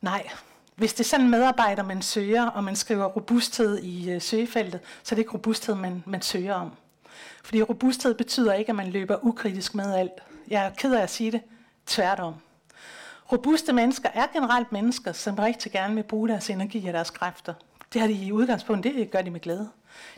nej, 0.00 0.28
hvis 0.76 0.94
det 0.94 1.00
er 1.00 1.08
sådan 1.08 1.24
en 1.24 1.30
medarbejder, 1.30 1.82
man 1.82 2.02
søger, 2.02 2.46
og 2.46 2.64
man 2.64 2.76
skriver 2.76 3.04
robusthed 3.04 3.78
i 3.78 4.10
øh, 4.10 4.22
søgefeltet, 4.22 4.80
så 5.02 5.14
er 5.14 5.16
det 5.16 5.22
ikke 5.22 5.32
robusthed, 5.32 5.74
man, 5.74 6.02
man 6.06 6.22
søger 6.22 6.54
om. 6.54 6.70
Fordi 7.42 7.62
robusthed 7.62 8.14
betyder 8.14 8.52
ikke, 8.54 8.68
at 8.68 8.76
man 8.76 8.90
løber 8.90 9.24
ukritisk 9.24 9.74
med 9.74 9.94
alt. 9.94 10.12
Jeg 10.48 10.66
er 10.66 10.70
ked 10.70 10.94
af 10.94 11.02
at 11.02 11.10
sige 11.10 11.32
det. 11.32 11.40
Tværtom. 11.86 12.34
Robuste 13.32 13.72
mennesker 13.72 14.08
er 14.14 14.26
generelt 14.32 14.72
mennesker, 14.72 15.12
som 15.12 15.34
rigtig 15.34 15.72
gerne 15.72 15.94
vil 15.94 16.02
bruge 16.02 16.28
deres 16.28 16.50
energi 16.50 16.86
og 16.86 16.92
deres 16.92 17.10
kræfter. 17.10 17.54
Det 17.92 18.00
har 18.00 18.08
de 18.08 18.14
i 18.14 18.32
udgangspunktet, 18.32 18.94
det 18.94 19.10
gør 19.10 19.22
de 19.22 19.30
med 19.30 19.40
glæde. 19.40 19.70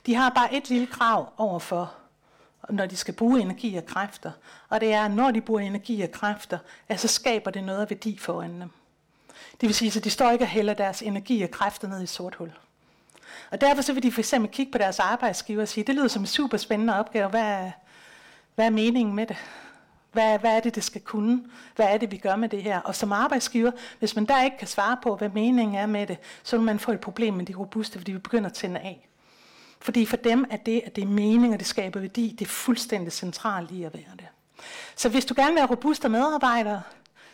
De 0.07 0.15
har 0.15 0.31
bare 0.31 0.55
et 0.55 0.69
lille 0.69 0.87
krav 0.87 1.33
overfor, 1.37 1.95
når 2.71 2.87
de 2.87 2.97
skal 2.97 3.15
bruge 3.15 3.41
energi 3.41 3.77
og 3.77 3.87
kræfter. 3.87 4.33
Og 4.69 4.81
det 4.81 4.93
er, 4.93 5.05
at 5.05 5.11
når 5.11 5.31
de 5.31 5.41
bruger 5.41 5.61
energi 5.61 6.03
og 6.03 6.11
kræfter, 6.11 6.59
at 6.89 7.01
så 7.01 7.09
skaber 7.09 7.51
det 7.51 7.65
noget 7.65 7.81
af 7.81 7.91
værdi 7.91 8.19
foran 8.19 8.61
dem. 8.61 8.71
Det 9.61 9.67
vil 9.67 9.75
sige, 9.75 9.99
at 9.99 10.05
de 10.05 10.11
står 10.11 10.31
ikke 10.31 10.45
og 10.45 10.49
hælder 10.49 10.75
deres 10.75 11.03
energi 11.03 11.43
og 11.43 11.51
kræfter 11.51 11.89
ned 11.89 12.01
i 12.01 12.03
et 12.03 12.09
sort 12.09 12.35
hul. 12.35 12.53
Og 13.51 13.61
derfor 13.61 13.83
så 13.83 13.93
vil 13.93 14.03
de 14.03 14.13
for 14.13 14.21
eksempel 14.21 14.51
kigge 14.51 14.73
på 14.73 14.79
deres 14.79 14.99
arbejdsgiver 14.99 15.63
og 15.63 15.69
sige, 15.69 15.85
det 15.85 15.95
lyder 15.95 16.09
som 16.09 16.23
en 16.23 16.27
super 16.27 16.57
spændende 16.57 16.99
opgave, 16.99 17.29
hvad 17.29 17.43
er, 17.43 17.71
hvad 18.55 18.67
er 18.67 18.71
meningen 18.71 19.15
med 19.15 19.27
det? 19.27 19.37
Hvad, 20.13 20.39
hvad 20.39 20.57
er 20.57 20.61
det, 20.61 20.75
det 20.75 20.85
skal 20.85 21.01
kunne? 21.01 21.45
Hvad 21.77 21.87
er 21.87 21.99
det, 21.99 22.11
vi 22.11 22.17
gør 22.17 22.37
med 22.37 22.49
det 22.49 22.63
her? 22.63 22.81
Og 22.81 22.95
som 22.95 23.13
arbejdsgiver, 23.13 23.71
hvis 23.99 24.17
man 24.17 24.25
der 24.25 24.43
ikke 24.45 24.59
kan 24.59 24.69
svare 24.69 24.97
på, 25.03 25.17
hvad 25.17 25.29
meningen 25.29 25.75
er 25.75 25.87
med 25.87 26.07
det, 26.07 26.19
så 26.43 26.57
vil 26.57 26.67
man 26.67 26.79
få 26.79 26.93
et 26.93 27.01
problem 27.01 27.35
med 27.35 27.47
de 27.47 27.55
robuste, 27.55 27.99
fordi 27.99 28.13
vi 28.13 28.19
begynder 28.19 28.49
at 28.49 28.55
tænde 28.55 28.81
af. 28.81 29.09
Fordi 29.81 30.07
for 30.07 30.17
dem 30.17 30.45
er 30.51 30.57
det, 30.57 30.83
at 30.85 30.97
det 30.97 31.05
er 31.05 31.09
mening, 31.09 31.53
og 31.53 31.59
det 31.59 31.67
skaber 31.67 32.01
værdi, 32.01 32.37
det 32.39 32.45
er 32.45 32.49
fuldstændig 32.49 33.13
centralt 33.13 33.71
i 33.71 33.83
at 33.83 33.95
være 33.95 34.17
det. 34.17 34.27
Så 34.97 35.09
hvis 35.09 35.25
du 35.25 35.35
gerne 35.37 35.49
vil 35.49 35.57
være 35.57 35.67
robuste 35.67 36.09
medarbejdere, 36.09 36.83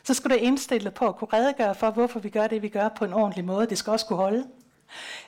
så 0.04 0.14
skal 0.14 0.30
du 0.30 0.34
indstille 0.34 0.90
på 0.90 1.08
at 1.08 1.16
kunne 1.16 1.28
redegøre 1.32 1.74
for, 1.74 1.90
hvorfor 1.90 2.20
vi 2.20 2.28
gør 2.28 2.46
det, 2.46 2.62
vi 2.62 2.68
gør 2.68 2.88
på 2.88 3.04
en 3.04 3.12
ordentlig 3.12 3.44
måde. 3.44 3.66
Det 3.66 3.78
skal 3.78 3.90
også 3.90 4.06
kunne 4.06 4.16
holde. 4.16 4.44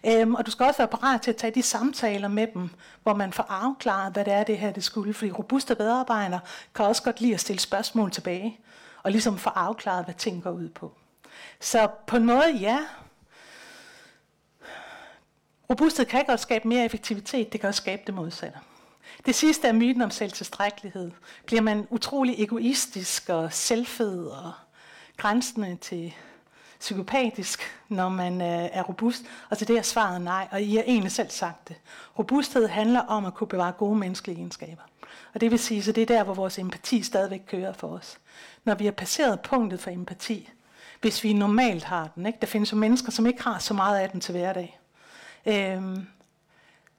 Øhm, 0.06 0.34
og 0.34 0.46
du 0.46 0.50
skal 0.50 0.66
også 0.66 0.78
være 0.78 0.88
parat 0.88 1.22
til 1.22 1.30
at 1.30 1.36
tage 1.36 1.54
de 1.54 1.62
samtaler 1.62 2.28
med 2.28 2.46
dem, 2.54 2.70
hvor 3.02 3.14
man 3.14 3.32
får 3.32 3.46
afklaret, 3.48 4.12
hvad 4.12 4.24
det 4.24 4.32
er, 4.32 4.44
det 4.44 4.59
her 4.59 4.72
det 4.72 4.84
skulle. 4.84 5.14
Fordi 5.14 5.30
robuste 5.30 5.76
medarbejdere 5.78 6.40
kan 6.74 6.84
også 6.84 7.02
godt 7.02 7.20
lide 7.20 7.34
at 7.34 7.40
stille 7.40 7.61
spørgsmål 7.61 8.11
tilbage, 8.11 8.61
og 9.02 9.11
ligesom 9.11 9.38
få 9.38 9.50
afklaret, 9.50 10.04
hvad 10.04 10.14
ting 10.14 10.42
går 10.42 10.50
ud 10.50 10.68
på. 10.68 10.92
Så 11.61 11.88
på 12.06 12.16
en 12.16 12.26
måde, 12.26 12.56
ja. 12.61 12.78
Robusthed 15.70 16.06
kan 16.06 16.24
godt 16.24 16.40
skabe 16.40 16.68
mere 16.68 16.84
effektivitet, 16.84 17.52
det 17.52 17.61
kan 17.61 17.68
også 17.68 17.82
skabe 17.82 18.02
det 18.06 18.14
modsatte. 18.14 18.59
Det 19.26 19.34
sidste 19.34 19.68
er 19.68 19.72
myten 19.72 20.02
om 20.02 20.11
selvtilstrækkelighed. 20.11 21.11
Bliver 21.46 21.62
man 21.62 21.86
utrolig 21.90 22.42
egoistisk 22.42 23.28
og 23.28 23.52
selvfed 23.52 24.26
og 24.26 24.52
grænsende 25.16 25.76
til 25.80 26.14
psykopatisk, 26.80 27.60
når 27.88 28.08
man 28.08 28.40
øh, 28.40 28.68
er 28.72 28.82
robust? 28.82 29.22
Og 29.50 29.58
til 29.58 29.68
det 29.68 29.78
er 29.78 29.82
svaret 29.82 30.20
nej, 30.20 30.48
og 30.50 30.62
I 30.62 30.76
har 30.76 30.82
egentlig 30.82 31.12
selv 31.12 31.30
sagt 31.30 31.68
det. 31.68 31.76
Robusthed 32.18 32.68
handler 32.68 33.00
om 33.00 33.26
at 33.26 33.34
kunne 33.34 33.48
bevare 33.48 33.72
gode 33.72 33.98
menneskelige 33.98 34.38
egenskaber. 34.38 34.82
Og 35.34 35.40
det 35.40 35.50
vil 35.50 35.58
sige, 35.58 35.82
så 35.82 35.92
det 35.92 36.02
er 36.02 36.06
der, 36.06 36.24
hvor 36.24 36.34
vores 36.34 36.58
empati 36.58 37.02
stadigvæk 37.02 37.42
kører 37.46 37.72
for 37.72 37.88
os. 37.88 38.18
Når 38.64 38.74
vi 38.74 38.84
har 38.84 38.92
passeret 38.92 39.40
punktet 39.40 39.80
for 39.80 39.90
empati, 39.90 40.50
hvis 41.00 41.24
vi 41.24 41.32
normalt 41.32 41.84
har 41.84 42.08
den. 42.14 42.26
Ikke? 42.26 42.38
Der 42.40 42.46
findes 42.46 42.72
jo 42.72 42.76
mennesker, 42.76 43.12
som 43.12 43.26
ikke 43.26 43.42
har 43.42 43.58
så 43.58 43.74
meget 43.74 43.98
af 43.98 44.10
den 44.10 44.20
til 44.20 44.32
hverdag. 44.32 44.80
Øhm, 45.46 46.06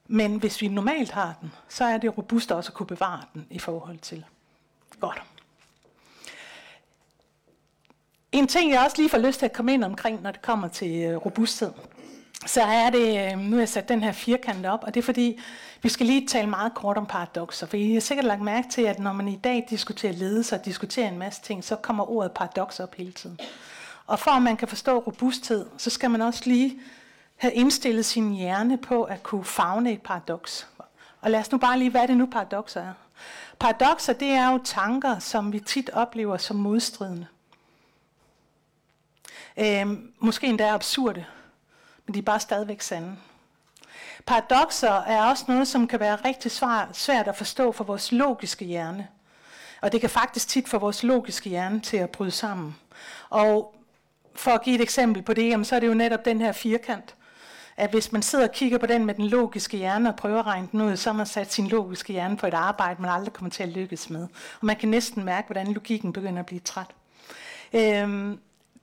men 0.06 0.36
hvis 0.36 0.60
vi 0.60 0.68
normalt 0.68 1.10
har 1.10 1.34
den, 1.40 1.52
så 1.68 1.84
er 1.84 1.98
det 1.98 2.18
robust 2.18 2.52
også 2.52 2.70
at 2.70 2.74
kunne 2.74 2.86
bevare 2.86 3.22
den 3.34 3.46
i 3.50 3.58
forhold 3.58 3.98
til. 3.98 4.24
Godt. 5.00 5.22
En 8.32 8.46
ting, 8.46 8.72
jeg 8.72 8.80
også 8.84 8.96
lige 8.96 9.08
får 9.08 9.18
lyst 9.18 9.38
til 9.38 9.46
at 9.46 9.52
komme 9.52 9.74
ind 9.74 9.84
omkring, 9.84 10.22
når 10.22 10.30
det 10.30 10.42
kommer 10.42 10.68
til 10.68 11.02
øh, 11.02 11.16
robusthed, 11.16 11.72
så 12.46 12.62
er 12.62 12.90
det, 12.90 13.32
øh, 13.32 13.38
nu 13.38 13.50
har 13.50 13.58
jeg 13.58 13.68
sat 13.68 13.88
den 13.88 14.02
her 14.02 14.12
firkant 14.12 14.66
op, 14.66 14.80
og 14.82 14.94
det 14.94 15.00
er 15.00 15.04
fordi, 15.04 15.40
vi 15.82 15.88
skal 15.88 16.06
lige 16.06 16.26
tale 16.26 16.50
meget 16.50 16.74
kort 16.74 16.96
om 16.96 17.06
paradoxer, 17.06 17.66
for 17.66 17.76
I 17.76 17.92
har 17.92 18.00
sikkert 18.00 18.26
lagt 18.26 18.42
mærke 18.42 18.68
til, 18.68 18.82
at 18.82 18.98
når 18.98 19.12
man 19.12 19.28
i 19.28 19.36
dag 19.36 19.66
diskuterer 19.70 20.12
ledelse 20.12 20.54
og 20.56 20.64
diskuterer 20.64 21.08
en 21.08 21.18
masse 21.18 21.42
ting, 21.42 21.64
så 21.64 21.76
kommer 21.76 22.10
ordet 22.10 22.32
paradox 22.32 22.80
op 22.80 22.94
hele 22.94 23.12
tiden. 23.12 23.38
Og 24.06 24.18
for 24.18 24.30
at 24.30 24.42
man 24.42 24.56
kan 24.56 24.68
forstå 24.68 24.98
robusthed, 24.98 25.66
så 25.78 25.90
skal 25.90 26.10
man 26.10 26.22
også 26.22 26.42
lige 26.44 26.78
have 27.36 27.52
indstillet 27.52 28.04
sin 28.04 28.32
hjerne 28.32 28.78
på 28.78 29.02
at 29.02 29.22
kunne 29.22 29.44
fagne 29.44 29.92
et 29.92 30.02
paradoks. 30.02 30.68
Og 31.20 31.30
lad 31.30 31.40
os 31.40 31.52
nu 31.52 31.58
bare 31.58 31.78
lige, 31.78 31.90
hvad 31.90 32.00
er 32.00 32.06
det 32.06 32.16
nu 32.16 32.26
paradoxer 32.26 32.80
er? 32.80 32.92
Paradoxer, 33.58 34.12
det 34.12 34.28
er 34.28 34.52
jo 34.52 34.60
tanker, 34.64 35.18
som 35.18 35.52
vi 35.52 35.60
tit 35.60 35.90
oplever 35.90 36.36
som 36.36 36.56
modstridende. 36.56 37.26
Øh, 39.56 39.86
måske 40.18 40.46
endda 40.46 40.74
absurde, 40.74 41.24
men 42.06 42.14
de 42.14 42.18
er 42.18 42.22
bare 42.22 42.40
stadigvæk 42.40 42.80
sande. 42.80 43.16
Paradoxer 44.26 44.90
er 44.90 45.22
også 45.22 45.44
noget, 45.48 45.68
som 45.68 45.86
kan 45.86 46.00
være 46.00 46.16
rigtig 46.16 46.50
svært 46.92 47.28
at 47.28 47.36
forstå 47.36 47.72
for 47.72 47.84
vores 47.84 48.12
logiske 48.12 48.64
hjerne. 48.64 49.08
Og 49.80 49.92
det 49.92 50.00
kan 50.00 50.10
faktisk 50.10 50.48
tit 50.48 50.68
få 50.68 50.78
vores 50.78 51.02
logiske 51.02 51.50
hjerne 51.50 51.80
til 51.80 51.96
at 51.96 52.10
bryde 52.10 52.30
sammen. 52.30 52.76
Og 53.30 53.74
for 54.34 54.50
at 54.50 54.62
give 54.62 54.74
et 54.74 54.82
eksempel 54.82 55.22
på 55.22 55.34
det, 55.34 55.66
så 55.66 55.76
er 55.76 55.80
det 55.80 55.86
jo 55.86 55.94
netop 55.94 56.24
den 56.24 56.40
her 56.40 56.52
firkant. 56.52 57.14
At 57.76 57.90
hvis 57.90 58.12
man 58.12 58.22
sidder 58.22 58.48
og 58.48 58.54
kigger 58.54 58.78
på 58.78 58.86
den 58.86 59.04
med 59.06 59.14
den 59.14 59.26
logiske 59.26 59.76
hjerne 59.76 60.08
og 60.08 60.16
prøver 60.16 60.38
at 60.38 60.46
regne 60.46 60.68
den 60.72 60.80
ud, 60.80 60.96
så 60.96 61.10
har 61.10 61.16
man 61.16 61.26
sat 61.26 61.52
sin 61.52 61.68
logiske 61.68 62.12
hjerne 62.12 62.36
på 62.36 62.46
et 62.46 62.54
arbejde, 62.54 63.02
man 63.02 63.10
aldrig 63.10 63.32
kommer 63.32 63.50
til 63.50 63.62
at 63.62 63.68
lykkes 63.68 64.10
med. 64.10 64.22
Og 64.60 64.66
man 64.66 64.76
kan 64.76 64.88
næsten 64.88 65.24
mærke, 65.24 65.46
hvordan 65.46 65.72
logikken 65.72 66.12
begynder 66.12 66.40
at 66.40 66.46
blive 66.46 66.60
træt. 66.60 66.86
Øhm, 67.72 68.38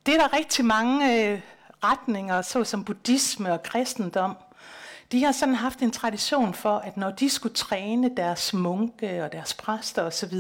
det 0.08 0.16
er 0.16 0.28
der 0.28 0.34
rigtig 0.34 0.66
mange 0.66 1.30
øh, 1.32 1.42
retninger, 1.84 2.42
såsom 2.42 2.84
buddhisme 2.84 3.54
og 3.54 3.64
kristendom. 3.64 4.38
De 5.12 5.24
har 5.24 5.32
sådan 5.32 5.56
haft 5.56 5.80
en 5.80 5.92
tradition 5.92 6.54
for, 6.54 6.78
at 6.78 6.98
når 6.98 7.12
de 7.12 7.30
skulle 7.30 7.56
træne 7.56 8.16
deres 8.18 8.54
munke 8.54 9.24
og 9.24 9.32
deres 9.32 9.54
præster 9.54 10.04
osv., 10.04 10.34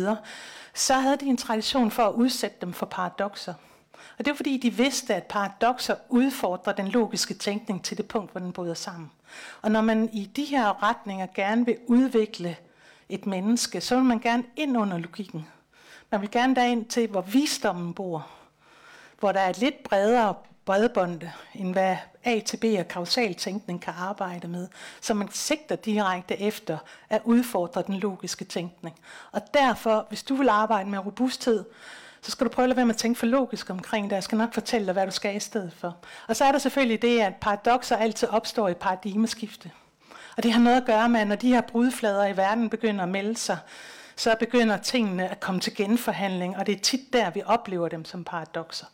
så 0.73 0.93
havde 0.93 1.17
de 1.17 1.25
en 1.25 1.37
tradition 1.37 1.91
for 1.91 2.03
at 2.03 2.13
udsætte 2.13 2.57
dem 2.61 2.73
for 2.73 2.85
paradoxer. 2.85 3.53
Og 4.19 4.25
det 4.25 4.31
var 4.31 4.35
fordi, 4.35 4.57
de 4.57 4.73
vidste, 4.73 5.15
at 5.15 5.23
paradoxer 5.23 5.95
udfordrer 6.09 6.73
den 6.73 6.87
logiske 6.87 7.33
tænkning 7.33 7.83
til 7.83 7.97
det 7.97 8.07
punkt, 8.07 8.31
hvor 8.31 8.39
den 8.39 8.53
bryder 8.53 8.73
sammen. 8.73 9.11
Og 9.61 9.71
når 9.71 9.81
man 9.81 10.09
i 10.13 10.25
de 10.25 10.43
her 10.45 10.83
retninger 10.83 11.27
gerne 11.35 11.65
vil 11.65 11.77
udvikle 11.87 12.55
et 13.09 13.25
menneske, 13.25 13.81
så 13.81 13.95
vil 13.95 14.03
man 14.03 14.19
gerne 14.19 14.43
ind 14.55 14.77
under 14.77 14.97
logikken. 14.97 15.47
Man 16.11 16.21
vil 16.21 16.31
gerne 16.31 16.55
derind 16.55 16.85
til, 16.85 17.07
hvor 17.07 17.21
visdommen 17.21 17.93
bor 17.93 18.27
hvor 19.19 19.31
der 19.31 19.39
er 19.39 19.49
et 19.49 19.57
lidt 19.57 19.83
bredere 19.83 20.33
bredbånd, 20.65 21.21
end 21.55 21.73
hvad 21.73 21.97
A 22.23 22.39
til 22.39 22.57
B 22.57 22.63
og 22.79 22.87
kausal 22.87 23.35
tænkning 23.35 23.81
kan 23.81 23.93
arbejde 23.97 24.47
med. 24.47 24.67
Så 25.01 25.13
man 25.13 25.31
sigter 25.31 25.75
direkte 25.75 26.41
efter 26.41 26.77
at 27.09 27.21
udfordre 27.25 27.83
den 27.87 27.95
logiske 27.95 28.45
tænkning. 28.45 28.95
Og 29.31 29.41
derfor, 29.53 30.05
hvis 30.09 30.23
du 30.23 30.35
vil 30.35 30.49
arbejde 30.49 30.89
med 30.89 31.05
robusthed, 31.05 31.65
så 32.21 32.31
skal 32.31 32.45
du 32.47 32.51
prøve 32.51 32.63
at 32.63 32.69
lade 32.69 32.77
være 32.77 32.85
med 32.85 32.93
at 32.93 32.99
tænke 32.99 33.19
for 33.19 33.25
logisk 33.25 33.69
omkring 33.69 34.09
det. 34.09 34.15
Jeg 34.15 34.23
skal 34.23 34.37
nok 34.37 34.53
fortælle 34.53 34.85
dig, 34.85 34.93
hvad 34.93 35.05
du 35.05 35.11
skal 35.11 35.35
i 35.35 35.39
stedet 35.39 35.73
for. 35.73 35.95
Og 36.27 36.35
så 36.35 36.45
er 36.45 36.51
der 36.51 36.59
selvfølgelig 36.59 37.01
det, 37.01 37.19
at 37.19 37.35
paradoxer 37.35 37.97
altid 37.97 38.27
opstår 38.27 38.69
i 38.69 38.73
paradigmeskifte. 38.73 39.71
Og 40.37 40.43
det 40.43 40.53
har 40.53 40.61
noget 40.61 40.77
at 40.77 40.85
gøre 40.85 41.09
med, 41.09 41.19
at 41.19 41.27
når 41.27 41.35
de 41.35 41.47
her 41.47 41.61
brudflader 41.61 42.27
i 42.27 42.37
verden 42.37 42.69
begynder 42.69 43.03
at 43.03 43.09
melde 43.09 43.37
sig, 43.37 43.57
så 44.15 44.35
begynder 44.39 44.77
tingene 44.77 45.29
at 45.29 45.39
komme 45.39 45.61
til 45.61 45.75
genforhandling, 45.75 46.57
og 46.57 46.65
det 46.65 46.75
er 46.75 46.79
tit 46.79 47.13
der, 47.13 47.29
vi 47.29 47.41
oplever 47.45 47.87
dem 47.87 48.05
som 48.05 48.23
paradoxer. 48.23 48.85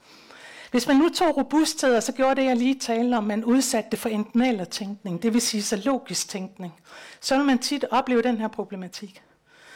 Hvis 0.73 0.87
man 0.87 0.95
nu 0.95 1.09
tog 1.09 1.37
robusthed, 1.37 1.95
og 1.95 2.03
så 2.03 2.11
gjorde 2.11 2.41
det, 2.41 2.47
jeg 2.47 2.57
lige 2.57 2.79
talte 2.79 3.15
om, 3.15 3.23
man 3.23 3.43
udsatte 3.43 3.89
det 3.91 3.99
for 3.99 4.09
enten 4.09 4.41
eller 4.41 4.65
tænkning, 4.65 5.23
det 5.23 5.33
vil 5.33 5.41
sige 5.41 5.63
så 5.63 5.75
logisk 5.75 6.29
tænkning, 6.29 6.73
så 7.21 7.37
vil 7.37 7.45
man 7.45 7.59
tit 7.59 7.85
opleve 7.91 8.21
den 8.21 8.37
her 8.37 8.47
problematik. 8.47 9.23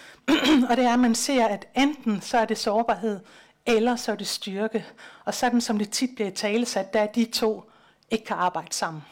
og 0.70 0.78
det 0.78 0.86
er, 0.86 0.93
at 0.93 1.00
man 1.00 1.16
ser, 1.16 1.48
at 1.48 1.68
enten 1.76 2.22
så 2.22 2.38
er 2.38 2.45
det 2.45 2.58
sårbarhed, 2.58 3.20
eller 3.66 3.95
så 3.95 4.12
er 4.12 4.16
det 4.16 4.28
styrke. 4.28 4.86
Og 5.26 5.34
sådan 5.34 5.62
som 5.62 5.78
det 5.78 5.89
tit 5.89 6.10
bliver 6.16 6.32
talesat, 6.32 6.93
der 6.93 7.02
er 7.02 7.08
de 7.08 7.26
to 7.26 7.64
ikke 8.12 8.26
kan 8.26 8.38
arbejde 8.38 8.74
sammen. 8.74 9.04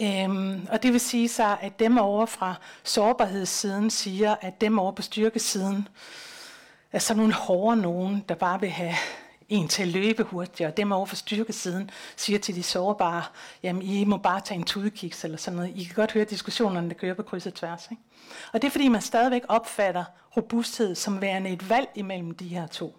Øhm, 0.00 0.66
og 0.70 0.82
det 0.82 0.92
vil 0.92 1.00
sige 1.00 1.28
så, 1.28 1.56
at 1.60 1.78
dem 1.78 1.98
over 1.98 2.26
fra 2.26 2.54
sårbarhedssiden 2.84 3.90
siger, 3.90 4.36
at 4.40 4.60
dem 4.60 4.78
over 4.78 4.92
på 4.92 5.02
styrkesiden 5.02 5.88
er 6.92 6.98
sådan 6.98 7.18
nogle 7.18 7.34
hårde 7.34 7.80
nogen, 7.80 8.24
der 8.28 8.34
bare 8.34 8.60
vil 8.60 8.70
have 8.70 8.94
en 9.48 9.68
til 9.68 9.82
at 9.82 9.88
løbe 9.88 10.22
hurtigere. 10.22 10.70
Dem 10.70 10.92
over 10.92 11.06
for 11.06 11.16
styrkesiden 11.16 11.90
siger 12.16 12.38
til 12.38 12.54
de 12.54 12.62
sårbare, 12.62 13.22
jamen 13.62 13.82
I 13.82 14.04
må 14.04 14.16
bare 14.16 14.40
tage 14.40 14.58
en 14.58 14.64
tudekiks 14.64 15.24
eller 15.24 15.38
sådan 15.38 15.56
noget. 15.56 15.72
I 15.76 15.84
kan 15.84 15.94
godt 15.94 16.12
høre 16.12 16.24
diskussionerne, 16.24 16.88
der 16.88 16.94
kører 16.94 17.14
på 17.14 17.22
kryds 17.22 17.46
og 17.46 17.54
tværs. 17.54 17.88
Ikke? 17.90 18.02
Og 18.52 18.62
det 18.62 18.68
er 18.68 18.72
fordi, 18.72 18.88
man 18.88 19.02
stadigvæk 19.02 19.42
opfatter 19.48 20.04
robusthed 20.36 20.94
som 20.94 21.20
værende 21.20 21.50
et 21.50 21.70
valg 21.70 21.88
imellem 21.94 22.34
de 22.34 22.48
her 22.48 22.66
to. 22.66 22.96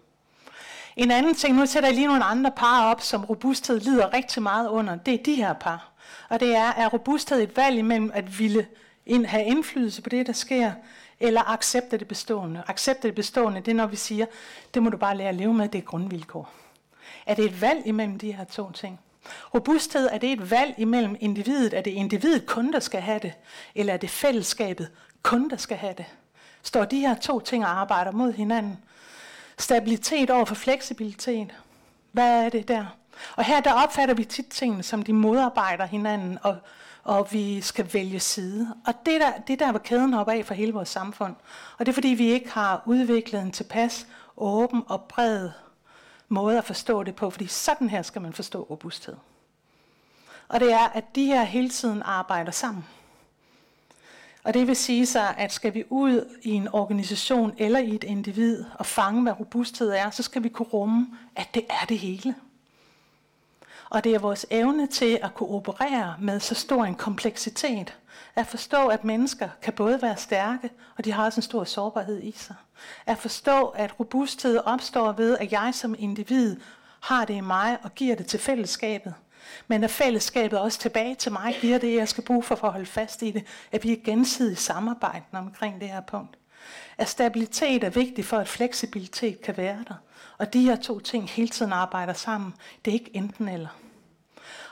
En 0.96 1.10
anden 1.10 1.34
ting, 1.34 1.56
nu 1.56 1.66
sætter 1.66 1.88
jeg 1.88 1.94
lige 1.94 2.06
nogle 2.06 2.24
andre 2.24 2.50
par 2.56 2.90
op, 2.90 3.00
som 3.00 3.24
robusthed 3.24 3.80
lider 3.80 4.14
rigtig 4.14 4.42
meget 4.42 4.68
under, 4.68 4.96
det 4.96 5.14
er 5.14 5.22
de 5.22 5.34
her 5.34 5.52
par. 5.52 5.92
Og 6.28 6.40
det 6.40 6.56
er, 6.56 6.72
er 6.72 6.88
robusthed 6.88 7.42
et 7.42 7.56
valg 7.56 7.78
imellem 7.78 8.10
at 8.14 8.38
ville 8.38 8.66
ind, 9.06 9.26
have 9.26 9.44
indflydelse 9.44 10.02
på 10.02 10.08
det, 10.08 10.26
der 10.26 10.32
sker, 10.32 10.72
eller 11.20 11.50
accepte 11.50 11.98
det 11.98 12.08
bestående. 12.08 12.62
Accepte 12.66 13.08
det 13.08 13.14
bestående, 13.14 13.60
det 13.60 13.70
er 13.70 13.74
når 13.74 13.86
vi 13.86 13.96
siger, 13.96 14.26
det 14.74 14.82
må 14.82 14.90
du 14.90 14.96
bare 14.96 15.16
lære 15.16 15.28
at 15.28 15.34
leve 15.34 15.54
med, 15.54 15.68
det 15.68 15.78
er 15.78 15.82
grundvilkår. 15.82 16.50
Er 17.26 17.34
det 17.34 17.44
et 17.44 17.60
valg 17.60 17.86
imellem 17.86 18.18
de 18.18 18.32
her 18.32 18.44
to 18.44 18.70
ting? 18.70 19.00
Robusthed, 19.54 20.08
er 20.12 20.18
det 20.18 20.32
et 20.32 20.50
valg 20.50 20.74
imellem 20.78 21.16
individet? 21.20 21.74
Er 21.74 21.80
det 21.80 21.90
individet 21.90 22.46
kun, 22.46 22.72
der 22.72 22.80
skal 22.80 23.00
have 23.00 23.18
det? 23.18 23.32
Eller 23.74 23.92
er 23.92 23.96
det 23.96 24.10
fællesskabet 24.10 24.90
kun, 25.22 25.50
der 25.50 25.56
skal 25.56 25.76
have 25.76 25.94
det? 25.96 26.06
Står 26.62 26.84
de 26.84 27.00
her 27.00 27.14
to 27.14 27.40
ting 27.40 27.64
og 27.64 27.70
arbejder 27.70 28.12
mod 28.12 28.32
hinanden? 28.32 28.78
Stabilitet 29.58 30.30
over 30.30 30.44
for 30.44 30.54
fleksibilitet. 30.54 31.54
Hvad 32.12 32.44
er 32.44 32.48
det 32.48 32.68
der? 32.68 32.86
Og 33.36 33.44
her 33.44 33.60
der 33.60 33.72
opfatter 33.72 34.14
vi 34.14 34.24
tit 34.24 34.46
tingene, 34.46 34.82
som 34.82 35.02
de 35.02 35.12
modarbejder 35.12 35.86
hinanden, 35.86 36.38
og, 36.42 36.56
og 37.04 37.28
vi 37.32 37.60
skal 37.60 37.94
vælge 37.94 38.20
side. 38.20 38.74
Og 38.86 38.94
det 39.06 39.20
der, 39.20 39.32
det 39.48 39.58
der, 39.58 39.72
var 39.72 39.78
kæden 39.78 40.12
hopper 40.12 40.32
af 40.32 40.46
for 40.46 40.54
hele 40.54 40.72
vores 40.72 40.88
samfund. 40.88 41.34
Og 41.78 41.86
det 41.86 41.92
er 41.92 41.94
fordi, 41.94 42.08
vi 42.08 42.30
ikke 42.30 42.50
har 42.50 42.82
udviklet 42.86 43.42
en 43.42 43.52
tilpas 43.52 44.06
åben 44.36 44.82
og 44.86 45.02
bred 45.02 45.50
måde 46.28 46.58
at 46.58 46.64
forstå 46.64 47.02
det 47.02 47.14
på, 47.14 47.30
fordi 47.30 47.46
sådan 47.46 47.88
her 47.88 48.02
skal 48.02 48.22
man 48.22 48.32
forstå 48.32 48.62
robusthed. 48.70 49.16
Og 50.48 50.60
det 50.60 50.72
er, 50.72 50.88
at 50.88 51.14
de 51.14 51.26
her 51.26 51.42
hele 51.42 51.68
tiden 51.68 52.02
arbejder 52.04 52.52
sammen. 52.52 52.84
Og 54.44 54.54
det 54.54 54.66
vil 54.66 54.76
sige 54.76 55.06
sig, 55.06 55.34
at 55.38 55.52
skal 55.52 55.74
vi 55.74 55.84
ud 55.90 56.36
i 56.42 56.50
en 56.50 56.68
organisation 56.68 57.54
eller 57.58 57.78
i 57.78 57.94
et 57.94 58.04
individ 58.04 58.64
og 58.74 58.86
fange, 58.86 59.22
hvad 59.22 59.40
robusthed 59.40 59.90
er, 59.90 60.10
så 60.10 60.22
skal 60.22 60.42
vi 60.42 60.48
kunne 60.48 60.68
rumme, 60.68 61.06
at 61.36 61.48
det 61.54 61.64
er 61.70 61.86
det 61.88 61.98
hele. 61.98 62.34
Og 63.90 64.04
det 64.04 64.14
er 64.14 64.18
vores 64.18 64.46
evne 64.50 64.86
til 64.86 65.18
at 65.22 65.34
kunne 65.34 65.48
operere 65.48 66.14
med 66.18 66.40
så 66.40 66.54
stor 66.54 66.84
en 66.84 66.94
kompleksitet, 66.94 67.96
at 68.34 68.46
forstå, 68.46 68.88
at 68.88 69.04
mennesker 69.04 69.48
kan 69.62 69.72
både 69.72 70.02
være 70.02 70.16
stærke, 70.16 70.70
og 70.98 71.04
de 71.04 71.12
har 71.12 71.24
også 71.24 71.38
en 71.38 71.42
stor 71.42 71.64
sårbarhed 71.64 72.22
i 72.22 72.32
sig. 72.36 72.56
At 73.06 73.18
forstå, 73.18 73.66
at 73.66 74.00
robusthed 74.00 74.58
opstår 74.64 75.12
ved, 75.12 75.38
at 75.38 75.52
jeg 75.52 75.70
som 75.74 75.94
individ 75.98 76.56
har 77.00 77.24
det 77.24 77.34
i 77.34 77.40
mig 77.40 77.78
og 77.82 77.94
giver 77.94 78.16
det 78.16 78.26
til 78.26 78.40
fællesskabet. 78.40 79.14
Men 79.68 79.84
at 79.84 79.90
fællesskabet 79.90 80.58
også 80.58 80.78
tilbage 80.78 81.14
til 81.14 81.32
mig 81.32 81.56
giver 81.60 81.78
det, 81.78 81.94
jeg 81.94 82.08
skal 82.08 82.24
bruge 82.24 82.42
for 82.42 82.64
at 82.64 82.72
holde 82.72 82.86
fast 82.86 83.22
i 83.22 83.30
det, 83.30 83.44
at 83.72 83.84
vi 83.84 83.92
er 83.92 83.96
gensidigt 84.04 84.60
samarbejden 84.60 85.36
omkring 85.36 85.80
det 85.80 85.88
her 85.88 86.00
punkt. 86.00 86.36
At 86.98 87.08
stabilitet 87.08 87.84
er 87.84 87.90
vigtig 87.90 88.24
for, 88.24 88.36
at 88.36 88.48
fleksibilitet 88.48 89.42
kan 89.42 89.56
være 89.56 89.84
der. 89.88 89.94
Og 90.40 90.52
de 90.52 90.62
her 90.62 90.76
to 90.76 90.98
ting 90.98 91.30
hele 91.30 91.48
tiden 91.48 91.72
arbejder 91.72 92.12
sammen. 92.12 92.54
Det 92.84 92.90
er 92.90 92.94
ikke 92.94 93.16
enten 93.16 93.48
eller. 93.48 93.68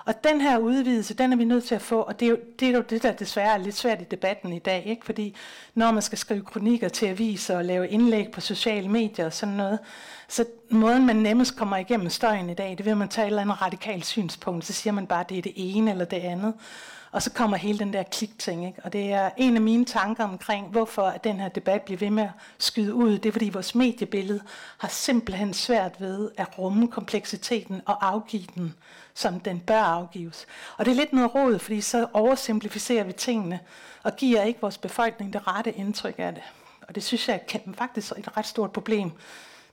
Og 0.05 0.25
den 0.25 0.41
her 0.41 0.59
udvidelse, 0.59 1.14
den 1.14 1.33
er 1.33 1.37
vi 1.37 1.45
nødt 1.45 1.64
til 1.64 1.75
at 1.75 1.83
få, 1.83 2.01
og 2.01 2.21
det 2.21 2.27
er, 2.27 2.31
jo, 2.31 2.39
det 2.61 2.69
er 2.69 2.73
jo 2.73 2.81
det, 2.81 3.03
der 3.03 3.12
desværre 3.12 3.55
er 3.55 3.59
lidt 3.59 3.75
svært 3.77 4.01
i 4.01 4.05
debatten 4.05 4.53
i 4.53 4.59
dag, 4.59 4.87
ikke? 4.87 5.07
fordi 5.07 5.35
når 5.75 5.93
man 5.93 6.03
skal 6.03 6.19
skrive 6.19 6.45
kronikker 6.45 6.89
til 6.89 7.07
aviser 7.07 7.57
og 7.57 7.64
lave 7.64 7.89
indlæg 7.89 8.31
på 8.31 8.41
sociale 8.41 8.89
medier 8.89 9.27
og 9.27 9.33
sådan 9.33 9.55
noget, 9.55 9.79
så 10.29 10.45
måden 10.71 11.07
man 11.07 11.16
nemmest 11.16 11.57
kommer 11.57 11.77
igennem 11.77 12.11
støjen 12.11 12.51
i 12.51 12.55
dag, 12.55 12.79
det 12.79 12.87
vil 12.87 12.97
man 12.97 13.09
tage 13.09 13.25
et 13.25 13.29
eller 13.29 13.43
andet 13.43 13.62
radikalt 13.62 14.07
synspunkt, 14.07 14.64
så 14.64 14.73
siger 14.73 14.93
man 14.93 15.07
bare, 15.07 15.21
at 15.21 15.29
det 15.29 15.39
er 15.39 15.43
det 15.43 15.53
ene 15.57 15.91
eller 15.91 16.05
det 16.05 16.16
andet. 16.16 16.55
Og 17.12 17.22
så 17.22 17.30
kommer 17.30 17.56
hele 17.56 17.78
den 17.78 17.92
der 17.92 18.02
klikting. 18.02 18.66
Ikke? 18.66 18.80
Og 18.84 18.92
det 18.92 19.12
er 19.12 19.30
en 19.36 19.56
af 19.56 19.62
mine 19.62 19.84
tanker 19.84 20.24
omkring, 20.24 20.66
hvorfor 20.66 21.02
at 21.02 21.24
den 21.24 21.40
her 21.40 21.48
debat 21.48 21.82
bliver 21.82 21.98
ved 21.98 22.11
med 22.11 22.22
at 22.22 22.30
skyde 22.59 22.94
ud. 22.94 23.18
Det 23.18 23.28
er 23.28 23.32
fordi 23.32 23.48
vores 23.48 23.74
mediebillede 23.74 24.40
har 24.78 24.88
simpelthen 24.88 25.54
svært 25.54 26.00
ved 26.00 26.30
at 26.36 26.59
rumme 26.59 26.88
kompleksiteten 26.88 27.82
og 27.86 28.06
afgive 28.06 28.46
den, 28.54 28.74
som 29.14 29.40
den 29.40 29.61
bør 29.61 29.80
afgives. 29.80 30.46
Og 30.76 30.84
det 30.84 30.90
er 30.90 30.96
lidt 30.96 31.12
noget 31.12 31.34
råd, 31.34 31.59
fordi 31.59 31.80
så 31.80 32.06
oversimplificerer 32.12 33.04
vi 33.04 33.12
tingene 33.12 33.61
og 34.02 34.16
giver 34.16 34.42
ikke 34.42 34.61
vores 34.61 34.78
befolkning 34.78 35.32
det 35.32 35.46
rette 35.46 35.72
indtryk 35.72 36.14
af 36.18 36.34
det. 36.34 36.42
Og 36.88 36.94
det 36.94 37.04
synes 37.04 37.28
jeg 37.28 37.40
er 37.54 37.59
faktisk 37.74 38.12
et 38.18 38.36
ret 38.36 38.46
stort 38.46 38.72
problem. 38.72 39.12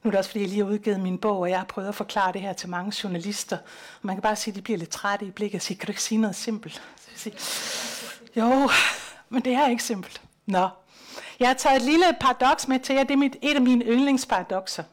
Nu 0.05 0.09
er 0.09 0.11
det 0.11 0.17
også, 0.17 0.29
fordi 0.29 0.41
jeg 0.41 0.49
lige 0.49 0.63
har 0.63 0.71
udgivet 0.71 0.99
min 0.99 1.17
bog, 1.17 1.39
og 1.39 1.49
jeg 1.49 1.57
har 1.57 1.65
prøvet 1.65 1.87
at 1.87 1.95
forklare 1.95 2.33
det 2.33 2.41
her 2.41 2.53
til 2.53 2.69
mange 2.69 2.93
journalister. 3.03 3.57
Og 3.57 4.01
man 4.01 4.15
kan 4.15 4.21
bare 4.21 4.35
sige, 4.35 4.51
at 4.51 4.55
de 4.55 4.61
bliver 4.61 4.77
lidt 4.77 4.89
trætte 4.89 5.25
i 5.25 5.31
blikket 5.31 5.57
og 5.57 5.61
siger, 5.61 5.77
kan 5.77 5.87
du 5.87 5.91
ikke 5.91 6.03
sige 6.03 6.17
noget 6.17 6.35
simpelt? 6.35 6.81
Jeg 7.11 7.33
siger. 7.33 7.35
jo, 8.35 8.69
men 9.29 9.45
det 9.45 9.53
er 9.53 9.67
ikke 9.67 9.83
simpelt. 9.83 10.21
Nå. 10.45 10.67
Jeg 11.39 11.47
har 11.49 11.53
taget 11.53 11.75
et 11.75 11.81
lille 11.81 12.05
paradoks 12.19 12.67
med 12.67 12.79
til 12.79 12.95
jer. 12.95 13.03
Det 13.03 13.13
er 13.13 13.17
mit, 13.17 13.35
et 13.41 13.55
af 13.55 13.61
mine 13.61 13.85
yndlingsparadoxer. 13.85 14.83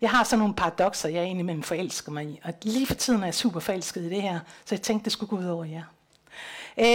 Jeg 0.00 0.10
har 0.10 0.24
sådan 0.24 0.38
nogle 0.38 0.54
paradoxer, 0.54 1.08
jeg 1.08 1.22
egentlig 1.22 1.46
mellem 1.46 1.62
forelsker 1.62 2.12
mig 2.12 2.24
i. 2.24 2.40
Og 2.44 2.54
lige 2.62 2.86
for 2.86 2.94
tiden 2.94 3.20
er 3.20 3.26
jeg 3.26 3.34
super 3.34 3.60
forelsket 3.60 4.02
i 4.02 4.08
det 4.08 4.22
her, 4.22 4.40
så 4.64 4.74
jeg 4.74 4.82
tænkte, 4.82 5.04
det 5.04 5.12
skulle 5.12 5.30
gå 5.30 5.36
ud 5.36 5.46
over 5.46 5.64
jer. 5.64 5.82
Øh, 6.78 6.86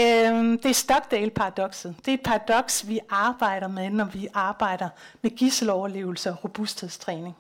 det 0.64 0.66
er 0.66 0.74
Stockdale-paradokset. 0.74 1.96
Det 2.06 2.12
er 2.12 2.14
et 2.14 2.22
paradoks, 2.22 2.88
vi 2.88 3.00
arbejder 3.10 3.68
med, 3.68 3.90
når 3.90 4.06
vi 4.06 4.28
arbejder 4.34 4.90
med 5.22 5.32
gisseloverlevelse 5.32 6.32
og 6.32 6.44
robusthedstræning. 6.44 7.36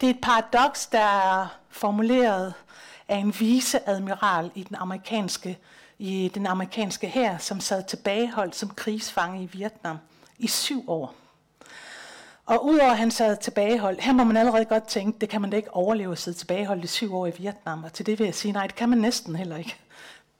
Det 0.00 0.06
er 0.06 0.10
et 0.10 0.20
paradoks, 0.22 0.86
der 0.86 0.98
er 0.98 1.46
formuleret 1.70 2.54
af 3.08 3.16
en 3.16 3.34
viceadmiral 3.40 4.50
i 4.54 4.62
den 4.62 4.76
amerikanske 4.76 5.58
i 5.98 6.30
den 6.34 6.46
amerikanske 6.46 7.08
hær, 7.08 7.38
som 7.38 7.60
sad 7.60 7.82
tilbageholdt 7.82 8.56
som 8.56 8.68
krigsfange 8.68 9.42
i 9.42 9.46
Vietnam 9.46 9.98
i 10.38 10.46
syv 10.46 10.84
år. 10.86 11.14
Og 12.46 12.66
udover 12.66 12.90
at 12.90 12.98
han 12.98 13.10
sad 13.10 13.36
tilbageholdt, 13.36 14.00
her 14.00 14.12
må 14.12 14.24
man 14.24 14.36
allerede 14.36 14.64
godt 14.64 14.84
tænke, 14.88 15.18
det 15.18 15.28
kan 15.28 15.40
man 15.40 15.50
da 15.50 15.56
ikke 15.56 15.74
overleve 15.74 16.12
at 16.12 16.18
sidde 16.18 16.38
tilbageholdt 16.38 16.84
i 16.84 16.86
syv 16.86 17.14
år 17.14 17.26
i 17.26 17.32
Vietnam. 17.38 17.84
Og 17.84 17.92
til 17.92 18.06
det 18.06 18.18
vil 18.18 18.24
jeg 18.24 18.34
sige, 18.34 18.52
nej, 18.52 18.66
det 18.66 18.76
kan 18.76 18.88
man 18.88 18.98
næsten 18.98 19.36
heller 19.36 19.56
ikke. 19.56 19.76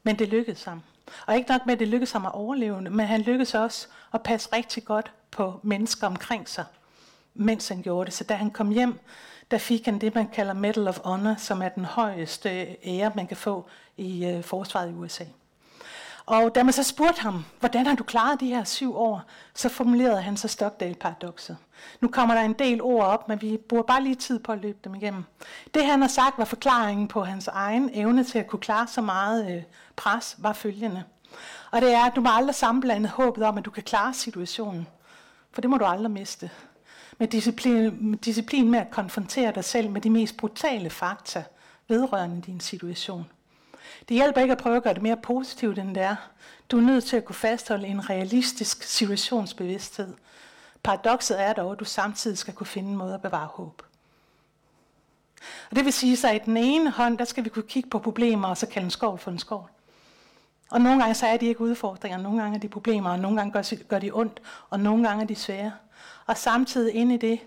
Men 0.02 0.18
det 0.18 0.28
lykkedes 0.28 0.64
ham. 0.64 0.82
Og 1.26 1.36
ikke 1.36 1.50
nok 1.50 1.66
med, 1.66 1.74
at 1.74 1.80
det 1.80 1.88
lykkedes 1.88 2.12
ham 2.12 2.26
at 2.26 2.34
overleve, 2.34 2.80
men 2.80 3.06
han 3.06 3.20
lykkedes 3.20 3.54
også 3.54 3.88
at 4.14 4.22
passe 4.22 4.48
rigtig 4.52 4.84
godt 4.84 5.12
på 5.30 5.60
mennesker 5.62 6.06
omkring 6.06 6.48
sig, 6.48 6.64
mens 7.34 7.68
han 7.68 7.82
gjorde 7.82 8.06
det. 8.06 8.14
Så 8.14 8.24
da 8.24 8.34
han 8.34 8.50
kom 8.50 8.70
hjem, 8.70 8.98
der 9.50 9.58
fik 9.58 9.84
han 9.84 9.98
det, 9.98 10.14
man 10.14 10.28
kalder 10.28 10.52
Medal 10.52 10.88
of 10.88 10.98
Honor, 11.04 11.34
som 11.38 11.62
er 11.62 11.68
den 11.68 11.84
højeste 11.84 12.76
ære, 12.84 13.12
man 13.14 13.26
kan 13.26 13.36
få 13.36 13.66
i 13.96 14.26
øh, 14.26 14.42
forsvaret 14.42 14.90
i 14.90 14.94
USA. 14.94 15.24
Og 16.28 16.54
da 16.54 16.62
man 16.62 16.72
så 16.72 16.82
spurgte 16.82 17.22
ham, 17.22 17.44
hvordan 17.60 17.86
har 17.86 17.94
du 17.94 18.04
klaret 18.04 18.40
de 18.40 18.46
her 18.46 18.64
syv 18.64 18.96
år, 18.96 19.22
så 19.54 19.68
formulerede 19.68 20.22
han 20.22 20.36
så 20.36 20.48
Stockdale-paradokset. 20.48 21.56
Nu 22.00 22.08
kommer 22.08 22.34
der 22.34 22.42
en 22.42 22.52
del 22.52 22.82
ord 22.82 23.04
op, 23.04 23.28
men 23.28 23.42
vi 23.42 23.58
bruger 23.68 23.82
bare 23.82 24.02
lige 24.02 24.14
tid 24.14 24.38
på 24.38 24.52
at 24.52 24.58
løbe 24.58 24.78
dem 24.84 24.94
igennem. 24.94 25.24
Det 25.74 25.86
han 25.86 26.00
har 26.00 26.08
sagt 26.08 26.38
var 26.38 26.44
forklaringen 26.44 27.08
på 27.08 27.24
hans 27.24 27.48
egen 27.48 27.90
evne 27.92 28.24
til 28.24 28.38
at 28.38 28.46
kunne 28.46 28.60
klare 28.60 28.86
så 28.86 29.00
meget 29.00 29.56
øh, 29.56 29.62
pres, 29.96 30.36
var 30.38 30.52
følgende. 30.52 31.02
Og 31.70 31.80
det 31.80 31.94
er, 31.94 32.04
at 32.04 32.12
du 32.16 32.20
må 32.20 32.28
aldrig 32.32 32.54
sammenblande 32.54 33.08
håbet 33.08 33.44
om, 33.44 33.58
at 33.58 33.64
du 33.64 33.70
kan 33.70 33.82
klare 33.82 34.14
situationen. 34.14 34.86
For 35.52 35.60
det 35.60 35.70
må 35.70 35.78
du 35.78 35.84
aldrig 35.84 36.10
miste. 36.10 36.50
Med 37.18 37.28
disciplin, 37.28 38.10
med 38.10 38.18
disciplin 38.18 38.70
med 38.70 38.78
at 38.78 38.90
konfrontere 38.90 39.52
dig 39.54 39.64
selv 39.64 39.90
med 39.90 40.00
de 40.00 40.10
mest 40.10 40.36
brutale 40.36 40.90
fakta 40.90 41.44
vedrørende 41.88 42.42
din 42.42 42.60
situation. 42.60 43.26
Det 44.08 44.14
hjælper 44.14 44.40
ikke 44.40 44.52
at 44.52 44.58
prøve 44.58 44.76
at 44.76 44.82
gøre 44.82 44.94
det 44.94 45.02
mere 45.02 45.16
positivt, 45.16 45.78
end 45.78 45.94
det 45.94 46.02
er. 46.02 46.16
Du 46.70 46.76
er 46.76 46.82
nødt 46.82 47.04
til 47.04 47.16
at 47.16 47.24
kunne 47.24 47.34
fastholde 47.34 47.86
en 47.86 48.10
realistisk 48.10 48.82
situationsbevidsthed. 48.82 50.14
Paradokset 50.82 51.40
er 51.40 51.52
dog, 51.52 51.72
at 51.72 51.80
du 51.80 51.84
samtidig 51.84 52.38
skal 52.38 52.54
kunne 52.54 52.66
finde 52.66 52.90
en 52.90 52.96
måde 52.96 53.14
at 53.14 53.22
bevare 53.22 53.46
håb. 53.46 53.82
Og 55.70 55.76
det 55.76 55.84
vil 55.84 55.92
sige, 55.92 56.28
at 56.28 56.34
i 56.34 56.38
den 56.44 56.56
ene 56.56 56.90
hånd, 56.90 57.18
der 57.18 57.24
skal 57.24 57.44
vi 57.44 57.48
kunne 57.48 57.68
kigge 57.68 57.90
på 57.90 57.98
problemer, 57.98 58.48
og 58.48 58.56
så 58.56 58.66
kalde 58.66 58.84
en 58.84 58.90
skov 58.90 59.18
for 59.18 59.30
en 59.30 59.38
skov. 59.38 59.68
Og 60.70 60.80
nogle 60.80 61.00
gange 61.00 61.14
så 61.14 61.26
er 61.26 61.36
de 61.36 61.46
ikke 61.46 61.60
udfordringer, 61.60 62.18
nogle 62.18 62.42
gange 62.42 62.56
er 62.56 62.60
de 62.60 62.68
problemer, 62.68 63.10
og 63.10 63.18
nogle 63.18 63.36
gange 63.36 63.52
gør, 63.52 63.84
gør 63.88 63.98
de 63.98 64.10
ondt, 64.12 64.42
og 64.70 64.80
nogle 64.80 65.08
gange 65.08 65.22
er 65.22 65.26
de 65.26 65.34
svære. 65.34 65.72
Og 66.26 66.36
samtidig 66.36 66.94
inde 66.94 67.14
i 67.14 67.18
det, 67.18 67.40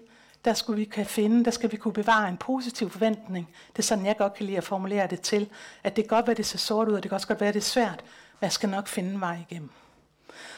der 0.46 0.54
skulle 0.54 0.78
vi 0.78 0.86
kan 0.86 1.06
finde, 1.06 1.46
der 1.46 1.52
skal 1.52 1.72
vi 1.72 1.78
kunne 1.78 1.94
bevare 1.94 2.30
en 2.30 2.38
positiv 2.38 2.90
forventning. 2.90 3.50
Det 3.74 3.80
er 3.80 3.84
sådan, 3.84 4.06
jeg 4.06 4.18
godt 4.18 4.34
kan 4.34 4.46
lide 4.46 4.58
at 4.58 4.64
formulere 4.64 5.08
det 5.08 5.22
til, 5.22 5.50
at 5.84 5.96
det 5.96 6.04
kan 6.04 6.16
godt 6.16 6.28
være, 6.28 6.36
det 6.36 6.46
ser 6.46 6.58
sort 6.58 6.88
ud, 6.88 6.94
og 6.94 7.04
det 7.04 7.10
kan 7.10 7.16
også 7.16 7.28
godt 7.28 7.42
være, 7.42 7.54
det 7.54 7.60
er 7.60 7.62
svært, 7.62 8.04
men 8.40 8.42
jeg 8.42 8.52
skal 8.52 8.70
nok 8.70 8.88
finde 8.88 9.10
en 9.10 9.22
vej 9.22 9.38
igennem. 9.50 9.70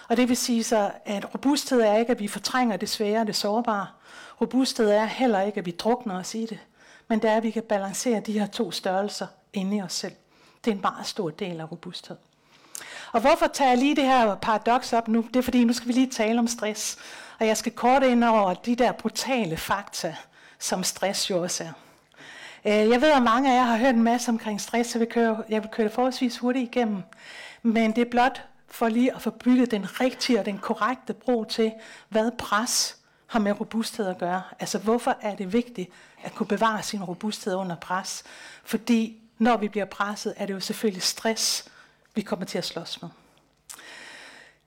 Og 0.10 0.18
det 0.18 0.30
vil 0.30 0.38
sige 0.38 0.64
så, 0.64 0.92
at 1.06 1.34
robusthed 1.34 1.82
er 1.82 1.98
ikke, 1.98 2.12
at 2.12 2.20
vi 2.20 2.28
fortrænger 2.28 2.78
det 2.78 2.90
svære 2.90 3.22
og 3.22 3.28
det 3.28 3.36
sårbare. 3.36 3.88
Robusthed 4.42 4.90
er 4.90 5.06
heller 5.06 5.42
ikke, 5.42 5.60
at 5.60 5.66
vi 5.66 5.72
drukner 5.72 6.20
os 6.20 6.36
i 6.36 6.46
det, 6.46 6.60
men 7.08 7.22
det 7.22 7.30
er, 7.30 7.38
at 7.38 7.44
vi 7.44 7.52
kan 7.52 7.64
balancere 7.64 8.20
de 8.20 8.40
her 8.40 8.48
to 8.48 8.72
størrelser 8.72 9.28
inde 9.54 9.78
i 9.78 9.82
os 9.82 9.94
selv. 9.94 10.14
Det 10.66 10.72
er 10.72 10.76
en 10.76 10.82
meget 10.82 11.08
stor 11.08 11.30
del 11.30 11.60
af 11.60 11.72
robusthed. 11.72 12.16
Og 13.12 13.22
hvorfor 13.22 13.48
tager 13.48 13.70
jeg 13.70 13.78
lige 13.78 13.96
det 13.96 14.04
her 14.04 14.36
paradoks 14.36 14.94
op 14.94 15.08
nu? 15.08 15.26
Det 15.28 15.36
er 15.36 15.44
fordi, 15.44 15.64
nu 15.64 15.74
skal 15.74 15.88
vi 15.88 15.94
lige 15.94 16.10
tale 16.10 16.40
om 16.40 16.48
stress. 16.48 16.98
Og 17.44 17.48
jeg 17.48 17.58
skal 17.58 17.72
kort 17.72 18.04
ind 18.04 18.24
over 18.24 18.54
de 18.54 18.76
der 18.76 18.92
brutale 18.92 19.58
fakta, 19.58 20.16
som 20.60 20.84
stress 20.84 21.30
jo 21.30 21.42
også 21.42 21.64
er. 21.64 21.72
Øh, 22.66 22.90
jeg 22.90 23.02
ved, 23.02 23.12
at 23.12 23.24
mange 23.24 23.52
af 23.52 23.56
jer 23.56 23.64
har 23.64 23.78
hørt 23.78 23.96
en 23.96 24.04
masse 24.04 24.30
omkring 24.30 24.62
stress, 24.62 24.90
så 24.90 25.00
jeg 25.00 25.06
vil 25.06 25.14
køre, 25.14 25.44
jeg 25.50 25.62
vil 25.62 25.70
køre 25.72 25.84
det 25.84 25.94
forholdsvis 25.94 26.38
hurtigt 26.38 26.76
igennem. 26.76 27.04
Men 27.62 27.92
det 27.92 28.02
er 28.02 28.10
blot 28.12 28.42
for 28.68 28.90
lige 28.90 29.16
at 29.16 29.22
få 29.22 29.30
bygget 29.30 29.72
den 29.72 30.02
rigtige 30.02 30.40
og 30.40 30.46
den 30.46 30.58
korrekte 30.58 31.14
bro 31.14 31.44
til, 31.44 31.72
hvad 32.10 32.32
pres 32.32 32.98
har 33.28 33.40
med 33.40 33.60
robusthed 33.60 34.08
at 34.08 34.18
gøre. 34.18 34.42
Altså 34.60 34.78
hvorfor 34.78 35.18
er 35.22 35.36
det 35.36 35.54
vigtigt 35.54 35.90
at 36.24 36.36
kunne 36.36 36.48
bevare 36.48 36.84
sin 36.84 37.04
robusthed 37.04 37.56
under 37.56 37.76
pres? 37.76 38.24
Fordi 38.64 39.22
når 39.38 39.58
vi 39.58 39.68
bliver 39.68 39.86
presset, 39.86 40.34
er 40.38 40.46
det 40.46 40.54
jo 40.54 40.60
selvfølgelig 40.60 41.04
stress, 41.04 41.70
vi 42.16 42.22
kommer 42.22 42.46
til 42.46 42.58
at 42.58 42.66
slås 42.66 43.02
med. 43.02 43.10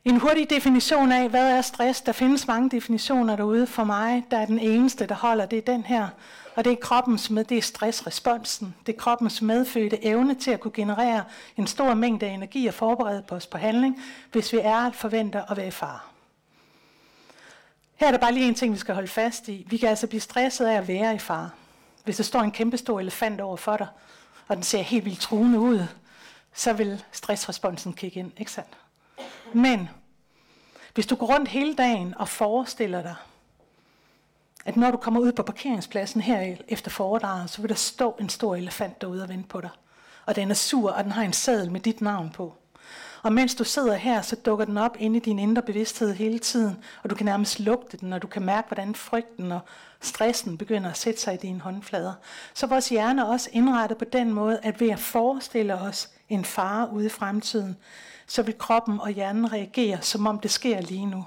En 0.07 0.21
hurtig 0.21 0.51
definition 0.51 1.13
af, 1.13 1.29
hvad 1.29 1.51
er 1.51 1.63
stress? 1.63 2.01
Der 2.01 2.13
findes 2.13 2.47
mange 2.47 2.71
definitioner 2.71 3.37
derude. 3.37 3.67
For 3.67 3.85
mig, 3.85 4.25
der 4.31 4.39
er 4.39 4.47
den 4.47 4.59
eneste, 4.59 5.07
der 5.07 5.15
holder, 5.15 5.47
det 5.47 5.59
er 5.59 5.63
den 5.73 5.85
her. 5.85 6.09
Og 6.55 6.65
det 6.65 6.73
er 6.73 6.77
kroppens 6.77 7.31
med, 7.31 7.45
det 7.45 7.59
er 7.59 7.63
stressresponsen. 7.63 8.75
Det 8.87 8.95
er 8.95 8.99
kroppens 8.99 9.43
medfødte 9.43 10.05
evne 10.05 10.35
til 10.35 10.51
at 10.51 10.61
kunne 10.61 10.73
generere 10.73 11.25
en 11.57 11.67
stor 11.67 11.95
mængde 11.95 12.27
energi 12.27 12.67
og 12.67 12.75
forberede 12.75 13.25
på 13.29 13.35
os 13.35 13.47
på 13.47 13.59
handling, 13.59 14.03
hvis 14.33 14.53
vi 14.53 14.59
er 14.63 14.91
forventer 14.91 15.51
at 15.51 15.57
være 15.57 15.67
i 15.67 15.71
fare. 15.71 15.99
Her 17.97 18.07
er 18.07 18.11
der 18.11 18.19
bare 18.19 18.33
lige 18.33 18.49
en 18.49 18.55
ting, 18.55 18.73
vi 18.73 18.79
skal 18.79 18.95
holde 18.95 19.09
fast 19.09 19.49
i. 19.49 19.67
Vi 19.71 19.77
kan 19.77 19.89
altså 19.89 20.07
blive 20.07 20.21
stresset 20.21 20.67
af 20.67 20.77
at 20.77 20.89
være 20.89 21.15
i 21.15 21.19
fare. 21.19 21.51
Hvis 22.05 22.17
der 22.17 22.25
står 22.25 22.41
en 22.41 22.51
kæmpe 22.51 22.77
stor 22.77 23.01
elefant 23.01 23.41
over 23.41 23.57
for 23.57 23.77
dig, 23.77 23.87
og 24.49 24.57
den 24.57 24.65
ser 24.65 24.83
helt 24.83 25.05
vildt 25.05 25.21
truende 25.21 25.59
ud, 25.59 25.87
så 26.55 26.73
vil 26.73 27.05
stressresponsen 27.13 27.93
kigge 27.93 28.21
ind, 28.21 28.33
ikke 28.39 28.53
sandt? 28.53 28.77
Men 29.57 29.89
hvis 30.95 31.07
du 31.07 31.15
går 31.15 31.27
rundt 31.27 31.49
hele 31.49 31.75
dagen 31.75 32.15
og 32.17 32.29
forestiller 32.29 33.03
dig, 33.03 33.15
at 34.65 34.77
når 34.77 34.91
du 34.91 34.97
kommer 34.97 35.21
ud 35.21 35.33
på 35.33 35.43
parkeringspladsen 35.43 36.21
her 36.21 36.57
efter 36.69 36.91
foredraget, 36.91 37.51
så 37.51 37.61
vil 37.61 37.69
der 37.69 37.75
stå 37.75 38.17
en 38.21 38.29
stor 38.29 38.57
elefant 38.57 39.01
derude 39.01 39.23
og 39.23 39.29
vente 39.29 39.49
på 39.49 39.61
dig. 39.61 39.71
Og 40.27 40.37
den 40.37 40.51
er 40.51 40.55
sur, 40.55 40.91
og 40.91 41.05
den 41.05 41.13
har 41.13 41.23
en 41.23 41.33
sadel 41.33 41.73
med 41.73 41.81
dit 41.81 42.01
navn 42.01 42.31
på. 42.31 42.55
Og 43.23 43.33
mens 43.33 43.55
du 43.55 43.65
sidder 43.65 43.95
her, 43.95 44.23
så 44.23 44.37
dukker 44.37 44.65
den 44.65 44.79
op 44.79 44.97
inde 44.99 45.17
i 45.17 45.21
din 45.21 45.39
indre 45.39 45.63
bevidsthed 45.63 46.15
hele 46.15 46.39
tiden, 46.39 46.77
og 47.03 47.11
du 47.11 47.15
kan 47.15 47.27
nærmest 47.27 47.61
lugte 47.61 47.97
den, 47.97 48.13
og 48.13 48.23
du 48.23 48.27
kan 48.27 48.43
mærke, 48.43 48.69
hvordan 48.69 48.95
frygten 48.95 49.53
og 49.53 49.61
stressen 50.01 50.59
begynder 50.59 50.91
at 50.91 50.97
sætte 50.97 51.21
sig 51.21 51.35
i 51.35 51.37
dine 51.37 51.61
håndflader. 51.61 52.13
Så 52.55 52.67
vores 52.67 52.89
hjerne 52.89 53.23
er 53.23 53.27
også 53.27 53.51
indrettet 53.53 53.99
på 53.99 54.05
den 54.05 54.33
måde, 54.33 54.61
at 54.63 54.81
ved 54.81 54.91
at 54.91 54.99
forestille 54.99 55.75
os 55.75 56.11
en 56.29 56.45
fare 56.45 56.91
ude 56.93 57.07
i 57.07 57.09
fremtiden, 57.09 57.77
så 58.27 58.43
vil 58.43 58.59
kroppen 58.59 59.01
og 59.01 59.11
hjernen 59.11 59.53
reagere, 59.53 60.03
som 60.03 60.27
om 60.27 60.39
det 60.39 60.51
sker 60.51 60.81
lige 60.81 61.07
nu. 61.07 61.27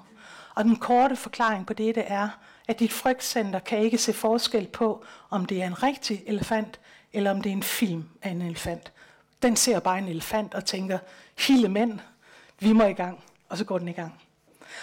Og 0.55 0.63
den 0.63 0.75
korte 0.75 1.15
forklaring 1.15 1.65
på 1.65 1.73
dette 1.73 2.01
er, 2.01 2.29
at 2.67 2.79
dit 2.79 2.93
frygtcenter 2.93 3.59
kan 3.59 3.79
ikke 3.79 3.97
se 3.97 4.13
forskel 4.13 4.67
på, 4.67 5.05
om 5.29 5.45
det 5.45 5.61
er 5.61 5.67
en 5.67 5.83
rigtig 5.83 6.23
elefant, 6.27 6.79
eller 7.13 7.31
om 7.31 7.41
det 7.41 7.49
er 7.49 7.53
en 7.53 7.63
film 7.63 8.09
af 8.21 8.29
en 8.29 8.41
elefant. 8.41 8.91
Den 9.41 9.55
ser 9.55 9.79
bare 9.79 9.97
en 9.97 10.07
elefant 10.07 10.53
og 10.53 10.65
tænker, 10.65 10.99
hele 11.37 11.69
mænd, 11.69 11.99
vi 12.59 12.73
må 12.73 12.83
i 12.83 12.93
gang, 12.93 13.23
og 13.49 13.57
så 13.57 13.65
går 13.65 13.77
den 13.77 13.87
i 13.87 13.91
gang. 13.91 14.21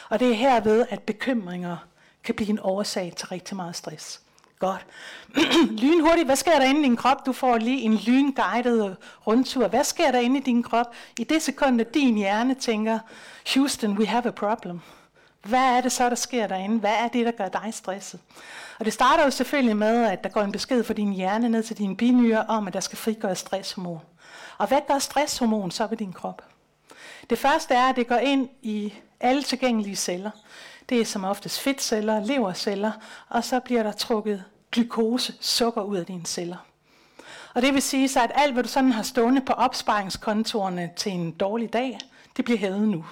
Og 0.08 0.20
det 0.20 0.30
er 0.30 0.34
herved, 0.34 0.86
at 0.90 1.02
bekymringer 1.02 1.76
kan 2.24 2.34
blive 2.34 2.50
en 2.50 2.58
årsag 2.62 3.12
til 3.16 3.28
rigtig 3.28 3.56
meget 3.56 3.76
stress. 3.76 4.20
Godt. 4.58 4.86
Lynhurtigt, 5.82 6.26
hvad 6.26 6.36
sker 6.36 6.58
der 6.58 6.64
inde 6.64 6.80
i 6.80 6.84
din 6.84 6.96
krop? 6.96 7.26
Du 7.26 7.32
får 7.32 7.58
lige 7.58 7.80
en 7.80 7.94
lynguided 7.94 8.94
rundtur. 9.26 9.68
Hvad 9.68 9.84
sker 9.84 10.10
der 10.10 10.18
inde 10.18 10.38
i 10.38 10.42
din 10.42 10.62
krop? 10.62 10.86
I 11.18 11.24
det 11.24 11.42
sekund, 11.42 11.80
at 11.80 11.94
din 11.94 12.14
hjerne 12.14 12.54
tænker, 12.54 12.98
Houston, 13.54 13.98
we 13.98 14.06
have 14.06 14.26
a 14.26 14.30
problem. 14.30 14.80
Hvad 15.44 15.76
er 15.76 15.80
det 15.80 15.92
så, 15.92 16.08
der 16.08 16.14
sker 16.14 16.46
derinde? 16.46 16.78
Hvad 16.78 16.94
er 16.94 17.08
det, 17.08 17.26
der 17.26 17.32
gør 17.32 17.48
dig 17.48 17.68
stresset? 17.72 18.20
Og 18.78 18.84
det 18.84 18.92
starter 18.92 19.24
jo 19.24 19.30
selvfølgelig 19.30 19.76
med, 19.76 20.04
at 20.04 20.24
der 20.24 20.30
går 20.30 20.40
en 20.40 20.52
besked 20.52 20.84
fra 20.84 20.94
din 20.94 21.12
hjerne 21.12 21.48
ned 21.48 21.62
til 21.62 21.78
dine 21.78 21.96
binyrer 21.96 22.44
om, 22.46 22.66
at 22.66 22.74
der 22.74 22.80
skal 22.80 22.98
frigøres 22.98 23.38
stresshormon. 23.38 24.00
Og 24.58 24.68
hvad 24.68 24.80
gør 24.88 24.98
stresshormon 24.98 25.70
så 25.70 25.86
ved 25.86 25.96
din 25.96 26.12
krop? 26.12 26.42
Det 27.30 27.38
første 27.38 27.74
er, 27.74 27.88
at 27.88 27.96
det 27.96 28.06
går 28.06 28.16
ind 28.16 28.48
i 28.62 28.94
alle 29.20 29.42
tilgængelige 29.42 29.96
celler. 29.96 30.30
Det 30.88 31.00
er 31.00 31.04
som 31.04 31.24
oftest 31.24 31.60
fedtceller, 31.60 32.24
leverceller, 32.24 32.92
og 33.28 33.44
så 33.44 33.60
bliver 33.60 33.82
der 33.82 33.92
trukket 33.92 34.44
glukose, 34.72 35.34
sukker 35.40 35.82
ud 35.82 35.96
af 35.96 36.06
dine 36.06 36.26
celler. 36.26 36.56
Og 37.54 37.62
det 37.62 37.74
vil 37.74 37.82
sige 37.82 38.08
så, 38.08 38.22
at 38.22 38.32
alt, 38.34 38.52
hvad 38.52 38.62
du 38.62 38.68
sådan 38.68 38.92
har 38.92 39.02
stående 39.02 39.40
på 39.40 39.52
opsparingskontorene 39.52 40.90
til 40.96 41.12
en 41.12 41.30
dårlig 41.30 41.72
dag, 41.72 41.98
det 42.36 42.44
bliver 42.44 42.58
hævet 42.58 42.88
nu. 42.88 43.04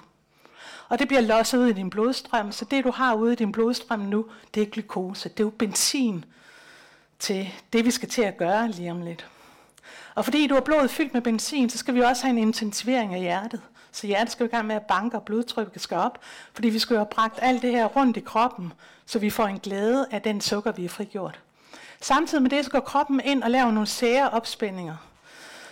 Og 0.89 0.99
det 0.99 1.09
bliver 1.09 1.21
losset 1.21 1.59
ud 1.59 1.67
i 1.67 1.73
din 1.73 1.91
blodstrøm, 1.91 2.53
så 2.53 2.65
det 2.65 2.85
du 2.85 2.91
har 2.91 3.15
ude 3.15 3.33
i 3.33 3.37
din 3.37 3.53
blodstrøm 3.53 4.01
nu, 4.01 4.27
det 4.55 4.63
er 4.63 4.67
glukose. 4.67 5.29
Det 5.29 5.41
er 5.41 5.45
jo 5.45 5.51
benzin 5.51 6.25
til 7.19 7.49
det, 7.73 7.85
vi 7.85 7.91
skal 7.91 8.09
til 8.09 8.23
at 8.23 8.37
gøre 8.37 8.71
lige 8.71 8.91
om 8.91 9.03
lidt. 9.03 9.27
Og 10.15 10.25
fordi 10.25 10.47
du 10.47 10.55
har 10.55 10.61
blodet 10.61 10.91
fyldt 10.91 11.15
med 11.15 11.23
benzin, 11.23 11.71
så 11.71 11.79
skal 11.79 11.95
vi 11.95 12.01
også 12.01 12.23
have 12.23 12.31
en 12.31 12.39
intensivering 12.39 13.15
af 13.15 13.21
hjertet. 13.21 13.61
Så 13.95 14.07
hjertet 14.07 14.33
skal 14.33 14.47
i 14.47 14.49
gang 14.49 14.67
med 14.67 14.77
at 14.77 14.83
banke, 14.83 15.17
og 15.17 15.23
blodtrykket 15.23 15.83
skal 15.83 15.97
op, 15.97 16.19
fordi 16.55 16.69
vi 16.69 16.79
skal 16.79 16.95
jo 16.95 16.99
have 16.99 17.07
bragt 17.11 17.39
alt 17.43 17.63
det 17.63 17.71
her 17.71 17.87
rundt 17.87 18.17
i 18.17 18.21
kroppen, 18.21 18.73
så 19.07 19.19
vi 19.19 19.31
får 19.31 19.45
en 19.47 19.59
glæde 19.59 20.07
af 20.11 20.23
den 20.23 20.41
sukker, 20.41 20.73
vi 20.73 20.83
har 20.83 20.89
frigjort. 20.89 21.41
Samtidig 22.01 22.43
med 22.43 22.51
det, 22.51 22.65
så 22.65 22.71
går 22.71 22.81
kroppen 22.81 23.21
ind 23.25 23.43
og 23.43 23.51
laver 23.51 23.71
nogle 23.71 23.87
sære 23.87 24.31
opspændinger. 24.31 24.97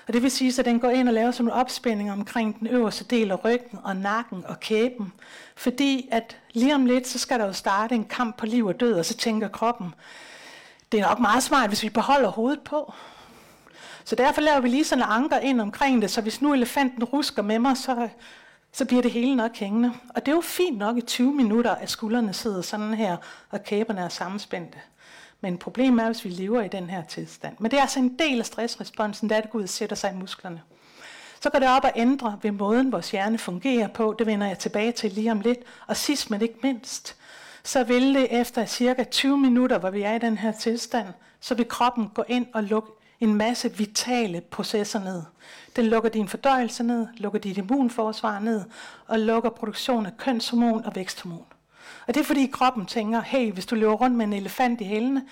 Og 0.06 0.12
det 0.12 0.22
vil 0.22 0.30
sige, 0.30 0.54
at 0.58 0.64
den 0.64 0.80
går 0.80 0.90
ind 0.90 1.08
og 1.08 1.14
laver 1.14 1.30
sådan 1.30 1.44
nogle 1.44 1.60
opspændinger 1.60 2.12
omkring 2.12 2.58
den 2.60 2.66
øverste 2.66 3.04
del 3.04 3.30
af 3.30 3.44
ryggen 3.44 3.78
og 3.84 3.96
nakken 3.96 4.44
og 4.46 4.60
kæben. 4.60 5.12
Fordi 5.56 6.08
at 6.10 6.36
lige 6.52 6.74
om 6.74 6.86
lidt, 6.86 7.08
så 7.08 7.18
skal 7.18 7.40
der 7.40 7.46
jo 7.46 7.52
starte 7.52 7.94
en 7.94 8.04
kamp 8.04 8.36
på 8.36 8.46
liv 8.46 8.66
og 8.66 8.80
død, 8.80 8.94
og 8.94 9.04
så 9.04 9.14
tænker 9.14 9.48
kroppen, 9.48 9.94
det 10.92 11.00
er 11.00 11.08
nok 11.08 11.18
meget 11.18 11.42
smart, 11.42 11.70
hvis 11.70 11.82
vi 11.82 11.88
beholder 11.88 12.28
hovedet 12.28 12.60
på. 12.60 12.94
Så 14.04 14.16
derfor 14.16 14.40
laver 14.40 14.60
vi 14.60 14.68
lige 14.68 14.84
sådan 14.84 15.04
en 15.04 15.10
anker 15.10 15.38
ind 15.38 15.60
omkring 15.60 16.02
det, 16.02 16.10
så 16.10 16.20
hvis 16.20 16.42
nu 16.42 16.52
elefanten 16.52 17.04
rusker 17.04 17.42
med 17.42 17.58
mig, 17.58 17.76
så, 17.76 18.08
så 18.72 18.84
bliver 18.84 19.02
det 19.02 19.10
hele 19.10 19.36
nok 19.36 19.56
hængende. 19.56 19.92
Og 20.14 20.26
det 20.26 20.32
er 20.32 20.36
jo 20.36 20.40
fint 20.40 20.78
nok 20.78 20.98
i 20.98 21.00
20 21.00 21.32
minutter, 21.34 21.74
at 21.74 21.90
skuldrene 21.90 22.32
sidder 22.32 22.62
sådan 22.62 22.94
her, 22.94 23.16
og 23.50 23.64
kæberne 23.64 24.00
er 24.00 24.08
sammenspændte. 24.08 24.78
Men 25.40 25.58
problemet 25.58 26.02
er, 26.02 26.06
hvis 26.06 26.24
vi 26.24 26.30
lever 26.30 26.62
i 26.62 26.68
den 26.68 26.90
her 26.90 27.04
tilstand. 27.04 27.56
Men 27.58 27.70
det 27.70 27.76
er 27.76 27.80
altså 27.80 27.98
en 27.98 28.18
del 28.18 28.38
af 28.38 28.46
stressresponsen, 28.46 29.28
der 29.28 29.36
er 29.36 29.40
det 29.40 29.50
Gud 29.50 29.66
sætter 29.66 29.96
sig 29.96 30.12
i 30.12 30.16
musklerne. 30.16 30.62
Så 31.40 31.50
går 31.50 31.58
det 31.58 31.68
op 31.68 31.84
og 31.84 31.92
ændre 31.96 32.38
ved 32.42 32.50
måden, 32.50 32.92
vores 32.92 33.10
hjerne 33.10 33.38
fungerer 33.38 33.88
på. 33.88 34.14
Det 34.18 34.26
vender 34.26 34.46
jeg 34.46 34.58
tilbage 34.58 34.92
til 34.92 35.12
lige 35.12 35.30
om 35.30 35.40
lidt. 35.40 35.58
Og 35.86 35.96
sidst 35.96 36.30
men 36.30 36.42
ikke 36.42 36.58
mindst, 36.62 37.16
så 37.64 37.84
vil 37.84 38.14
det 38.14 38.40
efter 38.40 38.66
cirka 38.66 39.04
20 39.04 39.38
minutter, 39.38 39.78
hvor 39.78 39.90
vi 39.90 40.02
er 40.02 40.14
i 40.14 40.18
den 40.18 40.38
her 40.38 40.52
tilstand, 40.52 41.06
så 41.40 41.54
vil 41.54 41.68
kroppen 41.68 42.08
gå 42.14 42.24
ind 42.28 42.46
og 42.54 42.62
lukke 42.62 42.90
en 43.22 43.34
masse 43.34 43.76
vitale 43.76 44.40
processer 44.40 44.98
ned. 45.04 45.22
Den 45.76 45.86
lukker 45.86 46.10
din 46.10 46.28
fordøjelse 46.28 46.82
ned, 46.82 47.06
lukker 47.16 47.38
dit 47.38 47.58
immunforsvar 47.58 48.38
ned, 48.38 48.64
og 49.06 49.18
lukker 49.18 49.50
produktion 49.50 50.06
af 50.06 50.16
kønshormon 50.16 50.84
og 50.84 50.94
væksthormon. 50.94 51.46
Og 52.06 52.14
det 52.14 52.20
er 52.20 52.24
fordi 52.24 52.46
kroppen 52.46 52.86
tænker, 52.86 53.20
hey, 53.20 53.52
hvis 53.52 53.66
du 53.66 53.74
løber 53.74 53.92
rundt 53.92 54.16
med 54.16 54.26
en 54.26 54.32
elefant 54.32 54.80
i 54.80 54.84
hælene, 54.84 55.24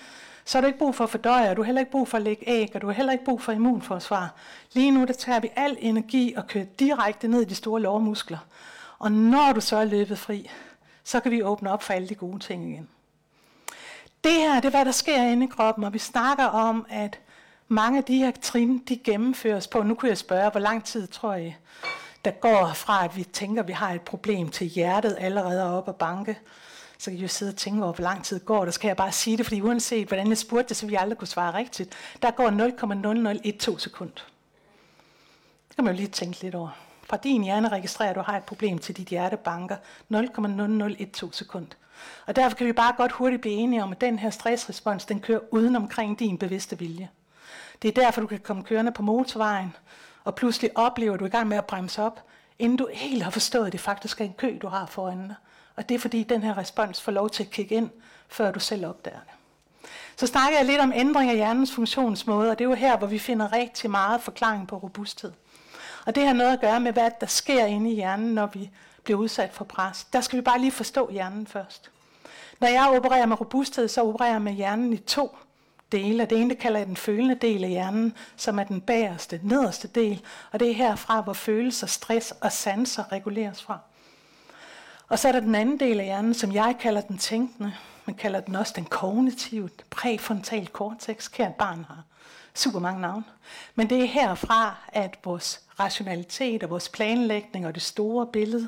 så 0.45 0.57
har 0.57 0.61
du 0.61 0.67
ikke 0.67 0.79
brug 0.79 0.95
for 0.95 1.03
at 1.03 1.09
fordøje, 1.09 1.49
og 1.49 1.55
du 1.55 1.61
har 1.61 1.65
heller 1.65 1.79
ikke 1.79 1.91
brug 1.91 2.07
for 2.07 2.17
at 2.17 2.23
lægge 2.23 2.49
æg, 2.49 2.71
og 2.75 2.81
du 2.81 2.87
har 2.87 2.93
heller 2.93 3.11
ikke 3.11 3.25
brug 3.25 3.41
for 3.41 3.51
immunforsvar. 3.51 4.33
Lige 4.73 4.91
nu, 4.91 5.05
der 5.05 5.13
tager 5.13 5.39
vi 5.39 5.49
al 5.55 5.77
energi 5.79 6.33
og 6.37 6.47
kører 6.47 6.65
direkte 6.65 7.27
ned 7.27 7.41
i 7.41 7.45
de 7.45 7.55
store 7.55 7.81
lårmuskler. 7.81 8.37
Og 8.99 9.11
når 9.11 9.53
du 9.53 9.61
så 9.61 9.75
er 9.77 9.85
løbet 9.85 10.19
fri, 10.19 10.49
så 11.03 11.19
kan 11.19 11.31
vi 11.31 11.43
åbne 11.43 11.71
op 11.71 11.83
for 11.83 11.93
alle 11.93 12.09
de 12.09 12.15
gode 12.15 12.39
ting 12.39 12.69
igen. 12.69 12.89
Det 14.23 14.33
her, 14.33 14.55
det 14.55 14.65
er, 14.65 14.69
hvad 14.69 14.85
der 14.85 14.91
sker 14.91 15.23
inde 15.23 15.45
i 15.45 15.49
kroppen, 15.49 15.83
og 15.83 15.93
vi 15.93 15.99
snakker 15.99 16.45
om, 16.45 16.85
at 16.89 17.19
mange 17.71 17.97
af 17.97 18.03
de 18.03 18.17
her 18.17 18.31
trin, 18.41 18.77
de 18.77 18.97
gennemføres 18.97 19.67
på. 19.67 19.83
Nu 19.83 19.95
kunne 19.95 20.09
jeg 20.09 20.17
spørge, 20.17 20.49
hvor 20.49 20.59
lang 20.59 20.83
tid 20.83 21.07
tror 21.07 21.33
jeg, 21.33 21.57
der 22.25 22.31
går 22.31 22.71
fra, 22.75 23.05
at 23.05 23.17
vi 23.17 23.23
tænker, 23.23 23.61
at 23.61 23.67
vi 23.67 23.73
har 23.73 23.93
et 23.93 24.01
problem 24.01 24.49
til 24.49 24.67
hjertet 24.67 25.17
allerede 25.19 25.77
op 25.77 25.87
og 25.87 25.95
banke. 25.95 26.39
Så 26.97 27.11
kan 27.11 27.19
I 27.19 27.21
jo 27.21 27.27
sidde 27.27 27.49
og 27.49 27.55
tænke 27.55 27.83
over, 27.83 27.93
hvor 27.93 28.03
lang 28.03 28.23
tid 28.23 28.39
går 28.39 28.65
der. 28.65 28.71
Så 28.71 28.79
kan 28.79 28.87
jeg 28.87 28.97
bare 28.97 29.11
sige 29.11 29.37
det, 29.37 29.45
fordi 29.45 29.61
uanset 29.61 30.07
hvordan 30.07 30.27
jeg 30.27 30.37
spurgte 30.37 30.69
det, 30.69 30.77
så 30.77 30.85
vi 30.85 30.95
aldrig 30.95 31.17
kunne 31.17 31.27
svare 31.27 31.53
rigtigt. 31.53 31.93
Der 32.21 32.31
går 32.31 32.49
0,0012 33.73 33.79
sekund. 33.79 34.11
Det 35.67 35.75
kan 35.75 35.85
man 35.85 35.93
jo 35.93 35.97
lige 35.97 36.07
tænke 36.07 36.41
lidt 36.41 36.55
over. 36.55 36.69
fra 37.03 37.17
din 37.17 37.43
hjerne 37.43 37.69
registrerer, 37.69 38.09
at 38.09 38.15
du 38.15 38.21
har 38.21 38.37
et 38.37 38.43
problem, 38.43 38.77
til 38.77 38.97
dit 38.97 39.07
hjerte 39.07 39.37
banker 39.37 39.75
0,0012 40.13 41.31
sekund. 41.31 41.67
Og 42.27 42.35
derfor 42.35 42.57
kan 42.57 42.67
vi 42.67 42.73
bare 42.73 42.93
godt 42.97 43.11
hurtigt 43.11 43.41
blive 43.41 43.55
enige 43.55 43.83
om, 43.83 43.91
at 43.91 44.01
den 44.01 44.19
her 44.19 44.29
stressrespons, 44.29 45.05
den 45.05 45.19
kører 45.19 45.39
uden 45.51 45.75
omkring 45.75 46.19
din 46.19 46.37
bevidste 46.37 46.79
vilje. 46.79 47.09
Det 47.81 47.87
er 47.87 48.01
derfor, 48.01 48.21
du 48.21 48.27
kan 48.27 48.39
komme 48.39 48.63
kørende 48.63 48.91
på 48.91 49.01
motorvejen, 49.01 49.75
og 50.23 50.35
pludselig 50.35 50.77
oplever 50.77 51.17
du 51.17 51.25
i 51.25 51.29
gang 51.29 51.47
med 51.47 51.57
at 51.57 51.65
bremse 51.65 52.03
op, 52.03 52.23
inden 52.59 52.77
du 52.77 52.87
helt 52.93 53.23
har 53.23 53.31
forstået, 53.31 53.65
at 53.65 53.71
det 53.71 53.79
faktisk 53.79 54.21
er 54.21 54.25
en 54.25 54.33
kø, 54.37 54.57
du 54.61 54.67
har 54.67 54.85
foran 54.85 55.27
dig. 55.27 55.35
Og 55.75 55.89
det 55.89 55.95
er 55.95 55.99
fordi, 55.99 56.23
den 56.23 56.43
her 56.43 56.57
respons 56.57 57.01
får 57.01 57.11
lov 57.11 57.29
til 57.29 57.43
at 57.43 57.49
kigge 57.49 57.75
ind, 57.75 57.89
før 58.27 58.51
du 58.51 58.59
selv 58.59 58.85
opdager 58.85 59.19
det. 59.19 59.89
Så 60.15 60.27
snakker 60.27 60.57
jeg 60.57 60.65
lidt 60.65 60.81
om 60.81 60.91
ændring 60.95 61.29
af 61.29 61.35
hjernens 61.35 61.73
funktionsmåde, 61.75 62.51
og 62.51 62.59
det 62.59 62.65
er 62.65 62.69
jo 62.69 62.75
her, 62.75 62.97
hvor 62.97 63.07
vi 63.07 63.19
finder 63.19 63.53
rigtig 63.53 63.91
meget 63.91 64.21
forklaring 64.21 64.67
på 64.67 64.77
robusthed. 64.77 65.31
Og 66.05 66.15
det 66.15 66.27
har 66.27 66.33
noget 66.33 66.53
at 66.53 66.61
gøre 66.61 66.79
med, 66.79 66.93
hvad 66.93 67.11
der 67.21 67.27
sker 67.27 67.65
inde 67.65 67.91
i 67.91 67.95
hjernen, 67.95 68.33
når 68.33 68.45
vi 68.45 68.69
bliver 69.03 69.19
udsat 69.19 69.53
for 69.53 69.65
pres. 69.65 70.03
Der 70.03 70.21
skal 70.21 70.37
vi 70.37 70.41
bare 70.41 70.59
lige 70.59 70.71
forstå 70.71 71.11
hjernen 71.11 71.47
først. 71.47 71.91
Når 72.59 72.67
jeg 72.67 72.89
opererer 72.89 73.25
med 73.25 73.39
robusthed, 73.39 73.87
så 73.87 74.01
opererer 74.01 74.31
jeg 74.31 74.41
med 74.41 74.53
hjernen 74.53 74.93
i 74.93 74.97
to 74.97 75.37
dele. 75.91 76.25
Det 76.25 76.41
ene 76.41 76.49
det 76.49 76.57
kalder 76.57 76.79
jeg 76.79 76.87
den 76.87 76.97
følende 76.97 77.35
del 77.35 77.63
af 77.63 77.69
hjernen, 77.69 78.13
som 78.35 78.59
er 78.59 78.63
den 78.63 78.81
bagerste, 78.81 79.39
nederste 79.43 79.87
del. 79.87 80.21
Og 80.51 80.59
det 80.59 80.69
er 80.69 80.75
herfra, 80.75 81.21
hvor 81.21 81.33
følelser, 81.33 81.87
stress 81.87 82.33
og 82.41 82.51
sanser 82.51 83.11
reguleres 83.11 83.63
fra. 83.63 83.79
Og 85.07 85.19
så 85.19 85.27
er 85.27 85.31
der 85.31 85.39
den 85.39 85.55
anden 85.55 85.79
del 85.79 85.99
af 85.99 86.05
hjernen, 86.05 86.33
som 86.33 86.51
jeg 86.51 86.75
kalder 86.79 87.01
den 87.01 87.17
tænkende. 87.17 87.73
Man 88.05 88.15
kalder 88.15 88.39
den 88.39 88.55
også 88.55 88.73
den 88.75 88.85
kognitive, 88.85 89.69
præfrontal 89.89 90.67
cortex. 90.67 91.31
Kært 91.31 91.55
barn 91.55 91.85
har 91.87 92.03
super 92.53 92.79
mange 92.79 93.01
navne. 93.01 93.23
Men 93.75 93.89
det 93.89 94.01
er 94.01 94.05
herfra, 94.05 94.75
at 94.87 95.19
vores 95.23 95.61
rationalitet 95.79 96.63
og 96.63 96.69
vores 96.69 96.89
planlægning 96.89 97.67
og 97.67 97.75
det 97.75 97.83
store 97.83 98.27
billede, 98.27 98.67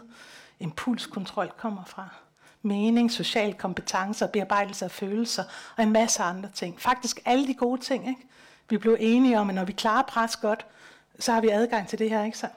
impulskontrol 0.59 1.51
kommer 1.57 1.83
fra. 1.85 2.22
Mening, 2.65 3.11
social 3.11 3.53
kompetencer, 3.53 4.27
bearbejdelse 4.27 4.85
af 4.85 4.91
følelser 4.91 5.43
og 5.77 5.83
en 5.83 5.91
masse 5.91 6.23
andre 6.23 6.49
ting. 6.53 6.81
Faktisk 6.81 7.19
alle 7.25 7.47
de 7.47 7.53
gode 7.53 7.81
ting. 7.81 8.07
Ikke? 8.07 8.21
Vi 8.69 8.77
blev 8.77 8.97
enige 8.99 9.39
om, 9.39 9.49
at 9.49 9.55
når 9.55 9.65
vi 9.65 9.71
klarer 9.71 10.03
pres 10.03 10.35
godt, 10.35 10.65
så 11.19 11.31
har 11.31 11.41
vi 11.41 11.49
adgang 11.49 11.87
til 11.87 11.99
det 11.99 12.09
her. 12.09 12.23
Ikke 12.23 12.37
sandt? 12.37 12.55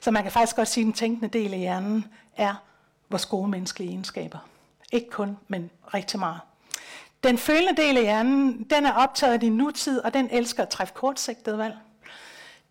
Så 0.00 0.10
man 0.10 0.22
kan 0.22 0.32
faktisk 0.32 0.56
godt 0.56 0.68
sige, 0.68 0.82
at 0.82 0.86
den 0.86 0.92
tænkende 0.92 1.38
del 1.38 1.52
af 1.52 1.58
hjernen 1.58 2.04
er 2.36 2.54
vores 3.08 3.26
gode 3.26 3.48
menneskelige 3.48 3.90
egenskaber. 3.90 4.38
Ikke 4.92 5.10
kun, 5.10 5.38
men 5.48 5.70
rigtig 5.94 6.18
meget. 6.18 6.40
Den 7.24 7.38
følende 7.38 7.82
del 7.82 7.96
af 7.96 8.02
hjernen, 8.02 8.66
den 8.70 8.86
er 8.86 8.92
optaget 8.92 9.32
af 9.32 9.40
din 9.40 9.56
nutid, 9.56 9.98
og 9.98 10.14
den 10.14 10.28
elsker 10.32 10.62
at 10.62 10.68
træffe 10.68 10.94
kortsigtede 10.94 11.58
valg. 11.58 11.74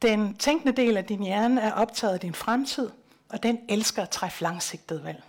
Den 0.02 0.38
tænkende 0.38 0.74
del 0.82 0.98
af 0.98 1.06
din 1.06 1.24
hjerne 1.24 1.62
er 1.62 1.72
optaget 1.72 2.14
af 2.14 2.20
din 2.20 2.34
fremtid, 2.34 2.90
og 3.30 3.44
den 3.44 3.60
elsker 3.70 4.02
at 4.02 4.10
træffe 4.10 4.44
langsigtede 4.44 5.04
valg. 5.04 5.24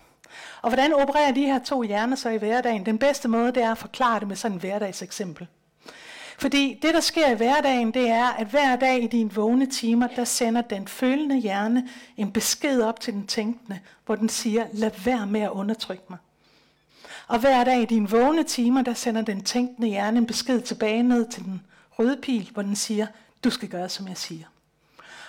Og 0.63 0.71
hvordan 0.71 0.95
opererer 0.95 1.33
de 1.33 1.43
her 1.43 1.59
to 1.59 1.83
hjerner 1.83 2.17
så 2.17 2.29
i 2.29 2.37
hverdagen? 2.37 2.87
Den 2.87 2.99
bedste 2.99 3.29
måde, 3.29 3.53
det 3.53 3.63
er 3.63 3.71
at 3.71 3.79
forklare 3.79 4.21
det 4.21 4.29
med 4.29 4.37
sådan 4.37 4.57
et 4.57 4.61
hverdagseksempel. 4.61 5.47
Fordi 6.39 6.79
det, 6.83 6.95
der 6.95 7.01
sker 7.01 7.31
i 7.31 7.35
hverdagen, 7.35 7.95
det 7.95 8.09
er, 8.09 8.27
at 8.27 8.47
hver 8.47 8.77
dag 8.77 9.03
i 9.03 9.07
dine 9.07 9.35
vågne 9.35 9.67
timer, 9.67 10.07
der 10.07 10.25
sender 10.25 10.61
den 10.61 10.89
følende 10.89 11.37
hjerne 11.37 11.89
en 12.17 12.33
besked 12.33 12.83
op 12.83 13.01
til 13.01 13.15
den 13.15 13.27
tænkende, 13.27 13.81
hvor 14.07 14.17
den 14.17 14.29
siger, 14.29 14.67
lad 14.73 14.91
være 15.05 15.27
med 15.27 15.41
at 15.41 15.51
undertrykke 15.51 16.05
mig. 16.09 16.19
Og 17.29 17.39
hver 17.39 17.65
dag 17.65 17.83
i 17.83 17.85
dine 17.85 18.11
vågne 18.11 18.43
timer, 18.43 18.83
der 18.83 18.95
sender 18.95 19.23
den 19.23 19.45
tænkende 19.45 19.89
hjerne 19.89 20.19
en 20.19 20.27
besked 20.27 20.61
tilbage 20.61 21.03
ned 21.03 21.29
til 21.29 21.45
den 21.45 21.63
røde 21.99 22.17
pil, 22.23 22.51
hvor 22.53 22.63
den 22.63 22.77
siger, 22.77 23.07
du 23.45 23.51
skal 23.51 23.69
gøre, 23.69 23.89
som 23.89 24.09
jeg 24.09 24.17
siger. 24.17 24.47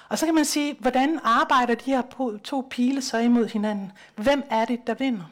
Og 0.09 0.19
så 0.19 0.25
kan 0.25 0.35
man 0.35 0.45
sige, 0.45 0.75
hvordan 0.79 1.19
arbejder 1.23 1.75
de 1.75 1.91
her 1.91 2.01
to 2.43 2.67
pile 2.69 3.01
så 3.01 3.17
imod 3.17 3.47
hinanden? 3.47 3.91
Hvem 4.15 4.43
er 4.49 4.65
det, 4.65 4.87
der 4.87 4.93
vinder? 4.93 5.23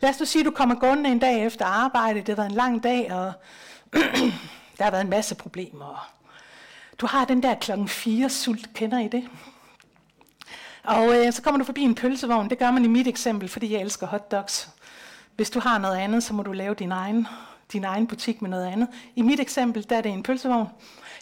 Lad 0.00 0.10
os 0.10 0.20
nu 0.20 0.26
sige, 0.26 0.40
at 0.40 0.46
du 0.46 0.50
kommer 0.50 0.74
gående 0.74 1.10
en 1.10 1.18
dag 1.18 1.46
efter 1.46 1.64
arbejde, 1.64 2.20
det 2.20 2.28
har 2.28 2.34
været 2.34 2.50
en 2.50 2.56
lang 2.56 2.82
dag, 2.82 3.12
og 3.12 3.32
der 4.78 4.84
har 4.84 4.90
været 4.90 5.04
en 5.04 5.10
masse 5.10 5.34
problemer. 5.34 6.10
Du 6.98 7.06
har 7.06 7.24
den 7.24 7.42
der 7.42 7.54
klokken 7.54 7.88
4 7.88 8.30
sult, 8.30 8.74
kender 8.74 8.98
I 8.98 9.08
det? 9.08 9.28
Og 10.84 11.18
øh, 11.18 11.32
så 11.32 11.42
kommer 11.42 11.58
du 11.58 11.64
forbi 11.64 11.80
en 11.80 11.94
pølsevogn, 11.94 12.50
det 12.50 12.58
gør 12.58 12.70
man 12.70 12.84
i 12.84 12.88
mit 12.88 13.06
eksempel, 13.06 13.48
fordi 13.48 13.72
jeg 13.72 13.80
elsker 13.80 14.06
hotdogs. 14.06 14.70
Hvis 15.36 15.50
du 15.50 15.60
har 15.60 15.78
noget 15.78 15.96
andet, 15.96 16.22
så 16.22 16.34
må 16.34 16.42
du 16.42 16.52
lave 16.52 16.74
din 16.74 16.92
egen, 16.92 17.26
din 17.72 17.84
egen 17.84 18.06
butik 18.06 18.42
med 18.42 18.50
noget 18.50 18.66
andet. 18.66 18.88
I 19.16 19.22
mit 19.22 19.40
eksempel, 19.40 19.86
der 19.88 19.96
er 19.96 20.00
det 20.00 20.12
en 20.12 20.22
pølsevogn. 20.22 20.68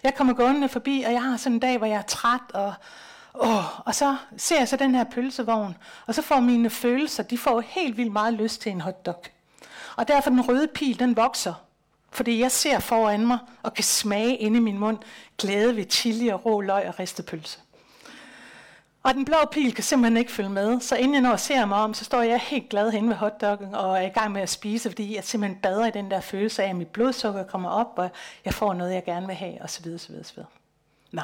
Jeg 0.02 0.14
kommer 0.14 0.34
gående 0.34 0.68
forbi, 0.68 1.02
og 1.06 1.12
jeg 1.12 1.22
har 1.22 1.36
sådan 1.36 1.52
en 1.52 1.60
dag, 1.60 1.78
hvor 1.78 1.86
jeg 1.86 1.96
er 1.96 2.02
træt, 2.02 2.40
og, 2.54 2.74
åh, 3.34 3.80
og 3.86 3.94
så 3.94 4.16
ser 4.36 4.58
jeg 4.58 4.68
så 4.68 4.76
den 4.76 4.94
her 4.94 5.04
pølsevogn, 5.04 5.76
og 6.06 6.14
så 6.14 6.22
får 6.22 6.40
mine 6.40 6.70
følelser, 6.70 7.22
de 7.22 7.38
får 7.38 7.60
helt 7.60 7.96
vildt 7.96 8.12
meget 8.12 8.34
lyst 8.34 8.60
til 8.60 8.72
en 8.72 8.80
hotdog. 8.80 9.24
Og 9.96 10.08
derfor 10.08 10.30
den 10.30 10.48
røde 10.48 10.68
pil, 10.74 10.98
den 10.98 11.16
vokser. 11.16 11.54
Fordi 12.10 12.40
jeg 12.40 12.52
ser 12.52 12.78
foran 12.78 13.26
mig 13.26 13.38
og 13.62 13.74
kan 13.74 13.84
smage 13.84 14.36
inde 14.36 14.56
i 14.56 14.60
min 14.60 14.78
mund 14.78 14.98
glæde 15.38 15.76
ved 15.76 15.84
chili 15.90 16.28
og 16.28 16.46
rå 16.46 16.60
løg 16.60 16.88
og 16.88 16.98
ristet 16.98 17.26
pølse. 17.26 17.58
Og 19.02 19.14
den 19.14 19.24
blå 19.24 19.36
pil 19.52 19.74
kan 19.74 19.84
simpelthen 19.84 20.16
ikke 20.16 20.32
følge 20.32 20.50
med, 20.50 20.80
så 20.80 20.96
inden 20.96 21.14
jeg 21.14 21.22
når 21.22 21.32
at 21.32 21.40
se 21.40 21.66
mig 21.66 21.78
om, 21.78 21.94
så 21.94 22.04
står 22.04 22.22
jeg 22.22 22.40
helt 22.40 22.68
glad 22.68 22.90
hen 22.90 23.08
ved 23.08 23.16
hotdoggen 23.16 23.74
og 23.74 23.98
er 23.98 24.06
i 24.06 24.08
gang 24.08 24.32
med 24.32 24.40
at 24.40 24.48
spise, 24.48 24.90
fordi 24.90 25.16
jeg 25.16 25.24
simpelthen 25.24 25.60
bader 25.62 25.86
i 25.86 25.90
den 25.90 26.10
der 26.10 26.20
følelse 26.20 26.62
af, 26.62 26.68
at 26.68 26.76
mit 26.76 26.88
blodsukker 26.88 27.42
kommer 27.42 27.70
op, 27.70 27.92
og 27.96 28.10
jeg 28.44 28.54
får 28.54 28.74
noget, 28.74 28.94
jeg 28.94 29.04
gerne 29.04 29.26
vil 29.26 29.36
have, 29.36 29.62
osv. 29.62 29.86
osv., 29.94 30.14
osv. 30.20 30.38
Nå, 31.12 31.22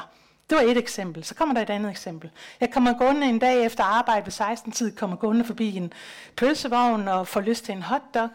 det 0.49 0.57
var 0.57 0.61
et 0.61 0.77
eksempel. 0.77 1.23
Så 1.23 1.35
kommer 1.35 1.53
der 1.55 1.61
et 1.61 1.69
andet 1.69 1.91
eksempel. 1.91 2.29
Jeg 2.59 2.71
kommer 2.71 2.93
gående 2.93 3.27
en 3.27 3.39
dag 3.39 3.65
efter 3.65 3.83
arbejde 3.83 4.25
ved 4.25 4.33
16-tid, 4.33 4.95
kommer 4.95 5.15
gående 5.15 5.45
forbi 5.45 5.75
en 5.75 5.93
pølsevogn 6.35 7.07
og 7.07 7.27
får 7.27 7.41
lyst 7.41 7.65
til 7.65 7.71
en 7.71 7.83
hotdog. 7.83 8.29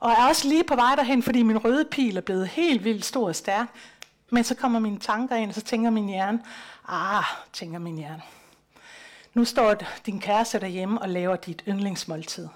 Og 0.00 0.10
er 0.10 0.28
også 0.28 0.48
lige 0.48 0.64
på 0.64 0.74
vej 0.74 0.94
derhen, 0.94 1.22
fordi 1.22 1.42
min 1.42 1.58
røde 1.58 1.84
pil 1.84 2.16
er 2.16 2.20
blevet 2.20 2.48
helt 2.48 2.84
vildt 2.84 3.04
stor 3.04 3.28
og 3.28 3.36
stærk. 3.36 3.68
Men 4.30 4.44
så 4.44 4.54
kommer 4.54 4.78
mine 4.78 4.98
tanker 4.98 5.36
ind, 5.36 5.50
og 5.50 5.54
så 5.54 5.60
tænker 5.60 5.90
min 5.90 6.08
hjerne, 6.08 6.40
ah, 6.88 7.24
tænker 7.52 7.78
min 7.78 7.96
hjerne, 7.96 8.22
nu 9.34 9.44
står 9.44 9.74
din 10.06 10.20
kæreste 10.20 10.60
derhjemme 10.60 11.02
og 11.02 11.08
laver 11.08 11.36
dit 11.36 11.62
yndlingsmåltid. 11.68 12.48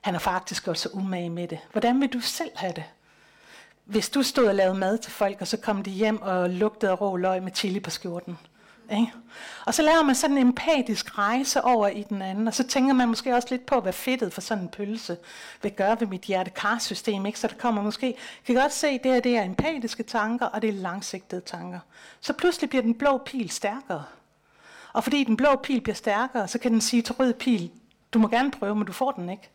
Han 0.00 0.14
er 0.14 0.18
faktisk 0.18 0.64
gjort 0.64 0.78
så 0.78 0.88
umage 0.92 1.30
med 1.30 1.48
det. 1.48 1.58
Hvordan 1.72 2.00
vil 2.00 2.08
du 2.08 2.20
selv 2.20 2.50
have 2.54 2.72
det? 2.72 2.84
Hvis 3.84 4.10
du 4.10 4.22
stod 4.22 4.46
og 4.46 4.54
lavede 4.54 4.78
mad 4.78 4.98
til 4.98 5.12
folk, 5.12 5.40
og 5.40 5.46
så 5.46 5.56
kom 5.56 5.82
de 5.82 5.90
hjem 5.90 6.22
og 6.22 6.50
lugtede 6.50 6.92
rå 6.92 7.16
løg 7.16 7.42
med 7.42 7.52
chili 7.54 7.80
på 7.80 7.90
skjorten. 7.90 8.38
Ikke? 8.90 9.12
Og 9.66 9.74
så 9.74 9.82
laver 9.82 10.02
man 10.02 10.14
sådan 10.14 10.38
en 10.38 10.46
empatisk 10.46 11.18
rejse 11.18 11.64
over 11.64 11.88
i 11.88 12.02
den 12.02 12.22
anden, 12.22 12.48
og 12.48 12.54
så 12.54 12.68
tænker 12.68 12.94
man 12.94 13.08
måske 13.08 13.34
også 13.34 13.48
lidt 13.50 13.66
på, 13.66 13.80
hvad 13.80 13.92
fedtet 13.92 14.32
for 14.32 14.40
sådan 14.40 14.64
en 14.64 14.68
pølse 14.68 15.16
vil 15.62 15.72
gøre 15.72 16.00
ved 16.00 16.06
mit 16.06 16.22
hjertekarsystem. 16.22 17.26
Ikke? 17.26 17.38
Så 17.38 17.46
der 17.46 17.54
kommer 17.54 17.82
måske, 17.82 18.14
kan 18.46 18.54
godt 18.54 18.72
se, 18.72 18.88
at 18.88 19.00
det 19.04 19.12
her 19.12 19.20
det 19.20 19.36
er 19.36 19.42
empatiske 19.42 20.02
tanker, 20.02 20.46
og 20.46 20.62
det 20.62 20.68
er 20.70 20.74
langsigtede 20.74 21.40
tanker. 21.40 21.78
Så 22.20 22.32
pludselig 22.32 22.70
bliver 22.70 22.82
den 22.82 22.94
blå 22.94 23.18
pil 23.18 23.50
stærkere. 23.50 24.04
Og 24.98 25.04
fordi 25.04 25.24
den 25.24 25.36
blå 25.36 25.56
pil 25.56 25.80
bliver 25.80 25.94
stærkere, 25.94 26.48
så 26.48 26.58
kan 26.58 26.72
den 26.72 26.80
sige 26.80 27.02
til 27.02 27.14
rød 27.14 27.34
pil, 27.34 27.70
du 28.12 28.18
må 28.18 28.28
gerne 28.28 28.50
prøve, 28.50 28.74
men 28.74 28.86
du 28.86 28.92
får 28.92 29.12
den 29.12 29.30
ikke. 29.30 29.50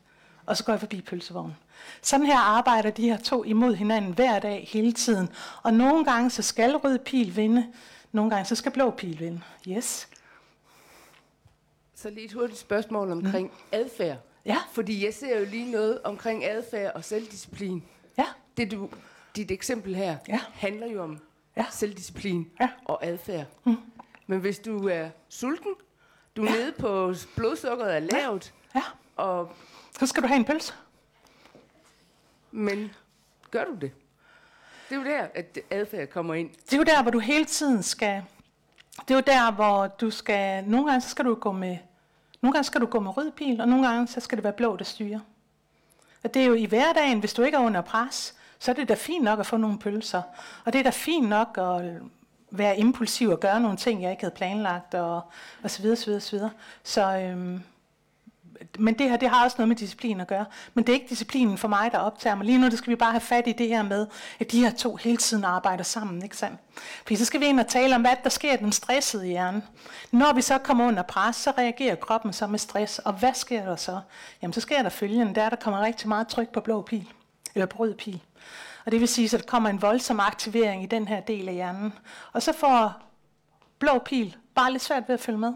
Og 0.45 0.57
så 0.57 0.63
går 0.63 0.73
jeg 0.73 0.79
forbi 0.79 1.01
pølsevognen. 1.01 1.55
Sådan 2.01 2.25
her 2.25 2.37
arbejder 2.37 2.89
de 2.89 3.09
her 3.09 3.17
to 3.17 3.43
imod 3.43 3.75
hinanden 3.75 4.13
hver 4.13 4.39
dag, 4.39 4.67
hele 4.71 4.91
tiden. 4.91 5.29
Og 5.63 5.73
nogle 5.73 6.05
gange 6.05 6.29
så 6.29 6.41
skal 6.41 6.75
rød 6.75 6.99
pil 6.99 7.35
vinde, 7.35 7.73
nogle 8.11 8.31
gange 8.31 8.45
så 8.45 8.55
skal 8.55 8.71
blå 8.71 8.89
pil 8.89 9.19
vinde. 9.19 9.41
Yes. 9.67 10.07
Så 11.95 12.09
lige 12.09 12.25
et 12.25 12.33
hurtigt 12.33 12.59
spørgsmål 12.59 13.11
omkring 13.11 13.47
mm. 13.47 13.79
adfærd. 13.79 14.17
Ja. 14.45 14.57
Fordi 14.71 15.05
jeg 15.05 15.13
ser 15.13 15.39
jo 15.39 15.45
lige 15.45 15.71
noget 15.71 16.01
omkring 16.03 16.45
adfærd 16.45 16.91
og 16.95 17.03
selvdisciplin. 17.03 17.83
Ja. 18.17 18.25
Det 18.57 18.71
du, 18.71 18.89
dit 19.35 19.51
eksempel 19.51 19.95
her 19.95 20.17
ja. 20.27 20.39
handler 20.53 20.87
jo 20.87 21.03
om 21.03 21.19
ja. 21.57 21.65
selvdisciplin 21.71 22.51
ja. 22.59 22.69
og 22.85 23.05
adfærd. 23.05 23.45
Mm. 23.63 23.77
Men 24.27 24.39
hvis 24.39 24.59
du 24.59 24.87
er 24.87 25.09
sulten, 25.29 25.73
du 26.35 26.45
er 26.45 26.51
ja. 26.51 26.57
nede 26.57 26.71
på 26.71 27.13
blodsukkeret 27.35 27.95
er 27.95 27.99
lavt, 27.99 28.53
ja. 28.75 28.79
ja. 28.79 29.23
og 29.23 29.51
så 29.99 30.05
skal 30.05 30.23
du 30.23 30.27
have 30.27 30.37
en 30.37 30.45
pølse. 30.45 30.73
Men 32.51 32.91
gør 33.51 33.65
du 33.65 33.73
det? 33.73 33.91
Det 34.89 34.95
er 34.95 34.99
jo 34.99 35.05
der, 35.05 35.27
at 35.35 35.59
adfærd 35.69 36.07
kommer 36.07 36.33
ind. 36.33 36.49
Det 36.49 36.73
er 36.73 36.77
jo 36.77 36.83
der, 36.83 37.01
hvor 37.01 37.11
du 37.11 37.19
hele 37.19 37.45
tiden 37.45 37.83
skal... 37.83 38.23
Det 39.07 39.11
er 39.11 39.15
jo 39.15 39.23
der, 39.27 39.51
hvor 39.51 39.87
du 39.87 40.09
skal... 40.09 40.63
Nogle 40.63 40.87
gange 40.87 41.01
så 41.01 41.09
skal 41.09 41.25
du 41.25 41.35
gå 41.35 41.51
med... 41.51 41.77
Nogle 42.41 42.53
gange 42.53 42.63
skal 42.63 42.81
du 42.81 42.85
gå 42.85 42.99
med 42.99 43.17
rød 43.17 43.31
pil, 43.31 43.61
og 43.61 43.67
nogle 43.67 43.87
gange 43.87 44.07
så 44.07 44.19
skal 44.19 44.37
det 44.37 44.43
være 44.43 44.53
blå, 44.53 44.77
der 44.77 44.83
styrer. 44.83 45.19
Og 46.23 46.33
det 46.33 46.41
er 46.41 46.45
jo 46.45 46.53
i 46.53 46.65
hverdagen, 46.65 47.19
hvis 47.19 47.33
du 47.33 47.41
ikke 47.41 47.57
er 47.57 47.61
under 47.61 47.81
pres, 47.81 48.35
så 48.59 48.71
er 48.71 48.75
det 48.75 48.89
da 48.89 48.93
fint 48.93 49.23
nok 49.23 49.39
at 49.39 49.45
få 49.45 49.57
nogle 49.57 49.79
pølser. 49.79 50.21
Og 50.65 50.73
det 50.73 50.79
er 50.79 50.83
da 50.83 50.89
fint 50.89 51.29
nok 51.29 51.57
at 51.57 52.01
være 52.57 52.79
impulsiv 52.79 53.29
og 53.29 53.39
gøre 53.39 53.59
nogle 53.59 53.77
ting, 53.77 54.01
jeg 54.01 54.11
ikke 54.11 54.23
havde 54.23 54.35
planlagt, 54.35 54.93
og, 54.93 55.21
og 55.63 55.71
så 55.71 55.81
videre, 55.81 55.97
så 55.97 56.05
videre, 56.05 56.21
så 56.21 56.31
videre. 56.31 56.51
Så 56.83 57.17
øhm, 57.17 57.61
men 58.79 58.93
det 58.99 59.09
her, 59.09 59.17
det 59.17 59.29
har 59.29 59.43
også 59.43 59.55
noget 59.57 59.67
med 59.67 59.75
disciplin 59.75 60.21
at 60.21 60.27
gøre. 60.27 60.45
Men 60.73 60.83
det 60.83 60.89
er 60.89 60.93
ikke 60.93 61.09
disciplinen 61.09 61.57
for 61.57 61.67
mig, 61.67 61.91
der 61.91 61.97
optager 61.97 62.35
mig. 62.35 62.45
Lige 62.45 62.57
nu, 62.57 62.69
der 62.69 62.75
skal 62.75 62.91
vi 62.91 62.95
bare 62.95 63.11
have 63.11 63.21
fat 63.21 63.47
i 63.47 63.51
det 63.51 63.67
her 63.67 63.83
med, 63.83 64.07
at 64.39 64.51
de 64.51 64.63
her 64.63 64.71
to 64.71 64.95
hele 64.95 65.17
tiden 65.17 65.43
arbejder 65.43 65.83
sammen, 65.83 66.23
ikke 66.23 66.37
sandt? 66.37 66.59
Fordi 67.01 67.15
så 67.15 67.25
skal 67.25 67.39
vi 67.39 67.45
ind 67.45 67.59
og 67.59 67.67
tale 67.67 67.95
om, 67.95 68.01
hvad 68.01 68.15
der 68.23 68.29
sker 68.29 68.53
i 68.53 68.57
den 68.57 68.71
stressede 68.71 69.25
hjerne. 69.25 69.61
Når 70.11 70.33
vi 70.33 70.41
så 70.41 70.57
kommer 70.57 70.87
under 70.87 71.03
pres, 71.03 71.35
så 71.35 71.53
reagerer 71.57 71.95
kroppen 71.95 72.33
så 72.33 72.47
med 72.47 72.59
stress. 72.59 72.99
Og 72.99 73.13
hvad 73.13 73.33
sker 73.33 73.65
der 73.65 73.75
så? 73.75 73.99
Jamen, 74.41 74.53
så 74.53 74.61
sker 74.61 74.81
der 74.81 74.89
følgende, 74.89 75.35
der, 75.35 75.49
der 75.49 75.55
kommer 75.55 75.81
rigtig 75.81 76.07
meget 76.07 76.27
tryk 76.27 76.49
på 76.49 76.59
blå 76.59 76.81
pil, 76.81 77.07
eller 77.55 77.65
på 77.65 77.77
rød 77.79 77.93
pil. 77.93 78.21
Og 78.85 78.91
det 78.91 78.99
vil 78.99 79.07
sige, 79.07 79.25
at 79.25 79.31
der 79.31 79.47
kommer 79.47 79.69
en 79.69 79.81
voldsom 79.81 80.19
aktivering 80.19 80.83
i 80.83 80.85
den 80.85 81.07
her 81.07 81.19
del 81.19 81.47
af 81.47 81.53
hjernen. 81.53 81.93
Og 82.33 82.41
så 82.41 82.53
får 82.53 82.93
blå 83.79 83.99
pil 83.99 84.35
bare 84.55 84.71
lidt 84.71 84.83
svært 84.83 85.03
ved 85.07 85.13
at 85.13 85.19
følge 85.19 85.39
med. 85.39 85.53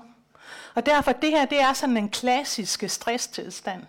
Og 0.76 0.86
derfor, 0.86 1.12
det 1.12 1.30
her, 1.30 1.46
det 1.46 1.62
er 1.62 1.74
sådan 1.74 1.98
en 1.98 2.10
klassisk 2.10 2.84
stresstilstand, 2.88 3.84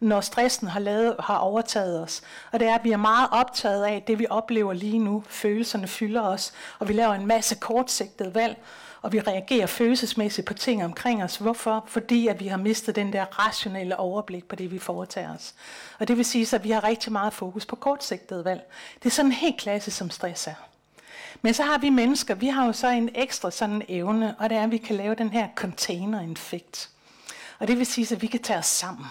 når 0.00 0.20
stressen 0.20 0.68
har, 0.68 0.80
lavet, 0.80 1.16
har 1.20 1.36
overtaget 1.36 2.02
os. 2.02 2.22
Og 2.52 2.60
det 2.60 2.68
er, 2.68 2.74
at 2.74 2.84
vi 2.84 2.92
er 2.92 2.96
meget 2.96 3.28
optaget 3.32 3.84
af 3.84 4.02
det, 4.06 4.18
vi 4.18 4.26
oplever 4.30 4.72
lige 4.72 4.98
nu. 4.98 5.24
Følelserne 5.28 5.88
fylder 5.88 6.22
os, 6.22 6.52
og 6.78 6.88
vi 6.88 6.92
laver 6.92 7.14
en 7.14 7.26
masse 7.26 7.54
kortsigtede 7.54 8.34
valg, 8.34 8.56
og 9.04 9.12
vi 9.12 9.20
reagerer 9.20 9.66
følelsesmæssigt 9.66 10.46
på 10.46 10.54
ting 10.54 10.84
omkring 10.84 11.24
os. 11.24 11.36
Hvorfor? 11.36 11.84
Fordi 11.86 12.28
at 12.28 12.40
vi 12.40 12.46
har 12.46 12.56
mistet 12.56 12.96
den 12.96 13.12
der 13.12 13.24
rationelle 13.24 13.98
overblik 13.98 14.44
på 14.44 14.56
det, 14.56 14.70
vi 14.70 14.78
foretager 14.78 15.34
os. 15.34 15.54
Og 15.98 16.08
det 16.08 16.16
vil 16.16 16.24
sige, 16.24 16.56
at 16.56 16.64
vi 16.64 16.70
har 16.70 16.84
rigtig 16.84 17.12
meget 17.12 17.32
fokus 17.32 17.66
på 17.66 17.76
kortsigtede 17.76 18.44
valg. 18.44 18.60
Det 19.02 19.06
er 19.06 19.10
sådan 19.10 19.32
helt 19.32 19.56
klassisk, 19.60 19.96
som 19.96 20.10
stress 20.10 20.46
er. 20.46 20.54
Men 21.42 21.54
så 21.54 21.62
har 21.62 21.78
vi 21.78 21.90
mennesker, 21.90 22.34
vi 22.34 22.46
har 22.46 22.66
jo 22.66 22.72
så 22.72 22.88
en 22.88 23.10
ekstra 23.14 23.50
sådan 23.50 23.82
evne, 23.88 24.34
og 24.38 24.50
det 24.50 24.58
er, 24.58 24.62
at 24.62 24.70
vi 24.70 24.78
kan 24.78 24.96
lave 24.96 25.14
den 25.14 25.28
her 25.28 25.48
container-infekt. 25.54 26.90
Og 27.58 27.68
det 27.68 27.78
vil 27.78 27.86
sige, 27.86 28.14
at 28.14 28.22
vi 28.22 28.26
kan 28.26 28.42
tage 28.42 28.58
os 28.58 28.66
sammen. 28.66 29.06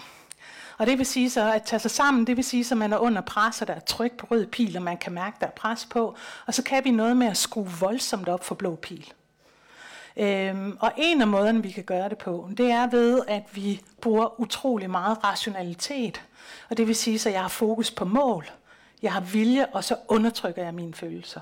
Og 0.78 0.86
det 0.86 0.98
vil 0.98 1.06
sige 1.06 1.30
så, 1.30 1.52
at 1.52 1.62
tage 1.62 1.80
sig 1.80 1.90
sammen, 1.90 2.26
det 2.26 2.36
vil 2.36 2.44
sige, 2.44 2.66
at 2.70 2.76
man 2.76 2.92
er 2.92 2.98
under 2.98 3.20
pres, 3.20 3.60
og 3.60 3.66
der 3.66 3.74
er 3.74 3.80
tryk 3.80 4.12
på 4.12 4.26
rød 4.30 4.46
pil, 4.46 4.76
og 4.76 4.82
man 4.82 4.96
kan 4.96 5.12
mærke, 5.12 5.36
der 5.40 5.46
er 5.46 5.50
pres 5.50 5.86
på. 5.90 6.16
Og 6.46 6.54
så 6.54 6.62
kan 6.62 6.84
vi 6.84 6.90
noget 6.90 7.16
med 7.16 7.26
at 7.26 7.36
skrue 7.36 7.70
voldsomt 7.80 8.28
op 8.28 8.44
for 8.44 8.54
blå 8.54 8.74
pil. 8.74 9.12
Øhm, 10.16 10.76
og 10.80 10.92
en 10.96 11.20
af 11.20 11.26
måderne, 11.26 11.62
vi 11.62 11.70
kan 11.70 11.84
gøre 11.84 12.08
det 12.08 12.18
på, 12.18 12.50
det 12.56 12.70
er 12.70 12.86
ved, 12.86 13.22
at 13.28 13.42
vi 13.52 13.80
bruger 14.00 14.40
utrolig 14.40 14.90
meget 14.90 15.24
rationalitet. 15.24 16.22
Og 16.70 16.76
det 16.76 16.86
vil 16.86 16.96
sige, 16.96 17.28
at 17.28 17.34
jeg 17.34 17.42
har 17.42 17.48
fokus 17.48 17.90
på 17.90 18.04
mål, 18.04 18.50
jeg 19.02 19.12
har 19.12 19.20
vilje, 19.20 19.66
og 19.66 19.84
så 19.84 19.96
undertrykker 20.08 20.62
jeg 20.64 20.74
mine 20.74 20.94
følelser. 20.94 21.40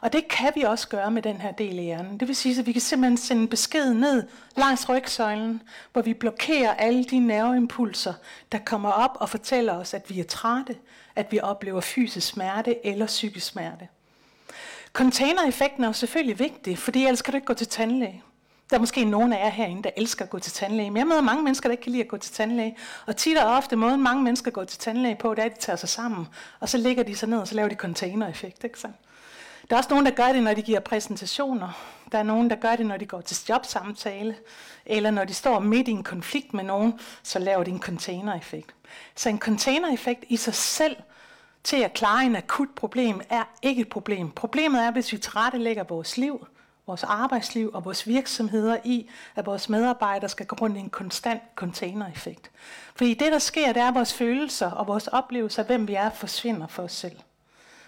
Og 0.00 0.12
det 0.12 0.28
kan 0.28 0.52
vi 0.54 0.62
også 0.62 0.88
gøre 0.88 1.10
med 1.10 1.22
den 1.22 1.36
her 1.40 1.52
del 1.52 1.78
af 1.78 1.84
hjernen. 1.84 2.20
Det 2.20 2.28
vil 2.28 2.36
sige, 2.36 2.60
at 2.60 2.66
vi 2.66 2.72
kan 2.72 2.80
simpelthen 2.80 3.16
sende 3.16 3.48
besked 3.48 3.94
ned 3.94 4.28
langs 4.56 4.88
rygsøjlen, 4.88 5.62
hvor 5.92 6.02
vi 6.02 6.14
blokerer 6.14 6.74
alle 6.74 7.04
de 7.04 7.18
nerveimpulser, 7.18 8.14
der 8.52 8.58
kommer 8.58 8.90
op 8.90 9.16
og 9.20 9.28
fortæller 9.28 9.72
os, 9.72 9.94
at 9.94 10.10
vi 10.10 10.20
er 10.20 10.24
trætte, 10.24 10.76
at 11.16 11.32
vi 11.32 11.40
oplever 11.40 11.80
fysisk 11.80 12.28
smerte 12.28 12.86
eller 12.86 13.06
psykisk 13.06 13.46
smerte. 13.46 13.88
Containereffekten 14.94 15.84
er 15.84 15.88
jo 15.88 15.92
selvfølgelig 15.92 16.38
vigtig, 16.38 16.78
fordi 16.78 17.04
ellers 17.04 17.22
kan 17.22 17.32
du 17.32 17.36
ikke 17.36 17.46
gå 17.46 17.54
til 17.54 17.66
tandlæge. 17.66 18.22
Der 18.70 18.76
er 18.76 18.80
måske 18.80 19.04
nogen 19.04 19.32
af 19.32 19.44
jer 19.44 19.50
herinde, 19.50 19.82
der 19.82 19.90
elsker 19.96 20.24
at 20.24 20.30
gå 20.30 20.38
til 20.38 20.52
tandlæge, 20.52 20.90
men 20.90 20.96
jeg 20.96 21.06
møder 21.06 21.20
mange 21.20 21.42
mennesker, 21.42 21.68
der 21.68 21.72
ikke 21.72 21.82
kan 21.82 21.92
lide 21.92 22.02
at 22.02 22.08
gå 22.08 22.16
til 22.16 22.32
tandlæge. 22.32 22.76
Og 23.06 23.16
tit 23.16 23.38
og 23.38 23.56
ofte 23.56 23.76
måden 23.76 24.02
mange 24.02 24.22
mennesker 24.22 24.50
går 24.50 24.64
til 24.64 24.78
tandlæge 24.78 25.16
på, 25.16 25.34
det 25.34 25.38
er, 25.38 25.46
at 25.46 25.56
de 25.56 25.60
tager 25.60 25.76
sig 25.76 25.88
sammen, 25.88 26.26
og 26.60 26.68
så 26.68 26.78
ligger 26.78 27.02
de 27.02 27.16
sig 27.16 27.28
ned, 27.28 27.38
og 27.38 27.48
så 27.48 27.54
laver 27.54 27.68
de 27.68 27.74
containereffekt. 27.74 28.64
Ikke 28.64 28.80
sandt? 28.80 28.96
Der 29.70 29.76
er 29.76 29.78
også 29.78 29.90
nogen, 29.90 30.06
der 30.06 30.12
gør 30.12 30.32
det, 30.32 30.42
når 30.42 30.54
de 30.54 30.62
giver 30.62 30.80
præsentationer. 30.80 31.68
Der 32.12 32.18
er 32.18 32.22
nogen, 32.22 32.50
der 32.50 32.56
gør 32.56 32.76
det, 32.76 32.86
når 32.86 32.96
de 32.96 33.06
går 33.06 33.20
til 33.20 33.36
jobsamtale, 33.48 34.36
eller 34.86 35.10
når 35.10 35.24
de 35.24 35.34
står 35.34 35.58
midt 35.58 35.88
i 35.88 35.90
en 35.90 36.04
konflikt 36.04 36.54
med 36.54 36.64
nogen, 36.64 37.00
så 37.22 37.38
laver 37.38 37.64
de 37.64 37.70
en 37.70 37.80
containereffekt. 37.80 38.74
Så 39.16 39.28
en 39.28 39.38
containereffekt 39.38 40.24
i 40.28 40.36
sig 40.36 40.54
selv 40.54 40.96
til 41.64 41.76
at 41.76 41.94
klare 41.94 42.24
en 42.24 42.36
akut 42.36 42.68
problem 42.76 43.20
er 43.30 43.44
ikke 43.62 43.82
et 43.82 43.88
problem. 43.88 44.30
Problemet 44.30 44.82
er, 44.82 44.90
hvis 44.90 45.12
vi 45.12 45.18
tilrettelægger 45.18 45.84
vores 45.84 46.16
liv, 46.16 46.46
vores 46.86 47.02
arbejdsliv 47.02 47.70
og 47.74 47.84
vores 47.84 48.06
virksomheder 48.06 48.76
i, 48.84 49.10
at 49.36 49.46
vores 49.46 49.68
medarbejdere 49.68 50.28
skal 50.28 50.46
gå 50.46 50.56
rundt 50.60 50.76
i 50.76 50.80
en 50.80 50.90
konstant 50.90 51.42
containereffekt. 51.54 52.50
Fordi 52.96 53.14
det, 53.14 53.32
der 53.32 53.38
sker, 53.38 53.72
det 53.72 53.82
er, 53.82 53.88
at 53.88 53.94
vores 53.94 54.14
følelser 54.14 54.70
og 54.70 54.86
vores 54.86 55.06
oplevelser 55.06 55.62
af, 55.62 55.66
hvem 55.66 55.88
vi 55.88 55.94
er, 55.94 56.10
forsvinder 56.10 56.66
for 56.66 56.82
os 56.82 56.92
selv. 56.92 57.16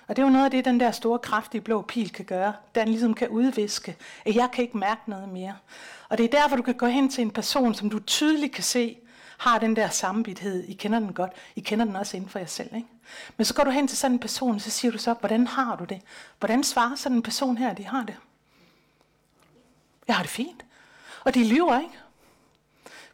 Og 0.09 0.17
det 0.17 0.23
er 0.23 0.27
jo 0.27 0.33
noget 0.33 0.45
af 0.45 0.51
det, 0.51 0.65
den 0.65 0.81
der 0.81 0.91
store, 0.91 1.19
kraftige 1.19 1.61
blå 1.61 1.83
pil 1.83 2.13
kan 2.13 2.25
gøre. 2.25 2.53
Den 2.75 2.89
ligesom 2.89 3.15
kan 3.15 3.29
udviske, 3.29 3.97
at 4.25 4.35
jeg 4.35 4.49
kan 4.53 4.65
ikke 4.65 4.79
mærke 4.79 5.01
noget 5.07 5.29
mere. 5.29 5.57
Og 6.09 6.19
det 6.19 6.25
er 6.25 6.41
derfor, 6.41 6.57
du 6.57 6.63
kan 6.63 6.75
gå 6.75 6.87
hen 6.87 7.09
til 7.09 7.23
en 7.23 7.31
person, 7.31 7.75
som 7.75 7.91
du 7.91 7.99
tydeligt 7.99 8.55
kan 8.55 8.65
se, 8.65 8.97
har 9.39 9.59
den 9.59 9.77
der 9.77 9.89
sammenbithed. 9.89 10.65
I 10.65 10.73
kender 10.73 10.99
den 10.99 11.13
godt. 11.13 11.33
I 11.57 11.61
kender 11.61 11.85
den 11.85 11.97
også 11.97 12.17
inden 12.17 12.31
for 12.31 12.39
jer 12.39 12.47
selv. 12.47 12.75
Ikke? 12.75 12.89
Men 13.37 13.45
så 13.45 13.55
går 13.55 13.65
du 13.65 13.71
hen 13.71 13.89
til 13.89 13.99
sådan 13.99 14.15
en 14.15 14.19
person, 14.19 14.55
og 14.55 14.61
så 14.61 14.71
siger 14.71 14.93
du 14.93 14.99
så, 14.99 15.15
hvordan 15.15 15.47
har 15.47 15.77
du 15.77 15.85
det? 15.85 16.01
Hvordan 16.39 16.65
svarer 16.65 16.97
sådan 16.97 17.19
en 17.19 17.23
person 17.23 17.57
her, 17.57 17.71
at 17.71 17.79
de 17.79 17.85
har 17.85 18.03
det? 18.03 18.17
Jeg 20.09 20.17
har 20.17 20.23
det 20.23 20.31
fint. 20.31 20.65
Og 21.25 21.35
de 21.35 21.49
lyver 21.49 21.81
ikke. 21.81 21.99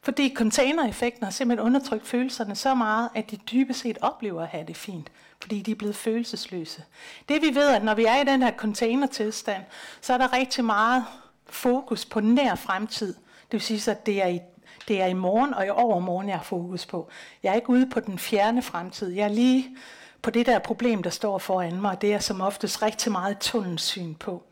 Fordi 0.03 0.35
containereffekten 0.35 1.24
har 1.24 1.31
simpelthen 1.31 1.66
undertrykt 1.66 2.07
følelserne 2.07 2.55
så 2.55 2.74
meget, 2.74 3.09
at 3.15 3.31
de 3.31 3.36
dybest 3.36 3.81
set 3.81 3.99
oplever 4.01 4.43
at 4.43 4.49
have 4.49 4.66
det 4.66 4.77
fint 4.77 5.11
fordi 5.43 5.61
de 5.61 5.70
er 5.70 5.74
blevet 5.74 5.97
følelsesløse. 5.97 6.85
Det 7.28 7.43
vi 7.43 7.55
ved, 7.55 7.69
at 7.69 7.85
når 7.85 7.94
vi 7.94 8.05
er 8.05 8.20
i 8.20 8.24
den 8.24 8.43
her 8.43 8.53
containertilstand, 8.57 9.62
så 10.01 10.12
er 10.12 10.19
der 10.19 10.32
rigtig 10.32 10.65
meget 10.65 11.05
fokus 11.47 12.05
på 12.05 12.20
nær 12.20 12.55
fremtid. 12.55 13.15
Det 13.15 13.53
vil 13.53 13.61
sige, 13.61 13.90
at 13.90 14.07
det 14.07 14.23
er 14.23 14.28
i 14.28 14.40
det 14.89 15.03
er 15.03 15.07
i 15.07 15.13
morgen 15.13 15.55
og 15.55 15.67
i 15.67 15.71
overmorgen, 15.71 16.29
jeg 16.29 16.37
har 16.37 16.45
fokus 16.45 16.87
på. 16.87 17.09
Jeg 17.43 17.51
er 17.51 17.55
ikke 17.55 17.71
ude 17.71 17.87
på 17.87 18.01
den 18.01 18.19
fjerne 18.19 18.63
fremtid. 18.63 19.09
Jeg 19.09 19.25
er 19.25 19.29
lige 19.29 19.77
på 20.23 20.31
det 20.31 20.47
der 20.47 20.59
problem, 20.59 21.03
der 21.03 21.11
står 21.11 21.39
foran 21.39 21.81
mig, 21.81 22.01
det 22.01 22.15
er 22.15 22.19
som 22.19 22.41
oftest 22.41 22.83
rigtig 22.83 23.13
meget 23.13 23.39
tunnelsyn 23.39 24.15
på. 24.15 24.43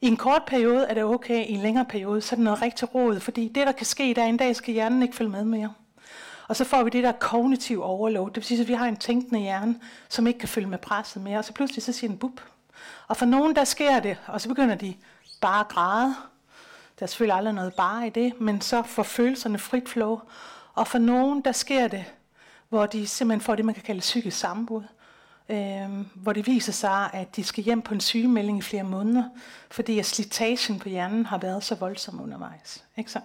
I 0.00 0.06
en 0.06 0.16
kort 0.16 0.42
periode 0.46 0.86
er 0.86 0.94
det 0.94 1.04
okay, 1.04 1.46
i 1.46 1.52
en 1.52 1.60
længere 1.60 1.84
periode, 1.84 2.20
så 2.20 2.34
er 2.34 2.36
det 2.36 2.44
noget 2.44 2.62
rigtig 2.62 2.94
råd, 2.94 3.20
fordi 3.20 3.48
det, 3.48 3.66
der 3.66 3.72
kan 3.72 3.86
ske, 3.86 4.14
der 4.16 4.24
en 4.24 4.36
dag 4.36 4.56
skal 4.56 4.74
hjernen 4.74 5.02
ikke 5.02 5.16
følge 5.16 5.30
med 5.30 5.44
mere. 5.44 5.72
Og 6.48 6.56
så 6.56 6.64
får 6.64 6.82
vi 6.82 6.90
det 6.90 7.04
der 7.04 7.12
kognitiv 7.12 7.82
overload. 7.82 8.26
Det 8.26 8.36
vil 8.36 8.44
sige, 8.44 8.60
at 8.60 8.68
vi 8.68 8.72
har 8.72 8.86
en 8.86 8.96
tænkende 8.96 9.40
hjerne, 9.40 9.80
som 10.08 10.26
ikke 10.26 10.38
kan 10.38 10.48
følge 10.48 10.68
med 10.68 10.78
presset 10.78 11.22
mere. 11.22 11.38
Og 11.38 11.44
så 11.44 11.52
pludselig 11.52 11.82
så 11.82 11.92
siger 11.92 12.08
den 12.08 12.18
bup. 12.18 12.40
Og 13.08 13.16
for 13.16 13.26
nogen, 13.26 13.56
der 13.56 13.64
sker 13.64 14.00
det, 14.00 14.16
og 14.26 14.40
så 14.40 14.48
begynder 14.48 14.74
de 14.74 14.94
bare 15.40 15.60
at 15.60 15.68
græde. 15.68 16.14
Der 16.98 17.02
er 17.02 17.06
selvfølgelig 17.06 17.36
aldrig 17.36 17.54
noget 17.54 17.74
bare 17.74 18.06
i 18.06 18.10
det, 18.10 18.40
men 18.40 18.60
så 18.60 18.82
får 18.82 19.02
følelserne 19.02 19.58
frit 19.58 19.88
flow. 19.88 20.20
Og 20.74 20.86
for 20.86 20.98
nogen, 20.98 21.40
der 21.44 21.52
sker 21.52 21.88
det, 21.88 22.04
hvor 22.68 22.86
de 22.86 23.06
simpelthen 23.06 23.40
får 23.40 23.54
det, 23.54 23.64
man 23.64 23.74
kan 23.74 23.84
kalde 23.84 24.00
psykisk 24.00 24.38
sammenbrud. 24.38 24.82
Øh, 25.48 26.06
hvor 26.14 26.32
det 26.32 26.46
viser 26.46 26.72
sig, 26.72 27.10
at 27.12 27.36
de 27.36 27.44
skal 27.44 27.64
hjem 27.64 27.82
på 27.82 27.94
en 27.94 28.00
sygemelding 28.00 28.58
i 28.58 28.62
flere 28.62 28.82
måneder, 28.82 29.24
fordi 29.70 29.98
at 29.98 30.06
slitagen 30.06 30.78
på 30.78 30.88
hjernen 30.88 31.26
har 31.26 31.38
været 31.38 31.64
så 31.64 31.74
voldsom 31.74 32.20
undervejs. 32.20 32.84
Ikke 32.96 33.10
sant? 33.10 33.24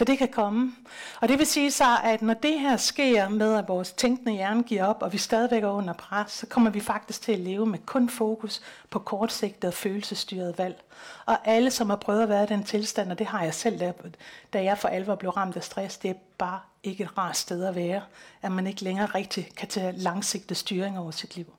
Så 0.00 0.04
det 0.04 0.18
kan 0.18 0.28
komme. 0.28 0.72
Og 1.20 1.28
det 1.28 1.38
vil 1.38 1.46
sige 1.46 1.70
så, 1.70 1.98
at 2.04 2.22
når 2.22 2.34
det 2.34 2.60
her 2.60 2.76
sker 2.76 3.28
med, 3.28 3.54
at 3.54 3.68
vores 3.68 3.92
tænkende 3.92 4.32
hjerne 4.32 4.62
giver 4.62 4.84
op, 4.84 5.02
og 5.02 5.12
vi 5.12 5.18
stadigvæk 5.18 5.62
er 5.62 5.68
under 5.68 5.92
pres, 5.92 6.32
så 6.32 6.46
kommer 6.46 6.70
vi 6.70 6.80
faktisk 6.80 7.22
til 7.22 7.32
at 7.32 7.38
leve 7.38 7.66
med 7.66 7.78
kun 7.86 8.08
fokus 8.08 8.60
på 8.90 8.98
kortsigtet 8.98 9.68
og 9.68 9.74
følelsesstyret 9.74 10.58
valg. 10.58 10.82
Og 11.26 11.38
alle, 11.44 11.70
som 11.70 11.90
har 11.90 11.96
prøvet 11.96 12.22
at 12.22 12.28
være 12.28 12.44
i 12.44 12.46
den 12.46 12.64
tilstand, 12.64 13.10
og 13.10 13.18
det 13.18 13.26
har 13.26 13.44
jeg 13.44 13.54
selv, 13.54 13.80
da 14.52 14.62
jeg 14.62 14.78
for 14.78 14.88
alvor 14.88 15.14
blev 15.14 15.30
ramt 15.30 15.56
af 15.56 15.64
stress, 15.64 15.98
det 15.98 16.10
er 16.10 16.14
bare 16.38 16.60
ikke 16.82 17.04
et 17.04 17.18
rart 17.18 17.36
sted 17.36 17.64
at 17.64 17.74
være, 17.74 18.02
at 18.42 18.52
man 18.52 18.66
ikke 18.66 18.84
længere 18.84 19.06
rigtig 19.06 19.48
kan 19.56 19.68
tage 19.68 19.92
langsigtet 19.92 20.56
styring 20.56 20.98
over 20.98 21.10
sit 21.10 21.36
liv. 21.36 21.54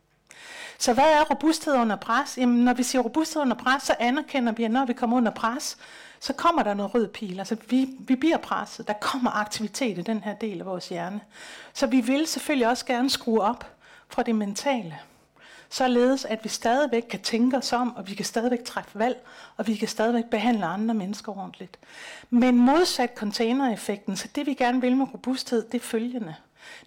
Så 0.78 0.94
hvad 0.94 1.03
er 1.03 1.24
robusthed 1.24 1.74
under 1.74 1.95
pres? 1.95 2.38
Jamen, 2.38 2.66
når 2.66 2.74
vi 2.74 2.84
siger 2.84 3.02
robusthed 3.02 3.41
under 3.41 3.56
pres, 3.56 3.84
så 3.84 3.95
anerkender 3.99 4.52
vi, 4.52 4.64
at 4.64 4.72
når 4.72 4.86
vi 4.86 4.94
kommer 4.94 5.18
under 5.18 5.32
pres, 5.32 5.78
så 6.20 6.34
kommer 6.34 6.64
der 6.64 6.74
noget 6.74 6.95
rød 6.95 7.08
pil. 7.08 7.40
Altså 7.40 7.58
vi, 7.70 7.90
vi 7.99 8.16
bliver 8.16 8.38
presset. 8.38 8.88
Der 8.88 8.94
kommer 8.94 9.32
aktivitet 9.32 9.98
i 9.98 10.02
den 10.02 10.24
her 10.24 10.34
del 10.36 10.60
af 10.60 10.66
vores 10.66 10.90
hjerne. 10.90 11.22
Så 11.74 11.88
vi 11.88 12.02
vil 12.02 12.28
selvfølgelig 12.28 12.68
også 12.68 12.86
gerne 12.86 13.10
skrue 13.10 13.41
op 13.41 13.76
fra 14.10 14.24
det 14.24 14.36
mentale. 14.36 14.99
Således 15.70 16.26
at 16.26 16.40
vi 16.44 16.49
stadigvæk 16.49 17.02
kan 17.10 17.20
tænke 17.22 17.58
os 17.58 17.74
om, 17.74 17.95
og 17.95 18.08
vi 18.08 18.14
kan 18.14 18.26
stadigvæk 18.26 18.64
træffe 18.64 18.99
valg, 18.99 19.26
og 19.58 19.68
vi 19.68 19.76
kan 19.76 19.88
stadigvæk 19.88 20.26
behandle 20.26 20.66
andre 20.66 20.94
mennesker 20.94 21.38
ordentligt. 21.38 21.78
Men 22.30 22.58
modsat 22.58 23.12
containereffekten, 23.16 24.16
så 24.16 24.28
det 24.36 24.45
vi 24.45 24.53
gerne 24.53 24.82
vil 24.82 24.98
med 24.98 25.06
robusthed, 25.14 25.66
det 25.72 25.76
er 25.76 25.86
følgende. 25.86 26.36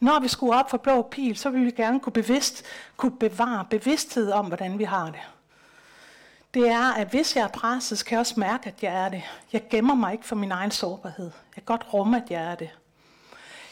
Når 0.01 0.21
vi 0.21 0.29
skruer 0.29 0.59
op 0.59 0.71
for 0.71 0.77
blå 0.77 1.03
pil, 1.03 1.37
så 1.37 1.51
vil 1.51 1.65
vi 1.65 1.71
gerne 1.71 2.01
kunne, 2.01 2.13
bevidst, 2.13 2.65
kunne 2.97 3.19
bevare 3.19 3.65
bevidsthed 3.71 4.31
om, 4.31 4.47
hvordan 4.47 4.79
vi 4.79 4.85
har 4.85 5.07
det 5.07 5.21
det 6.55 6.69
er, 6.69 6.93
at 6.93 7.09
hvis 7.09 7.37
jeg 7.37 7.43
er 7.43 7.49
presset, 7.49 7.99
så 7.99 8.05
kan 8.05 8.13
jeg 8.13 8.21
også 8.21 8.35
mærke, 8.37 8.69
at 8.69 8.83
jeg 8.83 9.05
er 9.05 9.09
det. 9.09 9.23
Jeg 9.53 9.63
gemmer 9.71 9.95
mig 9.95 10.13
ikke 10.13 10.27
for 10.27 10.37
min 10.37 10.53
egen 10.53 10.71
sårbarhed. 10.71 11.25
Jeg 11.25 11.55
kan 11.55 11.63
godt 11.65 11.87
rumme, 11.95 12.17
at 12.17 12.31
jeg 12.31 12.43
er 12.43 12.55
det. 12.55 12.71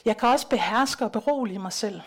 Jeg 0.05 0.17
kan 0.17 0.29
også 0.29 0.49
beherske 0.49 1.05
og 1.05 1.13
berolige 1.13 1.59
mig 1.59 1.73
selv. 1.73 2.01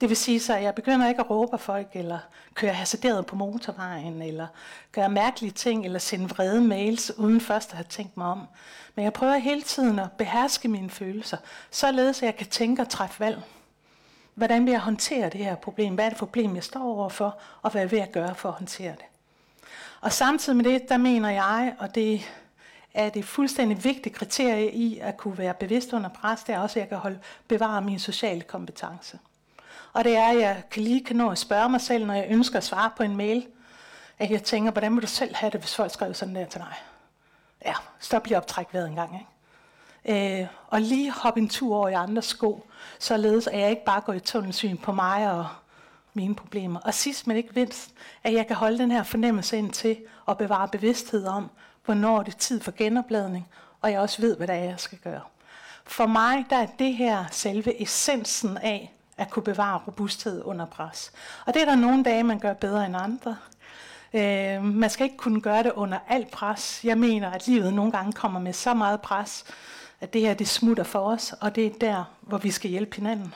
Det 0.00 0.08
vil 0.08 0.16
sige 0.16 0.40
så, 0.40 0.54
at 0.56 0.62
jeg 0.62 0.74
begynder 0.74 1.08
ikke 1.08 1.20
at 1.20 1.30
råbe 1.30 1.52
af 1.52 1.60
folk, 1.60 1.88
eller 1.92 2.18
køre 2.54 2.72
hasarderet 2.72 3.26
på 3.26 3.36
motorvejen, 3.36 4.22
eller 4.22 4.46
gøre 4.92 5.08
mærkelige 5.08 5.52
ting, 5.52 5.84
eller 5.84 5.98
sende 5.98 6.28
vrede 6.28 6.60
mails, 6.60 7.18
uden 7.18 7.40
først 7.40 7.70
at 7.70 7.76
have 7.76 7.86
tænkt 7.88 8.16
mig 8.16 8.26
om. 8.26 8.46
Men 8.94 9.04
jeg 9.04 9.12
prøver 9.12 9.36
hele 9.36 9.62
tiden 9.62 9.98
at 9.98 10.12
beherske 10.12 10.68
mine 10.68 10.90
følelser, 10.90 11.36
således 11.70 12.22
at 12.22 12.26
jeg 12.26 12.36
kan 12.36 12.46
tænke 12.46 12.82
og 12.82 12.88
træffe 12.88 13.20
valg. 13.20 13.42
Hvordan 14.34 14.64
vil 14.64 14.70
jeg 14.70 14.80
håndtere 14.80 15.28
det 15.28 15.44
her 15.44 15.54
problem? 15.54 15.94
Hvad 15.94 16.04
er 16.04 16.08
det 16.08 16.18
problem, 16.18 16.54
jeg 16.54 16.64
står 16.64 16.82
overfor, 16.82 17.38
og 17.62 17.70
hvad 17.70 17.86
vil 17.86 17.98
jeg 17.98 18.10
gøre 18.10 18.34
for 18.34 18.48
at 18.48 18.54
håndtere 18.54 18.92
det? 18.92 19.04
Og 20.00 20.12
samtidig 20.12 20.56
med 20.56 20.64
det, 20.64 20.88
der 20.88 20.96
mener 20.96 21.30
jeg, 21.30 21.74
og 21.78 21.94
det 21.94 22.20
er 22.94 23.08
det 23.08 23.24
fuldstændig 23.24 23.84
vigtige 23.84 24.14
kriterie 24.14 24.72
i 24.72 24.98
at 24.98 25.16
kunne 25.16 25.38
være 25.38 25.54
bevidst 25.54 25.92
under 25.92 26.08
pres, 26.08 26.42
det 26.42 26.54
er 26.54 26.58
også, 26.58 26.78
at 26.78 26.80
jeg 26.80 26.88
kan 26.88 26.98
holde, 26.98 27.18
bevare 27.48 27.82
min 27.82 27.98
sociale 27.98 28.40
kompetence. 28.40 29.18
Og 29.94 30.04
det 30.04 30.16
er, 30.16 30.26
at 30.26 30.40
jeg 30.40 30.62
kan 30.70 30.82
lige 30.82 31.04
kan 31.04 31.16
nå 31.16 31.30
at 31.30 31.38
spørge 31.38 31.68
mig 31.68 31.80
selv, 31.80 32.06
når 32.06 32.14
jeg 32.14 32.26
ønsker 32.28 32.56
at 32.56 32.64
svare 32.64 32.90
på 32.96 33.02
en 33.02 33.16
mail, 33.16 33.46
at 34.18 34.30
jeg 34.30 34.42
tænker, 34.42 34.72
hvordan 34.72 34.94
vil 34.94 35.02
du 35.02 35.06
selv 35.06 35.34
have 35.34 35.50
det, 35.50 35.60
hvis 35.60 35.74
folk 35.74 35.92
skrev 35.92 36.14
sådan 36.14 36.34
der 36.34 36.46
til 36.46 36.60
dig? 36.60 36.74
Ja, 37.64 37.74
stop 38.00 38.26
lige 38.26 38.36
optræk 38.36 38.66
vejret 38.72 38.88
en 38.88 38.94
gang, 38.94 39.14
ikke? 39.14 40.40
Øh, 40.40 40.46
og 40.66 40.80
lige 40.80 41.12
hoppe 41.12 41.40
en 41.40 41.48
tur 41.48 41.76
over 41.76 41.88
i 41.88 41.92
andres 41.92 42.24
sko, 42.24 42.66
således 42.98 43.46
at 43.46 43.60
jeg 43.60 43.70
ikke 43.70 43.84
bare 43.84 44.00
går 44.00 44.12
i 44.12 44.20
tunnelsyn 44.20 44.76
på 44.76 44.92
mig 44.92 45.32
og 45.32 45.46
mine 46.14 46.34
problemer. 46.34 46.80
Og 46.80 46.94
sidst 46.94 47.26
men 47.26 47.36
ikke 47.36 47.52
mindst, 47.54 47.90
at 48.24 48.32
jeg 48.32 48.46
kan 48.46 48.56
holde 48.56 48.78
den 48.78 48.90
her 48.90 49.02
fornemmelse 49.02 49.58
ind 49.58 49.72
til 49.72 49.96
at 50.28 50.38
bevare 50.38 50.68
bevidsthed 50.68 51.26
om, 51.26 51.50
hvornår 51.84 52.22
det 52.22 52.34
er 52.34 52.38
tid 52.38 52.60
for 52.60 52.72
genopladning, 52.76 53.48
og 53.80 53.90
jeg 53.90 54.00
også 54.00 54.20
ved, 54.22 54.36
hvad 54.36 54.46
det 54.46 54.56
er, 54.56 54.64
jeg 54.64 54.80
skal 54.80 54.98
gøre. 54.98 55.20
For 55.84 56.06
mig 56.06 56.44
der 56.50 56.56
er 56.56 56.66
det 56.66 56.96
her 56.96 57.24
selve 57.30 57.82
essensen 57.82 58.58
af 58.58 58.93
at 59.16 59.30
kunne 59.30 59.42
bevare 59.42 59.80
robusthed 59.86 60.42
under 60.44 60.66
pres. 60.66 61.12
Og 61.46 61.54
det 61.54 61.62
er 61.62 61.66
der 61.66 61.76
nogle 61.76 62.04
dage, 62.04 62.24
man 62.24 62.38
gør 62.38 62.52
bedre 62.52 62.86
end 62.86 62.96
andre. 62.96 63.36
Øh, 64.14 64.64
man 64.64 64.90
skal 64.90 65.04
ikke 65.04 65.16
kunne 65.16 65.40
gøre 65.40 65.62
det 65.62 65.72
under 65.72 65.98
alt 66.08 66.30
pres. 66.30 66.80
Jeg 66.84 66.98
mener, 66.98 67.30
at 67.30 67.46
livet 67.46 67.74
nogle 67.74 67.92
gange 67.92 68.12
kommer 68.12 68.40
med 68.40 68.52
så 68.52 68.74
meget 68.74 69.00
pres, 69.00 69.44
at 70.00 70.12
det 70.12 70.20
her 70.20 70.34
det 70.34 70.48
smutter 70.48 70.84
for 70.84 70.98
os, 70.98 71.34
og 71.40 71.54
det 71.54 71.66
er 71.66 71.70
der, 71.80 72.04
hvor 72.20 72.38
vi 72.38 72.50
skal 72.50 72.70
hjælpe 72.70 72.96
hinanden. 72.96 73.34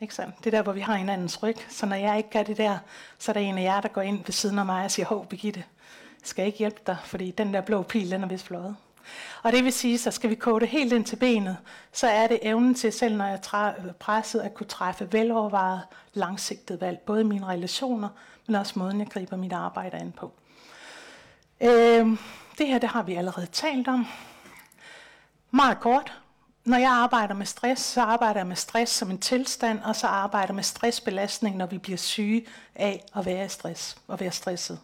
Ikke 0.00 0.14
sandt? 0.14 0.38
Det 0.38 0.46
er 0.46 0.50
der, 0.50 0.62
hvor 0.62 0.72
vi 0.72 0.80
har 0.80 0.94
hinandens 0.94 1.42
ryg. 1.42 1.56
Så 1.68 1.86
når 1.86 1.96
jeg 1.96 2.16
ikke 2.16 2.30
gør 2.30 2.42
det 2.42 2.56
der, 2.56 2.78
så 3.18 3.30
er 3.30 3.32
der 3.32 3.40
en 3.40 3.58
af 3.58 3.62
jer, 3.62 3.80
der 3.80 3.88
går 3.88 4.02
ind 4.02 4.24
ved 4.26 4.32
siden 4.32 4.58
af 4.58 4.66
mig 4.66 4.84
og 4.84 4.90
siger, 4.90 5.06
hov, 5.06 5.26
Birgitte, 5.26 5.64
skal 6.22 6.42
jeg 6.42 6.46
ikke 6.46 6.58
hjælpe 6.58 6.80
dig, 6.86 6.96
fordi 7.04 7.30
den 7.30 7.54
der 7.54 7.60
blå 7.60 7.82
pil, 7.82 8.10
den 8.10 8.22
er 8.22 8.28
vist 8.28 8.46
fløjet. 8.46 8.76
Og 9.42 9.52
det 9.52 9.64
vil 9.64 9.72
sige, 9.72 9.98
så 9.98 10.10
skal 10.10 10.30
vi 10.30 10.34
kode 10.34 10.60
det 10.60 10.68
helt 10.68 10.92
ind 10.92 11.04
til 11.04 11.16
benet, 11.16 11.56
så 11.92 12.06
er 12.06 12.26
det 12.26 12.38
evnen 12.42 12.74
til, 12.74 12.92
selv 12.92 13.16
når 13.16 13.24
jeg 13.24 13.40
er 13.52 13.92
presset, 13.92 14.40
at 14.40 14.54
kunne 14.54 14.66
træffe 14.66 15.08
velovervejet, 15.12 15.82
langsigtet 16.12 16.80
valg, 16.80 16.98
både 17.06 17.20
i 17.20 17.24
mine 17.24 17.46
relationer, 17.46 18.08
men 18.46 18.56
også 18.56 18.78
måden, 18.78 19.00
jeg 19.00 19.08
griber 19.08 19.36
mit 19.36 19.52
arbejde 19.52 19.96
an 19.96 20.12
på. 20.12 20.32
Øh, 21.60 22.06
det 22.58 22.66
her, 22.66 22.78
det 22.78 22.88
har 22.88 23.02
vi 23.02 23.14
allerede 23.14 23.46
talt 23.46 23.88
om. 23.88 24.06
Meget 25.50 25.80
kort. 25.80 26.20
Når 26.64 26.76
jeg 26.76 26.90
arbejder 26.90 27.34
med 27.34 27.46
stress, 27.46 27.82
så 27.82 28.00
arbejder 28.02 28.40
jeg 28.40 28.46
med 28.46 28.56
stress 28.56 28.92
som 28.92 29.10
en 29.10 29.18
tilstand, 29.18 29.80
og 29.84 29.96
så 29.96 30.06
arbejder 30.06 30.48
jeg 30.48 30.54
med 30.54 30.62
stressbelastning, 30.62 31.56
når 31.56 31.66
vi 31.66 31.78
bliver 31.78 31.98
syge 31.98 32.46
af 32.74 33.04
at 33.16 33.26
være 33.26 33.44
i 33.44 33.48
stress 33.48 33.96
og 34.08 34.20
være 34.20 34.30
stresset. 34.30 34.80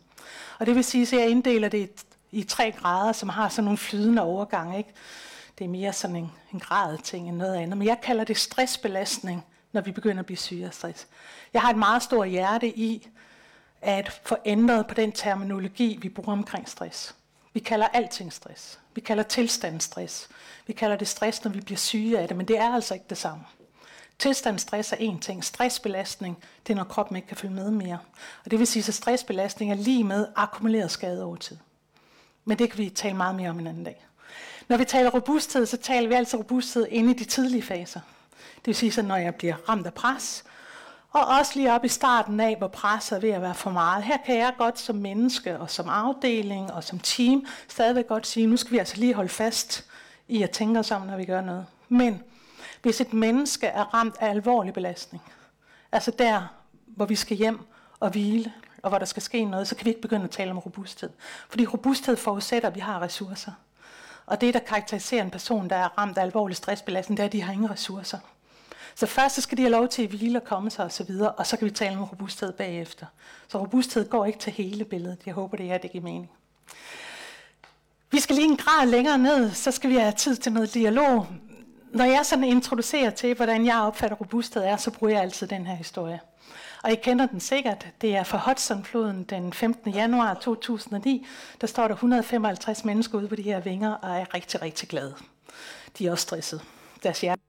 Og 0.59 0.67
det 0.67 0.75
vil 0.75 0.85
sige, 0.85 1.03
at 1.03 1.13
jeg 1.13 1.31
inddeler 1.31 1.69
det 1.69 2.06
i 2.37 2.43
tre 2.43 2.73
grader, 2.73 3.13
som 3.13 3.29
har 3.29 3.49
sådan 3.49 3.65
nogle 3.65 3.79
flydende 3.79 4.23
overgange. 4.23 4.79
Ikke? 4.79 4.93
Det 5.59 5.65
er 5.65 5.69
mere 5.69 5.93
sådan 5.93 6.17
en, 6.17 6.33
en 6.53 6.61
grad 6.61 6.99
ting 6.99 7.29
end 7.29 7.37
noget 7.37 7.55
andet. 7.55 7.79
Men 7.79 7.89
jeg 7.89 7.99
kalder 8.03 8.25
det 8.25 8.37
stressbelastning, 8.37 9.45
når 9.73 9.81
vi 9.81 9.93
begynder 9.93 10.21
at 10.21 10.27
blive 10.27 10.37
syge 10.37 10.67
af 10.67 10.75
stress. 10.75 11.07
Jeg 11.53 11.63
har 11.63 11.71
et 11.71 11.79
meget 11.79 12.03
stort 12.03 12.29
hjerte 12.29 12.79
i 12.79 13.09
at 13.81 14.21
få 14.25 14.37
ændret 14.45 14.87
på 14.87 14.95
den 14.95 15.13
terminologi, 15.13 15.99
vi 16.03 16.09
bruger 16.09 16.33
omkring 16.33 16.69
stress. 16.69 17.15
Vi 17.53 17.61
kalder 17.61 17.87
alting 17.87 18.33
stress. 18.33 18.79
Vi 18.95 19.01
kalder 19.01 19.23
tilstandsstress. 19.23 20.29
Vi 20.67 20.73
kalder 20.73 20.97
det 20.97 21.09
stress, 21.09 21.45
når 21.45 21.51
vi 21.51 21.61
bliver 21.61 21.79
syge 21.79 22.19
af 22.19 22.29
det, 22.29 22.37
men 22.37 22.49
det 22.49 22.59
er 22.59 22.75
altså 22.75 22.95
ikke 22.95 23.07
det 23.11 23.19
samme. 23.19 23.45
Tilstandsstress 24.19 24.93
er 24.93 24.97
en 24.97 25.19
ting. 25.19 25.45
Stressbelastning, 25.45 26.39
det 26.67 26.73
er 26.73 26.77
når 26.77 26.85
kroppen 26.85 27.17
ikke 27.17 27.29
kan 27.29 27.37
følge 27.37 27.55
med 27.55 27.71
mere. 27.71 27.99
Og 28.45 28.51
det 28.51 28.59
vil 28.59 28.67
sige, 28.67 28.85
at 28.89 28.95
stressbelastning 28.95 29.71
er 29.71 29.77
lige 29.77 30.05
med 30.05 30.27
akkumuleret 30.37 30.91
skade 30.91 31.25
over 31.25 31.37
tid. 31.37 31.57
Men 32.49 32.59
det 32.59 32.71
kan 32.71 32.79
vi 32.79 32.89
tale 32.89 33.17
meget 33.17 33.35
mere 33.35 33.51
om 33.51 33.59
en 33.59 33.67
anden 33.67 33.85
dag. 33.85 34.07
Når 34.69 34.77
vi 34.77 34.85
taler 34.85 35.11
robusthed, 35.11 35.67
så 35.67 35.77
taler 35.77 36.09
vi 36.09 36.15
altså 36.15 36.37
robusthed 36.37 36.87
inde 36.91 37.11
i 37.11 37.15
de 37.15 37.25
tidlige 37.25 37.63
faser. 37.63 38.01
Det 38.57 38.67
vil 38.67 38.75
sige, 38.75 38.93
så 38.93 39.03
når 39.03 39.17
jeg 39.17 39.35
bliver 39.35 39.69
ramt 39.69 39.87
af 39.87 39.95
pres, 39.95 40.45
og 41.11 41.27
også 41.27 41.53
lige 41.55 41.73
op 41.73 41.85
i 41.85 41.89
starten 41.89 42.41
af, 42.41 42.57
hvor 42.57 42.69
presset 42.69 43.17
er 43.17 43.21
ved 43.21 43.31
at 43.31 43.43
være 43.43 43.55
for 43.55 43.71
meget. 43.71 44.05
Her 44.05 44.17
kan 44.27 44.39
jeg 44.39 44.53
godt 44.59 44.79
som 44.79 44.97
menneske 44.97 45.59
og 45.59 45.71
som 45.71 45.89
afdeling 45.89 46.73
og 46.73 46.85
som 46.85 46.99
team 46.99 47.47
stadigvæk 47.69 48.07
godt 48.07 48.27
sige, 48.27 48.47
nu 48.47 48.57
skal 48.57 48.73
vi 48.73 48.79
altså 48.79 48.97
lige 48.97 49.15
holde 49.15 49.29
fast 49.29 49.85
i 50.29 50.43
at 50.43 50.51
tænke 50.51 50.81
os 50.81 50.91
om, 50.91 51.03
når 51.03 51.17
vi 51.17 51.25
gør 51.25 51.41
noget. 51.41 51.67
Men 51.89 52.23
hvis 52.83 53.01
et 53.01 53.13
menneske 53.13 53.67
er 53.67 53.95
ramt 53.95 54.15
af 54.21 54.31
alvorlig 54.31 54.75
belastning, 54.75 55.23
altså 55.93 56.11
der, 56.11 56.47
hvor 56.87 57.07
vi 57.07 57.15
skal 57.15 57.37
hjem 57.37 57.61
og 58.01 58.11
hvile, 58.11 58.53
og 58.83 58.89
hvor 58.89 58.99
der 58.99 59.07
skal 59.07 59.23
ske 59.23 59.45
noget, 59.45 59.69
så 59.69 59.75
kan 59.77 59.85
vi 59.85 59.91
ikke 59.91 60.03
begynde 60.03 60.25
at 60.25 60.31
tale 60.31 60.51
om 60.51 60.59
robusthed. 60.59 61.11
Fordi 61.49 61.67
robusthed 61.67 62.17
forudsætter, 62.17 62.69
at 62.69 62.75
vi 62.75 62.81
har 62.81 63.03
ressourcer. 63.03 63.53
Og 64.27 64.41
det, 64.41 64.55
der 64.55 64.61
karakteriserer 64.61 65.23
en 65.23 65.31
person, 65.31 65.71
der 65.71 65.77
er 65.77 65.99
ramt 65.99 66.19
af 66.19 66.23
alvorlig 66.23 66.57
stressbelastning, 66.57 67.17
det 67.17 67.23
er, 67.23 67.27
at 67.27 67.33
de 67.33 67.43
har 67.43 67.53
ingen 67.53 67.71
ressourcer. 67.71 68.19
Så 68.95 69.07
først 69.07 69.35
så 69.35 69.41
skal 69.41 69.59
de 69.59 69.63
have 69.63 69.73
lov 69.73 69.89
til 69.89 70.03
at 70.03 70.09
hvile 70.09 70.39
og 70.39 70.45
komme 70.45 70.71
sig 70.71 70.85
osv., 70.85 71.11
og, 71.21 71.35
og 71.39 71.47
så 71.47 71.57
kan 71.57 71.65
vi 71.65 71.71
tale 71.71 71.97
om 71.97 72.05
robusthed 72.05 72.53
bagefter. 72.53 73.07
Så 73.49 73.59
robusthed 73.59 74.11
går 74.11 74.25
ikke 74.25 74.39
til 74.39 74.53
hele 74.53 74.85
billedet. 74.85 75.19
Jeg 75.27 75.35
håber, 75.35 75.57
det 75.57 75.73
er, 75.73 75.79
det 75.79 75.93
giver 75.93 76.05
mening. 76.05 76.31
Vi 78.11 78.21
skal 78.21 78.37
lige 78.37 78.49
en 78.49 78.57
grad 78.57 78.87
længere 78.87 79.19
ned, 79.19 79.51
så 79.51 79.71
skal 79.71 79.91
vi 79.91 79.97
have 79.97 80.13
tid 80.13 80.37
til 80.37 80.53
noget 80.53 80.75
dialog. 80.75 81.27
Når 81.93 82.05
jeg 82.05 82.27
sådan 82.27 82.45
introducerer 82.45 83.11
til, 83.11 83.35
hvordan 83.35 83.67
jeg 83.67 83.81
opfatter 83.81 84.17
robusthed 84.17 84.63
er, 84.63 84.77
så 84.77 84.91
bruger 84.91 85.13
jeg 85.13 85.23
altid 85.23 85.47
den 85.47 85.67
her 85.67 85.75
historie. 85.75 86.21
Og 86.83 86.93
I 86.93 86.95
kender 86.95 87.27
den 87.27 87.41
sikkert. 87.41 87.87
Det 88.01 88.17
er 88.17 88.25
fra 88.25 88.43
Hudsonfloden 88.47 89.25
den 89.25 89.53
15. 89.53 89.93
januar 89.93 90.35
2009. 90.35 91.27
Der 91.61 91.67
står 91.67 91.89
der 91.89 91.95
155 91.95 92.85
mennesker 92.85 93.19
ude 93.19 93.29
på 93.29 93.37
de 93.37 93.43
her 93.43 93.61
vinger 93.61 93.93
og 93.95 94.21
er 94.21 94.35
rigtig, 94.35 94.63
rigtig 94.63 94.89
glade. 94.89 95.15
De 95.99 96.07
er 96.07 96.11
også 96.11 96.23
stresset. 96.23 96.63
Deres 97.03 97.21
hjerte 97.21 97.43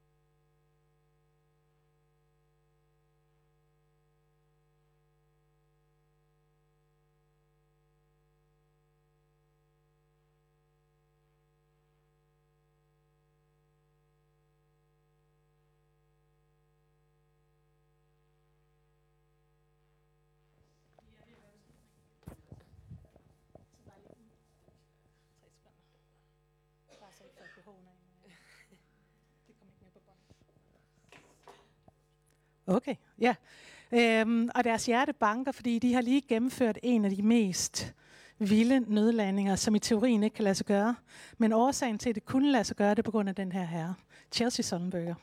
Øhm, 33.92 34.50
og 34.56 34.64
deres 34.64 34.86
hjerte 34.86 35.14
banker, 35.14 35.52
fordi 35.52 35.80
de 35.80 35.94
har 35.94 36.02
lige 36.02 36.22
gennemført 36.22 36.78
en 36.84 37.06
af 37.06 37.12
de 37.12 37.22
mest 37.22 37.94
vilde 38.40 38.80
nødlandinger, 38.80 39.56
som 39.56 39.76
i 39.76 39.80
teorien 39.80 40.24
ikke 40.24 40.34
kan 40.34 40.44
lade 40.44 40.56
sig 40.56 40.66
gøre. 40.66 40.96
Men 41.38 41.54
årsagen 41.54 41.98
til, 41.98 42.10
at 42.10 42.16
det 42.16 42.26
kunne 42.26 42.52
lade 42.52 42.64
sig 42.64 42.76
gøre, 42.76 42.90
det 42.90 43.00
er 43.00 43.04
på 43.04 43.12
grund 43.12 43.30
af 43.30 43.36
den 43.36 43.52
her 43.52 43.64
herre, 43.64 43.96
Chelsea 44.32 44.64
Sonnenberger. 44.64 45.16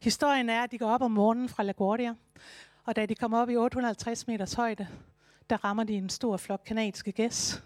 Historien 0.00 0.48
er, 0.48 0.62
at 0.62 0.70
de 0.70 0.78
går 0.78 0.86
op 0.86 1.02
om 1.02 1.10
morgenen 1.10 1.48
fra 1.48 1.62
LaGuardia, 1.62 2.14
og 2.84 2.96
da 2.96 3.06
de 3.06 3.14
kommer 3.14 3.38
op 3.38 3.50
i 3.50 3.56
850 3.56 4.26
meters 4.26 4.52
højde, 4.52 4.86
der 5.50 5.64
rammer 5.64 5.84
de 5.84 5.94
en 5.94 6.08
stor 6.08 6.36
flok 6.36 6.62
kanadiske 6.66 7.12
gæs, 7.12 7.62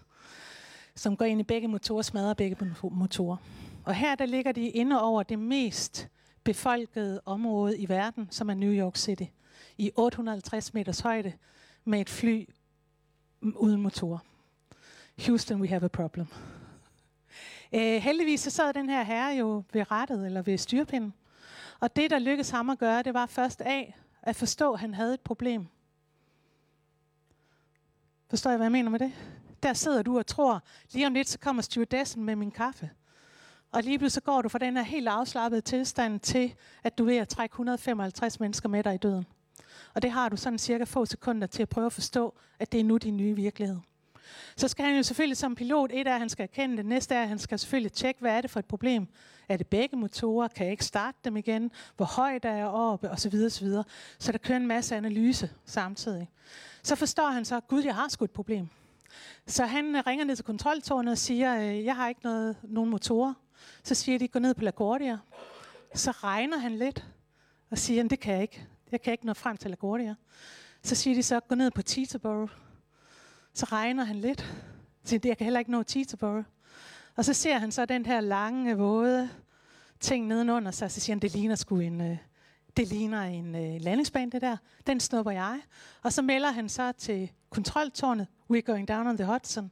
som 0.95 1.17
går 1.17 1.25
ind 1.25 1.39
i 1.39 1.43
begge 1.43 1.67
motorer, 1.67 2.01
smadrer 2.01 2.33
begge 2.33 2.57
motorer. 2.91 3.37
Og 3.85 3.95
her 3.95 4.15
der 4.15 4.25
ligger 4.25 4.51
de 4.51 4.69
inde 4.69 5.01
over 5.01 5.23
det 5.23 5.39
mest 5.39 6.09
befolkede 6.43 7.21
område 7.25 7.77
i 7.77 7.89
verden, 7.89 8.27
som 8.31 8.49
er 8.49 8.53
New 8.53 8.71
York 8.71 8.97
City, 8.97 9.23
i 9.77 9.91
850 9.95 10.73
meters 10.73 10.99
højde 10.99 11.33
med 11.85 12.01
et 12.01 12.09
fly 12.09 12.49
uden 13.41 13.81
motor. 13.81 14.23
Houston, 15.25 15.61
we 15.61 15.67
have 15.67 15.83
a 15.83 15.87
problem. 15.87 16.27
Uh, 17.73 17.79
heldigvis 17.79 18.39
så 18.39 18.49
sad 18.49 18.73
den 18.73 18.89
her 18.89 19.03
herre 19.03 19.35
jo 19.35 19.63
ved 19.73 19.91
rettet 19.91 20.25
eller 20.25 20.41
ved 20.41 20.57
styrpinden. 20.57 21.13
Og 21.79 21.95
det, 21.95 22.09
der 22.09 22.19
lykkedes 22.19 22.49
ham 22.49 22.69
at 22.69 22.79
gøre, 22.79 23.03
det 23.03 23.13
var 23.13 23.25
først 23.25 23.61
af 23.61 23.95
at 24.21 24.35
forstå, 24.35 24.73
at 24.73 24.79
han 24.79 24.93
havde 24.93 25.13
et 25.13 25.21
problem. 25.21 25.67
Forstår 28.29 28.49
jeg, 28.49 28.57
hvad 28.57 28.65
jeg 28.65 28.71
mener 28.71 28.89
med 28.89 28.99
det? 28.99 29.13
Der 29.63 29.73
sidder 29.73 30.01
du 30.01 30.17
og 30.17 30.27
tror, 30.27 30.63
lige 30.91 31.07
om 31.07 31.13
lidt, 31.13 31.29
så 31.29 31.39
kommer 31.39 31.61
stewardessen 31.61 32.23
med 32.23 32.35
min 32.35 32.51
kaffe. 32.51 32.89
Og 33.71 33.83
lige 33.83 33.99
pludselig 33.99 34.23
går 34.23 34.41
du 34.41 34.49
fra 34.49 34.59
den 34.59 34.77
her 34.77 34.83
helt 34.83 35.07
afslappede 35.07 35.61
tilstand 35.61 36.19
til, 36.19 36.55
at 36.83 36.97
du 36.97 37.03
er 37.03 37.07
ved 37.07 37.17
at 37.17 37.29
trække 37.29 37.53
155 37.53 38.39
mennesker 38.39 38.69
med 38.69 38.83
dig 38.83 38.93
i 38.93 38.97
døden. 38.97 39.25
Og 39.97 40.03
det 40.03 40.11
har 40.11 40.29
du 40.29 40.37
sådan 40.37 40.59
cirka 40.59 40.83
få 40.83 41.05
sekunder 41.05 41.47
til 41.47 41.61
at 41.61 41.69
prøve 41.69 41.85
at 41.85 41.93
forstå, 41.93 42.33
at 42.59 42.71
det 42.71 42.79
er 42.79 42.83
nu 42.83 42.97
din 42.97 43.17
nye 43.17 43.35
virkelighed. 43.35 43.77
Så 44.55 44.67
skal 44.67 44.85
han 44.85 44.95
jo 44.95 45.03
selvfølgelig 45.03 45.37
som 45.37 45.55
pilot, 45.55 45.91
et 45.93 46.07
er, 46.07 46.13
at 46.13 46.19
han 46.19 46.29
skal 46.29 46.43
erkende 46.43 46.77
det, 46.77 46.85
næste 46.85 47.15
er, 47.15 47.21
at 47.21 47.27
han 47.27 47.39
skal 47.39 47.59
selvfølgelig 47.59 47.91
tjekke, 47.91 48.21
hvad 48.21 48.31
er 48.31 48.41
det 48.41 48.49
for 48.49 48.59
et 48.59 48.65
problem. 48.65 49.07
Er 49.49 49.57
det 49.57 49.67
begge 49.67 49.97
motorer? 49.97 50.47
Kan 50.47 50.65
jeg 50.65 50.71
ikke 50.71 50.85
starte 50.85 51.17
dem 51.25 51.37
igen? 51.37 51.71
Hvor 51.95 52.05
højt 52.05 52.45
er 52.45 52.53
jeg 52.53 52.65
oppe? 52.65 53.11
Og 53.11 53.19
så 53.19 53.29
videre, 53.29 53.49
så 53.49 53.65
videre. 53.65 53.83
Så 54.19 54.31
der 54.31 54.37
kører 54.37 54.57
en 54.57 54.67
masse 54.67 54.95
analyse 54.95 55.49
samtidig. 55.65 56.29
Så 56.83 56.95
forstår 56.95 57.29
han 57.29 57.45
så, 57.45 57.59
gud, 57.59 57.83
jeg 57.83 57.95
har 57.95 58.07
sgu 58.09 58.25
et 58.25 58.31
problem. 58.31 58.67
Så 59.47 59.65
han 59.65 59.95
øh, 59.95 60.03
ringer 60.07 60.25
ned 60.25 60.35
til 60.35 60.45
kontroltårnet 60.45 61.11
og 61.11 61.17
siger, 61.17 61.59
øh, 61.59 61.85
jeg 61.85 61.95
har 61.95 62.09
ikke 62.09 62.21
noget, 62.23 62.55
nogen 62.63 62.89
motorer. 62.89 63.33
Så 63.83 63.95
siger 63.95 64.19
de, 64.19 64.27
gå 64.27 64.39
ned 64.39 64.53
på 64.53 64.61
LaGuardia. 64.61 65.17
Så 65.93 66.11
regner 66.11 66.57
han 66.57 66.77
lidt 66.77 67.05
og 67.69 67.77
siger, 67.77 68.03
det 68.03 68.19
kan 68.19 68.33
jeg 68.33 68.41
ikke. 68.41 68.67
Jeg 68.91 69.01
kan 69.01 69.11
ikke 69.11 69.25
nå 69.25 69.33
frem 69.33 69.57
til 69.57 69.69
LaGuardia. 69.69 70.15
Så 70.83 70.95
siger 70.95 71.15
de 71.15 71.23
så, 71.23 71.39
gå 71.39 71.55
ned 71.55 71.71
på 71.71 71.81
Teterboro. 71.81 72.47
Så 73.53 73.65
regner 73.65 74.03
han 74.03 74.15
lidt. 74.15 74.39
Så 75.03 75.09
siger, 75.09 75.21
jeg 75.23 75.37
kan 75.37 75.45
heller 75.45 75.59
ikke 75.59 75.71
nå 75.71 75.83
Teterboro. 75.83 76.43
Og 77.15 77.25
så 77.25 77.33
ser 77.33 77.57
han 77.57 77.71
så 77.71 77.85
den 77.85 78.05
her 78.05 78.21
lange, 78.21 78.77
våde 78.77 79.29
ting 79.99 80.27
nedenunder 80.27 80.71
sig. 80.71 80.91
Så 80.91 80.99
siger 80.99 81.15
han, 81.15 81.21
det 81.21 81.33
ligner 81.33 81.55
sgu 81.55 81.79
en, 81.79 82.01
øh, 82.01 82.17
det 82.77 82.87
ligner 82.87 83.21
en 83.21 83.55
øh, 83.55 83.81
landingsbane, 83.81 84.31
det 84.31 84.41
der. 84.41 84.57
Den 84.87 84.99
snupper 84.99 85.31
jeg. 85.31 85.61
Og 86.03 86.13
så 86.13 86.21
melder 86.21 86.51
han 86.51 86.69
så 86.69 86.91
til 86.91 87.31
kontroltårnet, 87.49 88.27
we're 88.53 88.61
going 88.61 88.87
down 88.87 89.07
on 89.07 89.17
the 89.17 89.25
Hudson. 89.25 89.71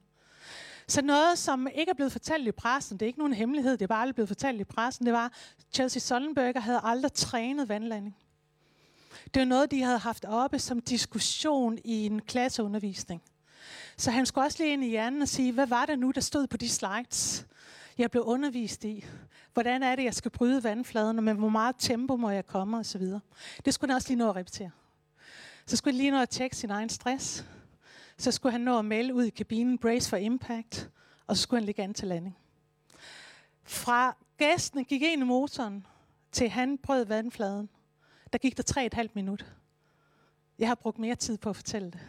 Så 0.87 1.01
noget, 1.01 1.37
som 1.37 1.67
ikke 1.75 1.89
er 1.89 1.93
blevet 1.93 2.11
fortalt 2.11 2.47
i 2.47 2.51
pressen, 2.51 2.97
det 2.97 3.05
er 3.05 3.07
ikke 3.07 3.19
nogen 3.19 3.33
hemmelighed, 3.33 3.71
det 3.71 3.81
er 3.81 3.87
bare 3.87 4.01
aldrig 4.01 4.15
blevet 4.15 4.27
fortalt 4.27 4.61
i 4.61 4.63
pressen, 4.63 5.05
det 5.05 5.13
var, 5.13 5.33
Chelsea 5.73 5.99
Sullenberger 5.99 6.59
havde 6.59 6.79
aldrig 6.83 7.13
trænet 7.13 7.69
vandlanding. 7.69 8.15
Det 9.33 9.39
var 9.39 9.45
noget, 9.45 9.71
de 9.71 9.81
havde 9.81 9.97
haft 9.97 10.25
oppe 10.25 10.59
som 10.59 10.81
diskussion 10.81 11.77
i 11.83 12.05
en 12.05 12.21
klasseundervisning. 12.21 13.21
Så 13.97 14.11
han 14.11 14.25
skulle 14.25 14.45
også 14.45 14.63
lige 14.63 14.73
ind 14.73 14.83
i 14.83 14.89
hjernen 14.89 15.21
og 15.21 15.27
sige, 15.27 15.51
hvad 15.51 15.67
var 15.67 15.85
det 15.85 15.99
nu, 15.99 16.11
der 16.11 16.21
stod 16.21 16.47
på 16.47 16.57
de 16.57 16.69
slides, 16.69 17.45
jeg 17.97 18.11
blev 18.11 18.23
undervist 18.23 18.83
i? 18.83 19.05
Hvordan 19.53 19.83
er 19.83 19.95
det, 19.95 20.03
jeg 20.03 20.13
skal 20.13 20.31
bryde 20.31 20.63
vandfladen, 20.63 21.17
og 21.17 21.23
med 21.23 21.33
hvor 21.33 21.49
meget 21.49 21.75
tempo 21.79 22.15
må 22.15 22.29
jeg 22.29 22.47
komme 22.47 22.77
osv. 22.77 23.03
Det 23.65 23.73
skulle 23.73 23.91
han 23.91 23.95
også 23.95 24.07
lige 24.07 24.17
nå 24.17 24.29
at 24.29 24.35
repetere. 24.35 24.71
Så 25.65 25.75
skulle 25.75 25.93
han 25.93 26.01
lige 26.01 26.11
nå 26.11 26.21
at 26.21 26.29
tjekke 26.29 26.55
sin 26.55 26.69
egen 26.69 26.89
stress. 26.89 27.45
Så 28.17 28.31
skulle 28.31 28.51
han 28.51 28.61
nå 28.61 28.79
at 28.79 28.85
melde 28.85 29.13
ud 29.13 29.23
i 29.23 29.29
kabinen, 29.29 29.77
brace 29.77 30.09
for 30.09 30.17
impact, 30.17 30.89
og 31.27 31.37
så 31.37 31.43
skulle 31.43 31.61
han 31.61 31.65
ligge 31.65 31.83
an 31.83 31.93
til 31.93 32.07
landing. 32.07 32.37
Fra 33.63 34.17
gæsten 34.37 34.85
gik 34.85 35.01
ind 35.01 35.21
i 35.21 35.25
motoren, 35.25 35.85
til 36.31 36.49
han 36.49 36.77
brød 36.77 37.05
vandfladen, 37.05 37.69
der 38.35 38.39
gik 38.39 38.57
der 38.57 38.63
tre 38.63 38.85
et 38.85 38.93
halvt 38.93 39.15
minut. 39.15 39.45
Jeg 40.59 40.67
har 40.67 40.75
brugt 40.75 40.99
mere 40.99 41.15
tid 41.15 41.37
på 41.37 41.49
at 41.49 41.55
fortælle 41.55 41.91
det. 41.91 41.99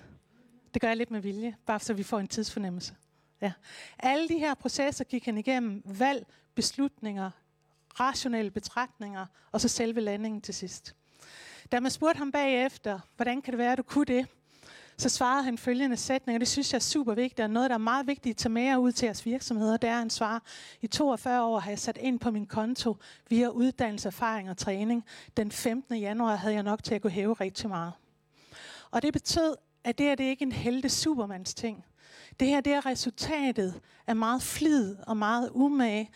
Det 0.75 0.83
gør 0.83 0.89
jeg 0.89 0.97
lidt 0.97 1.11
med 1.11 1.21
vilje, 1.21 1.57
bare 1.67 1.81
så 1.81 1.95
vi 1.95 2.03
får 2.03 2.19
en 2.19 2.29
tidsfornemmelse. 2.29 2.95
Ja. 3.41 3.53
Alle 3.99 4.29
de 4.29 4.39
her 4.39 4.55
processer 4.55 5.05
gik 5.05 5.25
han 5.25 5.39
igennem. 5.39 5.83
Valg, 5.85 6.27
beslutninger, 6.55 7.31
rationelle 8.01 8.51
betragtninger, 8.51 9.27
og 9.53 9.61
så 9.61 9.69
selve 9.69 10.01
landingen 10.01 10.41
til 10.41 10.55
sidst. 10.55 10.95
Da 11.73 11.81
man 11.81 11.91
spurgte 11.91 12.19
ham 12.19 12.33
bagefter, 12.33 13.01
hvordan 13.17 13.43
kan 13.43 13.53
det 13.53 13.59
være, 13.59 13.73
at 13.73 13.79
du 13.79 13.83
kunne 13.83 14.05
det? 14.05 14.27
Så 14.99 15.09
svarede 15.09 15.45
han 15.45 15.59
følgende 15.59 15.97
sætning, 15.97 16.37
og 16.37 16.41
det 16.41 16.49
synes 16.49 16.73
jeg 16.73 16.79
er 16.79 16.81
super 16.81 17.15
vigtigt, 17.15 17.41
og 17.41 17.51
noget, 17.51 17.71
der 17.71 17.75
er 17.75 17.79
meget 17.79 18.07
vigtigt 18.07 18.33
at 18.33 18.37
tage 18.37 18.53
med 18.53 18.77
ud 18.77 18.93
til 18.93 19.07
jeres 19.07 19.27
virksomheder, 19.27 19.77
det 19.77 19.89
er, 19.89 19.93
at 19.93 19.99
han 19.99 20.11
svarer, 20.11 20.39
i 20.81 20.87
42 20.87 21.45
år 21.45 21.59
har 21.59 21.71
jeg 21.71 21.79
sat 21.79 21.99
ind 22.01 22.21
på 22.21 22.31
min 22.31 22.47
konto 22.47 22.97
via 23.29 23.49
uddannelse, 23.49 24.09
erfaring 24.09 24.51
og 24.51 24.57
træning. 24.57 25.05
Den 25.37 25.53
15. 25.53 25.97
januar 25.97 26.37
havde 26.37 26.55
jeg 26.55 26.63
nok 26.63 26.85
til 26.85 26.95
at 26.95 27.03
kunne 27.03 27.11
hæve 27.11 27.33
rigtig 27.33 27.69
meget. 27.69 27.93
Og 28.91 29.03
det 29.03 29.13
betød, 29.13 29.57
at 29.85 29.99
det 29.99 30.07
her 30.07 30.15
det 30.15 30.27
er 30.27 30.31
ikke 30.31 30.43
en 30.43 30.53
helte 30.53 30.89
supermands 30.89 31.55
ting. 31.55 31.85
Det 32.41 32.49
her 32.49 32.61
det 32.61 32.73
er 32.73 32.87
resultatet 32.87 33.81
af 34.07 34.17
meget 34.17 34.43
flid 34.43 34.97
og 35.07 35.17
meget 35.17 35.51
umage 35.55 36.11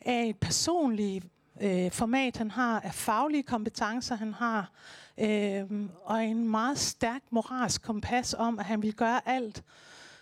af 0.00 0.26
et 0.26 0.36
personligt 0.36 1.26
øh, 1.60 1.90
format, 1.90 2.36
han 2.36 2.50
har, 2.50 2.80
af 2.80 2.94
faglige 2.94 3.42
kompetencer, 3.42 4.16
han 4.16 4.34
har, 4.34 4.70
øh, 5.18 5.64
og 6.04 6.24
en 6.24 6.48
meget 6.48 6.78
stærk 6.78 7.22
moralsk 7.30 7.82
kompas 7.82 8.34
om, 8.34 8.58
at 8.58 8.64
han 8.64 8.82
vil 8.82 8.94
gøre 8.94 9.28
alt 9.28 9.64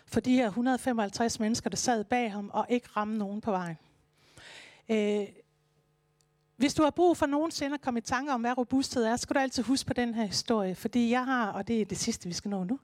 for 0.05 0.19
de 0.19 0.35
her 0.35 0.47
155 0.47 1.39
mennesker, 1.39 1.69
der 1.69 1.77
sad 1.77 2.03
bag 2.03 2.31
ham, 2.31 2.49
og 2.53 2.65
ikke 2.69 2.87
ramme 2.97 3.17
nogen 3.17 3.41
på 3.41 3.51
vejen. 3.51 3.77
Øh, 4.89 5.27
hvis 6.57 6.73
du 6.73 6.83
har 6.83 6.89
brug 6.89 7.17
for 7.17 7.25
nogensinde 7.25 7.73
at 7.73 7.81
komme 7.81 7.97
i 7.97 8.01
tanke 8.01 8.31
om, 8.31 8.41
hvad 8.41 8.57
robusthed 8.57 9.05
er, 9.05 9.15
så 9.15 9.21
skal 9.21 9.35
du 9.35 9.39
altid 9.39 9.63
huske 9.63 9.87
på 9.87 9.93
den 9.93 10.13
her 10.13 10.25
historie, 10.25 10.75
fordi 10.75 11.09
jeg 11.09 11.25
har, 11.25 11.51
og 11.51 11.67
det 11.67 11.81
er 11.81 11.85
det 11.85 11.97
sidste, 11.97 12.27
vi 12.27 12.33
skal 12.33 12.49
nå 12.49 12.63
nu, 12.63 12.79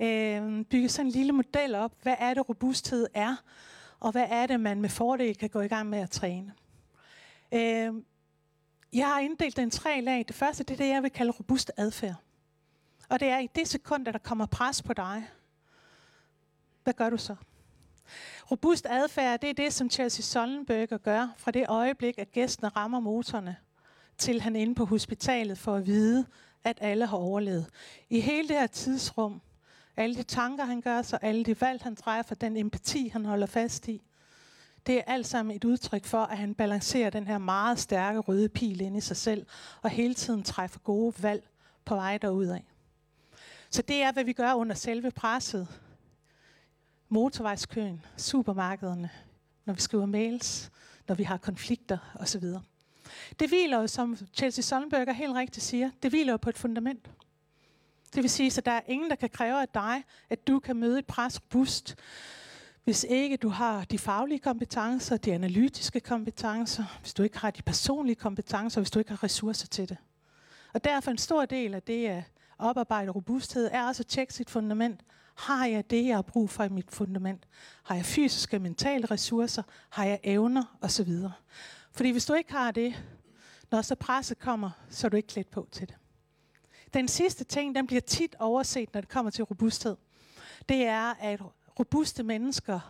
øh, 0.00 0.64
bygget 0.64 0.90
sådan 0.90 1.06
en 1.06 1.12
lille 1.12 1.32
model 1.32 1.74
op. 1.74 1.92
Hvad 2.02 2.14
er 2.18 2.34
det, 2.34 2.48
robusthed 2.48 3.06
er? 3.14 3.36
Og 4.00 4.12
hvad 4.12 4.26
er 4.28 4.46
det, 4.46 4.60
man 4.60 4.80
med 4.80 4.88
fordel 4.88 5.36
kan 5.36 5.48
gå 5.50 5.60
i 5.60 5.68
gang 5.68 5.88
med 5.88 5.98
at 5.98 6.10
træne? 6.10 6.52
Øh, 7.52 7.94
jeg 8.92 9.06
har 9.06 9.20
inddelt 9.20 9.56
den 9.56 9.70
tre 9.70 10.00
lag. 10.00 10.24
Det 10.28 10.36
første, 10.36 10.64
det 10.64 10.74
er 10.74 10.84
det, 10.84 10.88
jeg 10.88 11.02
vil 11.02 11.10
kalde 11.10 11.32
robust 11.32 11.72
adfærd. 11.76 12.14
Og 13.08 13.20
det 13.20 13.28
er 13.28 13.38
i 13.38 13.48
det 13.54 13.68
sekund, 13.68 14.08
at 14.08 14.14
der 14.14 14.20
kommer 14.20 14.46
pres 14.46 14.82
på 14.82 14.92
dig. 14.92 15.28
Hvad 16.84 16.94
gør 16.94 17.10
du 17.10 17.16
så? 17.16 17.36
Robust 18.50 18.86
adfærd, 18.90 19.40
det 19.40 19.50
er 19.50 19.54
det, 19.54 19.72
som 19.72 19.90
Chelsea 19.90 20.22
Sollenberger 20.22 20.98
gør 20.98 21.28
fra 21.36 21.50
det 21.50 21.64
øjeblik, 21.68 22.18
at 22.18 22.32
gæsten 22.32 22.76
rammer 22.76 23.00
motorerne, 23.00 23.56
til 24.18 24.40
han 24.40 24.56
er 24.56 24.60
inde 24.60 24.74
på 24.74 24.84
hospitalet 24.84 25.58
for 25.58 25.74
at 25.74 25.86
vide, 25.86 26.26
at 26.64 26.78
alle 26.80 27.06
har 27.06 27.16
overlevet. 27.16 27.66
I 28.10 28.20
hele 28.20 28.48
det 28.48 28.56
her 28.56 28.66
tidsrum, 28.66 29.40
alle 29.96 30.16
de 30.16 30.22
tanker, 30.22 30.64
han 30.64 30.80
gør 30.80 31.02
sig, 31.02 31.18
alle 31.22 31.44
de 31.44 31.60
valg, 31.60 31.82
han 31.82 31.96
træffer, 31.96 32.34
den 32.34 32.56
empati, 32.56 33.08
han 33.08 33.24
holder 33.24 33.46
fast 33.46 33.88
i, 33.88 34.02
det 34.86 34.98
er 34.98 35.02
alt 35.06 35.26
sammen 35.26 35.56
et 35.56 35.64
udtryk 35.64 36.04
for, 36.04 36.18
at 36.18 36.38
han 36.38 36.54
balancerer 36.54 37.10
den 37.10 37.26
her 37.26 37.38
meget 37.38 37.78
stærke 37.78 38.18
røde 38.18 38.48
pil 38.48 38.80
ind 38.80 38.96
i 38.96 39.00
sig 39.00 39.16
selv, 39.16 39.46
og 39.82 39.90
hele 39.90 40.14
tiden 40.14 40.42
træffer 40.42 40.78
gode 40.78 41.22
valg 41.22 41.48
på 41.84 41.94
vej 41.94 42.18
derudad. 42.18 42.60
Så 43.70 43.82
det 43.82 44.02
er, 44.02 44.12
hvad 44.12 44.24
vi 44.24 44.32
gør 44.32 44.54
under 44.54 44.74
selve 44.74 45.10
presset. 45.10 45.68
Motorvejskøen, 47.08 48.04
supermarkederne, 48.16 49.10
når 49.64 49.74
vi 49.74 49.80
skriver 49.80 50.06
mails, 50.06 50.70
når 51.08 51.14
vi 51.14 51.22
har 51.22 51.36
konflikter 51.36 51.98
osv. 52.14 52.44
Det 53.40 53.48
hviler 53.48 53.80
jo, 53.80 53.86
som 53.86 54.16
Chelsea 54.34 54.62
Sonnenberger 54.62 55.12
helt 55.12 55.34
rigtigt 55.34 55.66
siger, 55.66 55.90
det 56.02 56.10
hviler 56.10 56.32
jo 56.32 56.36
på 56.36 56.50
et 56.50 56.58
fundament. 56.58 57.10
Det 58.14 58.22
vil 58.22 58.30
sige, 58.30 58.52
at 58.58 58.66
der 58.66 58.72
er 58.72 58.80
ingen, 58.86 59.10
der 59.10 59.16
kan 59.16 59.30
kræve 59.30 59.62
af 59.62 59.68
dig, 59.68 60.04
at 60.30 60.46
du 60.46 60.58
kan 60.58 60.76
møde 60.76 60.98
et 60.98 61.06
pres 61.06 61.40
robust, 61.42 61.96
hvis 62.84 63.04
ikke 63.08 63.36
du 63.36 63.48
har 63.48 63.84
de 63.84 63.98
faglige 63.98 64.38
kompetencer, 64.38 65.16
de 65.16 65.32
analytiske 65.32 66.00
kompetencer, 66.00 66.84
hvis 67.00 67.14
du 67.14 67.22
ikke 67.22 67.38
har 67.38 67.50
de 67.50 67.62
personlige 67.62 68.16
kompetencer, 68.16 68.80
hvis 68.80 68.90
du 68.90 68.98
ikke 68.98 69.10
har 69.10 69.24
ressourcer 69.24 69.66
til 69.66 69.88
det. 69.88 69.96
Og 70.72 70.84
derfor 70.84 71.10
en 71.10 71.18
stor 71.18 71.44
del 71.44 71.74
af 71.74 71.82
det 71.82 72.06
at 72.06 72.22
oparbejde 72.58 73.10
robusthed 73.10 73.68
er 73.72 73.86
også 73.86 74.02
at 74.02 74.06
tjekke 74.06 74.34
sit 74.34 74.50
fundament. 74.50 75.00
Har 75.34 75.66
jeg 75.66 75.90
det, 75.90 76.06
jeg 76.06 76.16
har 76.16 76.22
brug 76.22 76.50
for 76.50 76.64
i 76.64 76.68
mit 76.68 76.90
fundament? 76.90 77.48
Har 77.82 77.94
jeg 77.94 78.04
fysiske 78.04 78.56
og 78.56 78.62
mentale 78.62 79.06
ressourcer? 79.06 79.62
Har 79.90 80.04
jeg 80.04 80.20
evner? 80.22 80.78
Og 80.80 80.90
så 80.90 81.04
videre. 81.04 81.32
Fordi 81.92 82.10
hvis 82.10 82.26
du 82.26 82.34
ikke 82.34 82.52
har 82.52 82.70
det, 82.70 83.04
når 83.70 83.82
så 83.82 83.94
presset 83.94 84.38
kommer, 84.38 84.70
så 84.90 85.06
er 85.06 85.08
du 85.08 85.16
ikke 85.16 85.26
klædt 85.26 85.50
på 85.50 85.68
til 85.72 85.88
det. 85.88 85.96
Den 86.94 87.08
sidste 87.08 87.44
ting, 87.44 87.74
den 87.74 87.86
bliver 87.86 88.00
tit 88.00 88.36
overset, 88.38 88.94
når 88.94 89.00
det 89.00 89.10
kommer 89.10 89.30
til 89.30 89.44
robusthed. 89.44 89.96
Det 90.68 90.86
er, 90.86 91.14
at 91.20 91.40
robuste 91.78 92.22
mennesker 92.22 92.80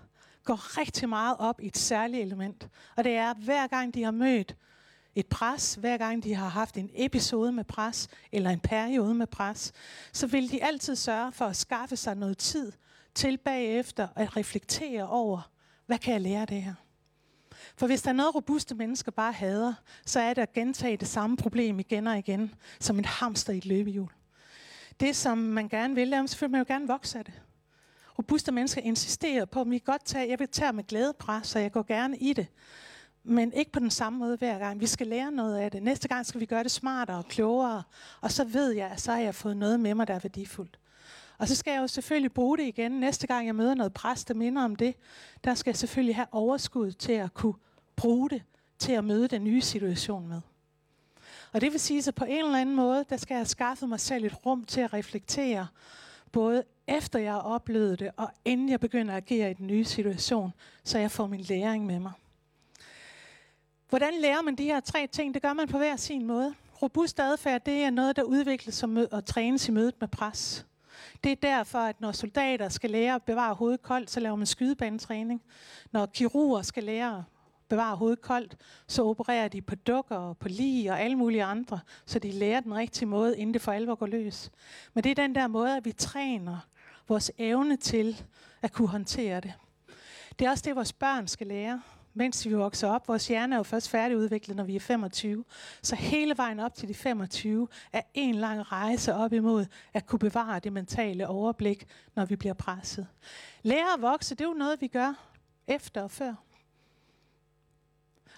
går 0.45 0.79
rigtig 0.79 1.09
meget 1.09 1.37
op 1.39 1.61
i 1.61 1.67
et 1.67 1.77
særligt 1.77 2.23
element. 2.23 2.69
Og 2.97 3.05
det 3.05 3.13
er, 3.13 3.31
at 3.31 3.37
hver 3.37 3.67
gang 3.67 3.95
de 3.95 4.03
har 4.05 4.11
mødt 4.11 4.57
et 5.15 5.27
pres, 5.27 5.75
hver 5.75 5.97
gang 5.97 6.25
de 6.25 6.35
har 6.35 6.49
haft 6.49 6.77
en 6.77 6.91
episode 6.95 7.53
med 7.53 7.65
pres, 7.65 8.09
eller 8.33 8.51
en 8.51 8.61
periode 8.61 9.15
med 9.15 9.27
pres, 9.27 9.73
så 10.13 10.27
vil 10.27 10.51
de 10.51 10.65
altid 10.65 10.97
sørge 10.97 11.33
for 11.33 11.45
at 11.45 11.57
skaffe 11.57 11.97
sig 11.97 12.15
noget 12.15 12.39
tid 12.39 12.73
til 13.15 13.39
bagefter 13.39 14.09
at 14.17 14.37
reflektere 14.37 15.09
over, 15.09 15.51
hvad 15.87 15.99
kan 15.99 16.13
jeg 16.13 16.21
lære 16.21 16.41
af 16.41 16.47
det 16.47 16.63
her? 16.63 16.75
For 17.77 17.87
hvis 17.87 18.03
der 18.03 18.09
er 18.09 18.15
noget, 18.15 18.35
robuste 18.35 18.75
mennesker 18.75 19.13
bare 19.13 19.33
hader, 19.33 19.75
så 20.07 20.21
er 20.21 20.35
det 20.35 20.43
at 20.43 20.53
gentage 20.53 20.97
det 20.97 21.09
samme 21.09 21.37
problem 21.37 21.81
igen 21.81 22.07
og 22.07 22.19
igen, 22.19 22.55
som 22.81 22.99
en 22.99 23.05
hamster 23.05 23.53
i 23.53 23.59
et 23.59 23.67
løbehjul. 23.67 24.11
Det, 25.01 25.17
som 25.17 25.39
man 25.39 25.69
gerne 25.69 25.95
vil, 25.95 26.13
er, 26.13 26.27
selvfølgelig 26.27 26.53
man 26.53 26.67
jo 26.67 26.75
gerne 26.75 26.87
vokse 26.87 27.19
af 27.19 27.25
det. 27.25 27.43
Robuste 28.19 28.53
mennesker 28.53 28.81
insisterer 28.81 29.45
på, 29.45 29.61
at 29.61 29.71
vi 29.71 29.79
godt 29.79 30.05
tage, 30.05 30.31
jeg 30.31 30.39
vil 30.39 30.49
tage 30.49 30.73
med 30.73 30.85
glæde 30.85 31.15
fra, 31.21 31.41
så 31.43 31.59
jeg 31.59 31.73
går 31.73 31.83
gerne 31.83 32.17
i 32.17 32.33
det. 32.33 32.47
Men 33.25 33.53
ikke 33.53 33.73
på 33.73 33.79
den 33.81 33.91
samme 33.91 34.19
måde 34.19 34.37
hver 34.37 34.59
gang. 34.59 34.81
Vi 34.81 34.87
skal 34.87 35.07
lære 35.07 35.33
noget 35.33 35.59
af 35.59 35.71
det. 35.71 35.83
Næste 35.83 36.09
gang 36.09 36.27
skal 36.27 36.41
vi 36.41 36.47
gøre 36.47 36.63
det 36.63 36.71
smartere 36.71 37.19
og 37.19 37.25
klogere. 37.25 37.83
Og 38.21 38.33
så 38.33 38.45
ved 38.45 38.71
jeg, 38.71 38.91
at 38.91 39.01
så 39.01 39.13
har 39.13 39.21
jeg 39.21 39.35
fået 39.35 39.57
noget 39.57 39.81
med 39.81 39.95
mig, 39.95 40.09
der 40.09 40.15
er 40.15 40.19
værdifuldt. 40.19 40.79
Og 41.39 41.49
så 41.49 41.55
skal 41.55 41.73
jeg 41.73 41.81
jo 41.81 41.87
selvfølgelig 41.87 42.33
bruge 42.33 42.59
det 42.59 42.65
igen. 42.65 42.93
Næste 42.93 43.27
gang 43.27 43.47
jeg 43.47 43.55
møder 43.55 43.75
noget 43.75 43.93
præst, 43.93 44.29
der 44.29 44.35
minder 44.35 44.65
om 44.65 44.77
det, 44.77 44.95
der 45.45 45.55
skal 45.55 45.71
jeg 45.71 45.77
selvfølgelig 45.77 46.17
have 46.17 46.27
overskud 46.33 46.93
til 46.93 47.13
at 47.13 47.35
kunne 47.35 47.55
bruge 47.97 48.31
det 48.31 48.43
til 48.79 48.93
at 48.93 49.05
møde 49.05 49.29
den 49.29 49.45
nye 49.45 49.61
situation 49.61 50.29
med. 50.29 50.41
Og 51.53 51.61
det 51.61 51.73
vil 51.73 51.81
sige, 51.81 52.09
at 52.09 52.15
på 52.15 52.25
en 52.25 52.45
eller 52.45 52.59
anden 52.59 52.77
måde, 52.77 53.05
der 53.11 53.17
skal 53.17 53.37
jeg 53.37 53.47
skaffe 53.47 53.87
mig 53.87 54.01
selv 54.01 54.25
et 54.25 54.47
rum 54.47 54.65
til 54.65 54.81
at 54.81 54.93
reflektere, 54.93 55.67
både 56.33 56.65
efter 56.97 57.19
jeg 57.19 57.32
har 57.32 57.40
oplevet 57.40 57.98
det, 57.98 58.10
og 58.16 58.31
inden 58.44 58.69
jeg 58.69 58.81
begynder 58.81 59.14
at 59.14 59.23
agere 59.31 59.51
i 59.51 59.55
den 59.55 59.66
nye 59.66 59.85
situation, 59.85 60.52
så 60.85 60.98
jeg 60.98 61.10
får 61.10 61.27
min 61.27 61.40
læring 61.40 61.86
med 61.86 61.98
mig. 61.98 62.12
Hvordan 63.89 64.14
lærer 64.20 64.43
man 64.43 64.55
de 64.55 64.64
her 64.64 64.81
tre 64.81 65.06
ting? 65.06 65.35
Det 65.35 65.43
gør 65.43 65.52
man 65.52 65.69
på 65.69 65.78
hver 65.78 65.97
sin 65.97 66.27
måde. 66.27 66.55
Robust 66.82 67.20
adfærd, 67.20 67.64
det 67.64 67.82
er 67.82 67.90
noget, 67.90 68.16
der 68.16 68.23
udvikles 68.23 68.82
og 69.12 69.27
trænes 69.27 69.69
i 69.69 69.73
mødet 69.73 69.94
med 70.01 70.09
pres. 70.09 70.66
Det 71.24 71.32
er 71.32 71.36
derfor, 71.36 71.78
at 71.78 72.01
når 72.01 72.12
soldater 72.12 72.69
skal 72.69 72.90
lære 72.90 73.14
at 73.14 73.23
bevare 73.23 73.55
hovedet 73.55 73.82
koldt, 73.82 74.10
så 74.10 74.20
laver 74.20 74.36
man 74.36 74.47
skydebanetræning. 74.47 75.43
Når 75.93 76.06
kirurger 76.06 76.62
skal 76.62 76.85
lære 76.85 77.16
at 77.19 77.23
bevare 77.69 77.97
hovedet 77.97 78.20
koldt, 78.20 78.56
så 78.86 79.05
opererer 79.05 79.48
de 79.48 79.62
på 79.62 79.74
dukker 79.74 80.16
og 80.16 80.39
på 80.39 80.48
lige 80.48 80.90
og 80.90 81.01
alle 81.01 81.16
mulige 81.16 81.44
andre, 81.44 81.81
så 82.06 82.19
de 82.19 82.31
lærer 82.31 82.60
den 82.60 82.74
rigtige 82.74 83.06
måde, 83.06 83.39
inden 83.39 83.55
det 83.55 83.62
for 83.62 83.73
alvor 83.73 83.94
går 83.94 84.06
løs. 84.06 84.51
Men 84.94 85.05
det 85.05 85.10
er 85.10 85.14
den 85.14 85.35
der 85.35 85.47
måde, 85.47 85.77
at 85.77 85.85
vi 85.85 85.93
træner 85.93 86.59
vores 87.09 87.31
evne 87.39 87.77
til 87.77 88.23
at 88.62 88.73
kunne 88.73 88.89
håndtere 88.89 89.41
det. 89.41 89.53
Det 90.39 90.47
er 90.47 90.51
også 90.51 90.65
det, 90.66 90.77
vores 90.77 90.93
børn 90.93 91.29
skal 91.29 91.47
lære 91.47 91.83
mens 92.15 92.47
vi 92.47 92.55
vokser 92.55 92.89
op. 92.89 93.09
Vores 93.09 93.29
hjerne 93.29 93.55
er 93.55 93.59
jo 93.59 93.62
først 93.62 93.91
færdigudviklet, 93.91 94.57
når 94.57 94.65
vi 94.65 94.77
er 94.77 94.81
25. 94.81 95.45
Så 95.83 95.97
hele 95.97 96.37
vejen 96.37 96.61
op 96.61 96.74
til 96.74 96.89
de 96.89 96.95
25 96.95 97.69
er 97.93 98.03
en 98.15 98.35
lang 98.35 98.73
rejse 98.73 99.15
op 99.15 99.33
imod 99.33 99.66
at 99.93 100.07
kunne 100.07 100.19
bevare 100.19 100.61
det 100.61 100.73
mentale 100.73 101.29
overblik, 101.29 101.87
når 102.15 102.24
vi 102.24 102.37
bliver 102.37 102.55
presset. 102.55 103.07
Lære 103.62 103.95
at 103.97 104.03
vokse, 104.03 104.35
det 104.35 104.45
er 104.45 104.49
jo 104.49 104.55
noget, 104.55 104.81
vi 104.81 104.87
gør 104.87 105.15
efter 105.66 106.03
og 106.03 106.11
før. 106.11 106.35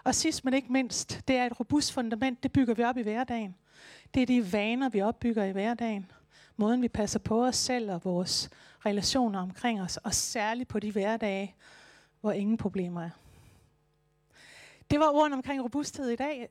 Og 0.05 0.15
sidst 0.15 0.45
men 0.45 0.55
ikke 0.55 0.73
mindst, 0.73 1.21
det 1.29 1.37
er 1.37 1.47
et 1.47 1.61
robust 1.61 1.93
fundament, 1.93 2.43
det 2.43 2.53
bygger 2.53 2.75
vi 2.75 2.83
op 2.83 2.97
i 2.97 3.03
hverdagen. 3.03 3.55
Det 4.15 4.23
er 4.23 4.27
de 4.27 4.53
vaner, 4.53 4.89
vi 4.89 5.01
opbygger 5.01 5.45
i 5.45 5.53
hverdagen. 5.53 6.11
Måden, 6.57 6.83
vi 6.83 6.89
passer 6.89 7.19
på 7.19 7.47
os 7.47 7.57
selv 7.57 7.91
og 7.91 8.05
vores 8.05 8.51
relationer 8.87 9.41
omkring 9.41 9.83
os, 9.83 9.97
og 9.97 10.15
særligt 10.15 10.69
på 10.69 10.81
de 10.81 10.93
hverdage, 10.93 11.55
hvor 12.21 12.33
ingen 12.33 12.57
problemer 12.57 13.03
er. 13.03 13.11
Det 14.91 15.01
var 15.01 15.11
ordene 15.11 15.37
omkring 15.37 15.65
robusthed 15.65 16.09
i 16.09 16.17
dag. 16.17 16.49